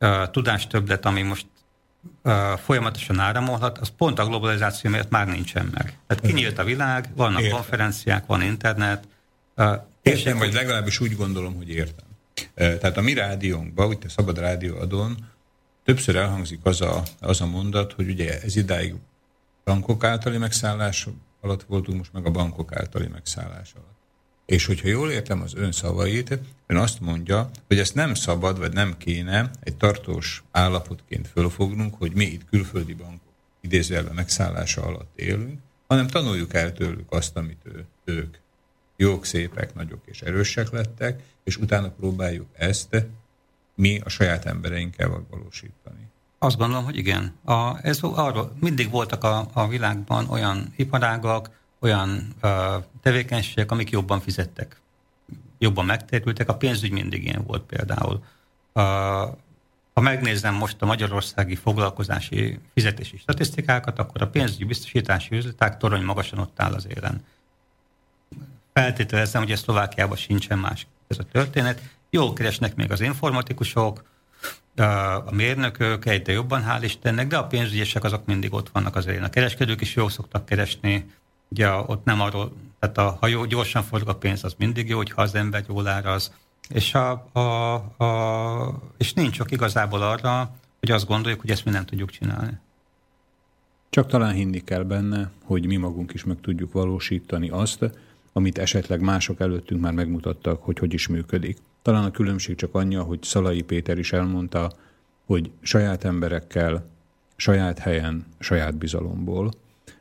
uh, 0.00 0.30
tudástöblet, 0.30 1.06
ami 1.06 1.22
most 1.22 1.46
uh, 2.22 2.52
folyamatosan 2.52 3.18
áramolhat, 3.18 3.78
az 3.78 3.88
pont 3.96 4.18
a 4.18 4.26
globalizáció 4.26 4.90
miatt 4.90 5.10
már 5.10 5.26
nincsen 5.26 5.70
meg. 5.74 5.98
Tehát 6.06 6.26
kinyílt 6.26 6.58
a 6.58 6.64
világ, 6.64 7.08
vannak 7.16 7.40
Értem. 7.40 7.56
konferenciák, 7.56 8.26
van 8.26 8.42
internet. 8.42 9.04
Uh, 9.56 9.74
értem, 10.02 10.38
vagy 10.38 10.52
legalábbis 10.52 11.00
úgy 11.00 11.16
gondolom, 11.16 11.54
hogy 11.54 11.68
értem. 11.68 12.06
Tehát 12.54 12.96
a 12.96 13.00
mi 13.00 13.14
rádiónkban, 13.14 13.86
úgy 13.86 13.98
a 14.04 14.08
Szabad 14.08 14.38
Rádió 14.38 14.78
adón, 14.78 15.16
többször 15.84 16.16
elhangzik 16.16 16.60
az 16.62 16.80
a, 16.80 17.02
az 17.20 17.40
a 17.40 17.46
mondat, 17.46 17.92
hogy 17.92 18.08
ugye 18.08 18.40
ez 18.42 18.56
idáig 18.56 18.94
bankok 19.64 20.04
általi 20.04 20.38
megszállás 20.38 21.08
alatt 21.40 21.62
voltunk, 21.62 21.98
most 21.98 22.12
meg 22.12 22.26
a 22.26 22.30
bankok 22.30 22.76
általi 22.76 23.06
megszállás 23.06 23.72
alatt. 23.74 23.92
És 24.46 24.66
hogyha 24.66 24.88
jól 24.88 25.10
értem 25.10 25.42
az 25.42 25.54
ön 25.54 25.72
szavait, 25.72 26.38
ön 26.66 26.76
azt 26.76 27.00
mondja, 27.00 27.50
hogy 27.66 27.78
ezt 27.78 27.94
nem 27.94 28.14
szabad, 28.14 28.58
vagy 28.58 28.72
nem 28.72 28.96
kéne 28.96 29.50
egy 29.60 29.76
tartós 29.76 30.44
állapotként 30.50 31.28
fölfognunk, 31.28 31.94
hogy 31.94 32.14
mi 32.14 32.24
itt 32.24 32.44
külföldi 32.50 32.94
bankok 32.94 33.32
idézőjelben 33.60 34.14
megszállása 34.14 34.82
alatt 34.82 35.18
élünk, 35.18 35.60
hanem 35.86 36.06
tanuljuk 36.06 36.54
el 36.54 36.72
tőlük 36.72 37.12
azt, 37.12 37.36
amit 37.36 37.60
ő, 37.62 37.84
ők 38.04 38.36
jók, 38.96 39.24
szépek, 39.24 39.74
nagyok 39.74 40.02
és 40.04 40.22
erősek 40.22 40.70
lettek, 40.70 41.22
és 41.44 41.56
utána 41.56 41.90
próbáljuk 41.90 42.46
ezt 42.52 43.06
mi 43.74 44.00
a 44.04 44.08
saját 44.08 44.44
embereinkkel 44.44 45.08
megvalósítani. 45.08 46.08
Azt 46.38 46.56
gondolom, 46.56 46.84
hogy 46.84 46.96
igen. 46.96 47.34
A, 47.44 47.86
ez 47.86 47.98
arról, 48.02 48.52
mindig 48.60 48.90
voltak 48.90 49.24
a, 49.24 49.48
a 49.52 49.68
világban 49.68 50.28
olyan 50.28 50.72
iparágak, 50.76 51.50
olyan 51.78 52.34
uh, 52.42 52.50
tevékenységek, 53.02 53.70
amik 53.70 53.90
jobban 53.90 54.20
fizettek, 54.20 54.80
jobban 55.58 55.84
megtérültek. 55.84 56.48
A 56.48 56.56
pénzügy 56.56 56.90
mindig 56.90 57.24
ilyen 57.24 57.44
volt 57.46 57.62
például. 57.62 58.24
Uh, 58.72 58.82
ha 59.94 60.00
megnézem 60.00 60.54
most 60.54 60.82
a 60.82 60.86
magyarországi 60.86 61.54
foglalkozási 61.54 62.58
fizetési 62.74 63.16
statisztikákat, 63.16 63.98
akkor 63.98 64.22
a 64.22 64.28
pénzügyi 64.28 64.64
biztosítási 64.64 65.36
üzleták 65.36 65.76
torony 65.76 66.02
magasan 66.02 66.38
ott 66.38 66.60
áll 66.60 66.72
az 66.72 66.86
élen. 66.96 67.24
Feltételezem, 68.72 69.42
hogy 69.42 69.52
a 69.52 69.56
Szlovákiában 69.56 70.16
sincsen 70.16 70.58
más 70.58 70.86
ez 71.06 71.18
a 71.18 71.22
történet. 71.22 71.82
Jól 72.14 72.32
keresnek 72.32 72.76
még 72.76 72.90
az 72.90 73.00
informatikusok, 73.00 74.02
a 75.24 75.34
mérnökök 75.34 76.06
egyre 76.06 76.32
jobban, 76.32 76.64
hál' 76.68 76.82
Istennek, 76.82 77.26
de 77.26 77.36
a 77.36 77.46
pénzügyesek 77.46 78.04
azok 78.04 78.26
mindig 78.26 78.52
ott 78.52 78.68
vannak 78.68 78.96
azért. 78.96 79.24
A 79.24 79.28
kereskedők 79.28 79.80
is 79.80 79.94
jól 79.94 80.10
szoktak 80.10 80.44
keresni, 80.44 81.10
ugye 81.48 81.70
ott 81.70 82.04
nem 82.04 82.20
arról, 82.20 82.52
tehát 82.78 82.98
a, 82.98 83.16
ha 83.20 83.26
jó, 83.26 83.44
gyorsan 83.44 83.82
forog 83.82 84.08
a 84.08 84.14
pénz, 84.14 84.44
az 84.44 84.54
mindig 84.58 84.88
jó, 84.88 84.96
hogyha 84.96 85.22
az 85.22 85.34
ember 85.34 85.64
jól 85.68 85.86
áraz. 85.86 86.32
És, 86.68 86.94
a, 86.94 87.28
a, 87.32 87.74
a, 88.04 88.82
és 88.98 89.12
nincs 89.12 89.36
csak 89.36 89.50
igazából 89.50 90.02
arra, 90.02 90.50
hogy 90.80 90.90
azt 90.90 91.06
gondoljuk, 91.06 91.40
hogy 91.40 91.50
ezt 91.50 91.64
mi 91.64 91.70
nem 91.70 91.84
tudjuk 91.84 92.10
csinálni. 92.10 92.58
Csak 93.90 94.06
talán 94.06 94.34
hinni 94.34 94.60
kell 94.60 94.82
benne, 94.82 95.30
hogy 95.44 95.66
mi 95.66 95.76
magunk 95.76 96.12
is 96.12 96.24
meg 96.24 96.36
tudjuk 96.40 96.72
valósítani 96.72 97.48
azt, 97.48 97.90
amit 98.36 98.58
esetleg 98.58 99.00
mások 99.00 99.40
előttünk 99.40 99.80
már 99.80 99.92
megmutattak, 99.92 100.62
hogy 100.62 100.78
hogy 100.78 100.92
is 100.92 101.08
működik. 101.08 101.58
Talán 101.82 102.04
a 102.04 102.10
különbség 102.10 102.56
csak 102.56 102.74
annyi, 102.74 102.94
hogy 102.94 103.22
Szalai 103.22 103.62
Péter 103.62 103.98
is 103.98 104.12
elmondta, 104.12 104.72
hogy 105.24 105.50
saját 105.60 106.04
emberekkel, 106.04 106.86
saját 107.36 107.78
helyen, 107.78 108.26
saját 108.38 108.76
bizalomból. 108.76 109.52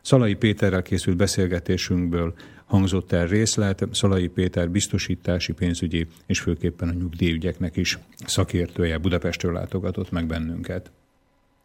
Szalai 0.01 0.33
Péterrel 0.33 0.81
készült 0.81 1.17
beszélgetésünkből 1.17 2.33
hangzott 2.65 3.11
el 3.11 3.27
részlet, 3.27 3.87
Szalai 3.91 4.27
Péter 4.27 4.69
biztosítási, 4.69 5.53
pénzügyi 5.53 6.07
és 6.25 6.39
főképpen 6.39 6.89
a 6.89 6.93
nyugdíjügyeknek 6.93 7.75
is 7.75 7.99
szakértője 8.25 8.97
Budapestről 8.97 9.53
látogatott 9.53 10.11
meg 10.11 10.25
bennünket. 10.25 10.91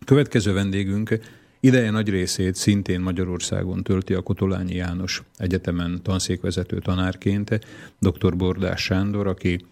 Következő 0.04 0.52
vendégünk 0.52 1.18
Ideje 1.60 1.90
nagy 1.90 2.08
részét 2.08 2.54
szintén 2.54 3.00
Magyarországon 3.00 3.82
tölti 3.82 4.14
a 4.14 4.22
Kotolányi 4.22 4.74
János 4.74 5.22
Egyetemen 5.36 6.00
tanszékvezető 6.02 6.78
tanárként 6.78 7.60
dr. 7.98 8.36
Bordás 8.36 8.82
Sándor, 8.82 9.26
aki 9.26 9.64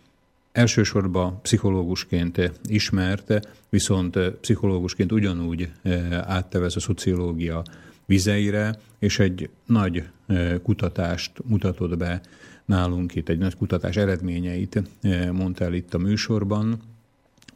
elsősorban 0.53 1.41
pszichológusként 1.43 2.53
ismert, 2.69 3.49
viszont 3.69 4.19
pszichológusként 4.19 5.13
ugyanúgy 5.13 5.71
eh, 5.83 6.19
áttevez 6.31 6.77
a 6.77 6.81
szociológia 6.81 7.63
vizeire, 8.07 8.79
és 8.99 9.19
egy 9.19 9.51
nagy 9.67 10.05
eh, 10.27 10.59
kutatást 10.63 11.33
mutatott 11.45 11.97
be 11.97 12.21
nálunk 12.65 13.15
itt, 13.15 13.29
egy 13.29 13.39
nagy 13.39 13.57
kutatás 13.57 13.97
eredményeit 13.97 14.83
eh, 15.01 15.31
mondta 15.31 15.65
el 15.65 15.75
itt 15.75 15.95
a 15.95 15.99
műsorban, 15.99 16.81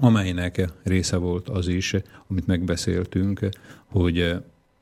amelynek 0.00 0.68
része 0.82 1.16
volt 1.16 1.48
az 1.48 1.68
is, 1.68 1.94
amit 2.28 2.46
megbeszéltünk, 2.46 3.48
hogy 3.90 4.20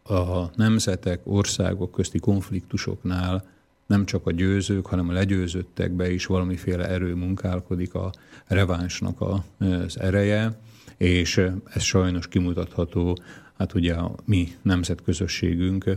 a 0.02 0.50
nemzetek, 0.56 1.20
országok 1.24 1.90
közti 1.92 2.18
konfliktusoknál 2.18 3.44
nem 3.86 4.04
csak 4.04 4.26
a 4.26 4.32
győzők, 4.32 4.86
hanem 4.86 5.08
a 5.08 5.12
legyőzöttekbe 5.12 6.10
is 6.10 6.26
valamiféle 6.26 6.88
erő 6.88 7.14
munkálkodik 7.14 7.94
a 7.94 8.12
revánsnak 8.46 9.20
az 9.20 10.00
ereje, 10.00 10.58
és 10.96 11.36
ez 11.64 11.82
sajnos 11.82 12.28
kimutatható, 12.28 13.18
hát 13.56 13.74
ugye 13.74 13.94
a 13.94 14.14
mi 14.24 14.56
nemzetközösségünk, 14.62 15.92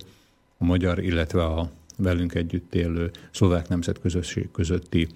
a 0.58 0.64
magyar, 0.64 1.00
illetve 1.00 1.44
a 1.44 1.70
velünk 1.98 2.34
együtt 2.34 2.76
élő 2.76 3.12
szlovák 3.32 3.68
nemzetközösség 3.68 4.52
közötti 4.52 5.08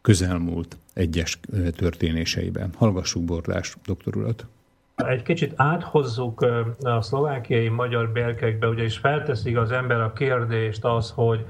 közelmúlt 0.00 0.76
egyes 0.92 1.40
történéseiben. 1.76 2.72
Hallgassuk 2.76 3.24
Bordás 3.24 3.76
doktor 3.86 4.16
urat. 4.16 4.46
Egy 4.94 5.22
kicsit 5.22 5.52
áthozzuk 5.56 6.46
a 6.82 7.00
szlovákiai 7.00 7.68
magyar 7.68 8.08
belkekbe, 8.10 8.68
ugyanis 8.68 8.98
felteszik 8.98 9.56
az 9.56 9.72
ember 9.72 10.00
a 10.00 10.12
kérdést 10.12 10.84
az, 10.84 11.12
hogy 11.14 11.46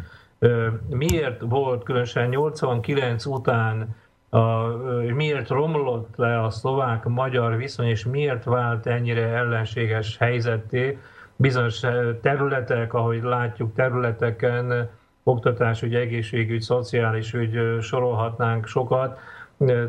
miért 0.88 1.40
volt 1.40 1.82
különösen 1.82 2.28
89 2.28 3.26
után 3.26 3.96
a, 4.28 4.66
miért 5.14 5.48
romlott 5.48 6.16
le 6.16 6.42
a 6.42 6.50
szlovák-magyar 6.50 7.56
viszony, 7.56 7.86
és 7.86 8.04
miért 8.04 8.44
vált 8.44 8.86
ennyire 8.86 9.26
ellenséges 9.26 10.16
helyzetté 10.18 10.98
bizonyos 11.36 11.80
területek, 12.20 12.94
ahogy 12.94 13.22
látjuk 13.22 13.74
területeken, 13.74 14.90
oktatásügy, 15.22 15.94
egészségügy, 15.94 16.60
szociális 16.60 17.32
ügy, 17.32 17.80
sorolhatnánk 17.80 18.66
sokat, 18.66 19.18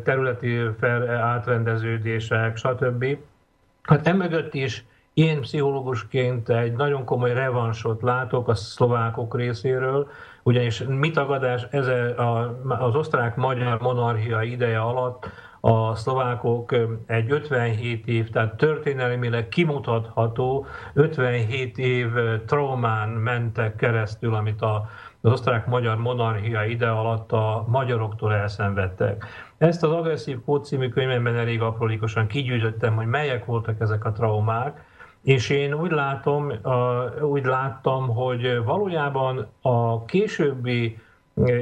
területi 0.04 0.60
fel, 0.80 1.10
átrendeződések, 1.10 2.58
stb. 2.58 3.06
Hát 3.86 4.08
emögött 4.08 4.54
is 4.54 4.86
én 5.14 5.42
pszichológusként 5.42 6.50
egy 6.50 6.74
nagyon 6.74 7.06
komoly 7.06 7.34
revansot 7.34 8.02
látok 8.02 8.48
a 8.48 8.56
szlovákok 8.56 9.36
részéről, 9.36 10.08
ugyanis 10.44 10.84
mi 10.88 11.12
tagadás 11.12 11.68
ez 11.70 11.88
az 12.68 12.96
osztrák-magyar 12.96 13.82
monarchia 13.82 14.42
ideje 14.42 14.80
alatt 14.80 15.30
a 15.60 15.96
szlovákok 15.96 16.76
egy 17.06 17.32
57 17.32 18.08
év, 18.08 18.30
tehát 18.30 18.56
történelmileg 18.56 19.48
kimutatható 19.48 20.66
57 20.94 21.78
év 21.78 22.08
traumán 22.46 23.10
mentek 23.10 23.76
keresztül, 23.76 24.34
amit 24.34 24.62
a 24.62 24.90
az 25.26 25.32
osztrák-magyar 25.32 25.98
monarchia 25.98 26.64
ide 26.64 26.88
alatt 26.88 27.32
a 27.32 27.66
magyaroktól 27.68 28.34
elszenvedtek. 28.34 29.26
Ezt 29.58 29.84
az 29.84 29.92
agresszív 29.92 30.38
kód 30.46 30.66
című 30.66 30.90
könyvemben 30.90 31.36
elég 31.36 31.62
aprólékosan 31.62 32.28
kigyűjtöttem, 32.28 32.96
hogy 32.96 33.08
melyek 33.08 33.46
voltak 33.46 33.80
ezek 33.80 34.06
a 34.06 34.12
traumák, 34.12 34.84
és 35.22 35.50
én 35.50 35.74
úgy 35.74 35.92
látom, 35.92 36.52
úgy 37.22 37.46
láttam, 37.46 38.08
hogy 38.08 38.64
valójában 38.64 39.48
a 39.62 40.06
későbbi 40.06 41.00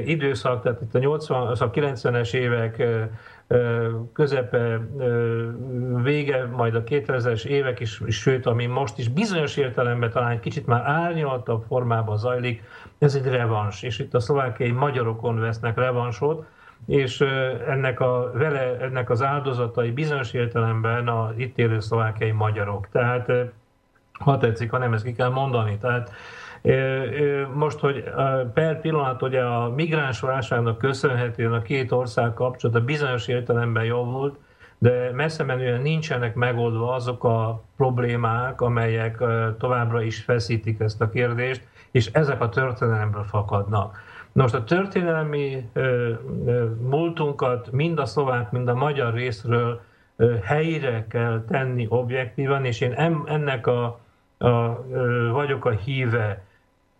időszak, 0.04 0.62
tehát 0.62 0.80
itt 0.80 0.94
a 0.94 0.98
80, 0.98 1.46
a 1.46 1.70
90-es 1.70 2.34
évek 2.34 2.82
közepe, 4.12 4.80
vége, 6.02 6.46
majd 6.46 6.74
a 6.74 6.84
2000-es 6.84 7.44
évek 7.44 7.80
is, 7.80 8.00
sőt, 8.08 8.46
ami 8.46 8.66
most 8.66 8.98
is 8.98 9.08
bizonyos 9.08 9.56
értelemben 9.56 10.10
talán 10.10 10.30
egy 10.30 10.40
kicsit 10.40 10.66
már 10.66 10.82
árnyaltabb 10.86 11.64
formában 11.68 12.16
zajlik, 12.16 12.62
ez 12.98 13.14
egy 13.14 13.26
revans, 13.26 13.82
és 13.82 13.98
itt 13.98 14.14
a 14.14 14.20
szlovákiai 14.20 14.70
magyarokon 14.70 15.40
vesznek 15.40 15.76
revansot, 15.76 16.46
és 16.86 17.20
ennek, 17.68 18.00
a, 18.00 18.30
vele, 18.34 18.76
ennek 18.80 19.10
az 19.10 19.22
áldozatai 19.22 19.90
bizonyos 19.90 20.32
értelemben 20.32 21.08
a 21.08 21.32
itt 21.36 21.58
élő 21.58 21.80
szlovákiai 21.80 22.30
magyarok. 22.30 22.88
Tehát 22.92 23.32
ha 24.12 24.38
tetszik, 24.38 24.70
ha 24.70 24.78
nem, 24.78 24.92
ezt 24.92 25.04
ki 25.04 25.12
kell 25.12 25.28
mondani. 25.28 25.78
Tehát 25.78 26.12
most, 27.54 27.78
hogy 27.78 28.04
per 28.54 28.80
pillanat 28.80 29.22
ugye 29.22 29.42
a 29.42 29.68
migráns 29.68 30.20
válságnak 30.20 30.78
köszönhetően 30.78 31.52
a 31.52 31.62
két 31.62 31.92
ország 31.92 32.34
kapcsolata 32.34 32.84
bizonyos 32.84 33.28
értelemben 33.28 33.84
javult, 33.84 34.38
de 34.78 35.10
messze 35.12 35.44
menően 35.44 35.80
nincsenek 35.80 36.34
megoldva 36.34 36.94
azok 36.94 37.24
a 37.24 37.62
problémák, 37.76 38.60
amelyek 38.60 39.22
továbbra 39.58 40.02
is 40.02 40.22
feszítik 40.22 40.80
ezt 40.80 41.00
a 41.00 41.10
kérdést, 41.10 41.66
és 41.90 42.06
ezek 42.06 42.40
a 42.40 42.48
történelemből 42.48 43.24
fakadnak. 43.24 43.98
Most 44.34 44.54
a 44.54 44.64
történelmi 44.64 45.70
múltunkat 46.80 47.72
mind 47.72 47.98
a 47.98 48.04
szlovák, 48.04 48.50
mind 48.50 48.68
a 48.68 48.74
magyar 48.74 49.14
részről 49.14 49.80
helyre 50.42 51.06
kell 51.08 51.44
tenni 51.48 51.86
objektívan, 51.88 52.64
és 52.64 52.80
én 52.80 52.92
ennek 53.26 53.66
a, 53.66 54.00
a, 54.38 54.84
vagyok 55.32 55.64
a 55.64 55.70
híve, 55.70 56.44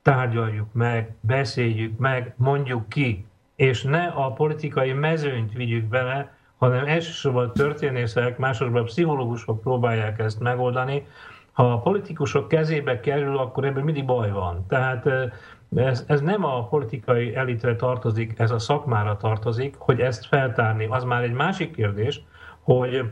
tárgyaljuk 0.03 0.73
meg, 0.73 1.15
beszéljük 1.21 1.99
meg, 1.99 2.35
mondjuk 2.37 2.89
ki, 2.89 3.27
és 3.57 3.83
ne 3.83 4.07
a 4.07 4.33
politikai 4.33 4.93
mezőnyt 4.93 5.53
vigyük 5.53 5.85
bele, 5.85 6.33
hanem 6.59 6.87
elsősorban 6.87 7.53
történészek, 7.53 8.39
másodszorban 8.39 8.85
pszichológusok 8.85 9.61
próbálják 9.61 10.19
ezt 10.19 10.41
megoldani. 10.41 11.07
Ha 11.53 11.73
a 11.73 11.79
politikusok 11.79 12.49
kezébe 12.49 13.01
kerül, 13.01 13.39
akkor 13.39 13.65
ebből 13.65 13.83
mindig 13.83 14.05
baj 14.05 14.31
van. 14.31 14.67
Tehát 14.69 15.09
ez, 15.75 16.05
ez 16.07 16.21
nem 16.21 16.45
a 16.45 16.67
politikai 16.69 17.37
elitre 17.37 17.77
tartozik, 17.77 18.39
ez 18.39 18.51
a 18.51 18.59
szakmára 18.59 19.17
tartozik, 19.17 19.75
hogy 19.79 20.01
ezt 20.01 20.27
feltárni. 20.27 20.87
Az 20.91 21.05
már 21.05 21.23
egy 21.23 21.33
másik 21.33 21.75
kérdés, 21.75 22.23
hogy 22.61 23.05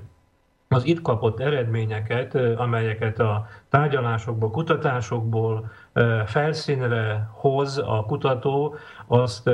az 0.68 0.84
itt 0.84 1.02
kapott 1.02 1.40
eredményeket, 1.40 2.34
amelyeket 2.56 3.18
a 3.18 3.46
tárgyalásokból, 3.68 4.50
kutatásokból 4.50 5.70
felszínre 6.26 7.28
hoz 7.32 7.78
a 7.78 8.04
kutató, 8.06 8.74
azt 9.06 9.50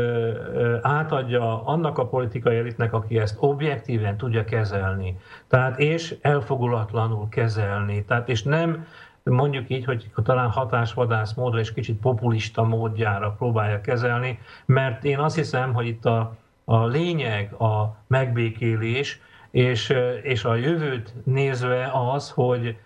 átadja 0.83 1.65
annak 1.65 1.99
a 1.99 2.07
politikai 2.07 2.57
elitnek, 2.57 2.93
aki 2.93 3.19
ezt 3.19 3.37
objektíven 3.41 4.17
tudja 4.17 4.45
kezelni. 4.45 5.19
Tehát 5.49 5.79
és 5.79 6.17
elfogulatlanul 6.21 7.29
kezelni. 7.29 8.05
Tehát 8.05 8.29
és 8.29 8.43
nem 8.43 8.87
mondjuk 9.31 9.71
így, 9.71 9.85
hogy 9.85 10.11
talán 10.25 10.51
hatásvadász 10.51 11.35
módra 11.35 11.59
és 11.59 11.73
kicsit 11.73 12.01
populista 12.01 12.63
módjára 12.63 13.31
próbálja 13.31 13.81
kezelni, 13.81 14.39
mert 14.67 15.05
én 15.05 15.19
azt 15.19 15.37
hiszem, 15.37 15.73
hogy 15.73 15.87
itt 15.87 16.05
a, 16.05 16.37
a 16.65 16.87
lényeg 16.87 17.53
a 17.53 17.97
megbékélés, 18.07 19.21
és, 19.51 19.95
és 20.23 20.45
a 20.45 20.55
jövőt 20.55 21.15
nézve 21.25 21.91
az, 22.13 22.31
hogy 22.31 22.77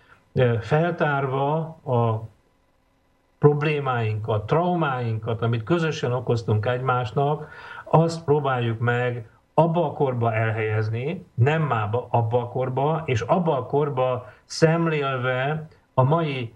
feltárva 0.61 1.57
a 1.85 2.27
problémáinkat, 3.39 4.45
traumáinkat, 4.45 5.41
amit 5.41 5.63
közösen 5.63 6.11
okoztunk 6.11 6.65
egymásnak, 6.65 7.47
azt 7.83 8.23
próbáljuk 8.23 8.79
meg 8.79 9.27
abba 9.53 9.85
a 9.85 9.93
korba 9.93 10.33
elhelyezni, 10.33 11.25
nem 11.33 11.61
már 11.61 11.89
abba 12.09 12.41
a 12.41 12.47
korba, 12.47 13.01
és 13.05 13.21
abba 13.21 13.57
a 13.57 13.65
korba 13.65 14.31
szemlélve 14.45 15.67
a 15.93 16.03
mai 16.03 16.53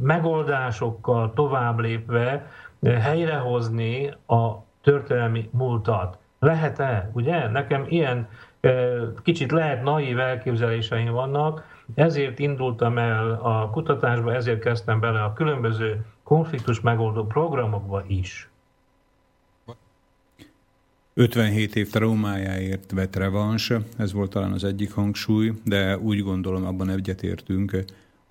megoldásokkal 0.00 1.32
tovább 1.32 1.78
lépve 1.78 2.50
helyrehozni 2.82 4.14
a 4.26 4.64
történelmi 4.82 5.48
múltat. 5.52 6.18
Lehet-e? 6.38 7.10
Ugye? 7.12 7.48
Nekem 7.48 7.84
ilyen 7.88 8.28
kicsit 9.22 9.52
lehet 9.52 9.82
naív 9.82 10.18
elképzeléseim 10.18 11.12
vannak, 11.12 11.74
ezért 11.94 12.38
indultam 12.38 12.98
el 12.98 13.30
a 13.42 13.70
kutatásba, 13.70 14.34
ezért 14.34 14.60
kezdtem 14.60 15.00
bele 15.00 15.22
a 15.22 15.32
különböző 15.32 16.04
konfliktus 16.22 16.80
megoldó 16.80 17.24
programokba 17.24 18.02
is. 18.06 18.48
57 21.14 21.76
év 21.76 21.90
traumájáért 21.90 22.92
vett 22.92 23.16
revans, 23.16 23.72
ez 23.98 24.12
volt 24.12 24.30
talán 24.30 24.52
az 24.52 24.64
egyik 24.64 24.92
hangsúly, 24.92 25.52
de 25.64 25.98
úgy 25.98 26.22
gondolom, 26.22 26.66
abban 26.66 26.90
egyetértünk 26.90 27.84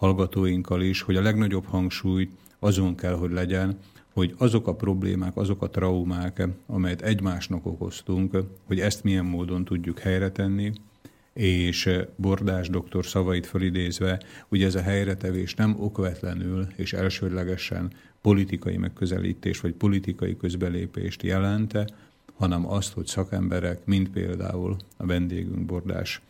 hallgatóinkkal 0.06 0.82
is, 0.82 1.02
hogy 1.02 1.15
a 1.15 1.22
legnagyobb 1.22 1.65
hangsúly 1.65 2.30
azon 2.60 2.95
kell, 2.95 3.14
hogy 3.14 3.32
legyen, 3.32 3.77
hogy 4.14 4.34
azok 4.38 4.68
a 4.68 4.76
problémák, 4.76 5.38
azok 5.38 5.61
a 5.61 5.69
traumák, 5.69 6.48
amelyet 6.65 7.02
egymásnak 7.02 7.65
okoztunk, 7.65 8.38
hogy 8.65 8.80
ezt 8.80 9.03
milyen 9.03 9.26
módon 9.26 9.65
tudjuk 9.65 9.99
helyre 9.99 10.32
tenni, 10.32 10.72
és 11.34 11.90
Bordás 12.15 12.69
doktor 12.69 13.06
szavait 13.06 13.45
felidézve, 13.45 14.22
ugye 14.49 14.65
ez 14.65 14.76
a 14.76 14.82
helyretevés 14.82 15.53
nem 15.53 15.76
okvetlenül 15.80 16.68
és 16.76 16.94
elsődlegesen 16.94 17.91
politikai 18.22 18.77
megközelítés 18.77 19.60
vagy 19.60 19.73
politikai 19.73 20.38
közbelépést 20.38 21.23
jelente, 21.23 21.88
hanem 22.38 22.69
azt, 22.69 22.94
hogy 22.94 23.06
szakemberek, 23.06 23.86
mint 23.86 24.10
például 24.10 24.76
a 24.98 25.06
vendégünk 25.06 25.65
Bordás 25.65 26.22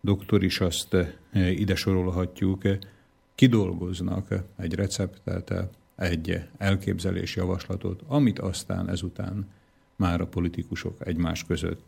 doktor 0.00 0.44
is 0.44 0.60
azt 0.60 0.96
ide 1.32 1.74
sorolhatjuk, 1.74 2.62
kidolgoznak 3.38 4.34
egy 4.56 4.74
receptet, 4.74 5.54
egy 5.96 6.40
elképzelés 6.56 7.36
javaslatot, 7.36 8.02
amit 8.06 8.38
aztán 8.38 8.88
ezután 8.88 9.46
már 9.96 10.20
a 10.20 10.26
politikusok 10.26 11.06
egymás 11.06 11.44
között 11.44 11.80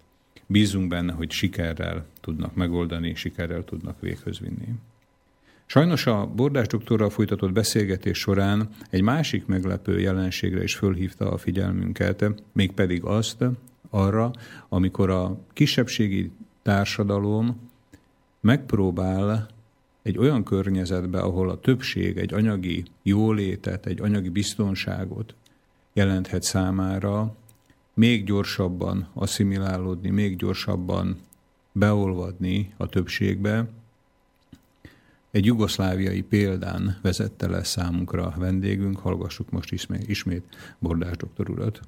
bízunk 0.47 0.89
benne, 0.89 1.13
hogy 1.13 1.31
sikerrel 1.31 2.07
tudnak 2.21 2.55
megoldani, 2.55 3.15
sikerrel 3.15 3.65
tudnak 3.65 4.01
véghöz 4.01 4.39
vinni. 4.39 4.69
Sajnos 5.67 6.07
a 6.07 6.27
Bordás 6.27 6.67
doktorral 6.67 7.11
folytatott 7.11 7.53
beszélgetés 7.53 8.19
során 8.19 8.69
egy 8.91 9.03
másik 9.03 9.47
meglepő 9.47 10.01
jelenségre 10.01 10.63
is 10.63 10.75
fölhívta 10.75 11.31
a 11.31 11.39
figyelmünket, 11.39 12.25
mégpedig 12.53 13.05
azt 13.05 13.45
arra, 13.89 14.31
amikor 14.69 15.11
a 15.11 15.39
kisebbségi 15.53 16.31
társadalom 16.63 17.71
megpróbál 18.41 19.49
egy 20.03 20.19
olyan 20.19 20.45
környezetbe, 20.45 21.21
ahol 21.21 21.51
a 21.51 21.61
többség 21.61 22.17
egy 22.17 22.35
anyagi 22.35 22.85
jólétet, 23.03 23.87
egy 23.87 24.01
anyagi 24.01 24.29
biztonságot 24.29 25.35
jelenthet 25.93 26.43
számára, 26.43 27.35
még 27.95 28.25
gyorsabban 28.25 29.09
asszimilálódni, 29.15 30.11
még 30.11 30.37
gyorsabban 30.37 31.19
beolvadni 31.73 32.75
a 32.77 32.87
többségbe. 32.87 33.69
Egy 35.31 35.45
jugoszláviai 35.45 36.23
példán 36.23 36.99
vezette 37.03 37.49
le 37.49 37.65
számunkra 37.65 38.27
a 38.27 38.35
vendégünk, 38.37 38.99
hallgassuk 38.99 39.51
most 39.51 39.73
ismét, 39.73 40.09
ismét 40.09 40.75
Bordás 40.79 41.17
doktor 41.17 41.51
urat. 41.51 41.81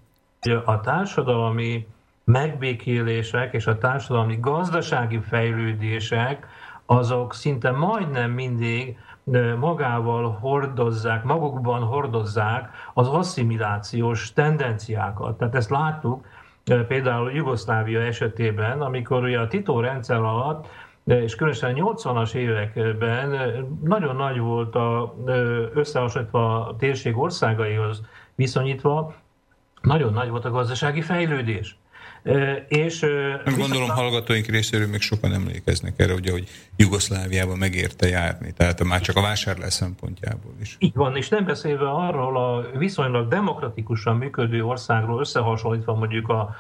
A 0.64 0.80
társadalmi 0.80 1.86
megbékélések 2.24 3.54
és 3.54 3.66
a 3.66 3.78
társadalmi 3.78 4.38
gazdasági 4.40 5.18
fejlődések 5.18 6.46
azok 6.86 7.34
szinte 7.34 7.70
majdnem 7.70 8.30
mindig 8.30 8.98
magával 9.58 10.38
hordozzák, 10.40 11.24
magukban 11.24 11.82
hordozzák 11.82 12.70
az 12.94 13.08
asszimilációs 13.08 14.32
tendenciákat. 14.32 15.38
Tehát 15.38 15.54
ezt 15.54 15.70
láttuk 15.70 16.24
például 16.88 17.32
Jugoszlávia 17.32 18.00
esetében, 18.00 18.80
amikor 18.80 19.22
ugye 19.22 19.40
a 19.40 19.48
Tito 19.48 19.80
rendszer 19.80 20.20
alatt 20.20 20.66
és 21.04 21.34
különösen 21.34 21.74
80-as 21.76 22.34
években 22.34 23.30
nagyon 23.84 24.16
nagy 24.16 24.38
volt 24.38 24.74
a, 24.74 25.14
összehasonlítva 25.74 26.66
a 26.66 26.76
térség 26.76 27.18
országaihoz 27.18 28.02
viszonyítva, 28.34 29.14
nagyon 29.80 30.12
nagy 30.12 30.28
volt 30.28 30.44
a 30.44 30.50
gazdasági 30.50 31.00
fejlődés. 31.00 31.76
És, 32.68 33.00
Nem 33.44 33.56
gondolom 33.58 33.90
a... 33.90 33.92
hallgatóink 33.92 34.46
részéről 34.46 34.86
még 34.88 35.00
sokan 35.00 35.32
emlékeznek 35.32 35.94
erre, 35.96 36.14
ugye, 36.14 36.30
hogy 36.30 36.48
Jugoszláviában 36.76 37.58
megérte 37.58 38.08
járni, 38.08 38.52
tehát 38.52 38.84
már 38.84 39.00
csak 39.00 39.16
a 39.16 39.20
vásárlás 39.20 39.72
szempontjából 39.72 40.54
is. 40.60 40.76
Így 40.78 40.94
van, 40.94 41.16
és 41.16 41.28
nem 41.28 41.44
beszélve 41.44 41.90
arról 41.90 42.36
a 42.36 42.78
viszonylag 42.78 43.28
demokratikusan 43.28 44.16
működő 44.16 44.64
országról 44.64 45.20
összehasonlítva 45.20 45.94
mondjuk 45.94 46.28
a 46.28 46.56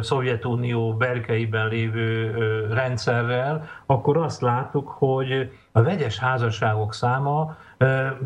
Szovjetunió 0.00 0.96
berkeiben 0.96 1.68
lévő 1.68 2.34
rendszerrel, 2.70 3.68
akkor 3.86 4.16
azt 4.16 4.40
láttuk, 4.40 4.88
hogy 4.88 5.50
a 5.72 5.82
vegyes 5.82 6.18
házasságok 6.18 6.94
száma 6.94 7.56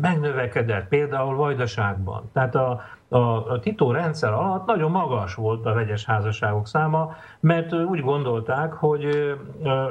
megnövekedett, 0.01 0.87
például 0.87 1.35
Vajdaságban. 1.35 2.29
Tehát 2.33 2.55
a, 2.55 2.83
a 3.09 3.59
Tito 3.59 3.91
rendszer 3.91 4.33
alatt 4.33 4.65
nagyon 4.65 4.91
magas 4.91 5.35
volt 5.35 5.65
a 5.65 5.73
vegyes 5.73 6.05
házasságok 6.05 6.67
száma, 6.67 7.15
mert 7.39 7.73
úgy 7.73 8.01
gondolták, 8.01 8.73
hogy 8.73 9.35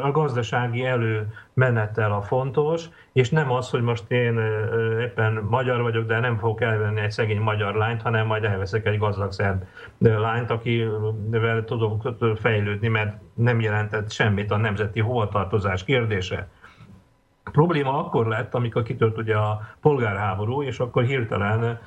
a 0.03 0.11
gazdasági 0.11 0.85
előmenettel 0.85 2.13
a 2.13 2.23
fontos, 2.23 2.89
és 3.13 3.31
nem 3.31 3.53
az, 3.53 3.71
hogy 3.71 3.83
most 3.83 4.11
én 4.11 4.41
éppen 5.01 5.47
magyar 5.49 5.83
vagyok, 5.83 6.07
de 6.07 6.21
nem 6.21 6.37
fogok 6.37 6.61
elvenni 6.61 7.01
egy 7.01 7.11
szegény 7.11 7.41
magyar 7.41 7.75
lányt, 7.75 8.03
hanem 8.03 8.27
majd 8.27 8.45
elveszek 8.45 8.87
egy 8.87 8.99
gazdag 8.99 9.33
szerb 9.33 9.63
lányt, 9.99 10.51
akivel 10.51 11.65
tudok 11.65 12.15
fejlődni, 12.37 12.89
mert 12.89 13.17
nem 13.35 13.61
jelentett 13.61 14.11
semmit 14.11 14.51
a 14.51 14.57
nemzeti 14.57 15.01
hovatartozás 15.01 15.85
kérdése. 15.85 16.49
Probléma 17.59 17.99
akkor 17.99 18.27
lett, 18.27 18.55
amikor 18.55 18.83
kitört 18.83 19.19
ugye 19.19 19.35
a 19.35 19.61
polgárháború, 19.81 20.63
és 20.63 20.79
akkor 20.79 21.05
hirtelen 21.05 21.79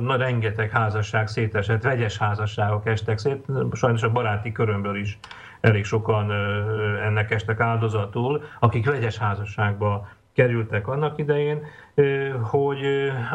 na, 0.00 0.16
rengeteg 0.16 0.70
házasság 0.70 1.28
szétesett, 1.28 1.82
vegyes 1.82 2.18
házasságok 2.18 2.86
estek 2.86 3.18
szét, 3.18 3.44
sajnos 3.72 4.02
a 4.02 4.10
baráti 4.10 4.52
körömből 4.52 4.96
is 4.96 5.18
elég 5.60 5.84
sokan 5.84 6.32
ennek 7.06 7.30
estek 7.30 7.60
áldozatul, 7.60 8.42
akik 8.60 8.86
vegyes 8.86 9.16
házasságba 9.16 10.08
kerültek 10.32 10.88
annak 10.88 11.18
idején, 11.18 11.62
hogy 12.42 12.84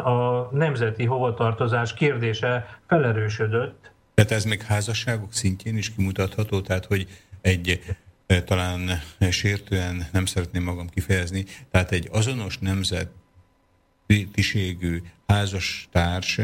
a 0.04 0.48
nemzeti 0.50 1.04
hovatartozás 1.04 1.94
kérdése 1.94 2.78
felerősödött. 2.86 3.90
Tehát 4.14 4.30
ez 4.30 4.44
még 4.44 4.62
házasságok 4.62 5.32
szintjén 5.32 5.76
is 5.76 5.94
kimutatható, 5.94 6.60
tehát 6.60 6.84
hogy 6.84 7.06
egy 7.40 7.96
talán 8.44 8.90
sértően 9.30 10.06
nem 10.12 10.26
szeretném 10.26 10.62
magam 10.62 10.88
kifejezni, 10.88 11.44
tehát 11.70 11.90
egy 11.90 12.08
azonos 12.12 12.58
nemzetiségű 14.06 15.02
házastárs 15.26 16.40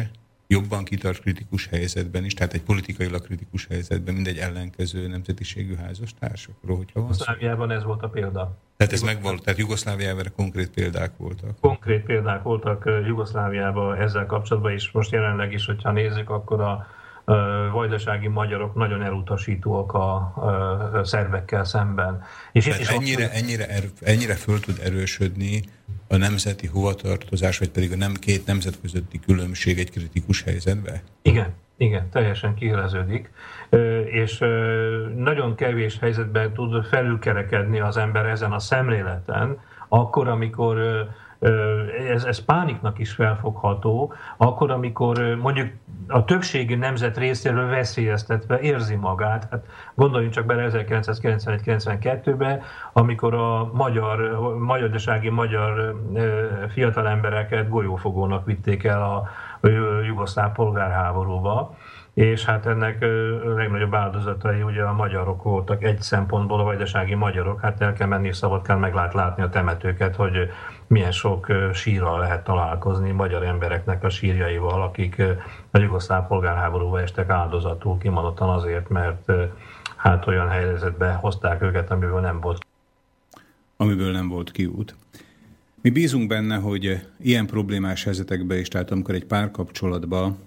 jobban 0.47 0.85
kitart 0.85 1.21
kritikus 1.21 1.67
helyzetben 1.67 2.25
is, 2.25 2.35
tehát 2.35 2.53
egy 2.53 2.63
politikailag 2.63 3.23
kritikus 3.23 3.67
helyzetben, 3.67 4.15
mint 4.15 4.27
egy 4.27 4.39
ellenkező 4.39 5.09
nemzetiségű 5.09 5.75
házastársakról, 5.75 6.77
hogyha 6.77 7.01
van 7.01 7.09
Jugoszláviában 7.11 7.71
ez 7.71 7.85
volt 7.85 8.03
a 8.03 8.09
példa. 8.09 8.57
Tehát 8.77 8.93
ez 8.93 9.03
megvolt, 9.03 9.43
tehát 9.43 9.59
Jugoszláviában 9.59 10.25
konkrét 10.37 10.71
példák 10.71 11.17
voltak. 11.17 11.61
Konkrét 11.61 12.05
példák 12.05 12.43
voltak 12.43 12.91
Jugoszláviában 13.07 14.01
ezzel 14.01 14.27
kapcsolatban, 14.27 14.73
és 14.73 14.91
most 14.91 15.13
jelenleg 15.13 15.53
is, 15.53 15.67
hogyha 15.67 15.93
nézzük, 15.93 16.31
akkor 16.31 16.61
a 16.61 16.87
vajdasági 17.73 18.29
magyarok 18.29 18.75
nagyon 18.75 19.03
elutasítóak 19.03 19.93
a, 19.93 20.15
a 20.15 21.05
szervekkel 21.05 21.65
szemben. 21.65 22.23
És 22.53 22.67
is 22.67 22.89
ennyire, 22.89 23.25
ott... 23.25 23.31
ennyire, 23.31 23.69
erő, 23.69 23.91
ennyire 24.01 24.35
föl 24.35 24.61
tud 24.61 24.81
erősödni 24.85 25.63
a 26.09 26.17
nemzeti 26.17 26.67
hovatartozás, 26.67 27.59
vagy 27.59 27.71
pedig 27.71 27.93
a 27.93 27.97
nem 27.97 28.15
két 28.15 28.47
nemzet 28.47 28.81
közötti 28.81 29.21
különbség 29.27 29.79
egy 29.79 29.91
kritikus 29.91 30.43
helyzetbe? 30.43 31.03
Igen, 31.23 31.55
igen, 31.77 32.09
teljesen 32.11 32.55
kiéleződik, 32.55 33.31
és 34.05 34.39
nagyon 35.17 35.55
kevés 35.55 35.99
helyzetben 35.99 36.53
tud 36.53 36.85
felülkerekedni 36.85 37.81
az 37.81 37.97
ember 37.97 38.27
ezen 38.27 38.53
a 38.53 38.59
szemléleten, 38.59 39.61
akkor, 39.89 40.29
amikor 40.29 40.79
ez, 42.09 42.25
ez 42.25 42.45
pániknak 42.45 42.99
is 42.99 43.13
felfogható, 43.13 44.13
akkor, 44.37 44.71
amikor 44.71 45.37
mondjuk 45.41 45.69
a 46.09 46.25
többségi 46.25 46.75
nemzet 46.75 47.19
részéről 47.19 47.69
veszélyeztetve 47.69 48.61
érzi 48.61 48.95
magát. 48.95 49.47
Hát 49.51 49.65
gondoljunk 49.95 50.33
csak 50.33 50.47
bele 50.47 50.69
1991-92-ben, 50.73 52.63
amikor 52.93 53.35
a 53.35 53.71
magyar, 53.73 54.41
magyarsági 54.59 55.29
magyar 55.29 55.95
fiatal 56.69 57.09
embereket 57.09 57.69
golyófogónak 57.69 58.45
vitték 58.45 58.85
el 58.85 59.03
a 59.03 59.29
jugoszláv 60.07 60.53
polgárháborúba 60.53 61.77
és 62.15 62.45
hát 62.45 62.67
ennek 62.67 63.03
a 63.45 63.49
legnagyobb 63.49 63.95
áldozatai 63.95 64.63
ugye 64.63 64.83
a 64.83 64.93
magyarok 64.93 65.43
voltak, 65.43 65.83
egy 65.83 66.01
szempontból 66.01 66.61
a 66.61 66.65
vajdasági 66.65 67.15
magyarok, 67.15 67.61
hát 67.61 67.81
el 67.81 67.93
kell 67.93 68.07
menni 68.07 68.33
szabad 68.33 68.63
kell 68.63 68.77
meg 68.77 68.95
lehet 68.95 69.15
látni 69.15 69.43
a 69.43 69.49
temetőket, 69.49 70.17
hogy 70.17 70.51
milyen 70.87 71.13
sok 71.13 71.47
sírral 71.73 72.19
lehet 72.19 72.45
találkozni 72.45 73.11
magyar 73.11 73.43
embereknek 73.43 74.05
a 74.05 74.09
sírjaival, 74.09 74.83
akik 74.83 75.23
a 75.71 75.79
jugoszláv 75.79 76.27
polgárháborúba 76.27 77.01
estek 77.01 77.29
áldozatul 77.29 77.99
kimondottan 77.99 78.49
azért, 78.49 78.89
mert 78.89 79.33
hát 79.97 80.27
olyan 80.27 80.49
helyzetbe 80.49 81.13
hozták 81.13 81.63
őket, 81.63 81.91
amiből 81.91 82.21
nem 82.21 82.41
volt. 82.41 82.67
Amiből 83.77 84.13
nem 84.13 84.29
volt 84.29 84.51
kiút. 84.51 84.95
Mi 85.81 85.91
bízunk 85.91 86.29
benne, 86.29 86.57
hogy 86.57 87.07
ilyen 87.21 87.47
problémás 87.47 88.05
helyzetekben 88.05 88.59
is, 88.59 88.69
tehát 88.69 88.91
amikor 88.91 89.15
egy 89.15 89.25
párkapcsolatban 89.25 90.39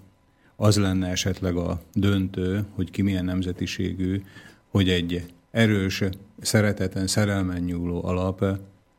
az 0.56 0.78
lenne 0.78 1.08
esetleg 1.08 1.56
a 1.56 1.80
döntő, 1.94 2.64
hogy 2.74 2.90
ki 2.90 3.02
milyen 3.02 3.24
nemzetiségű, 3.24 4.22
hogy 4.70 4.88
egy 4.88 5.34
erős, 5.50 6.04
szereteten, 6.40 7.06
szerelmen 7.06 7.62
nyúló 7.62 8.04
alap 8.04 8.44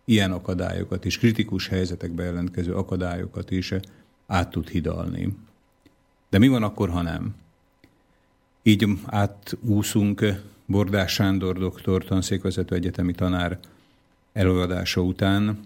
ilyen 0.10 0.32
akadályokat 0.32 1.06
is, 1.06 1.18
kritikus 1.18 1.68
helyzetekbe 1.68 2.24
jelentkező 2.24 2.74
akadályokat 2.74 3.52
is 3.52 3.74
át 4.28 4.52
tud 4.52 4.70
hidalni. 4.70 5.36
De 6.30 6.38
mi 6.38 6.48
van 6.48 6.64
akkor, 6.64 6.90
ha 6.90 7.02
nem? 7.02 7.36
Így 8.64 8.86
átúszunk 9.06 10.26
Bordás 10.66 11.14
Sándor 11.14 11.58
doktor, 11.58 12.04
tanszékvezető 12.04 12.76
egyetemi 12.76 13.14
tanár 13.14 13.60
előadása 14.34 15.02
után 15.02 15.60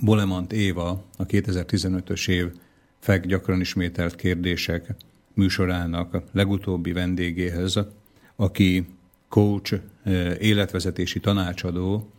Bolemant 0.00 0.52
Éva, 0.52 1.04
a 1.16 1.26
2015-ös 1.26 2.28
év 2.28 2.52
FEG 2.98 3.26
gyakran 3.26 3.60
ismételt 3.60 4.16
kérdések 4.16 4.94
műsorának 5.34 6.22
legutóbbi 6.32 6.92
vendégéhez, 6.92 7.80
aki 8.36 8.86
coach, 9.28 9.80
életvezetési 10.38 11.20
tanácsadó, 11.20 12.10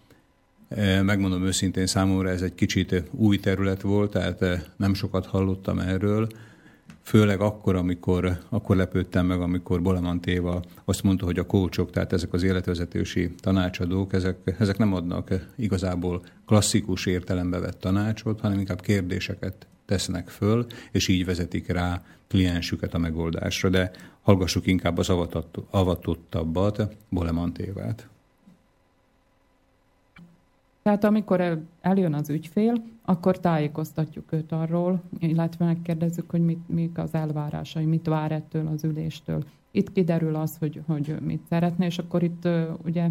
Megmondom 1.01 1.43
őszintén, 1.43 1.85
számomra 1.85 2.29
ez 2.29 2.41
egy 2.41 2.55
kicsit 2.55 3.03
új 3.11 3.39
terület 3.39 3.81
volt, 3.81 4.11
tehát 4.11 4.69
nem 4.77 4.93
sokat 4.93 5.25
hallottam 5.25 5.79
erről, 5.79 6.27
főleg 7.01 7.41
akkor, 7.41 7.75
amikor, 7.75 8.37
akkor 8.49 8.75
lepődtem 8.75 9.25
meg, 9.25 9.41
amikor 9.41 9.81
Bolemant 9.81 10.25
Éva 10.25 10.63
azt 10.85 11.03
mondta, 11.03 11.25
hogy 11.25 11.39
a 11.39 11.45
kócsok, 11.45 11.91
tehát 11.91 12.13
ezek 12.13 12.33
az 12.33 12.43
életvezetési 12.43 13.33
tanácsadók, 13.37 14.13
ezek, 14.13 14.55
ezek 14.59 14.77
nem 14.77 14.93
adnak 14.93 15.33
igazából 15.55 16.23
klasszikus 16.45 17.05
értelembe 17.05 17.59
vett 17.59 17.79
tanácsot, 17.79 18.39
hanem 18.39 18.59
inkább 18.59 18.81
kérdéseket 18.81 19.67
tesznek 19.85 20.27
föl, 20.27 20.65
és 20.91 21.07
így 21.07 21.25
vezetik 21.25 21.67
rá 21.67 22.03
kliensüket 22.27 22.93
a 22.93 22.97
megoldásra. 22.97 23.69
De 23.69 23.91
hallgassuk 24.21 24.67
inkább 24.67 24.97
az 24.97 25.09
avatottabbat, 25.69 26.95
Bolemant 27.09 27.59
Évát. 27.59 28.07
Tehát 30.87 31.03
amikor 31.03 31.41
el, 31.41 31.63
eljön 31.81 32.13
az 32.13 32.29
ügyfél, 32.29 32.83
akkor 33.05 33.39
tájékoztatjuk 33.39 34.31
őt 34.31 34.51
arról, 34.51 35.01
illetve 35.19 35.65
megkérdezzük, 35.65 36.29
hogy 36.29 36.41
mit, 36.41 36.69
mik 36.69 36.97
az 36.97 37.13
elvárásai, 37.13 37.85
mit 37.85 38.07
vár 38.07 38.31
ettől 38.31 38.67
az 38.67 38.83
üléstől. 38.83 39.43
Itt 39.71 39.91
kiderül 39.91 40.35
az, 40.35 40.55
hogy, 40.59 40.81
hogy 40.85 41.15
mit 41.21 41.41
szeretne, 41.49 41.85
és 41.85 41.97
akkor 41.97 42.23
itt 42.23 42.47
ugye 42.83 43.09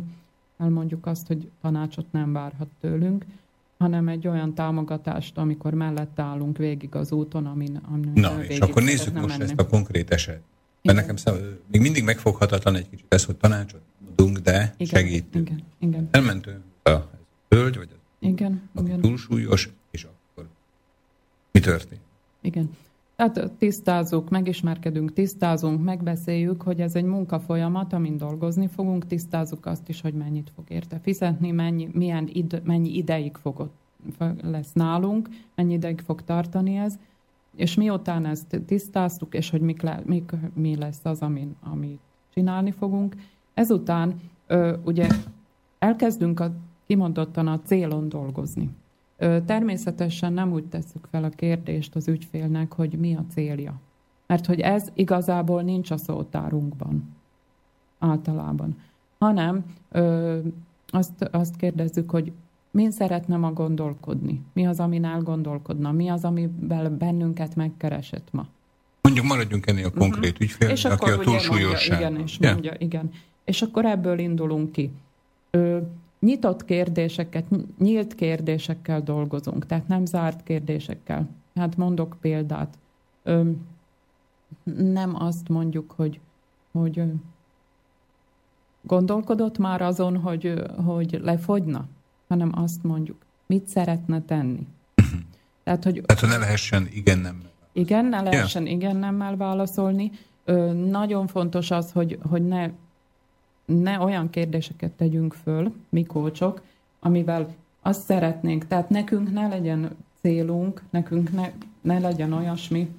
elmondjuk 0.59 1.07
azt, 1.07 1.27
hogy 1.27 1.51
tanácsot 1.61 2.07
nem 2.11 2.32
várhat 2.32 2.69
tőlünk, 2.81 3.24
hanem 3.78 4.09
egy 4.09 4.28
olyan 4.28 4.55
támogatást, 4.55 5.39
amikor 5.39 5.74
mellette 5.74 6.23
állunk 6.23 6.57
végig 6.57 6.94
az 6.94 7.12
úton, 7.12 7.47
amin, 7.47 7.81
amin 7.93 8.12
Na, 8.15 8.44
és 8.44 8.59
akkor 8.59 8.82
nézzük 8.82 9.15
most 9.15 9.39
menni. 9.39 9.43
ezt 9.43 9.61
a 9.61 9.66
konkrét 9.66 10.11
eset. 10.11 10.40
Mert 10.82 10.98
nekem 10.98 11.16
szem, 11.16 11.35
még 11.70 11.81
mindig 11.81 12.05
megfoghatatlan 12.05 12.74
egy 12.74 12.89
kicsit 12.89 13.07
ez, 13.15 13.24
hogy 13.24 13.36
tanácsot 13.36 13.81
adunk, 14.11 14.39
de 14.39 14.74
igen, 14.77 15.01
segítünk. 15.01 15.48
Igen, 15.48 15.62
igen. 15.78 16.09
Elmentünk 16.11 16.61
a 16.82 17.16
hölgy, 17.48 17.77
vagy 17.77 17.89
igen, 18.18 18.70
igen. 18.81 19.01
túlsúlyos, 19.01 19.73
és 19.90 20.05
akkor 20.05 20.48
mi 21.52 21.60
történt? 21.60 22.01
Igen. 22.40 22.70
Tehát 23.16 23.52
tisztázzuk, 23.59 24.31
megismerkedünk, 24.31 25.12
tisztázunk, 25.12 25.85
megbeszéljük, 25.85 26.62
hogy 26.62 26.81
ez 26.81 26.94
egy 26.94 27.05
munkafolyamat, 27.05 27.93
amin 27.93 28.16
dolgozni 28.16 28.68
fogunk, 28.68 29.06
tisztázzuk 29.06 29.66
azt 29.66 29.89
is, 29.89 30.01
hogy 30.01 30.14
mennyit 30.14 30.51
fog 30.55 30.64
érte 30.68 30.98
fizetni, 30.98 31.51
mennyi, 31.51 31.89
milyen 31.93 32.28
id, 32.32 32.62
mennyi 32.64 32.97
ideig 32.97 33.36
fog 33.36 33.70
lesz 34.43 34.73
nálunk, 34.73 35.28
mennyi 35.55 35.73
ideig 35.73 36.01
fog 36.01 36.23
tartani 36.23 36.77
ez, 36.77 36.98
és 37.56 37.74
miután 37.74 38.27
ezt 38.27 38.60
tisztáztuk, 38.66 39.35
és 39.35 39.51
hogy 39.51 39.60
mik 39.60 39.82
le, 39.82 40.02
mik, 40.05 40.32
mi 40.55 40.77
lesz 40.77 41.01
az, 41.05 41.20
amin, 41.20 41.56
amit 41.60 42.01
csinálni 42.35 42.70
fogunk, 42.70 43.14
ezután 43.55 44.20
ö, 44.47 44.77
ugye 44.85 45.09
elkezdünk 45.78 46.40
a 46.40 46.52
kimondottan 46.87 47.47
a 47.47 47.61
célon 47.61 48.09
dolgozni. 48.09 48.71
Természetesen 49.47 50.33
nem 50.33 50.53
úgy 50.53 50.65
tesszük 50.65 51.07
fel 51.11 51.25
a 51.25 51.29
kérdést 51.29 51.95
az 51.95 52.09
ügyfélnek, 52.09 52.73
hogy 52.73 52.99
mi 52.99 53.17
a 53.17 53.25
célja. 53.33 53.81
Mert 54.27 54.47
hogy 54.47 54.61
ez 54.61 54.89
igazából 54.95 55.63
nincs 55.63 55.91
a 55.91 55.97
szótárunkban 55.97 57.17
általában. 57.99 58.77
Hanem 59.19 59.65
ö, 59.91 60.39
azt, 60.87 61.29
azt 61.31 61.57
kérdezzük, 61.57 62.11
hogy 62.11 62.33
min 62.71 62.91
szeretne 62.91 63.37
ma 63.37 63.53
gondolkodni, 63.53 64.43
mi 64.53 64.67
az, 64.67 64.81
amin 64.81 65.05
elgondolkodna, 65.05 65.93
mi 65.93 66.09
az, 66.09 66.25
amivel 66.25 66.91
bennünket 66.91 67.55
megkeresett 67.55 68.29
ma. 68.31 68.47
Mondjuk 69.01 69.27
maradjunk 69.27 69.67
ennél 69.67 69.85
a 69.85 69.89
mhm. 69.89 69.99
konkrét 69.99 70.33
uh-huh. 70.33 70.41
ügyfél, 70.41 70.69
és 70.69 70.85
aki 70.85 71.11
a 71.11 71.19
túlsúlyosság. 71.19 72.01
Igen, 72.01 72.21
és 72.21 72.39
yeah. 72.41 72.53
mondja, 72.53 72.75
igen. 72.79 73.11
És 73.45 73.63
akkor 73.63 73.85
ebből 73.85 74.19
indulunk 74.19 74.73
ki. 74.73 74.93
Ö, 75.51 75.79
nyitott 76.27 76.65
kérdéseket, 76.65 77.44
nyílt 77.78 78.15
kérdésekkel 78.15 79.03
dolgozunk, 79.03 79.66
tehát 79.66 79.89
nem 79.89 80.05
zárt 80.05 80.43
kérdésekkel. 80.43 81.28
Hát 81.55 81.77
mondok 81.77 82.16
példát. 82.20 82.78
Ö, 83.23 83.51
nem 84.74 85.23
azt 85.23 85.48
mondjuk, 85.48 85.93
hogy, 85.97 86.20
hogy 86.73 87.03
gondolkodott 88.82 89.59
már 89.59 89.82
azon, 89.82 90.16
hogy, 90.16 90.62
hogy 90.85 91.20
lefogyna, 91.23 91.86
hanem 92.28 92.51
azt 92.55 92.82
mondjuk, 92.82 93.16
mit 93.47 93.69
szeretne 93.69 94.23
tenni. 94.23 94.66
Tehát, 95.65 95.85
hogy, 95.85 96.03
Tehát, 96.07 96.23
ne 96.23 96.36
lehessen 96.36 96.89
igen 96.93 97.19
nem. 97.19 97.43
Igen, 97.73 98.05
ne 98.05 98.20
lehessen 98.20 98.62
yeah. 98.62 98.74
igen 98.74 98.97
nemmel 98.97 99.36
válaszolni. 99.36 100.11
Ö, 100.44 100.73
nagyon 100.73 101.27
fontos 101.27 101.70
az, 101.70 101.93
hogy, 101.93 102.19
hogy 102.28 102.47
ne, 102.47 102.70
ne 103.67 104.01
olyan 104.01 104.31
kérdéseket 104.31 104.93
tegyünk 104.93 105.35
föl, 105.35 105.73
mi 105.89 106.05
kócsok, 106.05 106.63
amivel 107.01 107.55
azt 107.83 108.03
szeretnénk, 108.03 108.67
tehát 108.67 108.89
nekünk 108.89 109.33
ne 109.33 109.49
legyen 109.49 109.97
célunk, 110.21 110.83
nekünk 110.91 111.33
ne, 111.33 111.51
ne 111.81 111.99
legyen 111.99 112.33
olyasmi, 112.33 112.91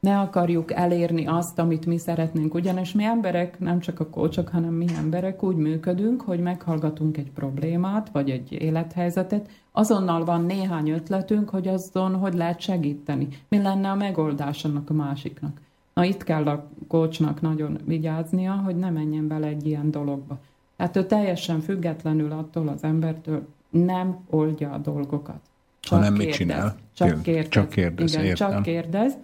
ne 0.00 0.18
akarjuk 0.18 0.72
elérni 0.72 1.26
azt, 1.26 1.58
amit 1.58 1.86
mi 1.86 1.98
szeretnénk. 1.98 2.54
Ugyanis 2.54 2.92
mi 2.92 3.04
emberek, 3.04 3.58
nem 3.58 3.80
csak 3.80 4.00
a 4.00 4.08
kócsok, 4.08 4.48
hanem 4.48 4.72
mi 4.72 4.86
emberek 4.96 5.42
úgy 5.42 5.56
működünk, 5.56 6.20
hogy 6.20 6.40
meghallgatunk 6.40 7.16
egy 7.16 7.30
problémát, 7.30 8.08
vagy 8.12 8.30
egy 8.30 8.52
élethelyzetet, 8.52 9.50
azonnal 9.72 10.24
van 10.24 10.44
néhány 10.44 10.90
ötletünk, 10.90 11.48
hogy 11.50 11.68
azon, 11.68 12.14
hogy 12.14 12.34
lehet 12.34 12.60
segíteni. 12.60 13.28
Mi 13.48 13.62
lenne 13.62 13.90
a 13.90 13.94
megoldás 13.94 14.64
annak 14.64 14.90
a 14.90 14.94
másiknak. 14.94 15.60
Na 15.96 16.04
itt 16.04 16.24
kell 16.24 16.46
a 16.46 16.68
kócsnak 16.88 17.40
nagyon 17.40 17.78
vigyáznia, 17.84 18.52
hogy 18.52 18.76
ne 18.76 18.90
menjen 18.90 19.28
bele 19.28 19.46
egy 19.46 19.66
ilyen 19.66 19.90
dologba. 19.90 20.38
Tehát 20.76 20.96
ő 20.96 21.06
teljesen 21.06 21.60
függetlenül 21.60 22.32
attól 22.32 22.68
az 22.68 22.84
embertől 22.84 23.46
nem 23.70 24.24
oldja 24.30 24.72
a 24.72 24.78
dolgokat. 24.78 25.40
Csak 25.80 25.98
hanem 25.98 26.14
kérdez. 26.14 26.26
mit 26.26 26.34
csinál? 26.34 26.76
Csak 26.92 27.22
kérdez. 27.22 27.48
Csak 27.48 27.68
kérdez, 27.68 28.12
Igen, 28.12 28.24
értem. 28.24 28.50
csak 28.50 28.62
kérdez 28.62 29.16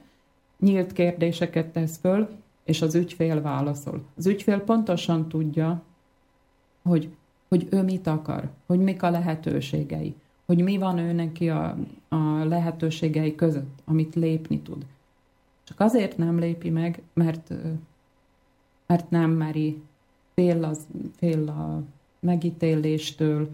nyílt 0.63 0.93
kérdéseket 0.93 1.67
tesz 1.67 1.99
föl, 1.99 2.29
és 2.65 2.83
az 2.83 2.95
ügyfél 2.95 3.43
válaszol. 3.43 4.03
Az 4.17 4.27
ügyfél 4.27 4.61
pontosan 4.61 5.29
tudja, 5.29 5.83
hogy, 6.83 7.09
hogy 7.49 7.67
ő 7.71 7.83
mit 7.83 8.07
akar, 8.07 8.49
hogy 8.67 8.79
mik 8.79 9.03
a 9.03 9.11
lehetőségei, 9.11 10.15
hogy 10.47 10.63
mi 10.63 10.79
van 10.79 10.99
ő 10.99 11.13
neki 11.13 11.51
a, 11.51 11.77
a 12.09 12.45
lehetőségei 12.45 13.35
között, 13.35 13.79
amit 13.85 14.15
lépni 14.15 14.61
tud. 14.61 14.85
Csak 15.73 15.81
azért 15.81 16.17
nem 16.17 16.39
lépi 16.39 16.71
meg, 16.71 17.03
mert, 17.13 17.53
mert 18.87 19.11
nem 19.11 19.31
meri, 19.31 19.83
fél, 20.35 20.65
az, 20.65 20.87
fél 21.17 21.49
a 21.49 21.83
megítéléstől, 22.21 23.49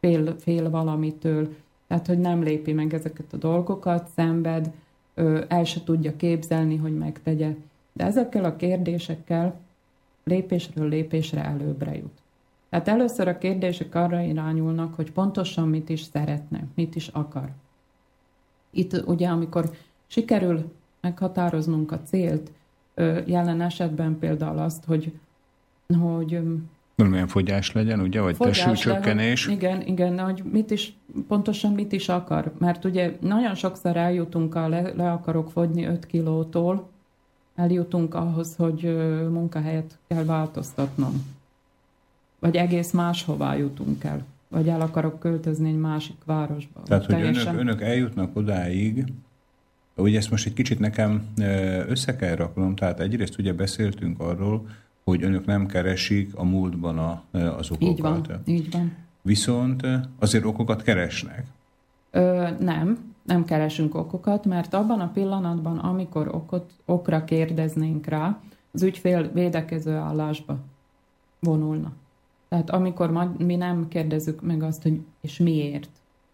fél, 0.00 0.38
fél 0.38 0.70
valamitől, 0.70 1.54
tehát 1.86 2.06
hogy 2.06 2.18
nem 2.18 2.42
lépi 2.42 2.72
meg 2.72 2.94
ezeket 2.94 3.32
a 3.32 3.36
dolgokat, 3.36 4.08
szenved, 4.14 4.72
el 5.48 5.64
se 5.64 5.84
tudja 5.84 6.16
képzelni, 6.16 6.76
hogy 6.76 6.98
megtegye. 6.98 7.54
De 7.92 8.04
ezekkel 8.04 8.44
a 8.44 8.56
kérdésekkel 8.56 9.60
lépésről 10.24 10.88
lépésre 10.88 11.44
előbbre 11.44 11.96
jut. 11.96 12.22
Tehát 12.68 12.88
először 12.88 13.28
a 13.28 13.38
kérdések 13.38 13.94
arra 13.94 14.20
irányulnak, 14.20 14.94
hogy 14.94 15.12
pontosan 15.12 15.68
mit 15.68 15.88
is 15.88 16.00
szeretne, 16.00 16.64
mit 16.74 16.94
is 16.94 17.08
akar. 17.08 17.50
Itt 18.70 19.06
ugye, 19.06 19.28
amikor 19.28 19.70
sikerül 20.06 20.72
meghatároznunk 21.02 21.92
a 21.92 22.00
célt, 22.02 22.50
jelen 23.24 23.60
esetben 23.60 24.18
például 24.18 24.58
azt, 24.58 24.84
hogy, 24.84 25.12
hogy 25.98 26.40
Valamilyen 26.94 27.28
fogyás 27.28 27.72
legyen, 27.72 28.00
ugye, 28.00 28.20
vagy 28.20 28.36
testsúlycsökkenés. 28.36 29.46
Igen, 29.46 29.86
igen, 29.86 30.18
hogy 30.18 30.42
mit 30.52 30.70
is, 30.70 30.92
pontosan 31.28 31.72
mit 31.72 31.92
is 31.92 32.08
akar. 32.08 32.52
Mert 32.58 32.84
ugye 32.84 33.16
nagyon 33.20 33.54
sokszor 33.54 33.96
eljutunk 33.96 34.54
a 34.54 34.68
le, 34.68 34.92
le 34.94 35.12
akarok 35.12 35.50
fogyni 35.50 35.84
5 35.84 36.06
kilótól, 36.06 36.88
eljutunk 37.54 38.14
ahhoz, 38.14 38.56
hogy 38.56 38.82
munkahelyet 39.30 39.98
kell 40.08 40.24
változtatnom. 40.24 41.24
Vagy 42.38 42.56
egész 42.56 42.90
máshová 42.90 43.56
jutunk 43.56 44.04
el. 44.04 44.24
Vagy 44.48 44.68
el 44.68 44.80
akarok 44.80 45.18
költözni 45.18 45.68
egy 45.68 45.78
másik 45.78 46.16
városba. 46.24 46.82
Tehát, 46.82 47.04
hogy 47.04 47.14
teljesen... 47.14 47.54
önök, 47.54 47.60
önök 47.60 47.80
eljutnak 47.80 48.36
odáig, 48.36 49.04
ugye 49.96 50.18
ezt 50.18 50.30
most 50.30 50.46
egy 50.46 50.52
kicsit 50.52 50.78
nekem 50.78 51.32
össze 51.88 52.16
kell 52.16 52.34
raknom, 52.34 52.74
tehát 52.74 53.00
egyrészt 53.00 53.38
ugye 53.38 53.52
beszéltünk 53.52 54.20
arról, 54.20 54.68
hogy 55.04 55.22
önök 55.22 55.46
nem 55.46 55.66
keresik 55.66 56.34
a 56.34 56.44
múltban 56.44 56.98
a, 56.98 57.22
az 57.30 57.70
okokat. 57.70 57.80
Így 57.80 58.00
van, 58.00 58.40
így 58.44 58.70
van. 58.70 58.96
Viszont 59.22 59.86
azért 60.18 60.44
okokat 60.44 60.82
keresnek? 60.82 61.46
Ö, 62.10 62.48
nem, 62.60 63.14
nem 63.22 63.44
keresünk 63.44 63.94
okokat, 63.94 64.44
mert 64.44 64.74
abban 64.74 65.00
a 65.00 65.10
pillanatban, 65.10 65.78
amikor 65.78 66.28
okot, 66.34 66.72
okra 66.84 67.24
kérdeznénk 67.24 68.06
rá, 68.06 68.40
az 68.72 68.82
ügyfél 68.82 69.32
védekező 69.32 69.92
állásba 69.94 70.58
vonulna. 71.40 71.92
Tehát 72.48 72.70
amikor 72.70 73.34
mi 73.38 73.56
nem 73.56 73.88
kérdezzük 73.88 74.42
meg 74.42 74.62
azt, 74.62 74.82
hogy 74.82 75.00
és 75.20 75.38
miért, 75.38 75.90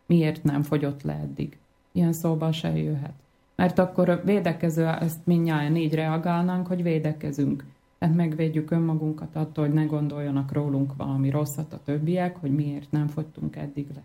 miért 0.07 0.45
nem 0.45 0.63
fogyott 0.63 1.03
le 1.03 1.13
eddig, 1.13 1.59
ilyen 1.93 2.13
szóba 2.13 2.53
se 2.53 2.77
jöhet. 2.77 3.15
Mert 3.59 3.79
akkor 3.79 4.21
védekező, 4.25 4.87
ezt 4.87 5.19
mindjárt 5.25 5.77
így 5.77 5.95
reagálnánk, 5.95 6.67
hogy 6.67 6.83
védekezünk 6.83 7.65
tehát 7.99 8.15
megvédjük 8.15 8.71
önmagunkat 8.71 9.37
attól, 9.37 9.65
hogy 9.65 9.75
ne 9.75 9.85
gondoljanak 9.85 10.53
rólunk 10.53 10.97
valami 10.97 11.31
rosszat 11.31 11.73
a 11.73 11.81
többiek, 11.85 12.37
hogy 12.37 12.55
miért 12.55 12.91
nem 12.91 13.09
fogytunk 13.09 13.57
eddig 13.57 13.87
le. 13.95 14.03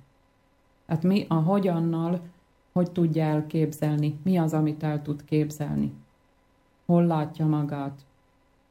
Tehát 0.85 1.03
mi 1.03 1.25
a 1.27 1.33
hogyannal, 1.33 2.19
hogy 2.71 2.91
tudja 2.91 3.23
elképzelni, 3.23 4.15
mi 4.23 4.37
az, 4.37 4.53
amit 4.53 4.83
el 4.83 5.01
tud 5.01 5.25
képzelni, 5.25 5.91
hol 6.85 7.05
látja 7.05 7.45
magát. 7.45 7.99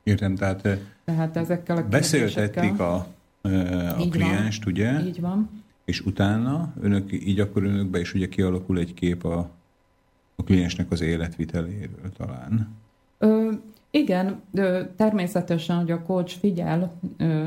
Értem, 0.03 0.35
tehát, 0.35 0.79
tehát 1.05 1.37
ezekkel 1.37 1.77
a 1.77 1.89
beszéltették 1.89 2.79
a, 2.79 2.95
a 2.95 4.09
klienst, 4.11 4.65
van, 4.65 4.73
ugye? 4.73 5.07
Így 5.07 5.21
van. 5.21 5.63
És 5.85 6.01
utána 6.01 6.73
önök, 6.81 7.13
így 7.13 7.41
akkor 7.41 7.65
önökbe 7.65 8.01
is 8.01 8.15
ugye 8.15 8.29
kialakul 8.29 8.79
egy 8.79 8.95
kép 8.95 9.25
a, 9.25 9.51
a 10.37 10.43
kliensnek 10.43 10.91
az 10.91 11.01
életviteléről 11.01 12.13
talán. 12.17 12.69
Ö, 13.19 13.53
igen, 13.95 14.43
természetesen, 14.97 15.77
hogy 15.77 15.91
a 15.91 16.03
coach 16.03 16.39
figyel, 16.39 16.93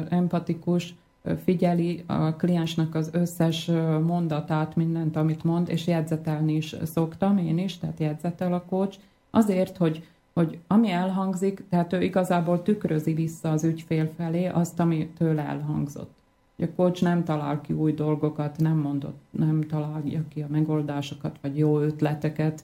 empatikus, 0.10 0.96
figyeli 1.44 2.04
a 2.06 2.36
kliensnek 2.36 2.96
az 2.96 3.10
összes 3.14 3.72
mondatát, 4.06 4.76
mindent, 4.76 5.16
amit 5.16 5.44
mond, 5.44 5.70
és 5.70 5.88
jegyzetelni 5.88 6.56
is 6.56 6.76
szoktam 6.84 7.38
én 7.38 7.58
is, 7.58 7.78
tehát 7.78 8.00
jegyzetel 8.00 8.54
a 8.54 8.66
coach, 8.70 8.98
azért, 9.30 9.78
hogy, 9.78 10.08
hogy 10.34 10.58
ami 10.68 10.92
elhangzik, 10.92 11.64
tehát 11.70 11.94
ő 11.94 12.02
igazából 12.02 12.62
tükrözi 12.62 13.14
vissza 13.14 13.52
az 13.52 13.64
ügyfél 13.64 14.12
felé 14.18 14.48
azt, 14.48 14.80
ami 14.80 15.10
tőle 15.18 15.42
elhangzott. 15.42 16.14
A 16.58 16.66
coach 16.76 17.02
nem 17.02 17.24
talál 17.24 17.62
ki 17.62 17.74
új 17.74 17.94
dolgokat, 17.94 18.58
nem 18.60 18.78
mondott, 18.78 19.18
nem 19.30 19.62
találja 19.68 20.24
ki 20.30 20.42
a 20.42 20.48
megoldásokat, 20.50 21.38
vagy 21.42 21.58
jó 21.58 21.80
ötleteket, 21.80 22.64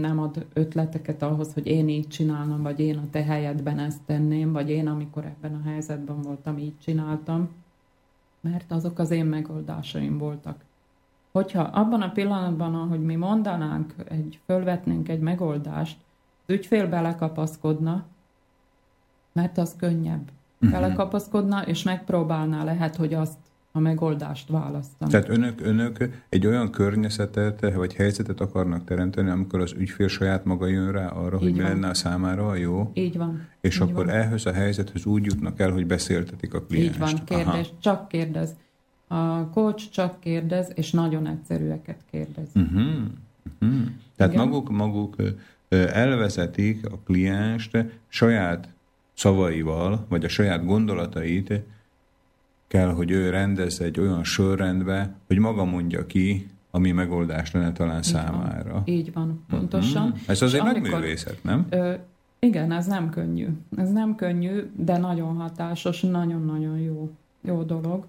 nem 0.00 0.18
ad 0.18 0.46
ötleteket 0.52 1.22
ahhoz, 1.22 1.54
hogy 1.54 1.66
én 1.66 1.88
így 1.88 2.08
csinálom, 2.08 2.62
vagy 2.62 2.80
én 2.80 2.98
a 2.98 3.10
te 3.10 3.22
helyedben 3.22 3.78
ezt 3.78 4.02
tenném, 4.06 4.52
vagy 4.52 4.70
én, 4.70 4.88
amikor 4.88 5.24
ebben 5.24 5.54
a 5.54 5.68
helyzetben 5.68 6.20
voltam, 6.20 6.58
így 6.58 6.78
csináltam, 6.78 7.48
mert 8.40 8.72
azok 8.72 8.98
az 8.98 9.10
én 9.10 9.24
megoldásaim 9.24 10.18
voltak. 10.18 10.64
Hogyha 11.32 11.62
abban 11.62 12.02
a 12.02 12.12
pillanatban, 12.12 12.74
ahogy 12.74 13.02
mi 13.02 13.14
mondanánk, 13.14 13.94
egy, 14.08 14.40
fölvetnénk 14.44 15.08
egy 15.08 15.20
megoldást, 15.20 15.96
az 16.46 16.54
ügyfél 16.54 16.88
belekapaszkodna, 16.88 18.04
mert 19.32 19.58
az 19.58 19.76
könnyebb. 19.76 20.30
Uh-huh. 20.60 20.80
Belekapaszkodna, 20.80 21.66
és 21.66 21.82
megpróbálná 21.82 22.64
lehet, 22.64 22.96
hogy 22.96 23.14
azt 23.14 23.38
a 23.72 23.78
megoldást 23.78 24.48
választani. 24.48 25.10
Tehát 25.10 25.28
önök, 25.28 25.60
önök 25.60 26.08
egy 26.28 26.46
olyan 26.46 26.70
környezetet 26.70 27.74
vagy 27.74 27.94
helyzetet 27.94 28.40
akarnak 28.40 28.84
teremteni, 28.84 29.30
amikor 29.30 29.60
az 29.60 29.72
ügyfél 29.78 30.08
saját 30.08 30.44
maga 30.44 30.66
jön 30.66 30.92
rá 30.92 31.06
arra, 31.06 31.36
Így 31.36 31.42
hogy 31.42 31.52
van. 31.56 31.62
mi 31.62 31.68
lenne 31.68 31.88
a 31.88 31.94
számára 31.94 32.48
a 32.48 32.54
jó? 32.54 32.90
Így 32.94 33.16
van. 33.16 33.48
És 33.60 33.74
Így 33.74 33.82
akkor 33.82 34.06
van. 34.06 34.14
ehhez 34.14 34.46
a 34.46 34.52
helyzethez 34.52 35.06
úgy 35.06 35.24
jutnak 35.24 35.60
el, 35.60 35.70
hogy 35.70 35.86
beszéltetik 35.86 36.54
a 36.54 36.62
klienst. 36.62 36.92
Így 36.94 36.98
van, 36.98 37.24
kérdés, 37.24 37.68
Aha. 37.68 37.78
csak 37.80 38.08
kérdez. 38.08 38.56
A 39.08 39.48
coach 39.50 39.90
csak 39.90 40.20
kérdez, 40.20 40.72
és 40.74 40.90
nagyon 40.90 41.26
egyszerűeket 41.26 41.98
kérdez. 42.10 42.48
Uh-huh. 42.54 42.82
Uh-huh. 43.60 43.80
Tehát 44.16 44.32
Igen? 44.32 44.44
maguk, 44.46 44.70
maguk 44.70 45.16
elvezetik 45.68 46.86
a 46.90 46.98
klienst 47.04 47.84
saját 48.08 48.68
szavaival, 49.14 50.06
vagy 50.08 50.24
a 50.24 50.28
saját 50.28 50.64
gondolatait 50.64 51.60
kell, 52.72 52.92
hogy 52.92 53.10
ő 53.10 53.30
rendezze 53.30 53.84
egy 53.84 54.00
olyan 54.00 54.24
sorrendbe, 54.24 55.14
hogy 55.26 55.38
maga 55.38 55.64
mondja 55.64 56.06
ki, 56.06 56.48
ami 56.70 56.90
megoldás 56.90 57.50
lenne 57.50 57.72
talán 57.72 57.96
így 57.96 58.02
számára. 58.02 58.72
Van. 58.72 58.82
Így 58.84 59.12
van, 59.12 59.44
pontosan. 59.48 60.06
Uh-huh. 60.06 60.20
Ez 60.26 60.42
azért 60.42 60.62
amikor, 60.62 60.90
megművészet, 60.90 61.42
nem? 61.42 61.66
Ö, 61.70 61.92
igen, 62.38 62.72
ez 62.72 62.86
nem 62.86 63.10
könnyű. 63.10 63.48
Ez 63.76 63.90
nem 63.90 64.14
könnyű, 64.14 64.70
de 64.76 64.98
nagyon 64.98 65.36
hatásos, 65.36 66.00
nagyon-nagyon 66.00 66.78
jó, 66.78 67.10
jó 67.40 67.62
dolog. 67.62 68.06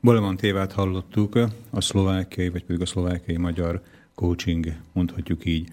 Boleman 0.00 0.36
Tévát 0.36 0.72
hallottuk, 0.72 1.38
a 1.70 1.80
szlovákiai, 1.80 2.48
vagy 2.48 2.64
pedig 2.64 2.80
a 2.80 2.86
szlovákiai 2.86 3.36
magyar 3.36 3.82
coaching, 4.14 4.66
mondhatjuk 4.92 5.44
így, 5.44 5.68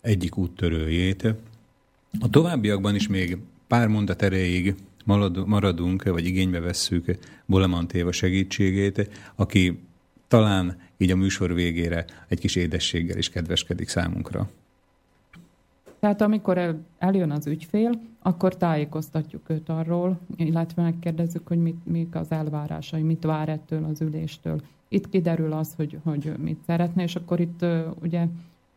egyik 0.00 0.36
úttörőjét. 0.36 1.34
A 2.20 2.30
továbbiakban 2.30 2.94
is 2.94 3.08
még 3.08 3.38
pár 3.66 3.88
mondat 3.88 4.22
erejéig 4.22 4.74
maradunk, 5.46 6.02
vagy 6.02 6.26
igénybe 6.26 6.60
vesszük 6.60 7.18
Boleman 7.46 7.86
Téva 7.86 8.12
segítségét, 8.12 9.10
aki 9.34 9.82
talán 10.28 10.78
így 10.96 11.10
a 11.10 11.16
műsor 11.16 11.54
végére 11.54 12.04
egy 12.28 12.38
kis 12.38 12.56
édességgel 12.56 13.18
is 13.18 13.30
kedveskedik 13.30 13.88
számunkra. 13.88 14.48
Tehát 15.98 16.20
amikor 16.20 16.58
el, 16.58 16.84
eljön 16.98 17.30
az 17.30 17.46
ügyfél, 17.46 18.00
akkor 18.22 18.56
tájékoztatjuk 18.56 19.50
őt 19.50 19.68
arról, 19.68 20.18
illetve 20.36 20.82
megkérdezzük, 20.82 21.46
hogy 21.46 21.58
mit, 21.58 21.86
mik 21.86 22.14
az 22.14 22.30
elvárásai, 22.30 23.02
mit 23.02 23.24
vár 23.24 23.48
ettől 23.48 23.84
az 23.84 24.00
üléstől. 24.00 24.60
Itt 24.88 25.08
kiderül 25.08 25.52
az, 25.52 25.74
hogy, 25.76 25.98
hogy 26.02 26.32
mit 26.38 26.58
szeretne, 26.66 27.02
és 27.02 27.16
akkor 27.16 27.40
itt 27.40 27.64
ugye 28.02 28.26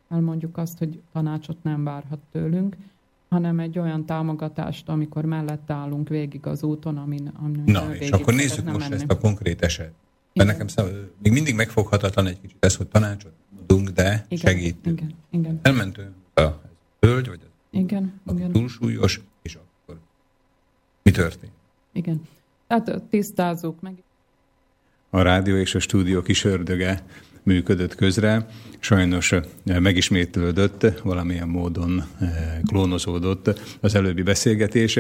elmondjuk 0.10 0.58
azt, 0.58 0.78
hogy 0.78 1.00
tanácsot 1.12 1.58
nem 1.64 1.84
várhat 1.84 2.20
tőlünk, 2.32 2.76
hanem 3.30 3.60
egy 3.60 3.80
olyan 3.80 4.06
támogatást, 4.06 4.90
amikor 4.90 5.26
mellett 5.26 5.72
állunk 5.72 6.10
végig 6.10 6.46
az 6.46 6.64
úton, 6.64 6.98
amin, 6.98 7.32
amin 7.44 7.64
Na, 7.66 7.88
végig 7.88 8.02
és 8.02 8.10
akkor 8.10 8.34
nézzük 8.34 8.66
most 8.66 8.78
menni. 8.80 8.94
ezt 8.94 9.12
a 9.12 9.18
konkrét 9.18 9.62
eset. 9.62 9.94
Mert 10.34 10.50
nekem 10.50 10.68
szám, 10.68 10.86
még 11.22 11.32
mindig 11.32 11.56
megfoghatatlan 11.56 12.28
egy 12.28 12.42
kicsit 12.42 12.58
ez, 12.60 12.76
hogy 12.76 12.88
tanácsot 12.88 13.34
adunk, 13.62 13.90
de 13.90 14.26
igen, 14.28 14.52
segítünk. 14.54 15.00
Igen, 15.00 15.16
igen. 15.30 15.60
Elmentünk 15.62 16.10
a 16.34 16.48
hölgy, 17.00 17.28
vagy 17.28 17.40
az 17.42 17.80
igen, 17.80 18.22
igen. 18.28 18.52
túlsúlyos, 18.52 19.22
és 19.42 19.56
akkor 19.56 20.00
mi 21.04 21.12
történt? 21.12 21.52
Igen. 21.92 22.22
Tehát 22.68 23.02
tisztázzuk 23.10 23.82
meg. 23.82 23.94
A 25.10 25.22
rádió 25.22 25.56
és 25.56 25.76
a 25.76 25.80
stúdió 25.80 26.22
kis 26.22 26.44
ördöge 26.44 27.04
működött 27.50 27.96
közre. 27.96 28.46
Sajnos 28.80 29.32
eh, 29.32 29.42
megismétlődött, 29.80 30.86
valamilyen 31.04 31.48
módon 31.48 32.04
eh, 32.20 32.28
klónozódott 32.68 33.60
az 33.82 33.96
előbbi 33.96 34.22
beszélgetés. 34.22 35.00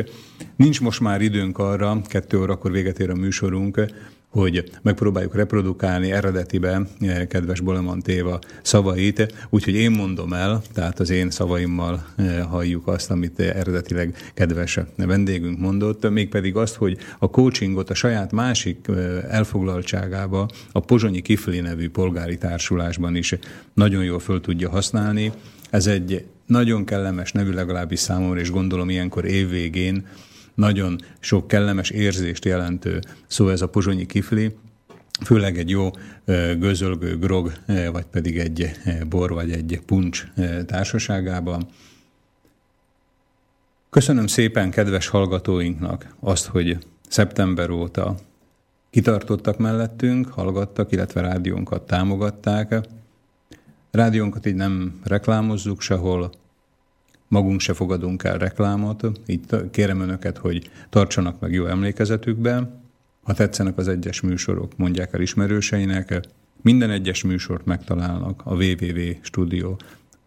Nincs 0.56 0.82
most 0.82 1.00
már 1.00 1.22
időnk 1.22 1.58
arra, 1.58 2.02
kettő 2.06 2.40
órakor 2.40 2.72
véget 2.72 3.00
ér 3.00 3.10
a 3.10 3.16
műsorunk, 3.16 3.86
hogy 4.30 4.64
megpróbáljuk 4.82 5.36
reprodukálni 5.36 6.12
eredetibe 6.12 6.82
eh, 7.00 7.26
kedves 7.26 7.60
Boleman 7.60 8.00
Téva 8.00 8.40
szavait, 8.62 9.34
úgyhogy 9.50 9.74
én 9.74 9.92
mondom 9.92 10.34
el, 10.34 10.62
tehát 10.74 11.00
az 11.00 11.10
én 11.10 11.30
szavaimmal 11.30 12.06
eh, 12.16 12.46
halljuk 12.50 12.88
azt, 12.88 13.12
amit 13.12 13.40
eredetileg 13.40 14.16
kedves 14.34 14.80
vendégünk 14.96 15.60
mondott, 15.60 16.10
mégpedig 16.10 16.56
azt, 16.56 16.76
hogy 16.76 16.98
a 17.20 17.30
coachingot 17.30 17.90
a 17.90 17.94
saját 17.94 18.32
másik 18.32 18.88
eh, 18.88 19.24
elfoglaltságába, 19.30 20.48
a 20.72 20.80
Pozsonyi 20.80 21.22
Kifli 21.22 21.60
nevű 21.60 21.90
polgári 21.90 22.38
társulásban 22.38 23.16
is 23.16 23.36
nagyon 23.74 24.04
jól 24.04 24.20
föl 24.20 24.42
tudja 24.42 24.70
használni. 24.70 25.32
Ez 25.70 25.88
egy 25.88 26.26
nagyon 26.46 26.86
kellemes 26.86 27.32
nevű 27.32 27.52
legalábbis 27.52 28.00
számomra, 28.00 28.40
és 28.40 28.52
gondolom 28.52 28.90
ilyenkor 28.90 29.26
évvégén 29.26 30.06
nagyon 30.60 31.00
sok 31.20 31.48
kellemes 31.48 31.90
érzést 31.90 32.46
jelentő 32.46 33.00
szó 33.28 33.50
ez 33.50 33.62
a 33.62 33.70
pozsonyi 33.70 34.06
kifli, 34.06 34.56
főleg 35.24 35.58
egy 35.58 35.70
jó 35.70 35.92
gözölgő 36.58 37.18
grog, 37.18 37.52
vagy 37.92 38.06
pedig 38.06 38.38
egy 38.38 38.72
bor, 39.10 39.34
vagy 39.34 39.52
egy 39.52 39.82
puncs 39.86 40.28
társaságában. 40.66 41.68
Köszönöm 43.90 44.28
szépen 44.28 44.72
kedves 44.72 45.08
hallgatóinknak 45.08 46.16
azt, 46.20 46.46
hogy 46.46 46.78
szeptember 47.08 47.70
óta 47.70 48.16
kitartottak 48.90 49.58
mellettünk, 49.58 50.28
hallgattak, 50.28 50.92
illetve 50.92 51.22
rádiónkat 51.22 51.82
támogatták. 51.82 52.76
Rádiónkat 53.92 54.46
így 54.46 54.56
nem 54.56 55.00
reklámozzuk 55.04 55.82
sehol, 55.82 56.32
magunk 57.30 57.60
se 57.60 57.74
fogadunk 57.74 58.24
el 58.24 58.38
reklámot, 58.38 59.04
így 59.26 59.42
kérem 59.72 60.02
önöket, 60.02 60.38
hogy 60.38 60.70
tartsanak 60.90 61.40
meg 61.40 61.52
jó 61.52 61.66
emlékezetükbe. 61.66 62.82
Ha 63.24 63.34
tetszenek 63.34 63.78
az 63.78 63.88
egyes 63.88 64.22
műsorok, 64.22 64.78
mondják 64.78 65.14
el 65.14 65.22
ismerőseinek. 65.22 66.20
Minden 66.62 66.90
egyes 66.90 67.24
műsort 67.24 67.66
megtalálnak 67.66 68.42
a 68.44 68.54
www 68.54 69.16
studio, 69.22 69.76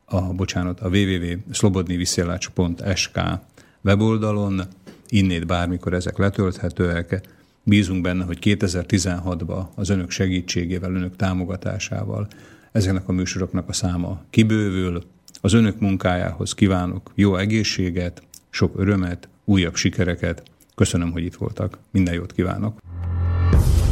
a, 0.05 0.21
bocsánat, 0.21 0.81
a 0.81 0.89
www.slobodniviszjelács.sk 0.89 3.21
weboldalon, 3.81 4.63
innét 5.09 5.47
bármikor 5.47 5.95
ezek 5.95 6.19
letölthetőek. 6.19 7.21
Bízunk 7.63 8.03
benne, 8.03 8.25
hogy 8.25 8.39
2016-ban 8.41 9.65
az 9.75 9.89
önök 9.89 10.11
segítségével, 10.11 10.95
önök 10.95 11.17
támogatásával 11.17 12.29
ezeknek 12.73 13.09
a 13.09 13.13
műsoroknak 13.13 13.69
a 13.69 13.73
száma 13.73 14.23
kibővül, 14.31 15.03
az 15.43 15.53
önök 15.53 15.81
munkájához 15.81 16.55
kívánok 16.55 17.13
jó 17.15 17.37
egészséget, 17.37 18.23
sok 18.51 18.73
örömet, 18.79 19.29
újabb 19.45 19.75
sikereket. 19.75 20.43
Köszönöm, 20.75 21.13
hogy 21.13 21.25
itt 21.25 21.35
voltak. 21.35 21.79
Minden 21.91 22.15
jót 22.15 22.33
kívánok. 22.33 22.79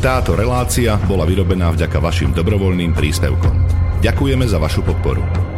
Táto 0.00 0.34
relácia 0.34 0.96
bola 1.06 1.28
vyrobená 1.28 1.68
vďaka 1.68 2.00
vašim 2.00 2.32
dobrovoľným 2.32 2.96
príspevkom. 2.96 3.66
Ďakujeme 4.00 4.48
za 4.48 4.56
vašu 4.56 4.80
podporu. 4.80 5.49